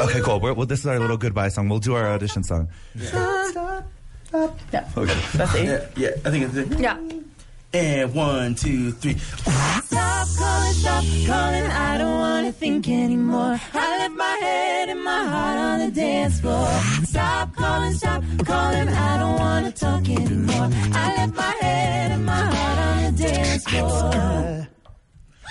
Okay, 0.00 0.20
cool. 0.20 0.40
We're, 0.40 0.52
well, 0.54 0.66
this 0.66 0.80
is 0.80 0.86
our 0.86 0.98
little 0.98 1.16
goodbye 1.16 1.48
song. 1.48 1.68
We'll 1.68 1.78
do 1.78 1.94
our 1.94 2.08
audition 2.08 2.42
song. 2.42 2.68
Yeah. 2.96 3.82
Okay. 4.96 5.20
That's 5.34 5.54
it. 5.54 5.92
Yeah, 5.96 6.08
yeah, 6.08 6.10
I 6.24 6.30
think 6.32 6.44
it's 6.46 6.56
it. 6.56 6.80
Yeah. 6.80 6.98
And 7.74 8.14
one, 8.14 8.54
two, 8.54 8.92
three. 8.92 9.18
Stop 9.18 10.28
calling, 10.38 10.72
stop 10.74 11.04
calling. 11.26 11.66
I 11.66 11.98
don't 11.98 12.18
wanna 12.20 12.52
think 12.52 12.88
anymore. 12.88 13.60
I 13.72 13.98
left 13.98 14.14
my 14.14 14.38
head 14.42 14.90
and 14.90 15.02
my 15.02 15.24
heart 15.24 15.58
on 15.58 15.78
the 15.80 15.90
dance 15.90 16.38
floor. 16.38 16.68
Stop 17.02 17.56
calling, 17.56 17.92
stop 17.94 18.22
calling. 18.44 18.88
I 18.88 19.18
don't 19.18 19.38
wanna 19.40 19.72
talk 19.72 20.08
anymore. 20.08 20.68
I 20.92 21.16
left 21.16 21.34
my 21.34 21.54
head 21.60 22.12
and 22.12 22.24
my 22.24 22.44
heart 22.44 22.78
on 22.78 23.16
the 23.16 23.22
dance 23.24 23.64
floor. 23.64 24.73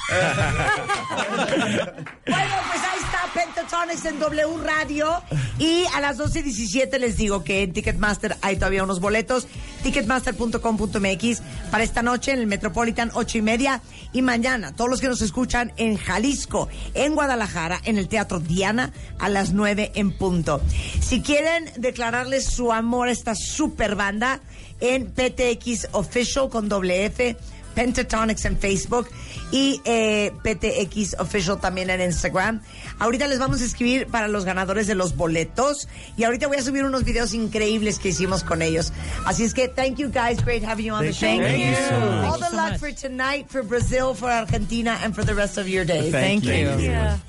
Bueno, 2.26 2.54
pues 2.68 2.82
ahí 2.84 3.00
está 3.00 3.30
Pentatonics 3.34 4.06
en 4.06 4.20
W 4.20 4.58
Radio. 4.64 5.22
Y 5.60 5.86
a 5.94 6.02
las 6.02 6.18
12 6.18 6.40
y 6.40 6.44
17 6.44 7.00
les 7.00 7.18
digo 7.18 7.44
que 7.44 7.64
en 7.64 7.74
Ticketmaster 7.74 8.38
hay 8.42 8.56
todavía 8.56 8.84
unos 8.84 9.00
boletos. 9.00 9.48
Ticketmaster.com.mx 9.84 11.42
para 11.72 11.84
esta 11.84 12.02
noche 12.02 12.32
en 12.32 12.40
el 12.40 12.48
Metropolitan 12.48 13.12
8 13.14 13.38
y 13.38 13.42
media. 13.42 13.82
Y 14.14 14.22
mañana, 14.22 14.76
todos 14.76 14.90
los 14.90 15.02
que 15.02 15.08
nos 15.08 15.22
escuchan 15.22 15.74
en 15.78 15.98
Jalisco, 15.98 16.70
en 16.94 17.14
Guadalajara, 17.14 17.82
en 17.84 17.98
el 17.98 18.08
Teatro 18.08 18.40
Diana, 18.40 18.92
a 19.20 19.30
las 19.30 19.54
9 19.54 19.92
en 19.96 20.12
punto. 20.12 20.62
Si 21.02 21.22
quieren 21.22 21.72
declararles 21.78 22.46
su 22.46 22.72
amor 22.72 23.08
a 23.08 23.12
esta 23.12 23.36
super 23.36 23.96
banda, 23.96 24.40
en 24.84 25.06
PTX 25.06 25.88
Official 25.94 26.50
con 26.50 26.68
doble 26.68 27.06
F. 27.06 27.38
Pentatonics 27.76 28.46
en 28.46 28.58
Facebook 28.58 29.08
y 29.52 29.82
eh, 29.86 30.32
PTX 30.44 31.16
Official 31.20 31.60
también 31.60 31.90
en 31.90 32.02
Instagram. 32.02 32.62
Ahorita 33.00 33.28
les 33.28 33.40
vamos 33.40 33.62
a 33.62 33.66
escribir 33.66 34.08
para 34.08 34.28
los 34.28 34.46
ganadores 34.46 34.88
de 34.88 34.96
los 34.96 35.16
boletos 35.16 35.88
y 36.18 36.24
ahorita 36.24 36.48
voy 36.48 36.58
a 36.58 36.62
subir 36.62 36.84
unos 36.84 37.04
videos 37.04 37.34
increíbles 37.34 38.00
que 38.00 38.10
hicimos 38.10 38.44
con 38.44 38.62
ellos. 38.62 38.92
Así 39.26 39.44
es 39.44 39.54
que 39.54 39.68
thank 39.68 39.98
you 39.98 40.10
guys, 40.10 40.44
great 40.44 40.64
having 40.64 40.86
you 40.88 40.94
on 40.94 41.06
the 41.06 41.14
show. 41.14 41.28
Thank 41.28 41.42
you. 41.42 41.48
Thank 41.48 41.70
you 41.70 41.76
so 41.76 42.00
much. 42.00 42.26
All 42.26 42.40
the 42.40 42.56
luck 42.56 42.80
for 42.80 42.92
tonight, 42.92 43.50
for 43.50 43.64
Brazil, 43.64 44.14
for 44.14 44.30
Argentina, 44.30 44.98
and 45.04 45.14
for 45.16 45.24
the 45.24 45.36
rest 45.36 45.58
of 45.58 45.68
your 45.68 45.86
day. 45.86 46.12
Thank, 46.12 46.44
you. 46.46 46.52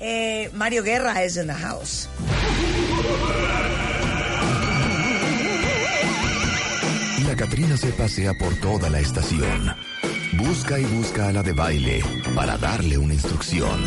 Eh, 0.01 0.49
Mario 0.53 0.83
Guerra 0.83 1.19
is 1.21 1.37
in 1.37 1.47
the 1.47 1.53
house. 1.53 2.07
La 7.27 7.35
Catrina 7.35 7.75
se 7.77 7.91
pasea 7.91 8.33
por 8.35 8.53
toda 8.55 8.89
la 8.89 8.99
estación. 8.99 9.75
Busca 10.37 10.79
y 10.79 10.85
busca 10.85 11.29
a 11.29 11.31
la 11.31 11.43
de 11.43 11.53
baile 11.53 12.03
para 12.35 12.57
darle 12.57 12.97
una 12.97 13.13
instrucción. 13.13 13.79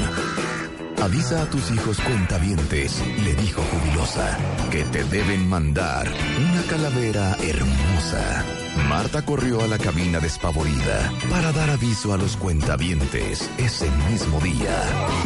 Avisa 1.02 1.42
a 1.42 1.50
tus 1.50 1.70
hijos 1.70 2.00
cuentavientes, 2.00 3.02
le 3.22 3.34
dijo 3.34 3.62
jubilosa, 3.62 4.36
que 4.70 4.84
te 4.84 5.04
deben 5.04 5.48
mandar 5.48 6.08
una 6.50 6.62
calavera 6.62 7.36
hermosa. 7.40 8.44
Marta 8.88 9.22
corrió 9.22 9.62
a 9.62 9.68
la 9.68 9.78
cabina 9.78 10.18
despavorida 10.20 11.12
para 11.30 11.52
dar 11.52 11.70
aviso 11.70 12.12
a 12.12 12.16
los 12.16 12.36
cuentavientes 12.36 13.48
ese 13.58 13.90
mismo 14.10 14.40
día. 14.40 14.82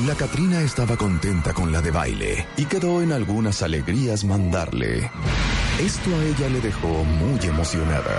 La 0.06 0.14
Catrina 0.14 0.60
estaba 0.60 0.96
contenta 0.96 1.54
con 1.54 1.72
la 1.72 1.80
de 1.80 1.90
baile 1.90 2.46
y 2.56 2.64
quedó 2.64 3.00
en 3.00 3.12
algunas 3.12 3.62
alegrías 3.62 4.24
mandarle. 4.24 5.10
Esto 5.80 6.10
a 6.14 6.24
ella 6.24 6.48
le 6.48 6.60
dejó 6.60 7.04
muy 7.04 7.38
emocionada. 7.46 8.18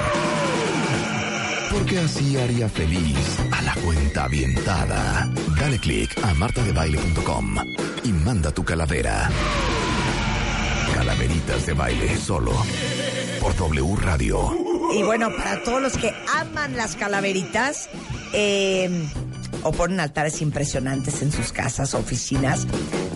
Porque 1.73 1.99
así 1.99 2.37
haría 2.37 2.69
feliz 2.69 3.37
a 3.51 3.61
la 3.63 3.73
cuenta 3.75 4.25
avientada. 4.25 5.29
Dale 5.59 5.79
click 5.79 6.15
a 6.23 6.33
martadebaile.com 6.35 7.55
y 8.03 8.13
manda 8.13 8.51
tu 8.51 8.63
calavera. 8.63 9.29
Calaveritas 10.93 11.65
de 11.65 11.73
baile 11.73 12.15
solo 12.17 12.51
por 13.41 13.55
W 13.55 13.95
Radio. 14.01 14.51
Y 14.93 15.03
bueno, 15.03 15.29
para 15.35 15.63
todos 15.63 15.81
los 15.81 15.97
que 15.97 16.13
aman 16.39 16.77
las 16.77 16.95
calaveritas, 16.95 17.89
eh, 18.33 19.07
o 19.61 19.71
ponen 19.71 19.99
altares 19.99 20.41
impresionantes 20.41 21.21
en 21.21 21.31
sus 21.31 21.51
casas, 21.51 21.93
oficinas. 21.93 22.65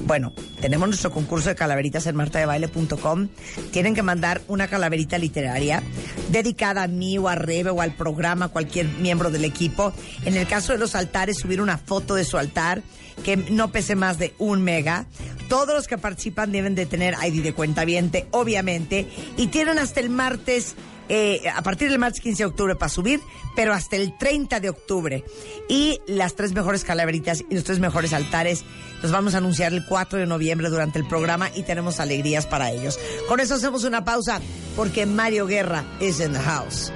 Bueno, 0.06 0.34
tenemos 0.62 0.88
nuestro 0.88 1.12
concurso 1.12 1.50
de 1.50 1.56
calaveritas 1.56 2.08
en 2.08 2.16
martadebaile.com. 2.16 3.28
Tienen 3.72 3.96
que 3.96 4.04
mandar 4.04 4.42
una 4.48 4.68
calaverita 4.68 5.18
literaria 5.18 5.84
dedicada 6.30 6.84
a 6.84 6.88
mí 6.88 7.18
o 7.18 7.28
a 7.28 7.36
Rebe 7.36 7.72
o 7.72 7.82
al 7.82 7.96
programa, 7.96 8.48
cualquier 8.50 8.88
miembro 8.88 9.32
del 9.32 9.46
equipo. 9.46 9.94
En 10.26 10.38
el 10.38 10.48
caso 10.48 10.74
de 10.74 10.80
los 10.80 10.96
altares, 10.96 11.38
subir 11.38 11.62
una 11.62 11.78
foto 11.78 12.16
de 12.16 12.24
su 12.24 12.38
altar 12.38 12.82
que 13.24 13.38
no 13.38 13.72
pese 13.72 13.96
más 13.96 14.18
de 14.20 14.34
un 14.38 14.62
mega. 14.62 15.06
Todos 15.50 15.74
los 15.74 15.88
que 15.88 15.98
participan 15.98 16.52
deben 16.52 16.76
de 16.76 16.86
tener 16.86 17.16
ID 17.24 17.44
de 17.44 17.54
cuenta 17.54 17.84
obviamente, 18.32 19.08
y 19.38 19.48
tienen 19.48 19.80
hasta 19.80 20.00
el 20.00 20.10
martes 20.10 20.76
eh, 21.10 21.42
a 21.54 21.62
partir 21.62 21.90
del 21.90 22.00
martes 22.00 22.22
15 22.22 22.44
de 22.44 22.48
octubre 22.48 22.76
para 22.76 22.90
subir, 22.90 23.22
pero 23.56 23.74
hasta 23.74 23.96
el 23.96 24.18
30 24.18 24.60
de 24.60 24.70
octubre. 24.70 25.24
Y 25.70 26.00
las 26.08 26.36
tres 26.36 26.54
mejores 26.54 26.84
calaveritas 26.84 27.44
y 27.50 27.56
los 27.56 27.64
tres 27.64 27.80
mejores 27.80 28.14
altares 28.14 28.66
los 29.02 29.12
vamos 29.12 29.36
a 29.36 29.38
anunciar 29.38 29.74
el 29.74 29.86
4 29.86 30.20
de 30.20 30.26
noviembre 30.26 30.70
durante 30.70 31.00
el 31.00 31.08
programa 31.08 31.50
y 31.54 31.64
tenemos 31.64 32.00
alegrías 32.00 32.46
para 32.46 32.72
ellos. 32.72 33.00
Con 33.28 33.40
eso 33.40 33.56
hacemos 33.56 33.84
una 33.84 34.04
pausa 34.04 34.42
porque 34.76 35.06
Mario 35.06 35.48
Guerra 35.48 35.84
is 36.00 36.20
in 36.20 36.34
the 36.34 36.40
house. 36.40 36.92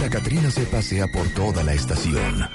La 0.00 0.08
Catrina 0.08 0.50
se 0.50 0.64
pasea 0.64 1.06
por 1.08 1.28
toda 1.30 1.62
la 1.64 1.74
estación. 1.74 2.48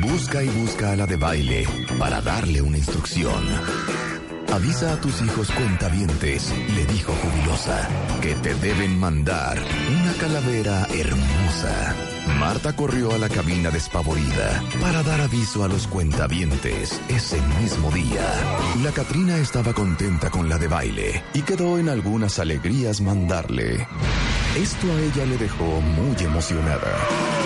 Busca 0.00 0.42
y 0.42 0.48
busca 0.48 0.92
a 0.92 0.96
la 0.96 1.06
de 1.06 1.16
baile 1.16 1.64
para 1.98 2.20
darle 2.20 2.62
una 2.62 2.78
instrucción. 2.78 4.17
Avisa 4.52 4.94
a 4.94 5.00
tus 5.00 5.20
hijos 5.20 5.50
cuentavientes, 5.50 6.52
le 6.74 6.86
dijo 6.86 7.12
jubilosa, 7.12 7.86
que 8.22 8.34
te 8.36 8.54
deben 8.54 8.98
mandar 8.98 9.58
una 10.00 10.12
calavera 10.14 10.86
hermosa. 10.90 11.94
Marta 12.38 12.74
corrió 12.74 13.12
a 13.12 13.18
la 13.18 13.28
cabina 13.28 13.70
despavorida 13.70 14.62
para 14.80 15.02
dar 15.02 15.20
aviso 15.20 15.64
a 15.64 15.68
los 15.68 15.86
cuentavientes 15.86 16.98
ese 17.08 17.40
mismo 17.60 17.90
día. 17.90 18.24
La 18.82 18.90
Catrina 18.90 19.36
estaba 19.36 19.74
contenta 19.74 20.30
con 20.30 20.48
la 20.48 20.56
de 20.56 20.68
baile 20.68 21.22
y 21.34 21.42
quedó 21.42 21.78
en 21.78 21.90
algunas 21.90 22.38
alegrías 22.38 23.02
mandarle. 23.02 23.86
Esto 24.56 24.86
a 24.90 25.00
ella 25.00 25.26
le 25.26 25.36
dejó 25.36 25.80
muy 25.82 26.16
emocionada 26.24 27.37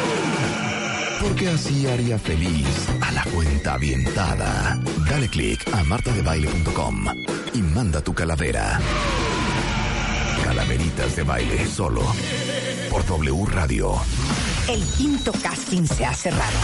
porque 1.23 1.49
así 1.49 1.87
haría 1.87 2.19
feliz 2.19 2.67
a 3.01 3.13
la 3.13 3.23
cuenta 3.25 3.75
avientada. 3.75 4.79
Dale 5.09 5.29
click 5.29 5.63
a 5.73 5.85
martadebaile.com 5.85 7.07
y 7.55 7.63
manda 7.63 8.01
tu 8.01 8.13
calavera. 8.13 8.81
Calaveritas 10.45 11.17
de 11.17 11.23
baile 11.23 11.67
solo 11.67 12.03
por 12.91 13.07
W 13.07 13.47
Radio. 13.47 13.95
El 14.69 14.83
quinto 14.97 15.33
casting 15.33 15.87
se 15.87 16.05
ha 16.05 16.13
cerrado. 16.13 16.59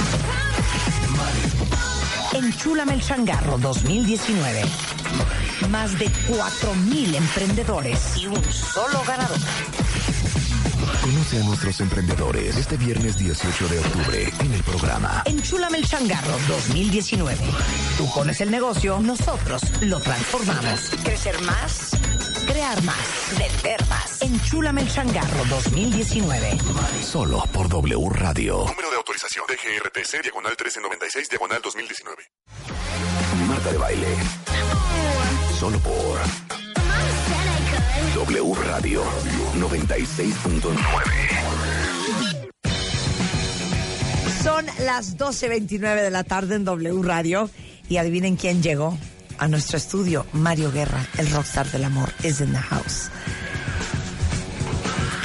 Enchúlame 2.35 2.94
el 2.94 3.01
changarro 3.01 3.59
2019. 3.59 4.62
Más 5.70 5.98
de 5.98 6.06
4.000 6.06 7.14
emprendedores 7.14 8.16
y 8.16 8.26
un 8.26 8.43
solo 8.44 9.02
ganador. 9.06 9.39
Conoce 11.09 11.40
a 11.40 11.44
nuestros 11.44 11.80
emprendedores 11.80 12.55
este 12.55 12.76
viernes 12.76 13.16
18 13.16 13.68
de 13.68 13.78
octubre 13.78 14.30
en 14.40 14.52
el 14.52 14.62
programa. 14.62 15.22
Enchúlame 15.24 15.78
el 15.78 15.86
changarro 15.86 16.36
2019. 16.47 17.35
Tú 17.97 18.12
pones 18.12 18.43
el 18.43 18.51
negocio, 18.51 19.01
nosotros 19.01 19.62
lo 19.80 20.01
transformamos. 20.01 20.90
Crecer 21.02 21.40
más, 21.44 21.97
crear 22.47 22.82
más, 22.82 22.98
vender 23.39 23.89
más. 23.89 24.20
Enchúlame 24.20 24.82
el 24.82 24.93
changarro 24.93 25.47
2019. 25.47 26.59
Solo 27.02 27.43
por 27.55 27.70
W 27.70 28.10
Radio. 28.10 28.66
Número 28.66 28.90
de 28.90 28.97
autorización 28.98 29.47
DGRTC, 29.48 30.22
diagonal 30.24 30.51
1396, 30.51 31.30
diagonal 31.30 31.62
2019. 31.62 32.22
Marta 33.48 33.72
de 33.72 33.78
baile. 33.78 34.09
Solo 35.59 35.78
por 35.78 36.57
W 38.19 38.55
Radio 38.65 39.05
96.9. 39.61 40.74
Son 44.43 44.66
las 44.85 45.16
12.29 45.16 46.03
de 46.03 46.11
la 46.11 46.24
tarde 46.24 46.57
en 46.57 46.65
W 46.65 47.01
Radio 47.05 47.49
y 47.89 47.99
adivinen 47.99 48.35
quién 48.35 48.61
llegó 48.61 48.99
a 49.39 49.47
nuestro 49.47 49.78
estudio. 49.78 50.27
Mario 50.32 50.73
Guerra, 50.73 51.07
el 51.16 51.31
rockstar 51.31 51.70
del 51.70 51.85
amor, 51.85 52.12
is 52.24 52.40
in 52.40 52.51
the 52.51 52.59
house. 52.59 53.09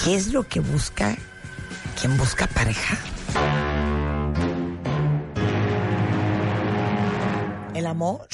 ¿Qué 0.03 0.13
es 0.13 0.27
lo 0.27 0.47
que 0.47 0.59
busca 0.59 1.17
quien 1.99 2.15
busca 2.15 2.45
pareja? 2.45 2.95
¿El 7.73 7.87
amor? 7.87 8.27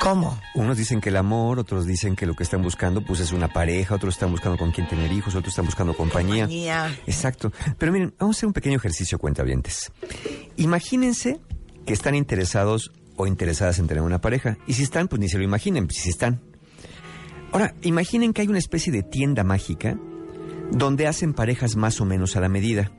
¿Cómo? 0.00 0.40
Unos 0.54 0.78
dicen 0.78 0.98
que 0.98 1.10
el 1.10 1.16
amor, 1.16 1.58
otros 1.58 1.86
dicen 1.86 2.16
que 2.16 2.24
lo 2.24 2.34
que 2.34 2.42
están 2.42 2.62
buscando 2.62 3.04
pues 3.04 3.20
es 3.20 3.32
una 3.32 3.48
pareja, 3.48 3.94
otros 3.94 4.14
están 4.14 4.30
buscando 4.30 4.56
con 4.56 4.72
quién 4.72 4.88
tener 4.88 5.12
hijos, 5.12 5.34
otros 5.34 5.52
están 5.52 5.66
buscando 5.66 5.94
compañía. 5.94 6.44
Compañía. 6.44 6.98
Exacto. 7.06 7.52
Pero 7.76 7.92
miren, 7.92 8.14
vamos 8.18 8.34
a 8.34 8.38
hacer 8.38 8.46
un 8.46 8.54
pequeño 8.54 8.78
ejercicio, 8.78 9.18
cuentavientes. 9.18 9.92
Imagínense 10.56 11.38
que 11.84 11.92
están 11.92 12.14
interesados 12.14 12.92
o 13.16 13.26
interesadas 13.26 13.78
en 13.78 13.88
tener 13.88 14.02
una 14.02 14.22
pareja. 14.22 14.56
Y 14.66 14.72
si 14.72 14.84
están, 14.84 15.06
pues 15.06 15.20
ni 15.20 15.28
se 15.28 15.36
lo 15.36 15.44
imaginen, 15.44 15.86
pues 15.86 15.98
si 15.98 16.08
están. 16.08 16.40
Ahora, 17.52 17.74
imaginen 17.82 18.32
que 18.32 18.40
hay 18.40 18.48
una 18.48 18.58
especie 18.58 18.90
de 18.94 19.02
tienda 19.02 19.44
mágica 19.44 19.98
donde 20.70 21.08
hacen 21.08 21.34
parejas 21.34 21.76
más 21.76 22.00
o 22.00 22.06
menos 22.06 22.36
a 22.36 22.40
la 22.40 22.48
medida. 22.48 22.90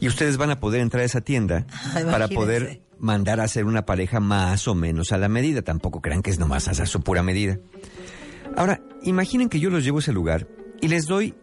Y 0.00 0.08
ustedes 0.08 0.38
van 0.38 0.50
a 0.52 0.58
poder 0.58 0.80
entrar 0.80 1.02
a 1.02 1.06
esa 1.06 1.20
tienda 1.20 1.66
para 2.10 2.28
poder 2.28 2.87
mandar 2.98 3.40
a 3.40 3.44
hacer 3.44 3.64
una 3.64 3.86
pareja 3.86 4.20
más 4.20 4.68
o 4.68 4.74
menos 4.74 5.12
a 5.12 5.18
la 5.18 5.28
medida. 5.28 5.62
Tampoco 5.62 6.00
crean 6.00 6.22
que 6.22 6.30
es 6.30 6.38
nomás 6.38 6.68
a 6.68 6.86
su 6.86 7.00
pura 7.00 7.22
medida. 7.22 7.58
Ahora, 8.56 8.80
imaginen 9.02 9.48
que 9.48 9.60
yo 9.60 9.70
los 9.70 9.84
llevo 9.84 9.98
a 9.98 10.00
ese 10.00 10.12
lugar 10.12 10.48
y 10.80 10.88
les 10.88 11.06
doy 11.06 11.34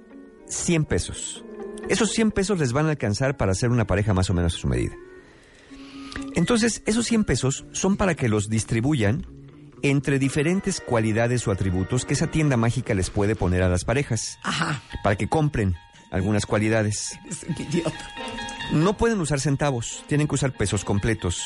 100 0.47 0.85
pesos. 0.85 1.43
Esos 1.89 2.11
100 2.11 2.31
pesos 2.31 2.59
les 2.59 2.73
van 2.73 2.87
a 2.87 2.91
alcanzar 2.91 3.37
para 3.37 3.51
hacer 3.51 3.69
una 3.69 3.85
pareja 3.85 4.13
más 4.13 4.29
o 4.29 4.33
menos 4.33 4.55
a 4.55 4.57
su 4.57 4.67
medida. 4.67 4.95
Entonces, 6.35 6.81
esos 6.85 7.05
100 7.05 7.23
pesos 7.25 7.65
son 7.71 7.97
para 7.97 8.15
que 8.15 8.29
los 8.29 8.49
distribuyan 8.49 9.25
entre 9.81 10.19
diferentes 10.19 10.81
cualidades 10.81 11.47
o 11.47 11.51
atributos 11.51 12.05
que 12.05 12.13
esa 12.13 12.27
tienda 12.27 12.57
mágica 12.57 12.93
les 12.93 13.09
puede 13.09 13.35
poner 13.35 13.61
a 13.61 13.69
las 13.69 13.85
parejas. 13.85 14.39
Ajá. 14.43 14.81
Para 15.03 15.15
que 15.15 15.27
compren 15.27 15.75
algunas 16.11 16.45
cualidades. 16.45 17.19
Es 17.29 17.43
un 17.43 17.55
idiota. 17.61 18.09
No 18.73 18.97
pueden 18.97 19.19
usar 19.19 19.39
centavos, 19.39 20.03
tienen 20.07 20.27
que 20.27 20.35
usar 20.35 20.55
pesos 20.55 20.83
completos. 20.83 21.41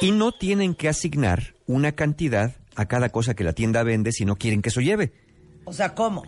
Y 0.00 0.12
no 0.12 0.32
tienen 0.32 0.74
que 0.74 0.88
asignar 0.88 1.54
una 1.66 1.92
cantidad 1.92 2.56
a 2.74 2.86
cada 2.86 3.08
cosa 3.10 3.34
que 3.34 3.44
la 3.44 3.52
tienda 3.52 3.82
vende 3.82 4.12
si 4.12 4.24
no 4.24 4.36
quieren 4.36 4.62
que 4.62 4.68
eso 4.68 4.80
lleve. 4.80 5.12
O 5.64 5.72
sea, 5.72 5.94
¿cómo? 5.94 6.24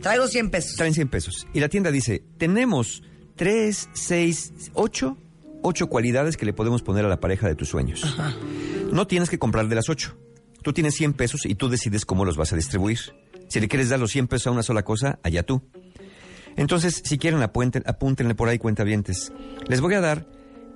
Traigo 0.00 0.26
100 0.26 0.50
pesos. 0.50 0.76
Traen 0.76 0.94
100 0.94 1.08
pesos. 1.08 1.46
Y 1.54 1.60
la 1.60 1.68
tienda 1.68 1.90
dice, 1.90 2.22
tenemos 2.38 3.02
3, 3.36 3.90
6, 3.92 4.52
8, 4.74 5.16
8 5.62 5.86
cualidades 5.88 6.36
que 6.36 6.46
le 6.46 6.52
podemos 6.52 6.82
poner 6.82 7.04
a 7.04 7.08
la 7.08 7.20
pareja 7.20 7.48
de 7.48 7.54
tus 7.54 7.68
sueños. 7.68 8.16
No 8.92 9.06
tienes 9.06 9.30
que 9.30 9.38
comprar 9.38 9.68
de 9.68 9.74
las 9.74 9.88
8. 9.88 10.16
Tú 10.62 10.72
tienes 10.72 10.94
100 10.94 11.14
pesos 11.14 11.46
y 11.46 11.54
tú 11.54 11.68
decides 11.68 12.04
cómo 12.04 12.24
los 12.24 12.36
vas 12.36 12.52
a 12.52 12.56
distribuir. 12.56 12.98
Si 13.48 13.60
le 13.60 13.68
quieres 13.68 13.88
dar 13.88 14.00
los 14.00 14.10
100 14.10 14.28
pesos 14.28 14.46
a 14.46 14.50
una 14.50 14.62
sola 14.62 14.82
cosa, 14.82 15.18
allá 15.22 15.42
tú. 15.42 15.62
Entonces, 16.56 17.02
si 17.04 17.18
quieren, 17.18 17.42
apúntenle 17.42 18.34
por 18.34 18.48
ahí 18.48 18.58
cuentavientes. 18.58 19.32
Les 19.66 19.80
voy 19.80 19.94
a 19.94 20.00
dar 20.00 20.26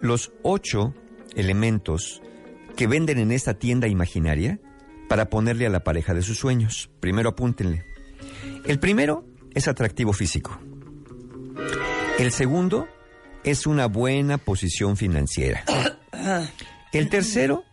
los 0.01 0.33
8 0.43 0.95
elementos 1.35 2.23
que 2.77 2.87
venden 2.87 3.19
en 3.19 3.33
esta 3.33 3.55
tienda 3.55 3.89
imaginaria 3.89 4.61
para 5.09 5.31
ponerle 5.31 5.67
a 5.67 5.71
la 5.71 5.85
pareja 5.85 6.15
de 6.15 6.23
sus 6.23 6.39
sueños. 6.39 6.91
Primero 7.01 7.31
apúntenle. 7.31 7.85
El 8.65 8.79
primero 8.79 9.25
es 9.55 9.69
atractivo 9.69 10.13
físico. 10.13 10.59
El 12.19 12.33
segundo 12.33 12.89
es 13.45 13.67
una 13.67 13.87
buena 13.87 14.39
posición 14.39 14.97
financiera. 14.97 15.65
El 16.93 17.09
tercero 17.09 17.65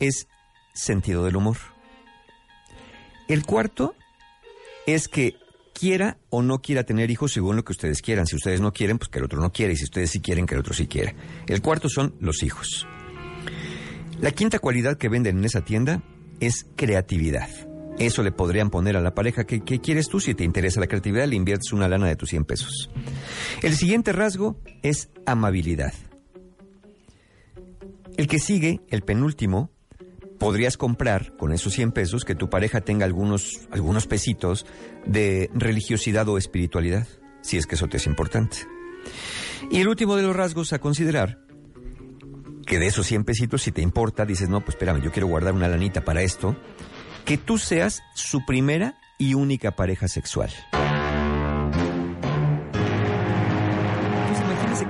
es 0.00 0.28
sentido 0.72 1.24
del 1.24 1.36
humor. 1.36 1.56
El 3.28 3.44
cuarto 3.44 3.94
es 4.86 5.08
que 5.08 5.34
quiera 5.78 6.18
o 6.30 6.42
no 6.42 6.60
quiera 6.60 6.84
tener 6.84 7.10
hijos 7.10 7.32
según 7.32 7.56
lo 7.56 7.64
que 7.64 7.72
ustedes 7.72 8.00
quieran. 8.00 8.26
Si 8.26 8.34
ustedes 8.34 8.60
no 8.60 8.72
quieren, 8.72 8.98
pues 8.98 9.10
que 9.10 9.18
el 9.18 9.24
otro 9.24 9.40
no 9.40 9.52
quiere. 9.52 9.74
Y 9.74 9.76
si 9.76 9.84
ustedes 9.84 10.10
sí 10.10 10.20
quieren, 10.20 10.46
que 10.46 10.54
el 10.54 10.60
otro 10.60 10.72
sí 10.72 10.86
quiera. 10.86 11.14
El 11.46 11.60
cuarto 11.60 11.88
son 11.88 12.14
los 12.18 12.42
hijos. 12.42 12.86
La 14.20 14.30
quinta 14.30 14.58
cualidad 14.58 14.96
que 14.96 15.10
venden 15.10 15.38
en 15.38 15.44
esa 15.44 15.62
tienda 15.62 16.02
es 16.40 16.66
creatividad. 16.76 17.48
Eso 17.98 18.22
le 18.22 18.32
podrían 18.32 18.70
poner 18.70 18.96
a 18.96 19.00
la 19.00 19.14
pareja. 19.14 19.44
¿Qué, 19.44 19.60
qué 19.60 19.80
quieres 19.80 20.08
tú? 20.08 20.20
Si 20.20 20.34
te 20.34 20.44
interesa 20.44 20.80
la 20.80 20.86
creatividad, 20.86 21.26
le 21.26 21.36
inviertes 21.36 21.72
una 21.72 21.88
lana 21.88 22.06
de 22.06 22.16
tus 22.16 22.30
100 22.30 22.44
pesos. 22.44 22.90
El 23.62 23.74
siguiente 23.76 24.12
rasgo 24.12 24.58
es 24.82 25.10
amabilidad. 25.26 25.92
El 28.16 28.28
que 28.28 28.38
sigue, 28.38 28.80
el 28.88 29.02
penúltimo, 29.02 29.70
podrías 30.38 30.76
comprar 30.76 31.36
con 31.36 31.52
esos 31.52 31.72
100 31.74 31.92
pesos 31.92 32.24
que 32.24 32.34
tu 32.34 32.50
pareja 32.50 32.80
tenga 32.80 33.04
algunos, 33.04 33.60
algunos 33.70 34.06
pesitos 34.06 34.66
de 35.04 35.50
religiosidad 35.54 36.28
o 36.28 36.38
espiritualidad, 36.38 37.06
si 37.42 37.56
es 37.56 37.66
que 37.66 37.74
eso 37.74 37.88
te 37.88 37.96
es 37.96 38.06
importante. 38.06 38.58
Y 39.70 39.80
el 39.80 39.88
último 39.88 40.16
de 40.16 40.22
los 40.22 40.36
rasgos 40.36 40.72
a 40.72 40.78
considerar, 40.78 41.40
que 42.66 42.78
de 42.78 42.88
esos 42.88 43.06
100 43.06 43.24
pesitos, 43.24 43.62
si 43.62 43.72
te 43.72 43.82
importa, 43.82 44.26
dices, 44.26 44.48
no, 44.48 44.60
pues 44.60 44.74
espérame, 44.74 45.00
yo 45.00 45.12
quiero 45.12 45.28
guardar 45.28 45.54
una 45.54 45.68
lanita 45.68 46.04
para 46.04 46.22
esto, 46.22 46.56
que 47.24 47.38
tú 47.38 47.58
seas 47.58 48.02
su 48.14 48.44
primera 48.44 48.98
y 49.18 49.34
única 49.34 49.72
pareja 49.76 50.08
sexual. 50.08 50.50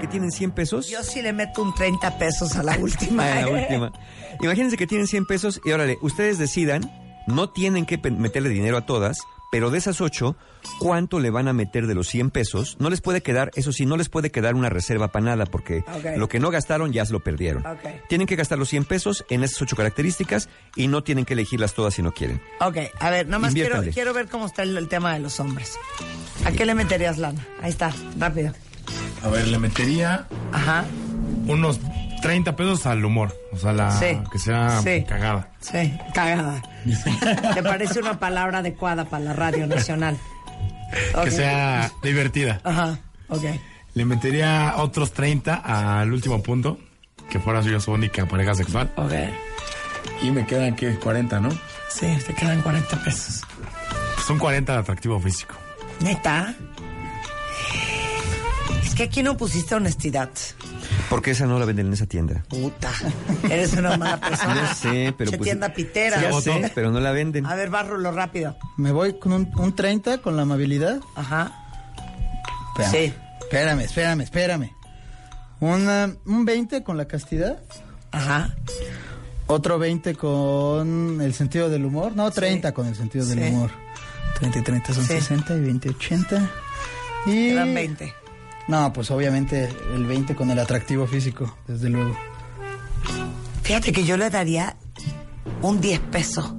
Que 0.06 0.10
tienen 0.12 0.30
100 0.30 0.50
pesos. 0.52 0.88
Yo 0.88 1.02
sí 1.02 1.20
le 1.22 1.32
meto 1.32 1.62
un 1.62 1.74
30 1.74 2.18
pesos 2.18 2.56
a 2.56 2.62
la 2.62 2.76
última. 2.80 3.24
Ah, 3.24 3.34
la 3.34 3.40
¿eh? 3.42 3.62
última. 3.62 3.92
Imagínense 4.40 4.76
que 4.76 4.86
tienen 4.86 5.06
100 5.06 5.26
pesos 5.26 5.60
y 5.64 5.72
órale, 5.72 5.98
ustedes 6.00 6.38
decidan, 6.38 6.90
no 7.26 7.50
tienen 7.50 7.86
que 7.86 7.98
meterle 7.98 8.48
dinero 8.50 8.76
a 8.76 8.86
todas, 8.86 9.18
pero 9.50 9.70
de 9.70 9.78
esas 9.78 10.00
8, 10.00 10.36
¿cuánto 10.78 11.18
le 11.18 11.30
van 11.30 11.48
a 11.48 11.52
meter 11.52 11.86
de 11.86 11.94
los 11.94 12.08
100 12.08 12.30
pesos? 12.30 12.76
No 12.78 12.90
les 12.90 13.00
puede 13.00 13.22
quedar, 13.22 13.50
eso 13.54 13.72
sí, 13.72 13.86
no 13.86 13.96
les 13.96 14.08
puede 14.08 14.30
quedar 14.30 14.54
una 14.54 14.68
reserva 14.68 15.08
para 15.08 15.24
nada, 15.24 15.46
porque 15.46 15.82
lo 16.16 16.28
que 16.28 16.40
no 16.40 16.50
gastaron 16.50 16.92
ya 16.92 17.06
se 17.06 17.12
lo 17.12 17.20
perdieron. 17.20 17.64
Ok. 17.66 18.08
Tienen 18.08 18.26
que 18.26 18.36
gastar 18.36 18.58
los 18.58 18.68
100 18.68 18.84
pesos 18.84 19.24
en 19.30 19.42
esas 19.44 19.62
8 19.62 19.76
características 19.76 20.48
y 20.74 20.88
no 20.88 21.02
tienen 21.02 21.24
que 21.24 21.32
elegirlas 21.32 21.74
todas 21.74 21.94
si 21.94 22.02
no 22.02 22.12
quieren. 22.12 22.40
Ok, 22.60 22.76
a 23.00 23.10
ver, 23.10 23.26
nada 23.26 23.38
más 23.38 23.54
quiero, 23.54 23.82
quiero 23.92 24.12
ver 24.12 24.28
cómo 24.28 24.46
está 24.46 24.62
el, 24.62 24.76
el 24.76 24.88
tema 24.88 25.14
de 25.14 25.20
los 25.20 25.40
hombres. 25.40 25.78
¿A 26.44 26.52
qué 26.52 26.66
le 26.66 26.74
meterías 26.74 27.18
lana? 27.18 27.44
Ahí 27.62 27.70
está, 27.70 27.92
rápido. 28.18 28.52
A 29.26 29.28
ver, 29.28 29.48
le 29.48 29.58
metería 29.58 30.26
Ajá. 30.52 30.84
unos 31.46 31.80
30 32.22 32.54
pesos 32.56 32.86
al 32.86 33.04
humor. 33.04 33.34
O 33.52 33.58
sea, 33.58 33.72
la, 33.72 33.90
Sí. 33.98 34.18
que 34.30 34.38
sea 34.38 34.80
Sí. 34.82 35.04
cagada. 35.08 35.50
Sí, 35.60 35.92
cagada. 36.14 36.62
¿Te 37.54 37.62
parece 37.62 37.98
una 38.00 38.18
palabra 38.20 38.58
adecuada 38.58 39.04
para 39.06 39.24
la 39.24 39.32
radio 39.32 39.66
nacional? 39.66 40.16
Ok. 41.14 41.24
Que 41.24 41.30
sea 41.32 41.90
divertida. 42.02 42.60
Ajá, 42.62 42.98
ok. 43.28 43.42
Le 43.94 44.04
metería 44.04 44.74
otros 44.76 45.12
30 45.12 45.54
al 45.56 46.12
último 46.12 46.42
punto, 46.42 46.78
que 47.28 47.40
fuera 47.40 47.60
yo 47.62 47.80
su 47.80 47.90
única 47.92 48.24
pareja 48.26 48.54
sexual. 48.54 48.92
Ok. 48.96 49.12
Y 50.22 50.30
me 50.30 50.46
quedan, 50.46 50.76
¿qué? 50.76 50.94
40, 50.96 51.40
¿no? 51.40 51.48
Sí, 51.88 52.06
te 52.26 52.32
quedan 52.34 52.62
40 52.62 52.96
pesos. 53.02 53.42
Son 54.26 54.38
40 54.38 54.72
de 54.74 54.78
atractivo 54.78 55.18
físico. 55.18 55.54
¿Neta? 56.00 56.54
Es 58.86 58.94
que 58.94 59.02
aquí 59.02 59.22
no 59.22 59.36
pusiste 59.36 59.74
honestidad. 59.74 60.30
Porque 61.10 61.32
esa 61.32 61.46
no 61.46 61.58
la 61.58 61.64
venden 61.64 61.88
en 61.88 61.92
esa 61.94 62.06
tienda. 62.06 62.44
Puta. 62.48 62.90
Eres 63.50 63.72
una 63.74 63.96
mala 63.96 64.18
persona. 64.20 64.54
Ya 64.54 64.74
sé, 64.74 65.14
pero 65.18 65.30
Che 65.32 65.38
pues... 65.38 65.46
tienda 65.48 65.68
pitera. 65.74 66.20
Ya 66.22 66.40
sé, 66.40 66.70
pero 66.74 66.92
no 66.92 67.00
la 67.00 67.10
venden. 67.10 67.44
A 67.46 67.54
ver, 67.56 67.68
bárralo 67.68 68.12
rápido. 68.12 68.56
Me 68.76 68.92
voy 68.92 69.18
con 69.18 69.32
un, 69.32 69.50
un 69.56 69.74
30 69.74 70.18
con 70.18 70.36
la 70.36 70.42
amabilidad. 70.42 71.00
Ajá. 71.16 71.52
Espérame, 72.78 72.92
Sí. 72.92 73.14
Espérame, 73.42 73.80
espérame, 73.80 74.20
espérame. 74.22 74.70
Una, 75.60 76.14
un 76.24 76.44
20 76.44 76.82
con 76.84 76.96
la 76.96 77.06
castidad. 77.08 77.58
Ajá. 78.12 78.54
Otro 79.48 79.78
20 79.80 80.14
con 80.14 81.20
el 81.20 81.34
sentido 81.34 81.68
del 81.68 81.84
humor. 81.84 82.14
No, 82.14 82.30
30 82.30 82.72
con 82.72 82.86
el 82.86 82.94
sentido 82.94 83.26
del 83.26 83.40
Sí. 83.40 83.48
humor. 83.50 83.70
30 84.38 84.58
y 84.58 84.62
30 84.62 84.94
son 84.94 85.04
Sí. 85.04 85.14
60 85.14 85.56
y 85.56 85.60
20, 85.60 85.88
80. 85.90 86.50
Y... 87.26 87.48
Quedan 87.50 87.74
20. 87.74 88.14
No, 88.68 88.92
pues 88.92 89.10
obviamente 89.10 89.68
el 89.94 90.06
20 90.06 90.34
con 90.34 90.50
el 90.50 90.58
atractivo 90.58 91.06
físico, 91.06 91.56
desde 91.66 91.88
luego. 91.88 92.16
Fíjate 93.62 93.92
que 93.92 94.04
yo 94.04 94.16
le 94.16 94.30
daría 94.30 94.76
un 95.62 95.80
10 95.80 96.00
pesos 96.00 96.52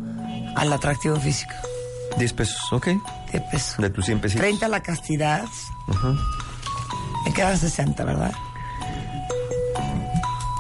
al 0.56 0.72
atractivo 0.72 1.18
físico. 1.18 1.54
10 2.18 2.34
pesos, 2.34 2.58
ok. 2.72 2.88
10 3.32 3.44
pesos. 3.52 3.78
De 3.78 3.90
tus 3.90 4.06
100 4.06 4.22
pesitos. 4.22 4.42
30 4.42 4.68
la 4.68 4.82
castidad. 4.82 5.46
Ajá. 5.88 6.16
Me 7.26 7.34
quedan 7.34 7.58
60, 7.58 8.04
¿verdad? 8.06 8.34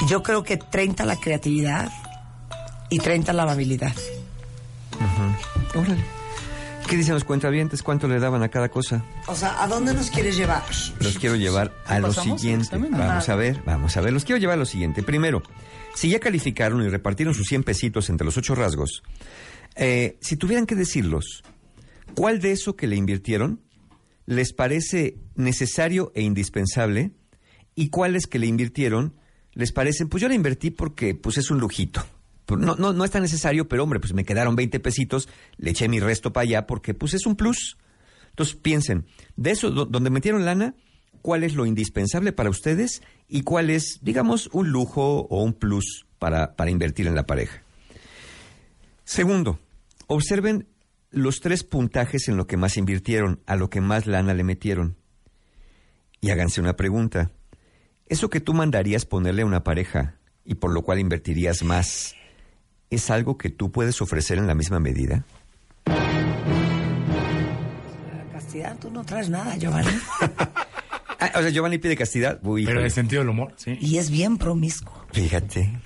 Yo 0.07 0.21
creo 0.21 0.43
que 0.43 0.57
30 0.57 1.05
la 1.05 1.15
creatividad 1.15 1.89
y 2.89 2.99
30 2.99 3.33
la 3.33 3.43
amabilidad. 3.43 3.93
Ajá. 4.99 5.79
Órale. 5.79 6.03
¿Qué 6.87 6.95
dicen 6.95 7.15
los 7.15 7.25
cuentavientes? 7.25 7.83
¿Cuánto 7.83 8.07
le 8.07 8.17
daban 8.17 8.43
a 8.43 8.49
cada 8.49 8.69
cosa? 8.69 9.03
O 9.27 9.35
sea, 9.35 9.61
¿a 9.61 9.67
dónde 9.67 9.93
nos 9.93 10.09
quieres 10.09 10.37
llevar? 10.37 10.63
Los 11.01 11.19
quiero 11.19 11.35
llevar 11.35 11.73
a 11.85 11.99
lo 11.99 12.13
siguiente. 12.13 12.77
Vamos 12.77 13.27
a 13.27 13.35
ver, 13.35 13.61
vamos 13.65 13.97
a 13.97 14.01
ver. 14.01 14.13
Los 14.13 14.23
quiero 14.23 14.39
llevar 14.39 14.53
a 14.53 14.59
lo 14.59 14.65
siguiente. 14.65 15.03
Primero, 15.03 15.43
si 15.95 16.09
ya 16.09 16.21
calificaron 16.21 16.81
y 16.81 16.87
repartieron 16.87 17.33
sus 17.33 17.45
100 17.47 17.63
pesitos 17.63 18.09
entre 18.09 18.23
los 18.23 18.37
ocho 18.37 18.55
rasgos, 18.55 19.03
eh, 19.75 20.17
si 20.21 20.37
tuvieran 20.37 20.65
que 20.65 20.75
decirlos, 20.75 21.43
¿cuál 22.15 22.39
de 22.39 22.53
eso 22.53 22.77
que 22.77 22.87
le 22.87 22.95
invirtieron 22.95 23.61
les 24.25 24.53
parece 24.53 25.17
necesario 25.35 26.13
e 26.15 26.21
indispensable? 26.21 27.11
¿Y 27.75 27.89
cuáles 27.89 28.27
que 28.27 28.39
le 28.39 28.47
invirtieron 28.47 29.13
les 29.51 29.73
parecen, 29.73 30.07
pues 30.07 30.21
yo 30.21 30.29
le 30.29 30.35
invertí 30.35 30.71
porque 30.71 31.15
pues 31.15 31.37
es 31.37 31.51
un 31.51 31.59
lujito? 31.59 32.05
Pues, 32.47 32.59
No, 32.61 32.75
no, 32.75 32.93
no 32.93 33.05
es 33.05 33.11
tan 33.11 33.21
necesario, 33.21 33.67
pero 33.67 33.83
hombre, 33.83 33.99
pues 33.99 34.13
me 34.13 34.25
quedaron 34.25 34.55
20 34.55 34.79
pesitos, 34.79 35.29
le 35.57 35.69
eché 35.71 35.87
mi 35.87 35.99
resto 35.99 36.33
para 36.33 36.43
allá 36.45 36.65
porque 36.65 36.95
pues 36.95 37.13
es 37.13 37.27
un 37.27 37.35
plus. 37.35 37.77
Entonces 38.29 38.55
piensen, 38.55 39.05
de 39.35 39.51
eso, 39.51 39.69
do- 39.69 39.85
donde 39.85 40.09
metieron 40.09 40.45
lana, 40.45 40.73
¿cuál 41.21 41.43
es 41.43 41.53
lo 41.55 41.65
indispensable 41.65 42.31
para 42.31 42.49
ustedes 42.49 43.01
y 43.27 43.41
cuál 43.41 43.69
es, 43.69 43.99
digamos, 44.01 44.49
un 44.53 44.69
lujo 44.71 45.27
o 45.29 45.43
un 45.43 45.53
plus 45.53 46.05
para, 46.19 46.55
para 46.55 46.71
invertir 46.71 47.05
en 47.07 47.15
la 47.15 47.25
pareja? 47.27 47.61
Segundo, 49.03 49.59
observen 50.07 50.67
los 51.11 51.39
tres 51.39 51.63
puntajes 51.63 52.27
en 52.27 52.37
lo 52.37 52.47
que 52.47 52.57
más 52.57 52.77
invirtieron, 52.77 53.41
a 53.45 53.55
lo 53.55 53.69
que 53.69 53.81
más 53.81 54.05
lana 54.05 54.33
le 54.33 54.43
metieron. 54.43 54.97
Y 56.21 56.29
háganse 56.31 56.61
una 56.61 56.75
pregunta. 56.75 57.31
¿Eso 58.07 58.29
que 58.29 58.39
tú 58.41 58.53
mandarías 58.53 59.05
ponerle 59.05 59.41
a 59.43 59.45
una 59.45 59.63
pareja 59.63 60.15
y 60.45 60.55
por 60.55 60.73
lo 60.73 60.81
cual 60.81 60.99
invertirías 60.99 61.63
más, 61.63 62.15
es 62.89 63.09
algo 63.09 63.37
que 63.37 63.49
tú 63.49 63.71
puedes 63.71 64.01
ofrecer 64.01 64.37
en 64.37 64.47
la 64.47 64.55
misma 64.55 64.79
medida? 64.79 65.25
La 65.85 65.95
castidad, 68.31 68.77
tú 68.79 68.89
no 68.91 69.03
traes 69.05 69.29
nada, 69.29 69.55
Giovanni. 69.57 69.89
Ah, 71.19 71.31
o 71.39 71.41
sea, 71.41 71.49
Giovanni 71.49 71.79
pide 71.79 71.97
castidad. 71.97 72.39
Uy, 72.43 72.63
Pero 72.63 72.77
en 72.79 72.85
el 72.85 72.91
sentido 72.91 73.23
del 73.23 73.29
humor, 73.29 73.51
sí. 73.57 73.75
Y 73.81 73.97
es 73.97 74.11
bien 74.11 74.37
promiscuo. 74.37 75.03
Fíjate. 75.11 75.79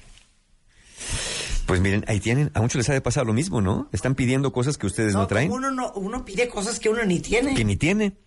Pues 1.66 1.80
miren, 1.80 2.04
ahí 2.10 2.20
tienen, 2.20 2.52
a 2.54 2.60
muchos 2.62 2.80
les 2.80 2.90
ha 2.90 2.94
de 2.94 3.00
pasar 3.00 3.26
lo 3.26 3.32
mismo, 3.32 3.62
¿no? 3.62 3.88
Están 3.94 4.14
pidiendo 4.16 4.52
cosas 4.52 4.78
que 4.78 4.88
ustedes 4.88 5.14
no, 5.14 5.26
traen, 5.28 5.50
Uno, 5.50 5.72
no, 5.72 5.94
uno 5.94 6.26
pide 6.26 6.50
cosas 6.50 6.82
que 6.82 6.90
uno 6.90 7.06
ni 7.06 7.22
tiene. 7.22 7.56
que 7.56 7.64
ni 7.64 7.78
tiene. 7.78 8.18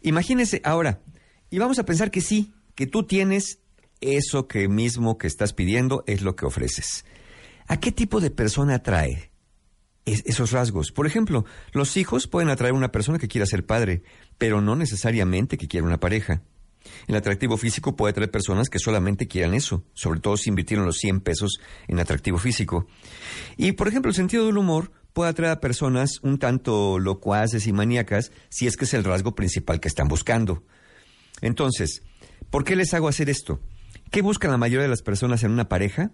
Imagínense, 0.00 0.60
ahora, 0.64 0.98
y 1.48 1.60
vamos 1.60 1.78
a 1.78 1.84
pensar 1.84 2.10
que 2.10 2.20
sí, 2.20 2.52
que 2.74 2.88
tú 2.88 3.04
tienes 3.04 3.60
eso 4.00 4.48
que 4.48 4.66
mismo 4.66 5.18
que 5.18 5.28
estás 5.28 5.52
pidiendo 5.52 6.02
es 6.08 6.22
lo 6.22 6.34
que 6.34 6.44
ofreces. 6.44 7.04
¿A 7.72 7.80
qué 7.80 7.90
tipo 7.90 8.20
de 8.20 8.30
persona 8.30 8.74
atrae 8.74 9.30
es- 10.04 10.22
esos 10.26 10.50
rasgos? 10.52 10.92
Por 10.92 11.06
ejemplo, 11.06 11.46
los 11.72 11.96
hijos 11.96 12.26
pueden 12.26 12.50
atraer 12.50 12.74
a 12.74 12.76
una 12.76 12.92
persona 12.92 13.18
que 13.18 13.28
quiera 13.28 13.46
ser 13.46 13.64
padre, 13.64 14.02
pero 14.36 14.60
no 14.60 14.76
necesariamente 14.76 15.56
que 15.56 15.68
quiera 15.68 15.86
una 15.86 15.98
pareja. 15.98 16.42
El 17.06 17.14
atractivo 17.16 17.56
físico 17.56 17.96
puede 17.96 18.10
atraer 18.10 18.30
personas 18.30 18.68
que 18.68 18.78
solamente 18.78 19.26
quieran 19.26 19.54
eso, 19.54 19.84
sobre 19.94 20.20
todo 20.20 20.36
si 20.36 20.50
invirtieron 20.50 20.84
los 20.84 20.98
100 20.98 21.20
pesos 21.22 21.60
en 21.88 21.98
atractivo 21.98 22.36
físico. 22.36 22.86
Y, 23.56 23.72
por 23.72 23.88
ejemplo, 23.88 24.10
el 24.10 24.16
sentido 24.16 24.44
del 24.44 24.58
humor 24.58 24.92
puede 25.14 25.30
atraer 25.30 25.52
a 25.52 25.60
personas 25.60 26.18
un 26.22 26.38
tanto 26.38 26.98
locuaces 26.98 27.66
y 27.66 27.72
maníacas 27.72 28.32
si 28.50 28.66
es 28.66 28.76
que 28.76 28.84
es 28.84 28.92
el 28.92 29.02
rasgo 29.04 29.34
principal 29.34 29.80
que 29.80 29.88
están 29.88 30.08
buscando. 30.08 30.62
Entonces, 31.40 32.02
¿por 32.50 32.64
qué 32.64 32.76
les 32.76 32.92
hago 32.92 33.08
hacer 33.08 33.30
esto? 33.30 33.60
¿Qué 34.10 34.20
buscan 34.20 34.50
la 34.50 34.58
mayoría 34.58 34.82
de 34.82 34.88
las 34.90 35.00
personas 35.00 35.42
en 35.42 35.52
una 35.52 35.70
pareja? 35.70 36.10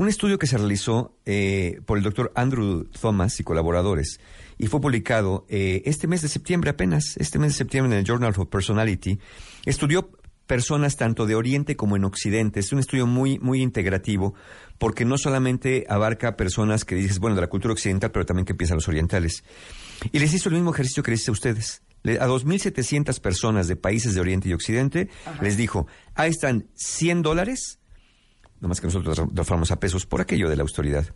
Un 0.00 0.08
estudio 0.08 0.38
que 0.38 0.46
se 0.46 0.56
realizó 0.56 1.14
eh, 1.26 1.82
por 1.84 1.98
el 1.98 2.02
doctor 2.02 2.32
Andrew 2.34 2.84
Thomas 2.84 3.38
y 3.38 3.44
colaboradores 3.44 4.18
y 4.56 4.66
fue 4.66 4.80
publicado 4.80 5.44
eh, 5.50 5.82
este 5.84 6.06
mes 6.06 6.22
de 6.22 6.28
septiembre 6.28 6.70
apenas, 6.70 7.18
este 7.18 7.38
mes 7.38 7.52
de 7.52 7.58
septiembre 7.58 7.92
en 7.92 7.98
el 7.98 8.06
Journal 8.06 8.32
of 8.34 8.48
Personality, 8.48 9.18
estudió 9.66 10.10
personas 10.46 10.96
tanto 10.96 11.26
de 11.26 11.34
Oriente 11.34 11.76
como 11.76 11.96
en 11.96 12.04
Occidente. 12.06 12.60
Es 12.60 12.72
un 12.72 12.78
estudio 12.78 13.06
muy, 13.06 13.38
muy 13.40 13.60
integrativo 13.60 14.32
porque 14.78 15.04
no 15.04 15.18
solamente 15.18 15.84
abarca 15.86 16.34
personas 16.34 16.86
que 16.86 16.94
dices, 16.94 17.18
bueno, 17.18 17.36
de 17.36 17.42
la 17.42 17.48
cultura 17.48 17.74
occidental, 17.74 18.10
pero 18.10 18.24
también 18.24 18.46
que 18.46 18.54
piensan 18.54 18.78
los 18.78 18.88
orientales. 18.88 19.44
Y 20.12 20.18
les 20.18 20.32
hizo 20.32 20.48
el 20.48 20.54
mismo 20.54 20.72
ejercicio 20.72 21.02
que 21.02 21.10
les 21.10 21.20
hice 21.20 21.30
a 21.30 21.32
ustedes. 21.32 21.82
A 22.04 22.26
2.700 22.26 23.20
personas 23.20 23.68
de 23.68 23.76
países 23.76 24.14
de 24.14 24.22
Oriente 24.22 24.48
y 24.48 24.54
Occidente 24.54 25.10
les 25.42 25.58
dijo, 25.58 25.88
ahí 26.14 26.30
están 26.30 26.70
100 26.74 27.20
dólares, 27.20 27.79
nomás 28.60 28.80
que 28.80 28.86
nosotros 28.86 29.16
transformamos 29.34 29.70
a 29.70 29.80
pesos 29.80 30.06
por 30.06 30.20
aquello 30.20 30.48
de 30.48 30.56
la 30.56 30.62
autoridad. 30.62 31.06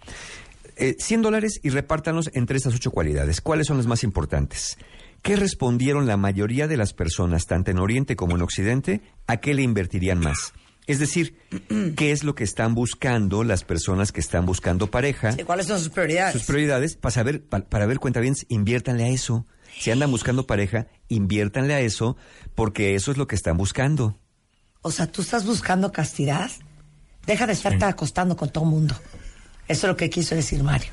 Eh, 0.77 0.97
100 0.99 1.23
dólares 1.23 1.61
y 1.63 1.71
repártanos 1.71 2.31
entre 2.35 2.57
estas 2.57 2.75
ocho 2.75 2.91
cualidades. 2.91 3.41
¿Cuáles 3.41 3.67
son 3.69 3.77
las 3.77 3.87
más 3.87 4.03
importantes? 4.03 4.77
¿Qué 5.23 5.37
respondieron 5.37 6.07
la 6.07 6.17
mayoría 6.17 6.67
de 6.69 6.77
las 6.77 6.93
personas, 6.93 7.47
tanto 7.47 7.71
en 7.71 7.79
Oriente 7.79 8.17
como 8.17 8.37
en 8.37 8.43
Occidente, 8.43 9.01
a 9.27 9.39
qué 9.39 9.55
le 9.55 9.63
invertirían 9.63 10.19
más? 10.21 10.53
Es 10.87 10.99
decir, 10.99 11.39
¿qué 11.97 12.13
es 12.13 12.25
lo 12.25 12.35
que 12.35 12.45
están 12.45 12.75
buscando 12.75 13.43
las 13.45 13.65
personas 13.65 14.13
que 14.13 14.21
están 14.21 14.45
buscando 14.47 14.91
pareja? 14.91 15.33
Sí, 15.33 15.45
¿Cuáles 15.45 15.67
son 15.67 15.79
sus 15.79 15.89
prioridades? 15.91 16.33
sus 16.35 16.43
prioridades 16.43 16.97
para 16.97 17.13
saber, 17.13 17.43
pa- 17.45 17.61
para, 17.61 17.87
ver 17.87 18.01
cuenta 18.01 18.21
bien, 18.21 18.35
inviértanle 18.49 19.05
a 19.05 19.09
eso. 19.09 19.47
Si 19.81 19.91
andan 19.91 20.11
buscando 20.11 20.47
pareja, 20.47 20.89
inviértanle 21.09 21.75
a 21.75 21.81
eso, 21.81 22.17
porque 22.55 22.95
eso 22.95 23.11
es 23.13 23.17
lo 23.17 23.27
que 23.27 23.35
están 23.35 23.57
buscando. 23.57 24.19
O 24.83 24.91
sea, 24.91 25.07
tú 25.11 25.23
estás 25.23 25.47
buscando 25.47 25.91
castidad. 25.91 26.51
Deja 27.27 27.47
de 27.47 27.53
estarte 27.55 27.85
acostando 27.85 28.37
con 28.37 28.51
todo 28.51 28.65
mundo. 28.65 28.95
Eso 29.67 29.87
es 29.87 29.91
lo 29.91 29.97
que 29.97 30.11
quiso 30.11 30.35
decir 30.35 30.63
Mario. 30.63 30.91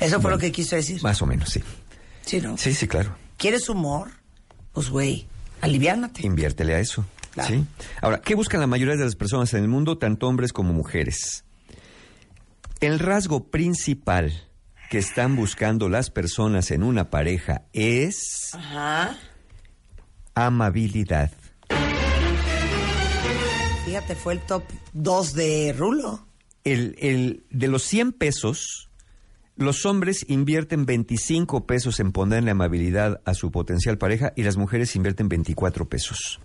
Eso 0.00 0.20
fue 0.20 0.30
lo 0.30 0.38
que 0.38 0.50
quiso 0.50 0.76
decir. 0.76 1.02
Más 1.02 1.20
o 1.20 1.26
menos, 1.26 1.50
sí. 1.50 1.62
Sí, 2.24 2.40
¿no? 2.40 2.56
Sí, 2.56 2.72
sí, 2.72 2.88
claro. 2.88 3.14
¿Quieres 3.36 3.68
humor? 3.68 4.08
Pues, 4.72 4.88
güey, 4.88 5.26
aliviánate. 5.60 6.26
Inviértele 6.26 6.74
a 6.74 6.78
eso. 6.78 7.04
¿sí? 7.46 7.64
Ahora, 8.00 8.20
¿qué 8.20 8.34
buscan 8.34 8.60
la 8.60 8.66
mayoría 8.66 8.96
de 8.96 9.04
las 9.04 9.16
personas 9.16 9.52
en 9.54 9.62
el 9.62 9.68
mundo, 9.68 9.98
tanto 9.98 10.28
hombres 10.28 10.52
como 10.52 10.72
mujeres? 10.72 11.44
El 12.80 12.98
rasgo 12.98 13.44
principal 13.50 14.32
que 14.90 14.98
están 14.98 15.36
buscando 15.36 15.88
las 15.88 16.10
personas 16.10 16.70
en 16.70 16.82
una 16.82 17.10
pareja 17.10 17.62
es 17.72 18.50
Ajá. 18.52 19.16
amabilidad. 20.34 21.30
Fíjate, 23.94 24.16
fue 24.16 24.32
el 24.32 24.40
top 24.40 24.64
2 24.94 25.34
de 25.34 25.72
Rulo. 25.78 26.26
El, 26.64 26.96
el- 26.98 27.44
de 27.50 27.68
los 27.68 27.84
100 27.84 28.10
pesos, 28.10 28.90
los 29.56 29.86
hombres 29.86 30.26
invierten 30.28 30.84
25 30.84 31.64
pesos 31.64 32.00
en 32.00 32.10
ponerle 32.10 32.50
amabilidad 32.50 33.20
a 33.24 33.34
su 33.34 33.52
potencial 33.52 33.96
pareja 33.96 34.32
y 34.34 34.42
las 34.42 34.56
mujeres 34.56 34.96
invierten 34.96 35.28
24 35.28 35.88
pesos. 35.88 36.40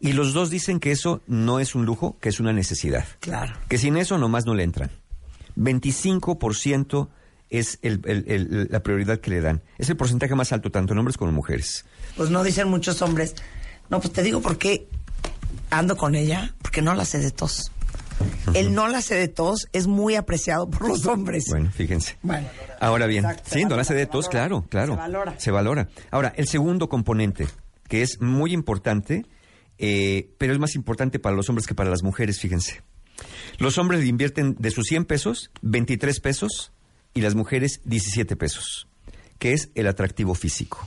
Y 0.00 0.14
los 0.14 0.32
dos 0.32 0.50
dicen 0.50 0.80
que 0.80 0.90
eso 0.90 1.22
no 1.28 1.60
es 1.60 1.76
un 1.76 1.84
lujo, 1.86 2.18
que 2.18 2.28
es 2.30 2.40
una 2.40 2.52
necesidad. 2.52 3.06
Claro. 3.20 3.52
Que 3.68 3.78
sin 3.78 3.96
eso 3.96 4.18
nomás 4.18 4.44
no 4.44 4.54
le 4.56 4.64
entran. 4.64 4.90
25% 5.56 7.08
es 7.50 7.78
el- 7.82 8.00
el- 8.04 8.24
el- 8.26 8.68
la 8.68 8.82
prioridad 8.82 9.20
que 9.20 9.30
le 9.30 9.40
dan. 9.40 9.62
Es 9.78 9.88
el 9.90 9.96
porcentaje 9.96 10.34
más 10.34 10.52
alto, 10.52 10.72
tanto 10.72 10.92
en 10.92 10.98
hombres 10.98 11.16
como 11.16 11.28
en 11.28 11.36
mujeres. 11.36 11.84
Pues 12.16 12.30
no 12.30 12.42
dicen 12.42 12.66
muchos 12.68 13.00
hombres. 13.00 13.36
No, 13.90 14.00
pues 14.00 14.12
te 14.12 14.24
digo 14.24 14.40
por 14.40 14.58
qué 14.58 14.88
ando 15.70 15.96
con 15.96 16.14
ella, 16.14 16.54
porque 16.62 16.82
no 16.82 16.94
la 16.94 17.04
sé 17.04 17.18
de 17.18 17.30
tos. 17.30 17.70
El 18.54 18.74
no 18.74 18.86
la 18.88 19.02
sé 19.02 19.16
de 19.16 19.28
tos 19.28 19.66
es 19.72 19.86
muy 19.88 20.14
apreciado 20.14 20.70
por 20.70 20.86
los 20.88 21.04
hombres. 21.06 21.44
Bueno, 21.50 21.70
fíjense. 21.72 22.16
Bueno, 22.22 22.46
Ahora 22.80 23.06
bien, 23.06 23.24
Exacto, 23.24 23.50
sí, 23.52 23.64
no 23.64 23.74
hace 23.74 23.94
de 23.94 24.02
se 24.04 24.06
tos, 24.06 24.26
valora. 24.26 24.30
claro, 24.30 24.66
claro. 24.68 24.92
Se 24.94 24.98
valora. 24.98 25.40
Se 25.40 25.50
valora. 25.50 25.88
Ahora, 26.10 26.32
el 26.36 26.46
segundo 26.46 26.88
componente, 26.88 27.48
que 27.88 28.02
es 28.02 28.20
muy 28.20 28.52
importante, 28.52 29.26
eh, 29.78 30.30
pero 30.38 30.52
es 30.52 30.58
más 30.60 30.76
importante 30.76 31.18
para 31.18 31.34
los 31.34 31.48
hombres 31.48 31.66
que 31.66 31.74
para 31.74 31.90
las 31.90 32.02
mujeres, 32.04 32.38
fíjense. 32.38 32.82
Los 33.58 33.78
hombres 33.78 34.00
le 34.00 34.06
invierten 34.06 34.54
de 34.58 34.70
sus 34.70 34.86
100 34.86 35.04
pesos, 35.06 35.50
23 35.62 36.20
pesos, 36.20 36.72
y 37.14 37.20
las 37.20 37.34
mujeres 37.34 37.80
17 37.84 38.36
pesos, 38.36 38.88
que 39.38 39.52
es 39.52 39.70
el 39.74 39.86
atractivo 39.86 40.34
físico. 40.34 40.86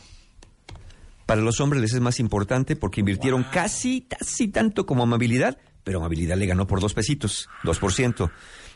Para 1.27 1.41
los 1.41 1.59
hombres 1.59 1.81
les 1.81 1.93
es 1.93 1.99
más 1.99 2.21
importante 2.21 2.77
porque 2.77 3.01
invirtieron 3.01 3.43
casi, 3.43 4.07
casi 4.07 4.47
tanto 4.47 4.85
como 4.85 5.03
amabilidad, 5.03 5.57
pero 5.83 5.99
amabilidad 5.99 6.37
le 6.37 6.45
ganó 6.45 6.67
por 6.67 6.79
dos 6.79 6.93
pesitos, 6.93 7.49
2%. 7.65 8.31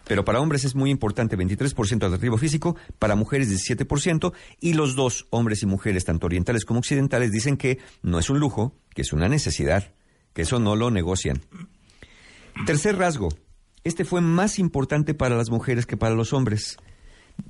Pero 0.06 0.26
para 0.26 0.42
hombres 0.42 0.66
es 0.66 0.76
muy 0.76 0.90
importante, 0.90 1.38
23% 1.38 2.06
atractivo 2.06 2.38
físico, 2.38 2.76
para 3.00 3.16
mujeres 3.16 3.50
17%, 3.50 4.34
y 4.60 4.74
los 4.74 4.96
dos, 4.96 5.28
hombres 5.30 5.64
y 5.64 5.66
mujeres, 5.66 6.04
tanto 6.04 6.26
orientales 6.26 6.66
como 6.66 6.80
occidentales, 6.80 7.32
dicen 7.32 7.56
que 7.56 7.80
no 8.02 8.20
es 8.20 8.30
un 8.30 8.40
lujo, 8.40 8.76
que 8.94 9.04
es 9.04 9.14
una 9.14 9.30
necesidad, 9.30 9.94
que 10.34 10.42
eso 10.42 10.60
no 10.60 10.76
lo 10.76 10.92
negocian. 10.92 11.42
Tercer 12.66 12.98
rasgo, 12.98 13.30
este 13.86 14.04
fue 14.04 14.20
más 14.20 14.60
importante 14.60 15.14
para 15.14 15.38
las 15.38 15.50
mujeres 15.50 15.86
que 15.86 15.96
para 15.96 16.16
los 16.16 16.34
hombres. 16.34 16.76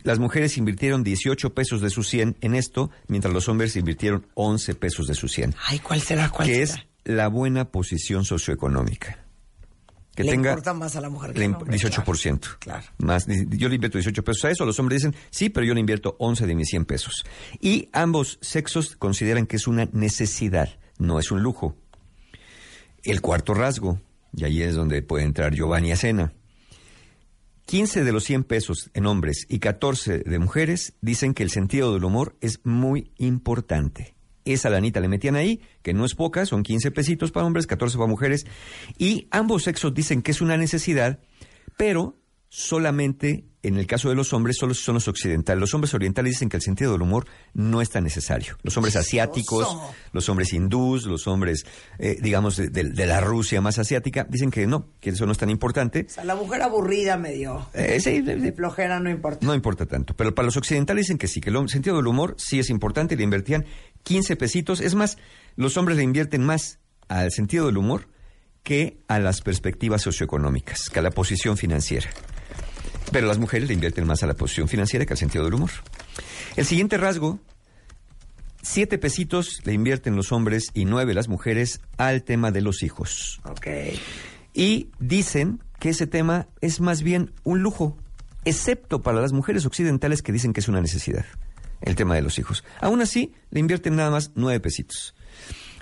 Las 0.04 0.20
mujeres 0.20 0.58
invirtieron 0.58 1.04
18 1.04 1.54
pesos 1.54 1.82
de 1.82 1.90
sus 1.90 2.08
100 2.10 2.38
en 2.42 2.56
esto, 2.56 2.90
mientras 3.08 3.34
los 3.34 3.48
hombres 3.50 3.76
invirtieron 3.76 4.26
11 4.34 4.76
pesos 4.76 5.08
de 5.08 5.14
sus 5.14 5.32
100. 5.32 5.56
Ay, 5.68 5.80
¿cuál 5.80 6.02
será? 6.02 6.30
¿Cuál 6.30 6.48
que 6.48 6.66
será? 6.66 6.82
es 6.82 6.88
la 7.04 7.28
buena 7.28 7.66
posición 7.66 8.26
socioeconómica. 8.26 9.20
Que 10.16 10.24
Le 10.26 10.32
tenga 10.32 10.50
importa 10.50 10.74
más 10.74 10.96
a 10.98 11.02
la 11.02 11.10
mujer 11.10 11.32
que 11.32 11.40
le 11.40 11.46
hombre, 11.48 11.78
18%. 11.78 12.58
claro. 12.60 12.84
Más, 12.98 13.26
yo 13.28 13.70
le 13.70 13.76
invierto 13.76 13.98
18 13.98 14.24
pesos 14.24 14.46
a 14.46 14.52
eso. 14.52 14.66
Los 14.66 14.78
hombres 14.80 15.02
dicen, 15.02 15.16
sí, 15.30 15.50
pero 15.50 15.66
yo 15.66 15.74
le 15.74 15.80
invierto 15.80 16.18
11 16.20 16.48
de 16.48 16.56
mis 16.56 16.68
100 16.68 16.86
pesos. 16.86 17.24
Y 17.62 17.88
ambos 17.94 18.38
sexos 18.42 18.96
consideran 18.98 19.46
que 19.46 19.56
es 19.56 19.68
una 19.68 19.88
necesidad, 19.94 20.78
no 20.98 21.18
es 21.18 21.32
un 21.32 21.42
lujo. 21.44 21.78
El 23.04 23.22
cuarto 23.22 23.54
rasgo, 23.54 24.02
y 24.36 24.44
ahí 24.44 24.62
es 24.62 24.76
donde 24.76 25.02
puede 25.02 25.24
entrar 25.24 25.54
Giovanni 25.56 25.92
Acena. 25.94 26.34
15 27.72 28.04
de 28.04 28.12
los 28.12 28.26
100 28.26 28.44
pesos 28.44 28.92
en 28.94 29.06
hombres 29.06 29.46
y 29.48 29.60
14 29.60 30.24
de 30.26 30.40
mujeres 30.40 30.92
dicen 31.00 31.34
que 31.34 31.42
el 31.42 31.50
sentido 31.50 31.94
del 31.94 32.04
humor 32.04 32.36
es 32.42 32.60
muy 32.66 33.14
importante. 33.18 34.14
Esa 34.44 34.70
lanita 34.70 35.00
le 35.00 35.08
metían 35.08 35.38
ahí, 35.38 35.62
que 35.82 35.94
no 35.94 36.04
es 36.04 36.14
poca, 36.14 36.46
son 36.46 36.64
15 36.64 36.92
pesitos 36.92 37.32
para 37.32 37.46
hombres, 37.46 37.68
14 37.68 37.98
para 37.98 38.10
mujeres. 38.10 38.46
Y 38.98 39.30
ambos 39.32 39.64
sexos 39.64 39.94
dicen 39.94 40.22
que 40.22 40.32
es 40.32 40.42
una 40.42 40.58
necesidad, 40.58 41.20
pero 41.78 42.20
solamente 42.50 43.46
en 43.64 43.78
el 43.78 43.86
caso 43.86 44.10
de 44.10 44.16
los 44.16 44.34
hombres, 44.34 44.58
solo 44.60 44.74
son 44.74 44.96
los 44.96 45.08
occidentales. 45.08 45.60
Los 45.60 45.74
hombres 45.76 45.94
orientales 45.94 46.32
dicen 46.34 46.50
que 46.50 46.58
el 46.58 46.64
sentido 46.64 46.94
del 46.94 47.02
humor 47.04 47.28
no 47.54 47.80
es 47.82 47.90
tan 47.92 48.04
necesario. 48.04 48.58
Los 48.64 48.76
hombres 48.78 48.96
asiáticos, 48.96 49.68
los 50.14 50.28
hombres 50.30 50.52
hindús, 50.54 51.06
los 51.06 51.28
hombres, 51.28 51.66
eh, 52.00 52.18
digamos, 52.22 52.58
de, 52.58 52.70
de- 52.70 52.90
de 52.90 53.06
la 53.06 53.22
Rusia 53.22 53.62
más 53.62 53.78
asiática, 53.78 54.26
dicen 54.28 54.50
que 54.50 54.66
no, 54.66 54.88
que 55.00 55.12
eso 55.12 55.26
no 55.28 55.32
es 55.32 55.38
tan 55.38 55.50
importante. 55.52 56.08
O 56.10 56.12
sea, 56.12 56.24
la 56.24 56.34
mujer 56.36 56.62
aburrida 56.64 57.18
medio. 57.18 57.68
Eh, 57.76 58.00
sí, 58.02 58.22
de- 58.22 58.36
de- 58.38 58.52
flojera 58.52 59.00
no 59.00 59.10
importa. 59.12 59.46
no 59.46 59.54
importa 59.54 59.86
tanto. 59.86 60.16
Pero 60.16 60.34
para 60.34 60.48
los 60.48 60.58
occidentales 60.58 61.06
dicen 61.06 61.18
que 61.20 61.28
sí, 61.28 61.40
que 61.40 61.52
el 61.52 61.70
sentido 61.70 61.98
del 61.98 62.08
humor 62.08 62.36
sí 62.40 62.60
es 62.60 62.70
importante. 62.72 63.16
Le 63.16 63.24
invertían 63.24 63.66
15 64.04 64.36
pesitos. 64.38 64.82
Es 64.82 64.96
más, 64.96 65.18
los 65.56 65.78
hombres 65.78 65.98
le 65.98 66.04
invierten 66.04 66.44
más 66.44 66.80
al 67.10 67.32
sentido 67.32 67.68
del 67.68 67.78
humor 67.78 68.08
que 68.64 68.98
a 69.08 69.20
las 69.20 69.42
perspectivas 69.42 70.02
socioeconómicas, 70.02 70.90
que 70.90 71.00
a 71.00 71.02
la 71.04 71.12
posición 71.12 71.58
financiera. 71.58 72.10
Pero 73.12 73.28
las 73.28 73.38
mujeres 73.38 73.68
le 73.68 73.74
invierten 73.74 74.06
más 74.08 74.24
a 74.24 74.28
la 74.28 74.34
posición 74.34 74.68
financiera 74.68 75.06
que 75.06 75.14
al 75.14 75.18
sentido 75.18 75.44
del 75.44 75.54
humor. 75.54 75.72
El 76.56 76.66
siguiente 76.66 76.98
rasgo, 76.98 77.40
siete 78.62 78.98
pesitos 78.98 79.62
le 79.66 79.74
invierten 79.74 80.16
los 80.16 80.32
hombres 80.32 80.70
y 80.74 80.86
nueve 80.86 81.14
las 81.14 81.28
mujeres 81.28 81.82
al 81.98 82.24
tema 82.24 82.52
de 82.52 82.62
los 82.62 82.84
hijos. 82.84 83.42
Ok. 83.44 83.68
Y 84.54 84.90
dicen 85.00 85.62
que 85.80 85.90
ese 85.90 86.08
tema 86.08 86.48
es 86.62 86.80
más 86.80 87.04
bien 87.04 87.34
un 87.44 87.62
lujo, 87.62 87.98
excepto 88.46 89.02
para 89.02 89.22
las 89.22 89.34
mujeres 89.34 89.66
occidentales 89.66 90.22
que 90.22 90.32
dicen 90.32 90.54
que 90.54 90.60
es 90.60 90.68
una 90.68 90.82
necesidad, 90.82 91.26
el 91.82 91.96
tema 91.96 92.16
de 92.16 92.22
los 92.22 92.38
hijos. 92.40 92.64
Aún 92.80 93.02
así, 93.02 93.34
le 93.50 93.60
invierten 93.60 93.96
nada 93.96 94.12
más 94.12 94.32
nueve 94.36 94.60
pesitos. 94.60 95.16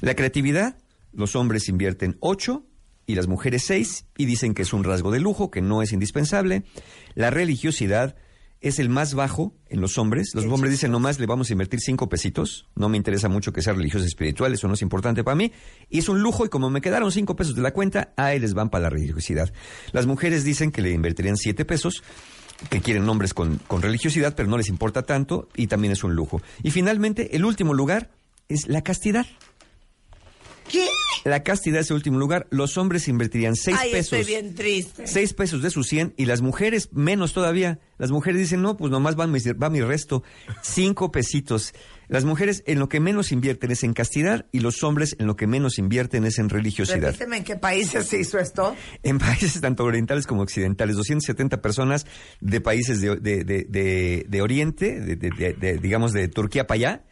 La 0.01 0.15
creatividad, 0.15 0.77
los 1.13 1.35
hombres 1.35 1.67
invierten 1.67 2.17
ocho 2.21 2.65
y 3.09 3.15
las 3.15 3.27
mujeres 3.27 3.63
seis 3.63 4.05
y 4.17 4.25
dicen 4.25 4.53
que 4.53 4.61
es 4.61 4.71
un 4.71 4.83
rasgo 4.83 5.09
de 5.09 5.19
lujo, 5.19 5.49
que 5.49 5.63
no 5.63 5.81
es 5.81 5.93
indispensable. 5.93 6.61
La 7.15 7.31
religiosidad 7.31 8.15
es 8.61 8.77
el 8.77 8.89
más 8.89 9.15
bajo 9.15 9.55
en 9.67 9.81
los 9.81 9.97
hombres. 9.97 10.29
Los 10.35 10.45
hombres 10.45 10.69
dicen 10.69 10.91
nomás 10.91 11.19
le 11.19 11.25
vamos 11.25 11.49
a 11.49 11.53
invertir 11.53 11.79
cinco 11.79 12.07
pesitos. 12.07 12.67
No 12.75 12.87
me 12.87 12.97
interesa 12.97 13.27
mucho 13.27 13.51
que 13.51 13.63
sea 13.63 13.73
religioso 13.73 14.05
espiritual, 14.05 14.53
eso 14.53 14.67
no 14.67 14.75
es 14.75 14.83
importante 14.83 15.23
para 15.23 15.33
mí. 15.33 15.51
Y 15.89 15.97
es 15.97 16.07
un 16.07 16.21
lujo 16.21 16.45
y 16.45 16.49
como 16.49 16.69
me 16.69 16.81
quedaron 16.81 17.11
cinco 17.11 17.35
pesos 17.35 17.55
de 17.55 17.63
la 17.63 17.71
cuenta, 17.71 18.13
ahí 18.15 18.37
les 18.37 18.53
van 18.53 18.69
para 18.69 18.83
la 18.83 18.89
religiosidad. 18.91 19.51
Las 19.91 20.05
mujeres 20.05 20.43
dicen 20.43 20.71
que 20.71 20.83
le 20.83 20.91
invertirían 20.91 21.35
siete 21.35 21.65
pesos 21.65 22.03
que 22.69 22.79
quieren 22.79 23.09
hombres 23.09 23.33
con, 23.33 23.57
con 23.65 23.81
religiosidad, 23.81 24.35
pero 24.35 24.49
no 24.49 24.57
les 24.57 24.69
importa 24.69 25.01
tanto 25.01 25.49
y 25.55 25.65
también 25.65 25.93
es 25.93 26.03
un 26.03 26.13
lujo. 26.13 26.43
Y 26.61 26.69
finalmente, 26.69 27.35
el 27.35 27.43
último 27.43 27.73
lugar 27.73 28.11
es 28.49 28.67
la 28.67 28.83
castidad. 28.83 29.25
¿Qué? 30.69 30.87
La 31.25 31.43
castidad 31.43 31.81
es 31.81 31.89
el 31.89 31.95
último 31.97 32.17
lugar. 32.17 32.47
Los 32.49 32.77
hombres 32.77 33.07
invertirían 33.07 33.55
seis 33.55 33.75
Ay, 33.79 33.91
pesos. 33.91 34.13
estoy 34.19 34.33
bien 34.33 34.55
triste. 34.55 35.05
Seis 35.07 35.33
pesos 35.33 35.61
de 35.61 35.69
sus 35.69 35.87
100 35.87 36.13
y 36.15 36.25
las 36.25 36.41
mujeres 36.41 36.89
menos 36.93 37.33
todavía. 37.33 37.79
Las 37.97 38.11
mujeres 38.11 38.39
dicen, 38.39 38.61
no, 38.61 38.77
pues 38.77 38.89
nomás 38.91 39.19
va 39.19 39.27
mi, 39.27 39.39
va 39.39 39.69
mi 39.69 39.81
resto. 39.81 40.23
Cinco 40.61 41.11
pesitos. 41.11 41.73
Las 42.07 42.23
mujeres 42.23 42.63
en 42.65 42.79
lo 42.79 42.87
que 42.89 42.99
menos 42.99 43.31
invierten 43.31 43.69
es 43.71 43.83
en 43.83 43.93
castidad 43.93 44.45
y 44.51 44.61
los 44.61 44.81
hombres 44.83 45.15
en 45.19 45.27
lo 45.27 45.35
que 45.35 45.45
menos 45.45 45.77
invierten 45.77 46.23
es 46.25 46.39
en 46.39 46.49
religiosidad. 46.49 47.07
Repíteme 47.11 47.37
en 47.37 47.43
qué 47.43 47.55
países 47.57 48.07
se 48.07 48.19
hizo 48.19 48.39
esto. 48.39 48.75
En 49.03 49.19
países 49.19 49.59
tanto 49.61 49.83
orientales 49.83 50.25
como 50.25 50.41
occidentales, 50.41 50.95
270 50.95 51.61
personas 51.61 52.05
de 52.39 52.61
países 52.61 53.01
de, 53.01 53.17
de, 53.17 53.43
de, 53.43 54.25
de- 54.27 54.41
Oriente, 54.41 55.17
digamos 55.81 56.13
de 56.13 56.27
Turquía 56.29 56.65
para 56.65 56.75
allá, 56.77 57.03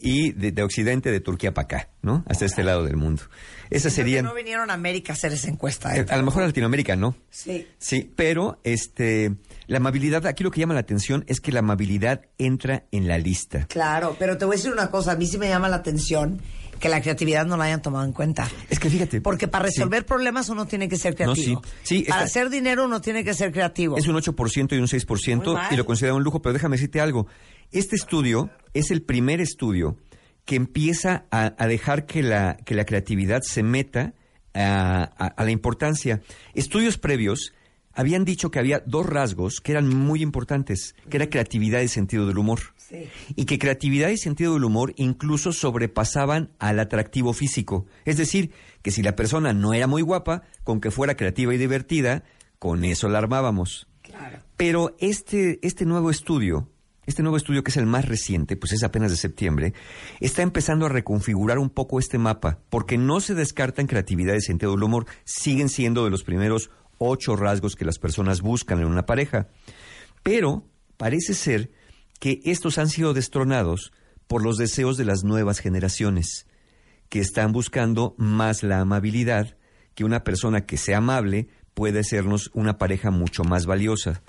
y 0.00 0.32
de, 0.32 0.52
de 0.52 0.62
Occidente, 0.62 1.10
de 1.10 1.20
Turquía 1.20 1.54
para 1.54 1.64
acá, 1.64 1.88
¿no? 2.02 2.24
Hasta 2.26 2.44
este 2.44 2.64
lado 2.64 2.84
del 2.84 2.96
mundo. 2.96 3.22
Que 3.70 3.78
serían... 3.80 4.24
No 4.24 4.34
vinieron 4.34 4.70
a 4.70 4.74
América 4.74 5.12
a 5.12 5.16
hacer 5.16 5.32
esa 5.32 5.48
encuesta. 5.48 5.94
¿eh? 5.96 6.00
Eh, 6.00 6.06
A 6.08 6.16
lo 6.16 6.22
mejor 6.24 6.42
a 6.42 6.46
Latinoamérica 6.46 6.96
no. 6.96 7.14
Sí. 7.30 7.66
Sí, 7.78 8.10
pero 8.16 8.60
este 8.64 9.32
la 9.66 9.76
amabilidad, 9.78 10.26
aquí 10.26 10.42
lo 10.44 10.50
que 10.50 10.60
llama 10.60 10.74
la 10.74 10.80
atención 10.80 11.24
es 11.28 11.40
que 11.40 11.52
la 11.52 11.60
amabilidad 11.60 12.22
entra 12.38 12.84
en 12.92 13.06
la 13.08 13.18
lista. 13.18 13.66
Claro, 13.68 14.16
pero 14.18 14.38
te 14.38 14.44
voy 14.46 14.54
a 14.54 14.56
decir 14.56 14.72
una 14.72 14.90
cosa, 14.90 15.12
a 15.12 15.16
mí 15.16 15.26
sí 15.26 15.36
me 15.38 15.48
llama 15.48 15.68
la 15.68 15.76
atención 15.76 16.40
que 16.80 16.88
la 16.88 17.00
creatividad 17.02 17.44
no 17.44 17.56
la 17.56 17.64
hayan 17.64 17.82
tomado 17.82 18.04
en 18.04 18.12
cuenta. 18.12 18.48
Es 18.70 18.78
que 18.78 18.88
fíjate. 18.88 19.20
Porque 19.20 19.48
para 19.48 19.64
resolver 19.66 20.06
problemas 20.06 20.48
uno 20.48 20.66
tiene 20.66 20.88
que 20.88 20.96
ser 20.96 21.12
No, 21.12 21.16
creativo. 21.34 21.62
sí. 21.82 21.98
Sí, 21.98 22.04
para 22.08 22.24
esta- 22.24 22.40
hacer 22.40 22.50
dinero 22.50 22.84
uno 22.84 23.00
tiene 23.00 23.24
que 23.24 23.34
ser 23.34 23.52
creativo. 23.52 23.98
Es 23.98 24.06
un 24.06 24.14
8% 24.16 24.76
y 24.76 24.78
un 24.78 24.86
6% 24.86 25.44
Muy 25.44 25.54
mal. 25.54 25.72
y 25.72 25.76
lo 25.76 25.84
considera 25.84 26.14
un 26.14 26.22
lujo, 26.22 26.40
pero 26.40 26.52
déjame 26.52 26.76
decirte 26.76 27.00
algo. 27.00 27.26
Este 27.72 27.96
estudio 27.96 28.50
es 28.74 28.90
el 28.90 29.02
primer 29.02 29.40
estudio 29.40 29.96
que 30.44 30.56
empieza 30.56 31.26
a, 31.30 31.54
a 31.62 31.66
dejar 31.66 32.06
que 32.06 32.22
la, 32.22 32.56
que 32.64 32.74
la 32.74 32.84
creatividad 32.86 33.42
se 33.42 33.62
meta 33.62 34.14
a, 34.54 35.02
a- 35.16 35.26
a 35.26 35.44
la 35.44 35.50
importancia. 35.50 36.22
Estudios 36.54 36.96
previos 36.96 37.52
habían 37.92 38.24
dicho 38.24 38.50
que 38.50 38.58
había 38.58 38.82
dos 38.86 39.04
rasgos 39.06 39.60
que 39.60 39.72
eran 39.72 39.88
muy 39.88 40.22
importantes, 40.22 40.94
que 41.10 41.16
era 41.18 41.28
creatividad 41.28 41.80
y 41.82 41.88
sentido 41.88 42.26
del 42.26 42.38
humor. 42.38 42.60
Y 43.36 43.44
que 43.44 43.58
creatividad 43.58 44.08
y 44.08 44.16
sentido 44.16 44.54
del 44.54 44.64
humor 44.64 44.94
incluso 44.96 45.52
sobrepasaban 45.52 46.52
al 46.58 46.78
atractivo 46.80 47.34
físico. 47.34 47.84
Es 48.06 48.16
decir, 48.16 48.52
que 48.80 48.90
si 48.90 49.02
la 49.02 49.14
persona 49.16 49.52
no 49.52 49.74
era 49.74 49.86
muy 49.86 50.00
guapa, 50.00 50.42
con 50.64 50.80
que 50.80 50.90
fuera 50.90 51.16
creativa 51.16 51.54
y 51.54 51.58
divertida, 51.58 52.22
con 52.58 52.84
eso 52.86 53.08
la 53.10 53.18
armábamos. 53.18 53.88
Pero 54.56 54.96
este, 55.00 55.58
este 55.66 55.84
nuevo 55.84 56.10
estudio, 56.10 56.70
este 57.08 57.22
nuevo 57.22 57.38
estudio 57.38 57.64
que 57.64 57.70
es 57.70 57.78
el 57.78 57.86
más 57.86 58.06
reciente, 58.06 58.54
pues 58.54 58.72
es 58.72 58.84
apenas 58.84 59.10
de 59.10 59.16
septiembre, 59.16 59.72
está 60.20 60.42
empezando 60.42 60.84
a 60.84 60.90
reconfigurar 60.90 61.58
un 61.58 61.70
poco 61.70 61.98
este 61.98 62.18
mapa, 62.18 62.58
porque 62.68 62.98
no 62.98 63.20
se 63.20 63.34
descartan 63.34 63.86
creatividad 63.86 64.34
y 64.34 64.42
sentido 64.42 64.72
del 64.72 64.82
humor, 64.82 65.06
siguen 65.24 65.70
siendo 65.70 66.04
de 66.04 66.10
los 66.10 66.22
primeros 66.22 66.70
ocho 66.98 67.34
rasgos 67.34 67.76
que 67.76 67.86
las 67.86 67.98
personas 67.98 68.42
buscan 68.42 68.80
en 68.80 68.84
una 68.84 69.06
pareja. 69.06 69.48
Pero 70.22 70.66
parece 70.98 71.32
ser 71.32 71.70
que 72.20 72.40
estos 72.44 72.76
han 72.76 72.90
sido 72.90 73.14
destronados 73.14 73.90
por 74.26 74.42
los 74.42 74.58
deseos 74.58 74.98
de 74.98 75.06
las 75.06 75.24
nuevas 75.24 75.60
generaciones, 75.60 76.46
que 77.08 77.20
están 77.20 77.52
buscando 77.52 78.14
más 78.18 78.62
la 78.62 78.80
amabilidad, 78.80 79.56
que 79.94 80.04
una 80.04 80.24
persona 80.24 80.66
que 80.66 80.76
sea 80.76 80.98
amable 80.98 81.48
puede 81.72 82.04
sernos 82.04 82.50
una 82.52 82.76
pareja 82.76 83.10
mucho 83.10 83.44
más 83.44 83.64
valiosa. 83.64 84.22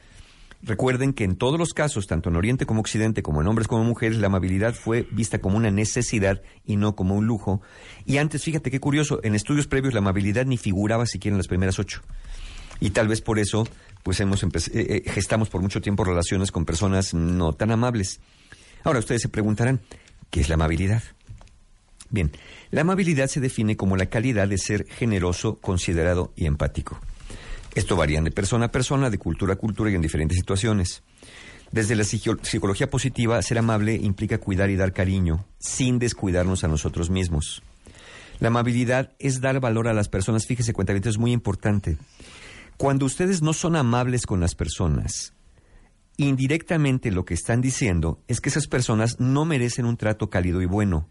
Recuerden 0.61 1.13
que 1.13 1.23
en 1.23 1.37
todos 1.37 1.57
los 1.57 1.73
casos, 1.73 2.05
tanto 2.05 2.29
en 2.29 2.35
Oriente 2.35 2.65
como 2.65 2.81
Occidente, 2.81 3.23
como 3.23 3.41
en 3.41 3.47
hombres 3.47 3.67
como 3.67 3.85
mujeres, 3.85 4.17
la 4.17 4.27
amabilidad 4.27 4.73
fue 4.73 5.07
vista 5.11 5.39
como 5.39 5.55
una 5.55 5.71
necesidad 5.71 6.41
y 6.65 6.75
no 6.75 6.95
como 6.95 7.15
un 7.15 7.27
lujo. 7.27 7.61
Y 8.05 8.17
antes, 8.17 8.43
fíjate 8.43 8.69
qué 8.69 8.81
curioso, 8.81 9.21
en 9.23 9.35
estudios 9.35 9.67
previos 9.67 9.93
la 9.93 9.99
amabilidad 9.99 10.45
ni 10.45 10.57
figuraba 10.57 11.05
siquiera 11.05 11.33
en 11.33 11.37
las 11.37 11.47
primeras 11.47 11.79
ocho. 11.79 12.01
Y 12.81 12.89
tal 12.89 13.07
vez 13.07 13.21
por 13.21 13.39
eso, 13.39 13.65
pues 14.03 14.19
hemos 14.19 14.43
eh, 14.43 14.49
eh, 14.73 15.03
gestamos 15.09 15.49
por 15.49 15.61
mucho 15.61 15.81
tiempo 15.81 16.03
relaciones 16.03 16.51
con 16.51 16.65
personas 16.65 17.13
no 17.13 17.53
tan 17.53 17.71
amables. 17.71 18.19
Ahora 18.83 18.99
ustedes 18.99 19.21
se 19.21 19.29
preguntarán, 19.29 19.79
¿qué 20.29 20.41
es 20.41 20.49
la 20.49 20.55
amabilidad? 20.55 21.03
Bien, 22.09 22.31
la 22.71 22.81
amabilidad 22.81 23.27
se 23.27 23.39
define 23.39 23.77
como 23.77 23.95
la 23.95 24.07
calidad 24.07 24.47
de 24.47 24.57
ser 24.57 24.87
generoso, 24.87 25.55
considerado 25.55 26.33
y 26.35 26.47
empático. 26.47 26.99
Esto 27.75 27.95
varía 27.95 28.21
de 28.21 28.31
persona 28.31 28.65
a 28.65 28.71
persona, 28.71 29.09
de 29.09 29.17
cultura 29.17 29.53
a 29.53 29.57
cultura 29.57 29.91
y 29.91 29.95
en 29.95 30.01
diferentes 30.01 30.37
situaciones. 30.37 31.03
Desde 31.71 31.95
la 31.95 32.03
psico- 32.03 32.37
psicología 32.43 32.89
positiva, 32.89 33.41
ser 33.41 33.59
amable 33.59 33.95
implica 33.95 34.39
cuidar 34.39 34.69
y 34.69 34.75
dar 34.75 34.91
cariño, 34.91 35.45
sin 35.59 35.99
descuidarnos 35.99 36.63
a 36.63 36.67
nosotros 36.67 37.09
mismos. 37.09 37.61
La 38.39 38.47
amabilidad 38.47 39.11
es 39.19 39.41
dar 39.41 39.59
valor 39.59 39.87
a 39.87 39.93
las 39.93 40.09
personas. 40.09 40.47
Fíjese, 40.47 40.73
cuenta 40.73 40.93
es 40.93 41.17
muy 41.17 41.31
importante. 41.31 41.97
Cuando 42.77 43.05
ustedes 43.05 43.41
no 43.41 43.53
son 43.53 43.75
amables 43.75 44.25
con 44.25 44.39
las 44.39 44.55
personas, 44.55 45.33
indirectamente 46.17 47.11
lo 47.11 47.25
que 47.25 47.33
están 47.33 47.61
diciendo 47.61 48.19
es 48.27 48.41
que 48.41 48.49
esas 48.49 48.67
personas 48.67 49.19
no 49.19 49.45
merecen 49.45 49.85
un 49.85 49.97
trato 49.97 50.29
cálido 50.29 50.61
y 50.61 50.65
bueno. 50.65 51.07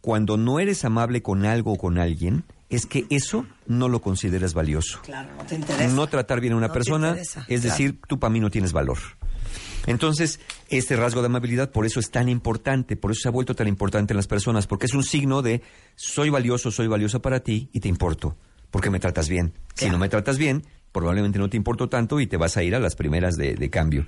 Cuando 0.00 0.36
no 0.36 0.60
eres 0.60 0.84
amable 0.84 1.22
con 1.22 1.46
algo 1.46 1.72
o 1.72 1.76
con 1.78 1.96
alguien, 1.98 2.44
es 2.74 2.86
que 2.86 3.06
eso 3.10 3.46
no 3.66 3.88
lo 3.88 4.00
consideras 4.00 4.54
valioso. 4.54 5.00
Claro, 5.02 5.30
no 5.36 5.44
te 5.44 5.54
interesa. 5.56 5.88
No 5.94 6.06
tratar 6.06 6.40
bien 6.40 6.52
a 6.54 6.56
una 6.56 6.68
No 6.68 6.72
persona, 6.72 7.08
interesa, 7.10 7.40
es 7.48 7.60
claro. 7.60 7.62
decir, 7.62 8.00
tú 8.08 8.18
para 8.18 8.30
mí 8.32 8.40
no 8.40 8.50
tienes 8.50 8.72
valor. 8.72 8.98
Entonces, 9.86 10.40
este 10.70 10.96
rasgo 10.96 11.20
de 11.20 11.26
amabilidad 11.26 11.70
por 11.70 11.84
eso 11.84 12.00
es 12.00 12.10
tan 12.10 12.28
importante, 12.28 12.96
por 12.96 13.10
eso 13.10 13.20
se 13.22 13.28
ha 13.28 13.32
vuelto 13.32 13.54
tan 13.54 13.68
importante 13.68 14.12
en 14.14 14.16
las 14.16 14.26
personas, 14.26 14.66
porque 14.66 14.86
es 14.86 14.94
un 14.94 15.04
signo 15.04 15.42
de 15.42 15.62
soy 15.94 16.30
valioso, 16.30 16.70
soy 16.70 16.86
valiosa 16.86 17.20
para 17.20 17.40
ti 17.40 17.68
y 17.72 17.80
te 17.80 17.88
importo, 17.88 18.36
porque 18.70 18.88
me 18.90 18.98
tratas 18.98 19.28
bien. 19.28 19.52
Si 19.74 19.90
no 19.90 19.98
me 19.98 20.08
tratas 20.08 20.38
bien, 20.38 20.64
probablemente 20.92 21.38
no 21.38 21.50
te 21.50 21.56
importo 21.58 21.88
tanto 21.88 22.18
y 22.20 22.26
te 22.26 22.36
vas 22.38 22.56
a 22.56 22.62
ir 22.62 22.74
a 22.74 22.78
las 22.80 22.96
primeras 22.96 23.34
de, 23.36 23.54
de 23.54 23.70
cambio. 23.70 24.06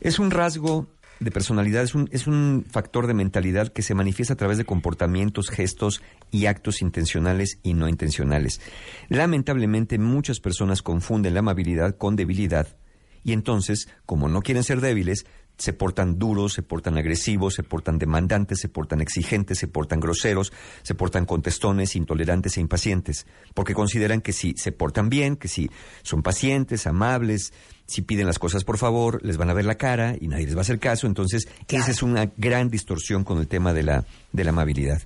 Es 0.00 0.18
un 0.18 0.30
rasgo 0.30 0.88
de 1.24 1.30
personalidad, 1.30 1.82
es 1.82 1.94
un, 1.94 2.08
es 2.12 2.26
un 2.26 2.64
factor 2.70 3.06
de 3.06 3.14
mentalidad 3.14 3.68
que 3.68 3.82
se 3.82 3.94
manifiesta 3.94 4.34
a 4.34 4.36
través 4.36 4.58
de 4.58 4.64
comportamientos, 4.64 5.50
gestos 5.50 6.02
y 6.30 6.46
actos 6.46 6.82
intencionales 6.82 7.58
y 7.62 7.74
no 7.74 7.88
intencionales. 7.88 8.60
Lamentablemente 9.08 9.98
muchas 9.98 10.40
personas 10.40 10.82
confunden 10.82 11.34
la 11.34 11.40
amabilidad 11.40 11.96
con 11.96 12.16
debilidad 12.16 12.76
y 13.24 13.32
entonces, 13.32 13.88
como 14.04 14.28
no 14.28 14.42
quieren 14.42 14.62
ser 14.62 14.80
débiles, 14.80 15.24
se 15.56 15.72
portan 15.72 16.18
duros, 16.18 16.52
se 16.52 16.62
portan 16.62 16.98
agresivos, 16.98 17.54
se 17.54 17.62
portan 17.62 17.98
demandantes, 17.98 18.60
se 18.60 18.68
portan 18.68 19.00
exigentes, 19.00 19.58
se 19.58 19.68
portan 19.68 20.00
groseros, 20.00 20.52
se 20.82 20.94
portan 20.94 21.26
contestones, 21.26 21.96
intolerantes 21.96 22.56
e 22.56 22.60
impacientes, 22.60 23.26
porque 23.54 23.72
consideran 23.72 24.20
que 24.20 24.32
si 24.32 24.54
se 24.56 24.72
portan 24.72 25.08
bien, 25.08 25.36
que 25.36 25.48
si 25.48 25.70
son 26.02 26.22
pacientes, 26.22 26.86
amables, 26.86 27.52
si 27.86 28.02
piden 28.02 28.26
las 28.26 28.38
cosas 28.38 28.64
por 28.64 28.78
favor, 28.78 29.20
les 29.24 29.36
van 29.36 29.50
a 29.50 29.54
ver 29.54 29.64
la 29.64 29.76
cara 29.76 30.16
y 30.20 30.28
nadie 30.28 30.46
les 30.46 30.54
va 30.54 30.60
a 30.60 30.62
hacer 30.62 30.78
caso, 30.78 31.06
entonces 31.06 31.48
esa 31.68 31.90
es 31.90 32.02
una 32.02 32.30
gran 32.36 32.68
distorsión 32.68 33.24
con 33.24 33.38
el 33.38 33.48
tema 33.48 33.72
de 33.72 33.82
la, 33.82 34.04
de 34.32 34.44
la 34.44 34.50
amabilidad. 34.50 35.02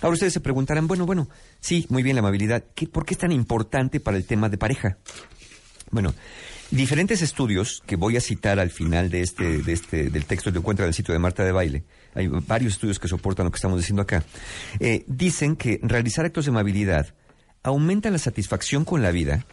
Ahora 0.00 0.14
ustedes 0.14 0.32
se 0.32 0.40
preguntarán, 0.40 0.86
bueno, 0.86 1.06
bueno, 1.06 1.28
sí, 1.60 1.86
muy 1.88 2.02
bien 2.02 2.16
la 2.16 2.20
amabilidad, 2.20 2.64
¿qué, 2.74 2.86
¿por 2.86 3.04
qué 3.04 3.14
es 3.14 3.18
tan 3.18 3.32
importante 3.32 3.98
para 3.98 4.16
el 4.16 4.24
tema 4.24 4.48
de 4.48 4.56
pareja? 4.56 4.96
Bueno, 5.90 6.14
diferentes 6.70 7.22
estudios 7.22 7.82
que 7.86 7.96
voy 7.96 8.16
a 8.16 8.20
citar 8.20 8.60
al 8.60 8.70
final 8.70 9.10
de 9.10 9.22
este, 9.22 9.62
de 9.62 9.72
este, 9.72 10.10
del 10.10 10.24
texto 10.24 10.52
que 10.52 10.58
encuentra 10.58 10.84
en 10.84 10.88
el 10.88 10.94
sitio 10.94 11.12
de 11.12 11.18
Marta 11.18 11.44
de 11.44 11.52
Baile, 11.52 11.84
hay 12.14 12.28
varios 12.28 12.74
estudios 12.74 12.98
que 12.98 13.08
soportan 13.08 13.46
lo 13.46 13.50
que 13.50 13.56
estamos 13.56 13.78
diciendo 13.78 14.02
acá, 14.02 14.24
eh, 14.78 15.04
dicen 15.06 15.56
que 15.56 15.80
realizar 15.82 16.24
actos 16.24 16.44
de 16.44 16.50
amabilidad 16.50 17.14
aumenta 17.62 18.10
la 18.10 18.18
satisfacción 18.18 18.84
con 18.84 19.02
la 19.02 19.10
vida, 19.10 19.44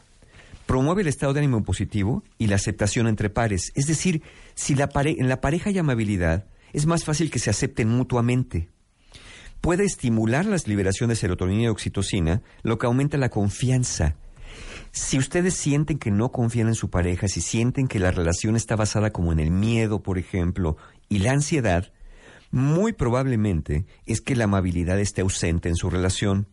promueve 0.65 1.01
el 1.01 1.07
estado 1.07 1.33
de 1.33 1.39
ánimo 1.39 1.63
positivo 1.63 2.23
y 2.37 2.47
la 2.47 2.55
aceptación 2.55 3.07
entre 3.07 3.29
pares. 3.29 3.71
Es 3.75 3.87
decir, 3.87 4.23
si 4.55 4.73
en 4.73 5.29
la 5.29 5.41
pareja 5.41 5.69
hay 5.69 5.77
amabilidad, 5.77 6.45
es 6.73 6.85
más 6.85 7.03
fácil 7.03 7.31
que 7.31 7.39
se 7.39 7.49
acepten 7.49 7.89
mutuamente. 7.89 8.69
Puede 9.61 9.85
estimular 9.85 10.45
la 10.45 10.57
liberación 10.65 11.09
de 11.09 11.15
serotonina 11.15 11.63
y 11.63 11.67
oxitocina, 11.67 12.41
lo 12.63 12.77
que 12.77 12.85
aumenta 12.85 13.17
la 13.17 13.29
confianza. 13.29 14.15
Si 14.91 15.17
ustedes 15.17 15.55
sienten 15.55 15.97
que 15.97 16.11
no 16.11 16.31
confían 16.31 16.67
en 16.67 16.75
su 16.75 16.89
pareja, 16.89 17.27
si 17.27 17.41
sienten 17.41 17.87
que 17.87 17.99
la 17.99 18.11
relación 18.11 18.55
está 18.55 18.75
basada 18.75 19.11
como 19.11 19.31
en 19.31 19.39
el 19.39 19.51
miedo, 19.51 20.03
por 20.03 20.17
ejemplo, 20.17 20.77
y 21.09 21.19
la 21.19 21.31
ansiedad, 21.31 21.91
muy 22.51 22.93
probablemente 22.93 23.85
es 24.05 24.21
que 24.21 24.35
la 24.35 24.45
amabilidad 24.45 24.99
esté 24.99 25.21
ausente 25.21 25.67
en 25.69 25.75
su 25.75 25.89
relación. 25.89 26.47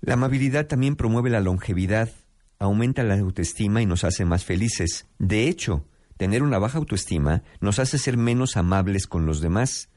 La 0.00 0.14
amabilidad 0.14 0.66
también 0.66 0.96
promueve 0.96 1.30
la 1.30 1.40
longevidad, 1.40 2.10
aumenta 2.58 3.02
la 3.02 3.18
autoestima 3.18 3.82
y 3.82 3.86
nos 3.86 4.04
hace 4.04 4.24
más 4.24 4.44
felices. 4.44 5.06
De 5.18 5.48
hecho, 5.48 5.84
tener 6.16 6.42
una 6.42 6.58
baja 6.58 6.78
autoestima 6.78 7.42
nos 7.60 7.78
hace 7.78 7.98
ser 7.98 8.16
menos 8.16 8.56
amables 8.56 9.06
con 9.06 9.26
los 9.26 9.40
demás. 9.40 9.88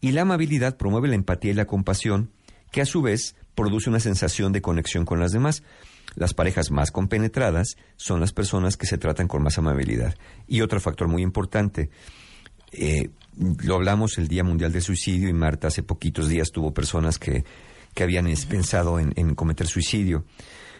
Y 0.00 0.12
la 0.12 0.22
amabilidad 0.22 0.76
promueve 0.76 1.08
la 1.08 1.14
empatía 1.14 1.52
y 1.52 1.54
la 1.54 1.66
compasión, 1.66 2.30
que 2.70 2.82
a 2.82 2.86
su 2.86 3.00
vez 3.00 3.34
produce 3.54 3.88
una 3.88 4.00
sensación 4.00 4.52
de 4.52 4.60
conexión 4.60 5.04
con 5.04 5.18
las 5.18 5.32
demás. 5.32 5.62
Las 6.14 6.34
parejas 6.34 6.70
más 6.70 6.90
compenetradas 6.90 7.76
son 7.96 8.20
las 8.20 8.32
personas 8.32 8.76
que 8.76 8.86
se 8.86 8.98
tratan 8.98 9.28
con 9.28 9.42
más 9.42 9.58
amabilidad. 9.58 10.14
Y 10.46 10.60
otro 10.60 10.80
factor 10.80 11.08
muy 11.08 11.22
importante, 11.22 11.90
eh, 12.72 13.08
lo 13.62 13.74
hablamos 13.74 14.18
el 14.18 14.28
Día 14.28 14.44
Mundial 14.44 14.72
del 14.72 14.82
Suicidio 14.82 15.28
y 15.28 15.32
Marta 15.32 15.68
hace 15.68 15.82
poquitos 15.82 16.28
días 16.28 16.50
tuvo 16.52 16.74
personas 16.74 17.18
que, 17.18 17.44
que 17.94 18.02
habían 18.02 18.26
pensado 18.48 19.00
en, 19.00 19.12
en 19.16 19.34
cometer 19.34 19.66
suicidio. 19.66 20.24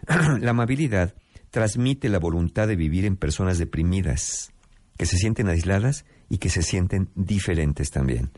la 0.40 0.50
amabilidad 0.50 1.14
transmite 1.50 2.08
la 2.08 2.18
voluntad 2.18 2.68
de 2.68 2.76
vivir 2.76 3.04
en 3.04 3.16
personas 3.16 3.58
deprimidas, 3.58 4.52
que 4.96 5.06
se 5.06 5.16
sienten 5.16 5.48
aisladas 5.48 6.04
y 6.28 6.38
que 6.38 6.50
se 6.50 6.62
sienten 6.62 7.10
diferentes 7.14 7.90
también. 7.90 8.30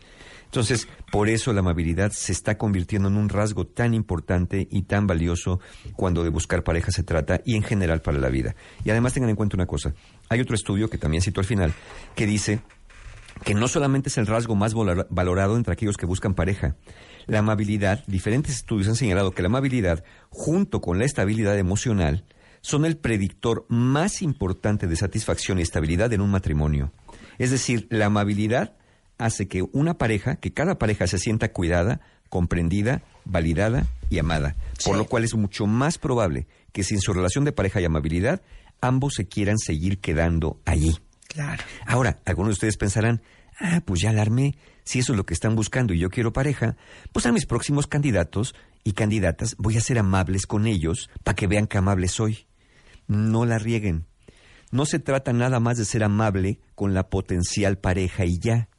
Entonces, 0.45 0.89
por 1.13 1.29
eso 1.29 1.53
la 1.53 1.61
amabilidad 1.61 2.11
se 2.11 2.33
está 2.33 2.57
convirtiendo 2.57 3.09
en 3.09 3.17
un 3.17 3.29
rasgo 3.29 3.67
tan 3.67 3.93
importante 3.93 4.67
y 4.71 4.83
tan 4.83 5.07
valioso 5.07 5.61
cuando 5.95 6.25
de 6.25 6.31
buscar 6.31 6.65
pareja 6.65 6.91
se 6.91 7.03
trata 7.03 7.43
y 7.45 7.57
en 7.57 7.63
general 7.63 8.01
para 8.01 8.19
la 8.19 8.31
vida. 8.31 8.57
Y 8.83 8.91
además 8.91 9.13
tengan 9.13 9.29
en 9.29 9.37
cuenta 9.37 9.57
una 9.57 9.67
cosa, 9.67 9.93
hay 10.31 10.41
otro 10.41 10.55
estudio 10.55 10.89
que 10.89 10.97
también 10.97 11.23
cito 11.23 11.41
al 11.41 11.47
final, 11.47 11.75
que 12.15 12.27
dice 12.27 12.61
que 13.45 13.55
no 13.55 13.69
solamente 13.69 14.09
es 14.09 14.17
el 14.17 14.27
rasgo 14.27 14.57
más 14.57 14.75
valorado 14.75 15.57
entre 15.57 15.73
aquellos 15.75 15.97
que 15.97 16.07
buscan 16.07 16.35
pareja. 16.35 16.77
La 17.29 17.41
amabilidad, 17.41 18.03
diferentes 18.07 18.57
estudios 18.57 18.89
han 18.89 18.97
señalado 18.97 19.33
que 19.33 19.43
la 19.43 19.49
amabilidad, 19.49 20.03
junto 20.31 20.81
con 20.81 20.99
la 20.99 21.05
estabilidad 21.05 21.59
emocional, 21.59 22.25
son 22.63 22.87
el 22.87 22.97
predictor 22.97 23.67
más 23.69 24.23
importante 24.23 24.87
de 24.87 24.97
satisfacción 24.97 25.59
y 25.59 25.63
estabilidad 25.63 26.13
en 26.13 26.23
un 26.23 26.31
matrimonio. 26.31 26.91
Es 27.39 27.51
decir, 27.51 27.87
la 27.91 28.07
amabilidad 28.07 28.75
hace 29.19 29.47
que 29.47 29.63
una 29.73 29.99
pareja, 29.99 30.37
que 30.37 30.53
cada 30.53 30.79
pareja 30.79 31.07
se 31.07 31.19
sienta 31.19 31.53
cuidada, 31.53 32.01
comprendida, 32.31 33.03
validada 33.27 33.87
y 34.09 34.19
amada. 34.19 34.57
Por 34.85 34.97
lo 34.97 35.05
cual 35.05 35.25
es 35.25 35.35
mucho 35.35 35.67
más 35.67 35.99
probable 35.99 36.47
que 36.73 36.83
si 36.83 36.95
en 36.95 37.03
su 37.03 37.13
relación 37.13 37.45
de 37.45 37.53
pareja 37.53 37.79
hay 37.79 37.85
amabilidad, 37.85 38.41
ambos 38.81 39.15
se 39.17 39.29
quieran 39.29 39.59
seguir 39.59 39.99
quedando 39.99 40.61
allí. 40.65 40.99
Claro. 41.29 41.63
Ahora, 41.87 42.21
algunos 42.25 42.51
de 42.51 42.55
ustedes 42.55 42.79
pensarán, 42.79 43.21
ah, 43.61 43.83
pues 43.85 44.01
ya 44.01 44.11
alarmé, 44.11 44.57
si 44.89 45.01
eso 45.01 45.13
es 45.13 45.19
lo 45.19 45.27
que 45.27 45.35
están 45.35 45.55
buscando 45.55 45.93
y 45.93 45.99
yo 45.99 46.09
quiero 46.09 46.33
pareja, 46.33 46.79
pues 47.13 47.27
a 47.27 47.33
mis 47.33 47.45
próximos 47.45 47.87
candidatos 47.87 48.55
y 48.85 48.93
candidatas 48.93 49.55
voy 49.59 49.77
a 49.77 49.83
ser 49.83 49.99
amables 49.99 50.47
con 50.47 50.67
ellos 50.67 51.11
para 51.25 51.37
que 51.37 51.47
vean 51.47 51.67
que 51.67 51.77
amable 51.77 52.09
soy. 52.09 52.47
No 53.07 53.45
la 53.45 53.59
rieguen. 53.59 54.07
No 54.71 54.87
se 54.87 54.99
trata 54.99 55.35
nada 55.35 55.61
más 55.61 55.77
de 55.77 55.85
ser 55.85 56.05
amable 56.05 56.63
con 56.75 56.95
la 56.95 57.11
potencial 57.11 57.77
pareja 57.77 58.25
y 58.25 58.39
ya. 58.39 58.71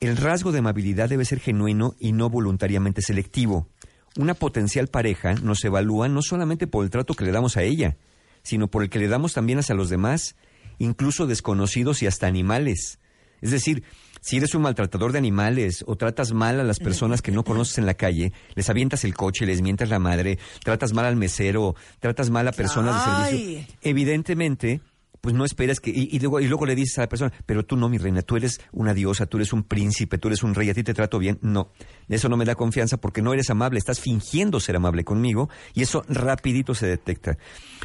El 0.00 0.16
rasgo 0.16 0.50
de 0.50 0.60
amabilidad 0.60 1.10
debe 1.10 1.26
ser 1.26 1.40
genuino 1.40 1.94
y 1.98 2.12
no 2.12 2.30
voluntariamente 2.30 3.02
selectivo. 3.02 3.68
Una 4.16 4.32
potencial 4.32 4.88
pareja 4.88 5.34
nos 5.34 5.62
evalúa 5.62 6.08
no 6.08 6.22
solamente 6.22 6.66
por 6.66 6.86
el 6.86 6.90
trato 6.90 7.12
que 7.12 7.26
le 7.26 7.32
damos 7.32 7.58
a 7.58 7.64
ella, 7.64 7.98
sino 8.42 8.68
por 8.68 8.82
el 8.82 8.88
que 8.88 8.98
le 8.98 9.08
damos 9.08 9.34
también 9.34 9.58
hacia 9.58 9.74
los 9.74 9.90
demás, 9.90 10.36
incluso 10.78 11.26
desconocidos 11.26 12.02
y 12.02 12.06
hasta 12.06 12.26
animales. 12.26 12.98
Es 13.42 13.50
decir, 13.50 13.84
si 14.20 14.36
eres 14.36 14.54
un 14.54 14.62
maltratador 14.62 15.12
de 15.12 15.18
animales 15.18 15.84
o 15.86 15.96
tratas 15.96 16.32
mal 16.32 16.60
a 16.60 16.64
las 16.64 16.78
personas 16.78 17.22
que 17.22 17.32
no 17.32 17.44
conoces 17.44 17.78
en 17.78 17.86
la 17.86 17.94
calle, 17.94 18.32
les 18.54 18.68
avientas 18.70 19.04
el 19.04 19.14
coche, 19.14 19.46
les 19.46 19.62
mientas 19.62 19.88
la 19.88 19.98
madre, 19.98 20.38
tratas 20.62 20.92
mal 20.92 21.06
al 21.06 21.16
mesero, 21.16 21.74
tratas 21.98 22.30
mal 22.30 22.46
a 22.48 22.52
personas 22.52 23.04
de 23.04 23.30
servicio, 23.30 23.66
evidentemente, 23.82 24.80
pues 25.20 25.34
no 25.34 25.44
esperas 25.44 25.80
que... 25.80 25.90
Y, 25.90 26.08
y 26.12 26.18
luego, 26.18 26.40
y 26.40 26.48
luego 26.48 26.66
le 26.66 26.74
dices 26.74 26.98
a 26.98 27.02
la 27.02 27.08
persona, 27.08 27.32
pero 27.46 27.64
tú 27.64 27.76
no, 27.76 27.88
mi 27.88 27.98
reina, 27.98 28.22
tú 28.22 28.36
eres 28.36 28.60
una 28.72 28.94
diosa, 28.94 29.26
tú 29.26 29.36
eres 29.36 29.52
un 29.52 29.64
príncipe, 29.64 30.18
tú 30.18 30.28
eres 30.28 30.42
un 30.42 30.54
rey, 30.54 30.70
a 30.70 30.74
ti 30.74 30.82
te 30.82 30.94
trato 30.94 31.18
bien. 31.18 31.38
No, 31.42 31.72
eso 32.08 32.28
no 32.28 32.36
me 32.36 32.44
da 32.44 32.54
confianza 32.54 32.96
porque 32.96 33.22
no 33.22 33.32
eres 33.32 33.50
amable, 33.50 33.78
estás 33.78 34.00
fingiendo 34.00 34.60
ser 34.60 34.76
amable 34.76 35.04
conmigo 35.04 35.50
y 35.74 35.82
eso 35.82 36.04
rapidito 36.08 36.74
se 36.74 36.86
detecta. 36.86 37.36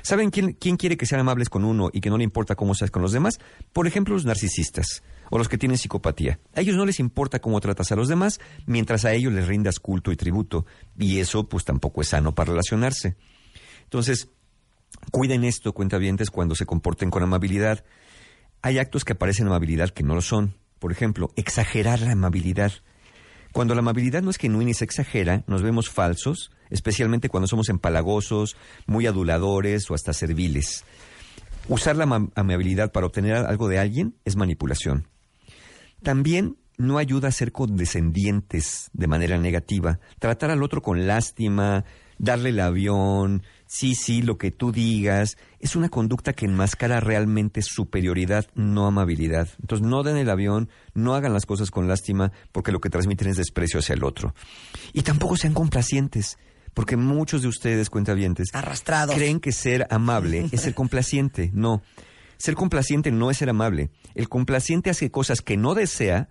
¿Saben 0.06 0.30
quién, 0.30 0.54
quién 0.54 0.78
quiere 0.78 0.98
que 0.98 1.08
sean 1.08 1.22
amables 1.22 1.50
con 1.50 1.66
uno 1.66 1.90
y 1.92 2.00
que 2.00 2.12
no 2.12 2.20
le 2.20 2.24
importa 2.24 2.54
cómo 2.54 2.76
seas 2.76 2.92
con 2.92 3.02
los 3.02 3.12
demás? 3.12 3.40
Por 3.74 3.88
ejemplo, 3.88 4.14
los 4.14 4.24
narcisistas 4.24 5.02
o 5.32 5.40
los 5.40 5.50
que 5.50 5.58
tienen 5.58 5.80
psicopatía. 5.80 6.40
A 6.54 6.62
ellos 6.62 6.76
no 6.76 6.86
les 6.86 7.00
importa 7.00 7.40
cómo 7.40 7.60
tratas 7.60 7.92
a 7.92 7.96
los 7.96 8.08
demás 8.08 8.40
mientras 8.68 9.04
a 9.06 9.14
ellos 9.14 9.34
les 9.34 9.48
rindas 9.48 9.80
culto 9.80 10.12
y 10.12 10.16
tributo. 10.16 10.68
Y 10.96 11.22
eso 11.22 11.50
pues 11.50 11.66
tampoco 11.66 12.02
es 12.02 12.10
sano 12.10 12.36
para 12.36 12.52
relacionarse. 12.52 13.16
Entonces, 13.86 14.30
cuiden 15.10 15.44
esto, 15.44 15.74
cuentavientes, 15.74 16.30
cuando 16.30 16.54
se 16.54 16.68
comporten 16.68 17.10
con 17.10 17.24
amabilidad. 17.24 17.84
Hay 18.62 18.78
actos 18.78 19.06
que 19.06 19.14
aparecen 19.14 19.48
amabilidad 19.48 19.90
que 19.90 20.04
no 20.04 20.14
lo 20.14 20.22
son. 20.22 20.54
Por 20.78 20.92
ejemplo, 20.92 21.32
exagerar 21.36 22.02
la 22.02 22.12
amabilidad. 22.12 22.74
Cuando 23.56 23.74
la 23.74 23.80
amabilidad 23.80 24.22
no 24.22 24.32
es 24.32 24.38
genuina 24.38 24.72
y 24.72 24.74
se 24.74 24.84
exagera, 24.84 25.46
nos 25.48 25.62
vemos 25.62 25.90
falsos, 25.90 26.52
especialmente 26.70 27.30
cuando 27.30 27.48
somos 27.48 27.70
empalagosos, 27.70 28.58
muy 28.86 29.08
aduladores 29.08 29.90
o 29.90 29.94
hasta 29.94 30.12
serviles. 30.12 30.84
Usar 31.70 31.96
la 31.96 32.04
ama- 32.04 32.28
amabilidad 32.36 32.92
para 32.92 33.06
obtener 33.06 33.34
algo 33.38 33.70
de 33.70 33.80
alguien 33.80 34.14
es 34.26 34.36
manipulación. 34.36 35.08
También 36.04 36.58
no 36.78 36.98
ayuda 36.98 37.30
a 37.30 37.32
ser 37.32 37.54
condescendientes 37.54 38.90
de 38.92 39.08
manera 39.08 39.38
negativa. 39.38 40.02
Tratar 40.20 40.52
al 40.52 40.62
otro 40.62 40.82
con 40.82 41.08
lástima, 41.08 41.86
darle 42.18 42.50
el 42.50 42.60
avión, 42.60 43.42
sí, 43.68 43.96
sí, 43.96 44.22
lo 44.22 44.38
que 44.38 44.52
tú 44.52 44.72
digas, 44.72 45.38
es 45.60 45.76
una 45.76 45.90
conducta 45.90 46.34
que 46.34 46.46
enmascara 46.46 47.00
realmente 47.00 47.62
superioridad, 47.62 48.48
no 48.56 48.88
amabilidad. 48.88 49.50
Entonces 49.62 49.88
no 49.88 50.04
den 50.04 50.18
el 50.18 50.30
avión, 50.30 50.70
no 50.94 51.16
hagan 51.16 51.34
las 51.34 51.46
cosas 51.46 51.72
con 51.72 51.88
lástima, 51.88 52.32
porque 52.52 52.72
lo 52.72 52.80
que 52.80 52.90
transmiten 52.90 53.30
es 53.30 53.38
desprecio 53.38 53.80
hacia 53.80 53.94
el 53.94 54.04
otro. 54.04 54.34
Y 54.94 55.02
tampoco 55.02 55.38
sean 55.38 55.54
complacientes. 55.54 56.38
Porque 56.74 56.98
muchos 56.98 57.42
de 57.42 57.48
ustedes, 57.48 57.90
cuentavientes, 57.90 58.50
Arrastrados. 58.54 59.16
creen 59.16 59.40
que 59.40 59.54
ser 59.54 59.88
amable 59.90 60.50
es 60.52 60.62
ser 60.62 60.74
complaciente. 60.76 61.50
No. 61.54 61.82
Ser 62.38 62.56
complaciente 62.56 63.12
no 63.12 63.32
es 63.32 63.38
ser 63.38 63.50
amable. 63.50 63.92
El 64.14 64.28
complaciente 64.28 64.90
hace 64.90 65.10
cosas 65.10 65.42
que 65.42 65.56
no 65.56 65.74
desea 65.74 66.28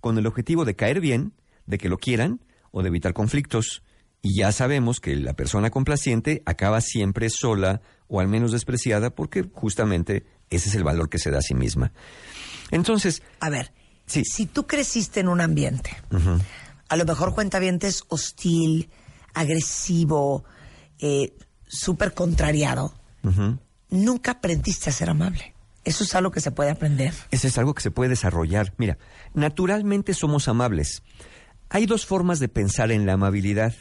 con 0.00 0.18
el 0.18 0.26
objetivo 0.26 0.66
de 0.66 0.76
caer 0.76 1.00
bien, 1.00 1.32
de 1.64 1.78
que 1.78 1.88
lo 1.88 1.96
quieran 1.96 2.40
o 2.72 2.82
de 2.82 2.88
evitar 2.88 3.14
conflictos. 3.14 3.82
Y 4.22 4.40
ya 4.40 4.50
sabemos 4.52 5.00
que 5.00 5.14
la 5.16 5.34
persona 5.34 5.70
complaciente 5.70 6.42
acaba 6.46 6.80
siempre 6.80 7.30
sola 7.30 7.80
o 8.08 8.20
al 8.20 8.28
menos 8.28 8.52
despreciada 8.52 9.10
porque 9.10 9.48
justamente 9.52 10.26
ese 10.50 10.68
es 10.68 10.74
el 10.74 10.84
valor 10.84 11.08
que 11.08 11.18
se 11.18 11.30
da 11.30 11.38
a 11.38 11.42
sí 11.42 11.54
misma. 11.54 11.92
Entonces, 12.70 13.22
A 13.40 13.50
ver, 13.50 13.72
si 14.06 14.46
tú 14.46 14.66
creciste 14.66 15.20
en 15.20 15.28
un 15.28 15.40
ambiente, 15.40 15.96
a 16.88 16.96
lo 16.96 17.04
mejor 17.04 17.34
cuentavientes 17.34 18.04
hostil, 18.08 18.90
agresivo, 19.34 20.44
eh, 20.98 21.36
súper 21.68 22.14
contrariado, 22.14 22.94
nunca 23.90 24.32
aprendiste 24.32 24.90
a 24.90 24.92
ser 24.92 25.10
amable. 25.10 25.54
Eso 25.84 26.02
es 26.02 26.14
algo 26.16 26.32
que 26.32 26.40
se 26.40 26.50
puede 26.50 26.70
aprender. 26.70 27.14
Eso 27.30 27.46
es 27.46 27.58
algo 27.58 27.74
que 27.74 27.82
se 27.82 27.92
puede 27.92 28.10
desarrollar. 28.10 28.74
Mira, 28.76 28.98
naturalmente 29.34 30.14
somos 30.14 30.48
amables. 30.48 31.02
Hay 31.68 31.86
dos 31.86 32.06
formas 32.06 32.40
de 32.40 32.48
pensar 32.48 32.90
en 32.90 33.06
la 33.06 33.12
amabilidad. 33.12 33.74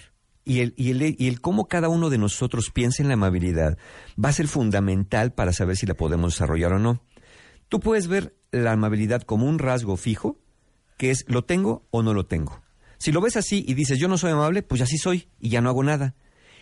Y 0.46 0.60
el, 0.60 0.74
y, 0.78 0.92
el, 0.92 1.16
y 1.18 1.28
el 1.28 1.42
cómo 1.42 1.68
cada 1.68 1.90
uno 1.90 2.10
de 2.12 2.20
nosotros 2.20 2.70
piensa 2.72 3.02
en 3.02 3.08
la 3.10 3.16
amabilidad 3.16 3.78
va 4.24 4.30
a 4.30 4.34
ser 4.34 4.48
fundamental 4.48 5.34
para 5.34 5.52
saber 5.52 5.76
si 5.76 5.88
la 5.88 5.96
podemos 5.96 6.34
desarrollar 6.34 6.74
o 6.74 6.80
no. 6.80 7.02
Tú 7.68 7.80
puedes 7.80 8.08
ver 8.08 8.36
la 8.52 8.72
amabilidad 8.72 9.24
como 9.24 9.48
un 9.48 9.58
rasgo 9.58 9.98
fijo, 9.98 10.38
que 10.98 11.10
es 11.10 11.26
lo 11.28 11.44
tengo 11.44 11.88
o 11.90 12.04
no 12.04 12.14
lo 12.14 12.28
tengo. 12.28 12.62
Si 13.00 13.12
lo 13.12 13.22
ves 13.22 13.38
así 13.38 13.66
y 13.68 13.74
dices 13.74 14.00
yo 14.00 14.08
no 14.08 14.18
soy 14.18 14.32
amable, 14.32 14.62
pues 14.62 14.82
así 14.82 14.98
soy 14.98 15.28
y 15.40 15.50
ya 15.50 15.62
no 15.62 15.70
hago 15.70 15.84
nada. 15.84 16.16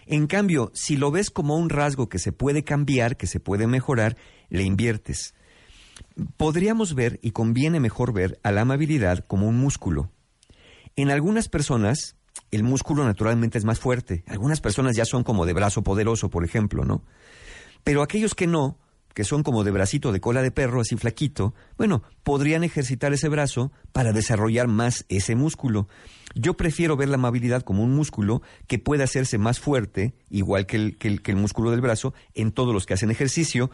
En 0.05 0.27
cambio, 0.27 0.71
si 0.73 0.97
lo 0.97 1.11
ves 1.11 1.29
como 1.29 1.57
un 1.57 1.69
rasgo 1.69 2.09
que 2.09 2.19
se 2.19 2.31
puede 2.31 2.63
cambiar, 2.63 3.17
que 3.17 3.27
se 3.27 3.39
puede 3.39 3.67
mejorar, 3.67 4.17
le 4.49 4.63
inviertes. 4.63 5.33
Podríamos 6.37 6.95
ver, 6.95 7.19
y 7.21 7.31
conviene 7.31 7.79
mejor 7.79 8.13
ver, 8.13 8.39
a 8.43 8.51
la 8.51 8.61
amabilidad 8.61 9.25
como 9.25 9.47
un 9.47 9.57
músculo. 9.57 10.11
En 10.95 11.09
algunas 11.09 11.47
personas, 11.47 12.15
el 12.51 12.63
músculo 12.63 13.03
naturalmente 13.03 13.57
es 13.57 13.65
más 13.65 13.79
fuerte. 13.79 14.23
Algunas 14.27 14.61
personas 14.61 14.95
ya 14.95 15.05
son 15.05 15.23
como 15.23 15.45
de 15.45 15.53
brazo 15.53 15.83
poderoso, 15.83 16.29
por 16.29 16.43
ejemplo, 16.43 16.85
¿no? 16.85 17.03
Pero 17.83 18.01
aquellos 18.01 18.35
que 18.35 18.47
no, 18.47 18.77
que 19.13 19.23
son 19.23 19.43
como 19.43 19.63
de 19.63 19.71
bracito 19.71 20.11
de 20.11 20.21
cola 20.21 20.41
de 20.41 20.51
perro, 20.51 20.81
así 20.81 20.95
flaquito, 20.95 21.53
bueno, 21.77 22.03
podrían 22.23 22.63
ejercitar 22.63 23.13
ese 23.13 23.29
brazo 23.29 23.71
para 23.91 24.11
desarrollar 24.11 24.67
más 24.67 25.05
ese 25.09 25.35
músculo. 25.35 25.87
Yo 26.35 26.55
prefiero 26.55 26.97
ver 26.97 27.09
la 27.09 27.15
amabilidad 27.15 27.61
como 27.61 27.83
un 27.83 27.93
músculo 27.93 28.41
que 28.67 28.79
puede 28.79 29.03
hacerse 29.03 29.37
más 29.37 29.59
fuerte, 29.59 30.15
igual 30.29 30.65
que 30.65 30.75
el, 30.75 31.35
músculo 31.35 31.69
del 31.71 31.81
brazo, 31.81 32.13
en 32.33 32.51
todos 32.51 32.73
los 32.73 32.85
que 32.85 32.95
hacen 32.95 33.11
ejercicio, 33.11 33.69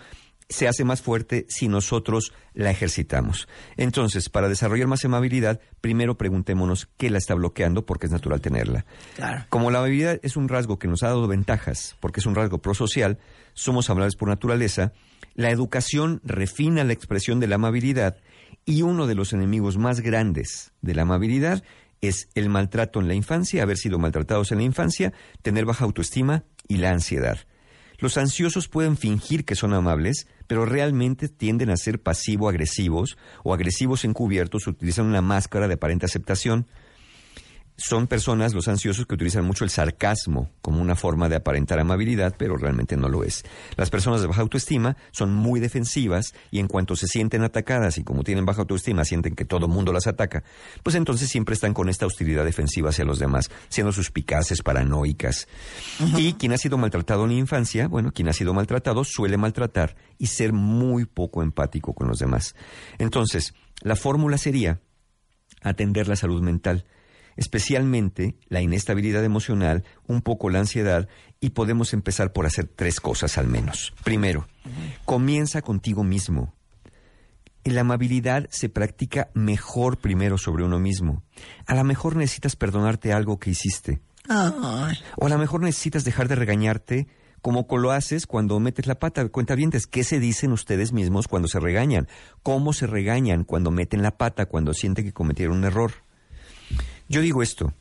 se 0.50 0.68
hace 0.68 0.84
más 0.84 1.02
fuerte 1.02 1.46
si 1.48 1.68
nosotros 1.68 2.34
la 2.54 2.72
ejercitamos. 2.72 3.48
Entonces, 3.78 4.30
para 4.30 4.50
desarrollar 4.50 4.88
más 4.88 5.06
amabilidad, 5.06 5.62
primero 5.80 6.18
preguntémonos 6.18 6.90
qué 6.98 7.12
la 7.12 7.20
está 7.20 7.36
bloqueando, 7.36 7.86
porque 7.86 8.08
es 8.08 8.12
natural 8.12 8.42
tenerla. 8.42 8.86
Claro. 9.16 9.46
Como 9.50 9.70
la 9.70 9.78
amabilidad 9.78 10.20
es 10.24 10.36
un 10.36 10.50
rasgo 10.50 10.80
que 10.80 10.88
nos 10.88 11.04
ha 11.04 11.08
dado 11.08 11.28
ventajas, 11.28 11.96
porque 12.00 12.20
es 12.20 12.26
un 12.26 12.36
rasgo 12.36 12.58
prosocial, 12.58 13.20
somos 13.54 13.90
amables 13.90 14.16
por 14.16 14.28
naturaleza, 14.28 14.92
la 15.36 15.52
educación 15.52 16.20
refina 16.24 16.84
la 16.84 16.94
expresión 16.94 17.40
de 17.40 17.48
la 17.48 17.56
amabilidad 17.56 18.18
y 18.66 18.82
uno 18.82 19.08
de 19.08 19.16
los 19.16 19.34
enemigos 19.34 19.78
más 19.78 20.02
grandes 20.02 20.74
de 20.82 20.96
la 20.96 21.04
amabilidad 21.04 21.64
es 22.02 22.30
el 22.34 22.50
maltrato 22.50 23.00
en 23.00 23.08
la 23.08 23.14
infancia, 23.14 23.64
haber 23.64 23.78
sido 23.78 24.00
maltratados 24.00 24.52
en 24.52 24.60
la 24.60 24.64
infancia, 24.64 25.14
tener 25.42 25.66
baja 25.66 25.86
autoestima 25.86 26.44
y 26.68 26.78
la 26.78 26.92
ansiedad. 26.92 27.40
Los 28.00 28.18
ansiosos 28.18 28.70
pueden 28.70 28.96
fingir 28.96 29.44
que 29.44 29.56
son 29.56 29.74
amables, 29.74 30.28
pero 30.48 30.66
realmente 30.66 31.28
tienden 31.28 31.70
a 31.70 31.78
ser 31.78 32.02
pasivo-agresivos 32.02 33.18
o 33.44 33.54
agresivos 33.54 34.06
encubiertos, 34.06 34.68
utilizan 34.68 35.06
una 35.06 35.22
máscara 35.22 35.68
de 35.68 35.74
aparente 35.74 36.06
aceptación. 36.06 36.66
Son 37.82 38.08
personas, 38.08 38.54
los 38.54 38.68
ansiosos, 38.68 39.06
que 39.06 39.16
utilizan 39.16 39.46
mucho 39.46 39.64
el 39.64 39.70
sarcasmo 39.70 40.50
como 40.62 40.82
una 40.82 40.98
forma 40.98 41.30
de 41.30 41.38
aparentar 41.38 41.80
amabilidad, 41.80 42.36
pero 42.38 42.58
realmente 42.58 42.98
no 42.98 43.08
lo 43.08 43.24
es. 43.24 43.46
Las 43.78 43.90
personas 43.90 44.20
de 44.20 44.28
baja 44.28 44.42
autoestima 44.42 44.98
son 45.12 45.34
muy 45.34 45.62
defensivas 45.62 46.34
y 46.52 46.60
en 46.60 46.68
cuanto 46.68 46.98
se 46.98 47.08
sienten 47.08 47.42
atacadas 47.42 47.98
y 47.98 48.04
como 48.04 48.26
tienen 48.26 48.46
baja 48.46 48.62
autoestima 48.62 49.06
sienten 49.06 49.34
que 49.34 49.46
todo 49.46 49.68
el 49.68 49.72
mundo 49.72 49.94
las 49.94 50.08
ataca, 50.08 50.44
pues 50.84 50.98
entonces 50.98 51.30
siempre 51.30 51.54
están 51.54 51.74
con 51.74 51.88
esta 51.88 52.06
hostilidad 52.06 52.44
defensiva 52.44 52.90
hacia 52.90 53.06
los 53.06 53.18
demás, 53.18 53.50
siendo 53.70 53.94
suspicaces, 53.94 54.62
paranoicas. 54.62 55.48
Y 56.18 56.34
quien 56.34 56.52
ha 56.52 56.58
sido 56.58 56.78
maltratado 56.78 57.24
en 57.24 57.30
la 57.30 57.38
infancia, 57.38 57.88
bueno, 57.88 58.12
quien 58.12 58.28
ha 58.28 58.34
sido 58.34 58.54
maltratado 58.54 59.06
suele 59.06 59.38
maltratar 59.38 59.96
y 60.18 60.28
ser 60.28 60.52
muy 60.52 61.06
poco 61.06 61.44
empático 61.44 61.94
con 61.94 62.10
los 62.10 62.20
demás. 62.20 62.56
Entonces, 62.98 63.54
la 63.82 63.96
fórmula 63.96 64.38
sería 64.38 64.82
atender 65.62 66.10
la 66.10 66.16
salud 66.16 66.42
mental, 66.42 66.86
especialmente 67.40 68.36
la 68.50 68.62
inestabilidad 68.62 69.24
emocional, 69.24 69.84
un 70.08 70.22
poco 70.22 70.50
la 70.50 70.60
ansiedad, 70.60 71.08
y 71.40 71.52
podemos 71.52 71.94
empezar 71.94 72.34
por 72.34 72.46
hacer 72.46 72.68
tres 72.68 73.00
cosas 73.00 73.38
al 73.38 73.48
menos. 73.48 73.94
Primero, 74.04 74.48
comienza 75.06 75.62
contigo 75.62 76.04
mismo. 76.04 76.54
La 77.64 77.82
amabilidad 77.82 78.48
se 78.52 78.70
practica 78.70 79.30
mejor 79.34 79.98
primero 79.98 80.38
sobre 80.38 80.64
uno 80.64 80.80
mismo. 80.80 81.24
A 81.66 81.76
lo 81.76 81.84
mejor 81.84 82.16
necesitas 82.16 82.56
perdonarte 82.56 83.14
algo 83.14 83.40
que 83.40 83.52
hiciste. 83.52 84.02
O 85.18 85.26
a 85.26 85.30
lo 85.30 85.38
mejor 85.38 85.62
necesitas 85.62 86.04
dejar 86.04 86.28
de 86.28 86.36
regañarte 86.36 87.08
como 87.42 87.68
co- 87.68 87.78
lo 87.78 87.92
haces 87.92 88.28
cuando 88.28 88.60
metes 88.60 88.86
la 88.86 88.96
pata. 89.00 89.28
Cuentavientes, 89.30 89.88
¿qué 89.88 90.04
se 90.04 90.20
dicen 90.20 90.52
ustedes 90.52 90.92
mismos 90.94 91.28
cuando 91.28 91.48
se 91.48 91.60
regañan? 91.60 92.08
¿Cómo 92.44 92.74
se 92.74 92.86
regañan 92.86 93.44
cuando 93.46 93.72
meten 93.72 94.02
la 94.04 94.18
pata, 94.18 94.46
cuando 94.46 94.74
sienten 94.74 95.06
que 95.06 95.14
cometieron 95.14 95.58
un 95.58 95.64
error? 95.66 95.92
Yo 97.10 97.22
digo 97.22 97.42
esto, 97.42 97.74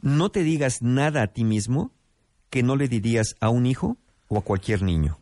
no 0.00 0.30
te 0.30 0.42
digas 0.42 0.82
nada 0.82 1.22
a 1.22 1.26
ti 1.28 1.44
mismo 1.44 1.92
que 2.50 2.64
no 2.64 2.74
le 2.74 2.88
dirías 2.88 3.36
a 3.40 3.48
un 3.48 3.66
hijo 3.66 3.96
o 4.26 4.36
a 4.36 4.42
cualquier 4.42 4.82
niño. 4.82 5.18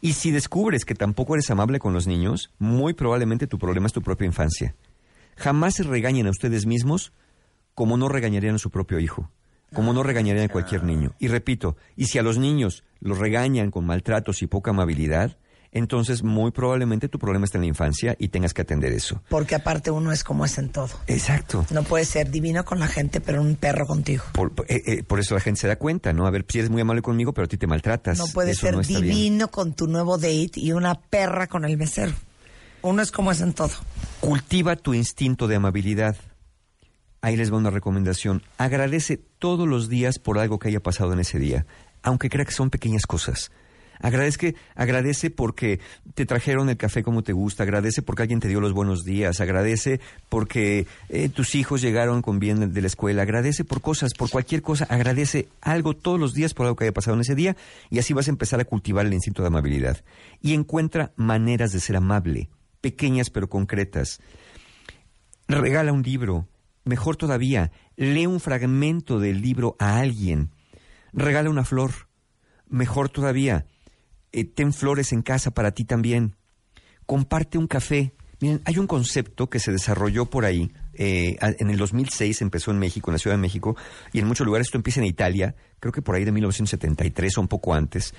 Y 0.00 0.14
si 0.14 0.32
descubres 0.32 0.84
que 0.84 0.96
tampoco 0.96 1.34
eres 1.34 1.50
amable 1.50 1.78
con 1.78 1.94
los 1.94 2.08
niños, 2.08 2.50
muy 2.58 2.92
probablemente 2.92 3.46
tu 3.46 3.60
problema 3.60 3.86
es 3.86 3.92
tu 3.92 4.02
propia 4.02 4.26
infancia. 4.26 4.74
Jamás 5.36 5.74
se 5.74 5.84
regañen 5.84 6.26
a 6.26 6.30
ustedes 6.30 6.66
mismos 6.66 7.12
como 7.74 7.96
no 7.96 8.08
regañarían 8.08 8.56
a 8.56 8.58
su 8.58 8.70
propio 8.70 8.98
hijo, 8.98 9.30
como 9.72 9.92
no 9.92 10.02
regañarían 10.02 10.46
a 10.46 10.52
cualquier 10.52 10.82
niño. 10.82 11.14
Y 11.20 11.28
repito, 11.28 11.76
y 11.96 12.06
si 12.06 12.18
a 12.18 12.22
los 12.22 12.38
niños 12.38 12.82
los 12.98 13.18
regañan 13.18 13.70
con 13.70 13.86
maltratos 13.86 14.42
y 14.42 14.48
poca 14.48 14.72
amabilidad, 14.72 15.38
entonces 15.74 16.22
muy 16.22 16.52
probablemente 16.52 17.08
tu 17.08 17.18
problema 17.18 17.44
está 17.44 17.58
en 17.58 17.62
la 17.62 17.68
infancia 17.68 18.16
y 18.18 18.28
tengas 18.28 18.54
que 18.54 18.62
atender 18.62 18.92
eso. 18.92 19.22
Porque 19.28 19.56
aparte 19.56 19.90
uno 19.90 20.12
es 20.12 20.24
como 20.24 20.44
es 20.44 20.56
en 20.56 20.70
todo. 20.70 20.88
Exacto. 21.08 21.66
No 21.70 21.82
puedes 21.82 22.08
ser 22.08 22.30
divino 22.30 22.64
con 22.64 22.78
la 22.78 22.86
gente, 22.86 23.20
pero 23.20 23.42
un 23.42 23.56
perro 23.56 23.86
contigo. 23.86 24.24
Por, 24.32 24.52
eh, 24.68 24.82
eh, 24.86 25.02
por 25.02 25.20
eso 25.20 25.34
la 25.34 25.40
gente 25.40 25.60
se 25.60 25.68
da 25.68 25.76
cuenta, 25.76 26.12
¿no? 26.12 26.26
A 26.26 26.30
ver, 26.30 26.46
si 26.48 26.60
eres 26.60 26.70
muy 26.70 26.80
amable 26.80 27.02
conmigo, 27.02 27.34
pero 27.34 27.46
a 27.46 27.48
ti 27.48 27.56
te 27.58 27.66
maltratas. 27.66 28.16
No 28.18 28.26
puedes 28.28 28.56
Eso 28.56 28.66
ser 28.66 28.74
no 28.74 28.80
está 28.80 29.00
bien. 29.00 29.14
divino 29.14 29.48
con 29.48 29.74
tu 29.74 29.88
nuevo 29.88 30.16
date 30.16 30.52
y 30.54 30.72
una 30.72 30.94
perra 30.94 31.48
con 31.48 31.64
el 31.64 31.76
mesero. 31.76 32.12
Uno 32.82 33.02
es 33.02 33.10
como 33.10 33.32
es 33.32 33.40
en 33.40 33.52
todo. 33.52 33.72
Cultiva 34.20 34.76
tu 34.76 34.94
instinto 34.94 35.48
de 35.48 35.56
amabilidad. 35.56 36.16
Ahí 37.20 37.36
les 37.36 37.52
va 37.52 37.56
una 37.56 37.70
recomendación. 37.70 38.42
Agradece 38.58 39.16
todos 39.16 39.66
los 39.66 39.88
días 39.88 40.18
por 40.18 40.38
algo 40.38 40.58
que 40.58 40.68
haya 40.68 40.80
pasado 40.80 41.12
en 41.14 41.20
ese 41.20 41.38
día, 41.38 41.66
aunque 42.02 42.28
crea 42.28 42.44
que 42.44 42.52
son 42.52 42.70
pequeñas 42.70 43.06
cosas. 43.06 43.50
Agradece, 44.00 44.54
agradece 44.74 45.30
porque 45.30 45.80
te 46.14 46.26
trajeron 46.26 46.68
el 46.68 46.76
café 46.76 47.02
como 47.02 47.22
te 47.22 47.32
gusta, 47.32 47.62
agradece 47.62 48.02
porque 48.02 48.22
alguien 48.22 48.40
te 48.40 48.48
dio 48.48 48.60
los 48.60 48.72
buenos 48.72 49.04
días, 49.04 49.40
agradece 49.40 50.00
porque 50.28 50.86
eh, 51.08 51.28
tus 51.28 51.54
hijos 51.54 51.80
llegaron 51.80 52.22
con 52.22 52.38
bien 52.38 52.72
de 52.72 52.80
la 52.80 52.86
escuela, 52.86 53.22
agradece 53.22 53.64
por 53.64 53.80
cosas, 53.80 54.12
por 54.14 54.30
cualquier 54.30 54.62
cosa, 54.62 54.84
agradece 54.84 55.48
algo 55.60 55.94
todos 55.94 56.18
los 56.18 56.34
días 56.34 56.54
por 56.54 56.66
algo 56.66 56.76
que 56.76 56.84
haya 56.84 56.92
pasado 56.92 57.14
en 57.14 57.22
ese 57.22 57.34
día 57.34 57.56
y 57.90 57.98
así 57.98 58.12
vas 58.12 58.28
a 58.28 58.30
empezar 58.30 58.60
a 58.60 58.64
cultivar 58.64 59.06
el 59.06 59.14
instinto 59.14 59.42
de 59.42 59.48
amabilidad. 59.48 60.02
Y 60.40 60.54
encuentra 60.54 61.12
maneras 61.16 61.72
de 61.72 61.80
ser 61.80 61.96
amable, 61.96 62.48
pequeñas 62.80 63.30
pero 63.30 63.48
concretas. 63.48 64.20
Regala 65.48 65.92
un 65.92 66.02
libro. 66.02 66.48
Mejor 66.84 67.16
todavía, 67.16 67.72
lee 67.96 68.26
un 68.26 68.40
fragmento 68.40 69.18
del 69.18 69.40
libro 69.40 69.76
a 69.78 69.98
alguien. 69.98 70.50
Regala 71.12 71.48
una 71.48 71.64
flor. 71.64 71.92
Mejor 72.68 73.08
todavía, 73.08 73.66
eh, 74.34 74.44
ten 74.44 74.72
flores 74.72 75.12
en 75.12 75.22
casa 75.22 75.52
para 75.52 75.70
ti 75.70 75.84
también. 75.84 76.34
Comparte 77.06 77.56
un 77.56 77.68
café. 77.68 78.14
Miren, 78.40 78.60
hay 78.64 78.78
un 78.78 78.88
concepto 78.88 79.48
que 79.48 79.60
se 79.60 79.70
desarrolló 79.70 80.26
por 80.26 80.44
ahí. 80.44 80.72
eh, 80.94 81.36
en 81.40 81.70
el 81.70 81.76
2006 81.76 82.42
empezó 82.42 82.70
en 82.70 82.78
México, 82.78 83.10
en 83.10 83.14
la 83.14 83.18
Ciudad 83.18 83.36
de 83.36 83.40
México, 83.42 83.76
y 84.12 84.18
en 84.18 84.26
muchos 84.26 84.46
lugares 84.46 84.66
esto 84.66 84.78
empieza 84.78 85.00
en 85.00 85.06
Italia, 85.06 85.54
creo 85.80 85.92
que 85.92 86.02
por 86.02 86.14
ahí 86.14 86.24
de 86.24 86.32
1973 86.32 87.38
o 87.38 87.40
un 87.40 87.48
poco 87.48 87.74
antes. 87.74 88.14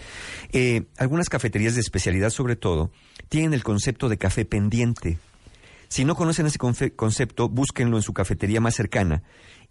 Eh, 0.52 0.84
algunas 0.98 1.30
cafeterías 1.30 1.76
de 1.76 1.82
especialidad, 1.82 2.30
sobre 2.30 2.56
todo, 2.56 2.92
tienen 3.30 3.54
el 3.54 3.64
concepto 3.64 4.10
de 4.10 4.18
café 4.18 4.46
pendiente. 4.46 5.18
Si 5.88 6.04
no 6.04 6.16
conocen 6.16 6.48
ese 6.48 6.60
concepto, 6.60 7.50
búsquenlo 7.50 7.98
en 7.98 8.04
su 8.04 8.14
cafetería 8.14 8.60
más 8.60 8.76
cercana. 8.76 9.24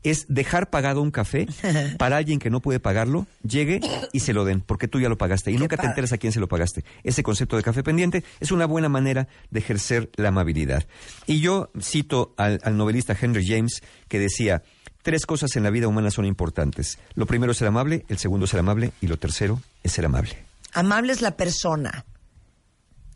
Es 0.05 0.27
dejar 0.29 0.71
pagado 0.71 1.03
un 1.03 1.11
café 1.11 1.49
para 1.99 2.17
alguien 2.17 2.39
que 2.39 2.51
no 2.51 2.61
puede 2.61 2.79
pagarlo, 2.79 3.27
llegue 3.43 3.81
y 4.13 4.21
se 4.21 4.33
lo 4.33 4.45
den, 4.45 4.61
porque 4.61 4.87
tú 4.87 5.01
ya 5.01 5.09
lo 5.09 5.19
pagaste 5.19 5.51
y 5.51 5.57
nunca 5.57 5.77
te 5.77 5.87
enteras 5.87 6.13
a 6.13 6.19
quién 6.19 6.33
se 6.33 6.39
lo 6.39 6.47
pagaste. 6.47 6.85
Ese 7.03 7.23
concepto 7.23 7.57
de 7.57 7.65
café 7.65 7.83
pendiente 7.83 8.23
es 8.39 8.53
una 8.53 8.67
buena 8.67 8.89
manera 8.89 9.27
de 9.51 9.59
ejercer 9.59 10.11
la 10.15 10.29
amabilidad. 10.29 10.87
Y 11.27 11.41
yo 11.41 11.73
cito 11.81 12.35
al, 12.37 12.61
al 12.63 12.77
novelista 12.77 13.17
Henry 13.21 13.45
James 13.45 13.83
que 14.07 14.21
decía, 14.21 14.63
tres 15.03 15.27
cosas 15.27 15.57
en 15.57 15.63
la 15.63 15.71
vida 15.71 15.89
humana 15.89 16.11
son 16.11 16.25
importantes. 16.25 16.99
Lo 17.15 17.27
primero 17.27 17.53
es 17.53 17.59
ser 17.59 17.69
amable, 17.69 18.05
el 18.09 18.19
segundo 18.19 18.45
es 18.45 18.51
ser 18.51 18.61
amable 18.61 18.93
y 19.01 19.07
lo 19.07 19.19
tercero 19.19 19.61
es 19.83 19.93
ser 19.93 20.07
amable. 20.07 20.37
Amable 20.73 21.13
es 21.13 21.23
la 21.23 21.37
persona 21.37 22.05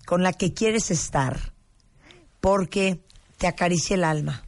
con 0.09 0.23
la 0.23 0.33
que 0.33 0.55
quieres 0.55 0.91
estar 0.91 1.53
porque 2.41 3.01
te 3.37 3.47
acaricia 3.47 3.95
el 3.95 4.05
alma, 4.05 4.43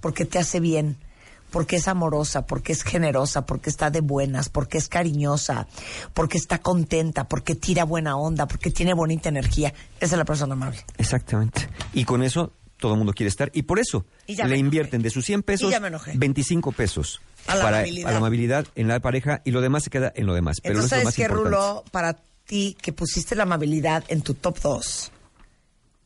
porque 0.00 0.24
te 0.24 0.38
hace 0.38 0.60
bien, 0.60 0.96
porque 1.50 1.76
es 1.76 1.88
amorosa, 1.88 2.46
porque 2.46 2.72
es 2.72 2.82
generosa, 2.82 3.46
porque 3.46 3.70
está 3.70 3.90
de 3.90 4.00
buenas, 4.00 4.48
porque 4.48 4.78
es 4.78 4.88
cariñosa, 4.88 5.66
porque 6.14 6.38
está 6.38 6.58
contenta, 6.58 7.24
porque 7.28 7.54
tira 7.54 7.84
buena 7.84 8.16
onda, 8.16 8.46
porque 8.46 8.70
tiene 8.70 8.94
bonita 8.94 9.28
energía. 9.28 9.74
Esa 10.00 10.14
es 10.14 10.18
la 10.18 10.24
persona 10.24 10.54
amable. 10.54 10.84
Exactamente. 10.98 11.68
Y 11.92 12.04
con 12.04 12.22
eso 12.22 12.52
todo 12.78 12.92
el 12.92 12.98
mundo 12.98 13.12
quiere 13.12 13.28
estar. 13.28 13.50
Y 13.54 13.62
por 13.62 13.78
eso 13.78 14.06
Y 14.26 14.36
le 14.36 14.56
invierten 14.56 15.02
de 15.02 15.10
sus 15.10 15.24
100 15.26 15.42
pesos, 15.42 15.68
Y 15.68 15.72
ya 15.72 15.80
me 15.80 15.88
enojé. 15.88 16.12
25 16.16 16.72
pesos. 16.72 17.20
A 17.46 17.56
la 17.56 17.62
para, 17.62 17.76
amabilidad. 17.78 18.08
a 18.08 18.12
la 18.12 18.18
amabilidad 18.18 18.66
en 18.74 18.88
la 18.88 19.00
pareja 19.00 19.42
y 19.44 19.50
lo 19.50 19.60
demás 19.60 19.84
se 19.84 19.90
queda 19.90 20.12
en 20.14 20.26
lo 20.26 20.34
demás. 20.34 20.60
Pero 20.60 20.74
Entonces, 20.76 20.92
no 20.92 20.96
es 20.98 21.04
lo 21.04 21.10
¿sabes 21.10 21.28
más 21.28 21.42
qué. 21.42 21.50
Rulo? 21.50 21.84
Para 21.90 22.16
ti, 22.46 22.76
que 22.80 22.92
pusiste 22.92 23.34
la 23.34 23.44
amabilidad 23.44 24.04
en 24.08 24.22
tu 24.22 24.34
top 24.34 24.58
2, 24.60 25.12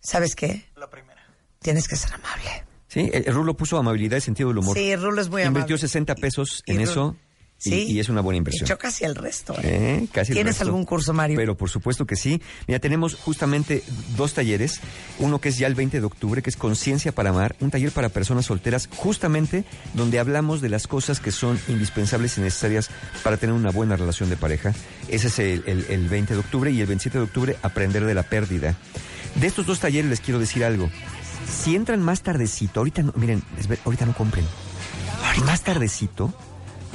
¿sabes 0.01 0.35
qué? 0.37 0.67
La 0.77 0.89
primera. 0.89 1.23
Tienes 1.61 1.89
que 1.89 1.97
ser 1.97 2.13
amable. 2.15 2.65
Sí, 2.95 3.11
el, 3.13 3.25
el 3.27 3.35
Rulo 3.35 3.55
puso 3.55 3.77
amabilidad 3.77 4.17
y 4.17 4.21
sentido 4.23 4.49
del 4.49 4.59
humor. 4.59 4.77
Sí, 4.77 4.95
Rulo 4.97 5.21
es 5.21 5.29
muy 5.29 5.43
amable. 5.43 5.61
Invirtió 5.61 5.77
60 5.77 6.15
pesos 6.15 6.63
Y- 6.65 6.73
en 6.73 6.81
eso 6.81 7.17
y, 7.19 7.71
Sí. 7.71 7.87
y 7.93 8.01
es 8.01 8.09
una 8.09 8.21
buena 8.21 8.37
inversión. 8.39 8.69
Yo 8.69 8.77
casi 8.77 9.05
el 9.05 9.15
resto. 9.15 9.55
¿eh? 9.55 10.01
Eh, 10.03 10.09
casi 10.13 10.33
el 10.33 10.37
¿Tienes 10.37 10.55
resto. 10.55 10.65
algún 10.65 10.85
curso, 10.85 11.13
Mario? 11.15 11.37
Pero 11.37 11.57
por 11.57 11.71
supuesto 11.71 12.05
que 12.07 12.15
sí. 12.15 12.43
Mira, 12.69 12.79
tenemos 12.79 13.15
justamente 13.15 13.83
dos 14.17 14.35
talleres. 14.35 14.81
Uno 15.19 15.41
que 15.41 15.49
es 15.49 15.57
ya 15.57 15.67
el 15.67 15.75
20 15.75 15.99
de 16.01 16.05
octubre, 16.07 16.43
que 16.43 16.51
es 16.51 16.57
Conciencia 16.57 17.13
para 17.13 17.31
Amar, 17.31 17.57
un 17.61 17.71
taller 17.71 17.91
para 17.91 18.11
personas 18.11 18.47
solteras, 18.47 18.89
justamente 18.95 19.65
donde 19.95 20.19
hablamos 20.19 20.61
de 20.61 20.69
las 20.69 20.87
cosas 20.87 21.21
que 21.21 21.31
son 21.33 21.59
indispensables 21.69 22.37
y 22.39 22.43
necesarias 22.43 22.91
para 23.23 23.39
tener 23.39 23.55
una 23.55 23.71
buena 23.71 23.97
relación 23.97 24.29
de 24.31 24.37
pareja. 24.37 24.75
Ese 25.09 25.29
es 25.29 25.39
el, 25.39 25.63
el- 25.67 25.87
el 25.89 26.09
20 26.09 26.35
de 26.35 26.41
octubre 26.41 26.71
y 26.71 26.81
el 26.81 26.87
27 26.87 27.19
de 27.19 27.25
octubre, 27.25 27.57
Aprender 27.63 28.05
de 28.05 28.15
la 28.15 28.25
Pérdida. 28.25 28.77
De 29.37 29.47
estos 29.47 29.65
dos 29.67 29.81
talleres 29.81 30.11
les 30.11 30.21
quiero 30.21 30.39
decir 30.39 30.65
algo. 30.65 30.91
Si 31.49 31.75
entran 31.75 32.03
más 32.03 32.23
tardecito, 32.23 32.81
ahorita 32.81 33.03
no, 33.03 33.13
miren, 33.17 33.43
ahorita 33.85 34.07
no 34.07 34.15
compren. 34.15 34.45
Más 35.47 35.63
tardecito 35.63 36.33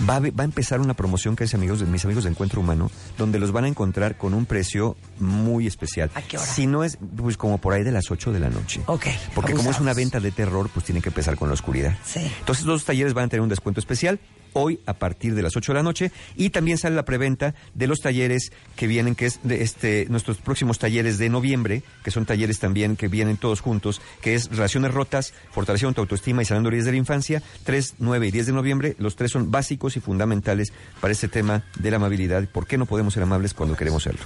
va 0.10 0.16
a, 0.16 0.20
ve- 0.20 0.32
va 0.32 0.44
a 0.44 0.46
empezar 0.46 0.80
una 0.80 0.94
promoción 0.94 1.36
que 1.36 1.44
es 1.44 1.54
amigos 1.54 1.80
de 1.80 1.86
mis 1.86 2.06
amigos 2.06 2.24
de 2.24 2.30
Encuentro 2.30 2.62
Humano, 2.62 2.90
donde 3.18 3.38
los 3.40 3.52
van 3.52 3.66
a 3.66 3.68
encontrar 3.68 4.18
con 4.18 4.34
un 4.34 4.46
precio 4.46 4.96
muy 5.20 5.68
especial. 5.68 6.10
¿A 6.16 6.22
qué 6.22 6.38
hora? 6.38 6.46
Si 6.46 6.68
no 6.68 6.84
es, 6.84 6.98
pues 7.18 7.36
como 7.38 7.58
por 7.58 7.74
ahí 7.74 7.84
de 7.84 7.92
las 7.92 8.10
8 8.12 8.32
de 8.32 8.40
la 8.40 8.50
noche. 8.50 8.82
Ok. 8.86 9.08
Porque 9.36 9.54
como 9.54 9.72
es 9.72 9.80
una 9.80 9.94
venta 9.94 10.20
de 10.20 10.32
terror, 10.32 10.70
pues 10.74 10.86
tiene 10.86 11.02
que 11.02 11.10
empezar 11.10 11.36
con 11.36 11.50
la 11.50 11.54
oscuridad. 11.56 11.98
Sí. 12.06 12.20
Entonces 12.40 12.66
los 12.66 12.86
talleres 12.86 13.14
van 13.14 13.26
a 13.26 13.28
tener 13.30 13.42
un 13.42 13.50
descuento 13.50 13.80
especial 13.80 14.20
hoy 14.54 14.80
a 14.86 14.94
partir 14.94 15.36
de 15.36 15.42
las 15.42 15.56
8 15.56 15.72
de 15.74 15.78
la 15.78 15.84
noche 15.84 16.12
y 16.36 16.50
también 16.50 16.78
sale 16.78 16.96
la 16.96 17.06
preventa 17.06 17.56
de 17.74 17.88
los 17.88 18.00
talleres 18.00 18.52
que 18.76 18.88
vienen, 18.88 19.16
que 19.16 19.26
es 19.26 19.40
de 19.44 19.64
este, 19.64 20.06
nuestros 20.10 20.38
próximos 20.38 20.80
talleres 20.80 21.18
de 21.18 21.30
noviembre, 21.30 21.84
que 22.04 22.12
son 22.12 22.26
talleres 22.26 22.60
también 22.60 22.96
que 22.96 23.08
vienen 23.08 23.38
todos 23.38 23.62
juntos, 23.62 24.02
que 24.22 24.36
es 24.36 24.50
Relaciones 24.50 24.94
Rotas, 24.94 25.34
Fortaleciendo 25.52 25.94
tu 25.96 26.02
Autoestima 26.02 26.42
y 26.42 26.46
Sanando 26.46 26.70
Heridas 26.70 26.86
de 26.86 26.92
la 26.92 26.98
Infancia, 26.98 27.42
3, 27.64 27.96
9 28.00 28.28
y 28.28 28.32
10 28.32 28.46
de 28.48 28.54
noviembre. 28.54 28.96
Los 29.00 29.16
tres 29.16 29.32
son 29.32 29.52
básicos 29.52 29.98
y 29.98 30.00
fundamentales 30.00 30.72
para 31.00 31.12
este 31.12 31.28
tema 31.28 31.64
de 31.78 31.92
la 31.92 31.98
amabilidad. 31.98 32.48
¿Por 32.48 32.68
qué 32.68 32.78
no 32.78 32.86
podemos 32.86 33.14
ser 33.14 33.24
amables 33.24 33.54
cuando 33.54 33.76
queremos 33.76 34.04
serlo? 34.04 34.22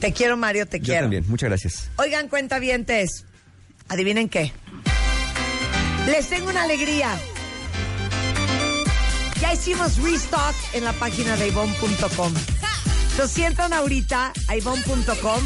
Te 0.00 0.12
quiero, 0.12 0.36
Mario, 0.36 0.66
te 0.66 0.78
Yo 0.80 0.84
quiero. 0.86 1.02
también, 1.02 1.24
muchas 1.28 1.48
gracias. 1.48 1.90
Oigan, 1.96 2.28
cuentavientes, 2.28 3.24
adivinen 3.88 4.28
qué. 4.28 4.52
Les 6.06 6.28
tengo 6.28 6.50
una 6.50 6.64
alegría. 6.64 7.16
Ya 9.44 9.52
hicimos 9.52 9.98
restock 9.98 10.54
en 10.72 10.84
la 10.84 10.94
página 10.94 11.36
de 11.36 11.48
Ivonne.com. 11.48 12.32
Entonces, 13.10 13.30
si 13.30 13.44
entran 13.44 13.74
ahorita 13.74 14.32
a 14.48 14.56
Ivonne.com, 14.56 15.42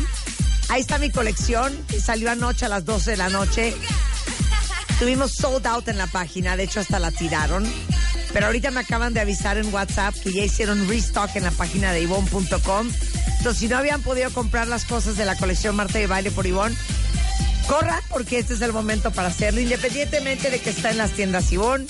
ahí 0.68 0.80
está 0.80 0.98
mi 0.98 1.10
colección, 1.10 1.76
salió 2.00 2.30
anoche 2.30 2.66
a 2.66 2.68
las 2.68 2.84
12 2.84 3.10
de 3.10 3.16
la 3.16 3.28
noche. 3.28 3.74
Tuvimos 5.00 5.32
sold 5.32 5.66
out 5.66 5.88
en 5.88 5.98
la 5.98 6.06
página, 6.06 6.56
de 6.56 6.62
hecho 6.62 6.78
hasta 6.78 7.00
la 7.00 7.10
tiraron. 7.10 7.66
Pero 8.32 8.46
ahorita 8.46 8.70
me 8.70 8.78
acaban 8.78 9.14
de 9.14 9.20
avisar 9.20 9.58
en 9.58 9.74
WhatsApp 9.74 10.14
que 10.14 10.32
ya 10.32 10.44
hicieron 10.44 10.88
restock 10.88 11.34
en 11.34 11.42
la 11.42 11.50
página 11.50 11.90
de 11.90 12.02
Ivonne.com. 12.02 12.88
Entonces, 13.38 13.58
si 13.58 13.66
no 13.66 13.78
habían 13.78 14.02
podido 14.02 14.30
comprar 14.30 14.68
las 14.68 14.84
cosas 14.84 15.16
de 15.16 15.24
la 15.24 15.36
colección 15.36 15.74
Marta 15.74 16.00
y 16.00 16.06
Baile 16.06 16.30
por 16.30 16.46
Ivonne, 16.46 16.76
corran 17.68 18.00
porque 18.08 18.38
este 18.38 18.54
es 18.54 18.60
el 18.62 18.72
momento 18.72 19.10
para 19.10 19.28
hacerlo, 19.28 19.60
independientemente 19.60 20.50
de 20.50 20.58
que 20.58 20.70
está 20.70 20.90
en 20.90 20.98
las 20.98 21.12
tiendas 21.12 21.52
Ivonne, 21.52 21.86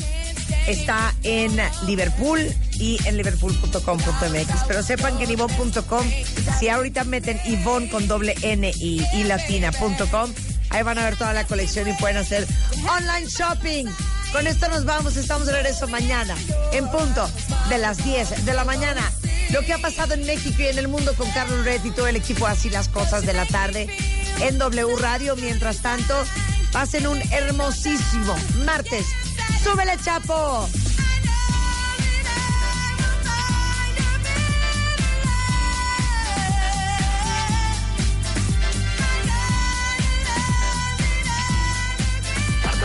está 0.66 1.14
en 1.22 1.56
Liverpool 1.86 2.40
y 2.78 2.98
en 3.06 3.16
liverpool.com.mx. 3.16 4.64
Pero 4.66 4.82
sepan 4.82 5.16
que 5.16 5.24
en 5.24 5.30
Ivonne.com, 5.30 6.06
si 6.58 6.68
ahorita 6.68 7.04
meten 7.04 7.40
Ivonne 7.46 7.88
con 7.88 8.06
doble 8.06 8.34
N 8.42 8.70
y 8.78 9.24
latina.com, 9.24 10.30
Ahí 10.70 10.82
van 10.82 10.98
a 10.98 11.04
ver 11.04 11.16
toda 11.16 11.32
la 11.32 11.44
colección 11.44 11.88
y 11.88 11.92
pueden 11.94 12.18
hacer 12.18 12.46
online 12.82 13.26
shopping. 13.26 13.86
Con 14.32 14.46
esto 14.46 14.68
nos 14.68 14.84
vamos, 14.84 15.16
estamos 15.16 15.46
de 15.46 15.52
regreso 15.52 15.88
mañana 15.88 16.34
en 16.72 16.88
punto 16.90 17.28
de 17.68 17.78
las 17.78 18.04
10 18.04 18.44
de 18.44 18.54
la 18.54 18.64
mañana. 18.64 19.00
Lo 19.50 19.62
que 19.62 19.72
ha 19.72 19.78
pasado 19.78 20.14
en 20.14 20.26
México 20.26 20.56
y 20.60 20.66
en 20.66 20.78
el 20.78 20.88
mundo 20.88 21.14
con 21.14 21.30
Carlos 21.30 21.64
Red 21.64 21.84
y 21.84 21.90
todo 21.90 22.06
el 22.06 22.16
equipo 22.16 22.46
así 22.46 22.68
las 22.68 22.88
cosas 22.88 23.24
de 23.24 23.32
la 23.32 23.46
tarde 23.46 23.88
en 24.40 24.58
W 24.58 24.96
Radio. 24.96 25.34
Mientras 25.36 25.78
tanto, 25.78 26.14
pasen 26.72 27.06
un 27.06 27.20
hermosísimo 27.32 28.36
martes. 28.64 29.06
¡Súbele, 29.64 29.96
Chapo! 30.04 30.68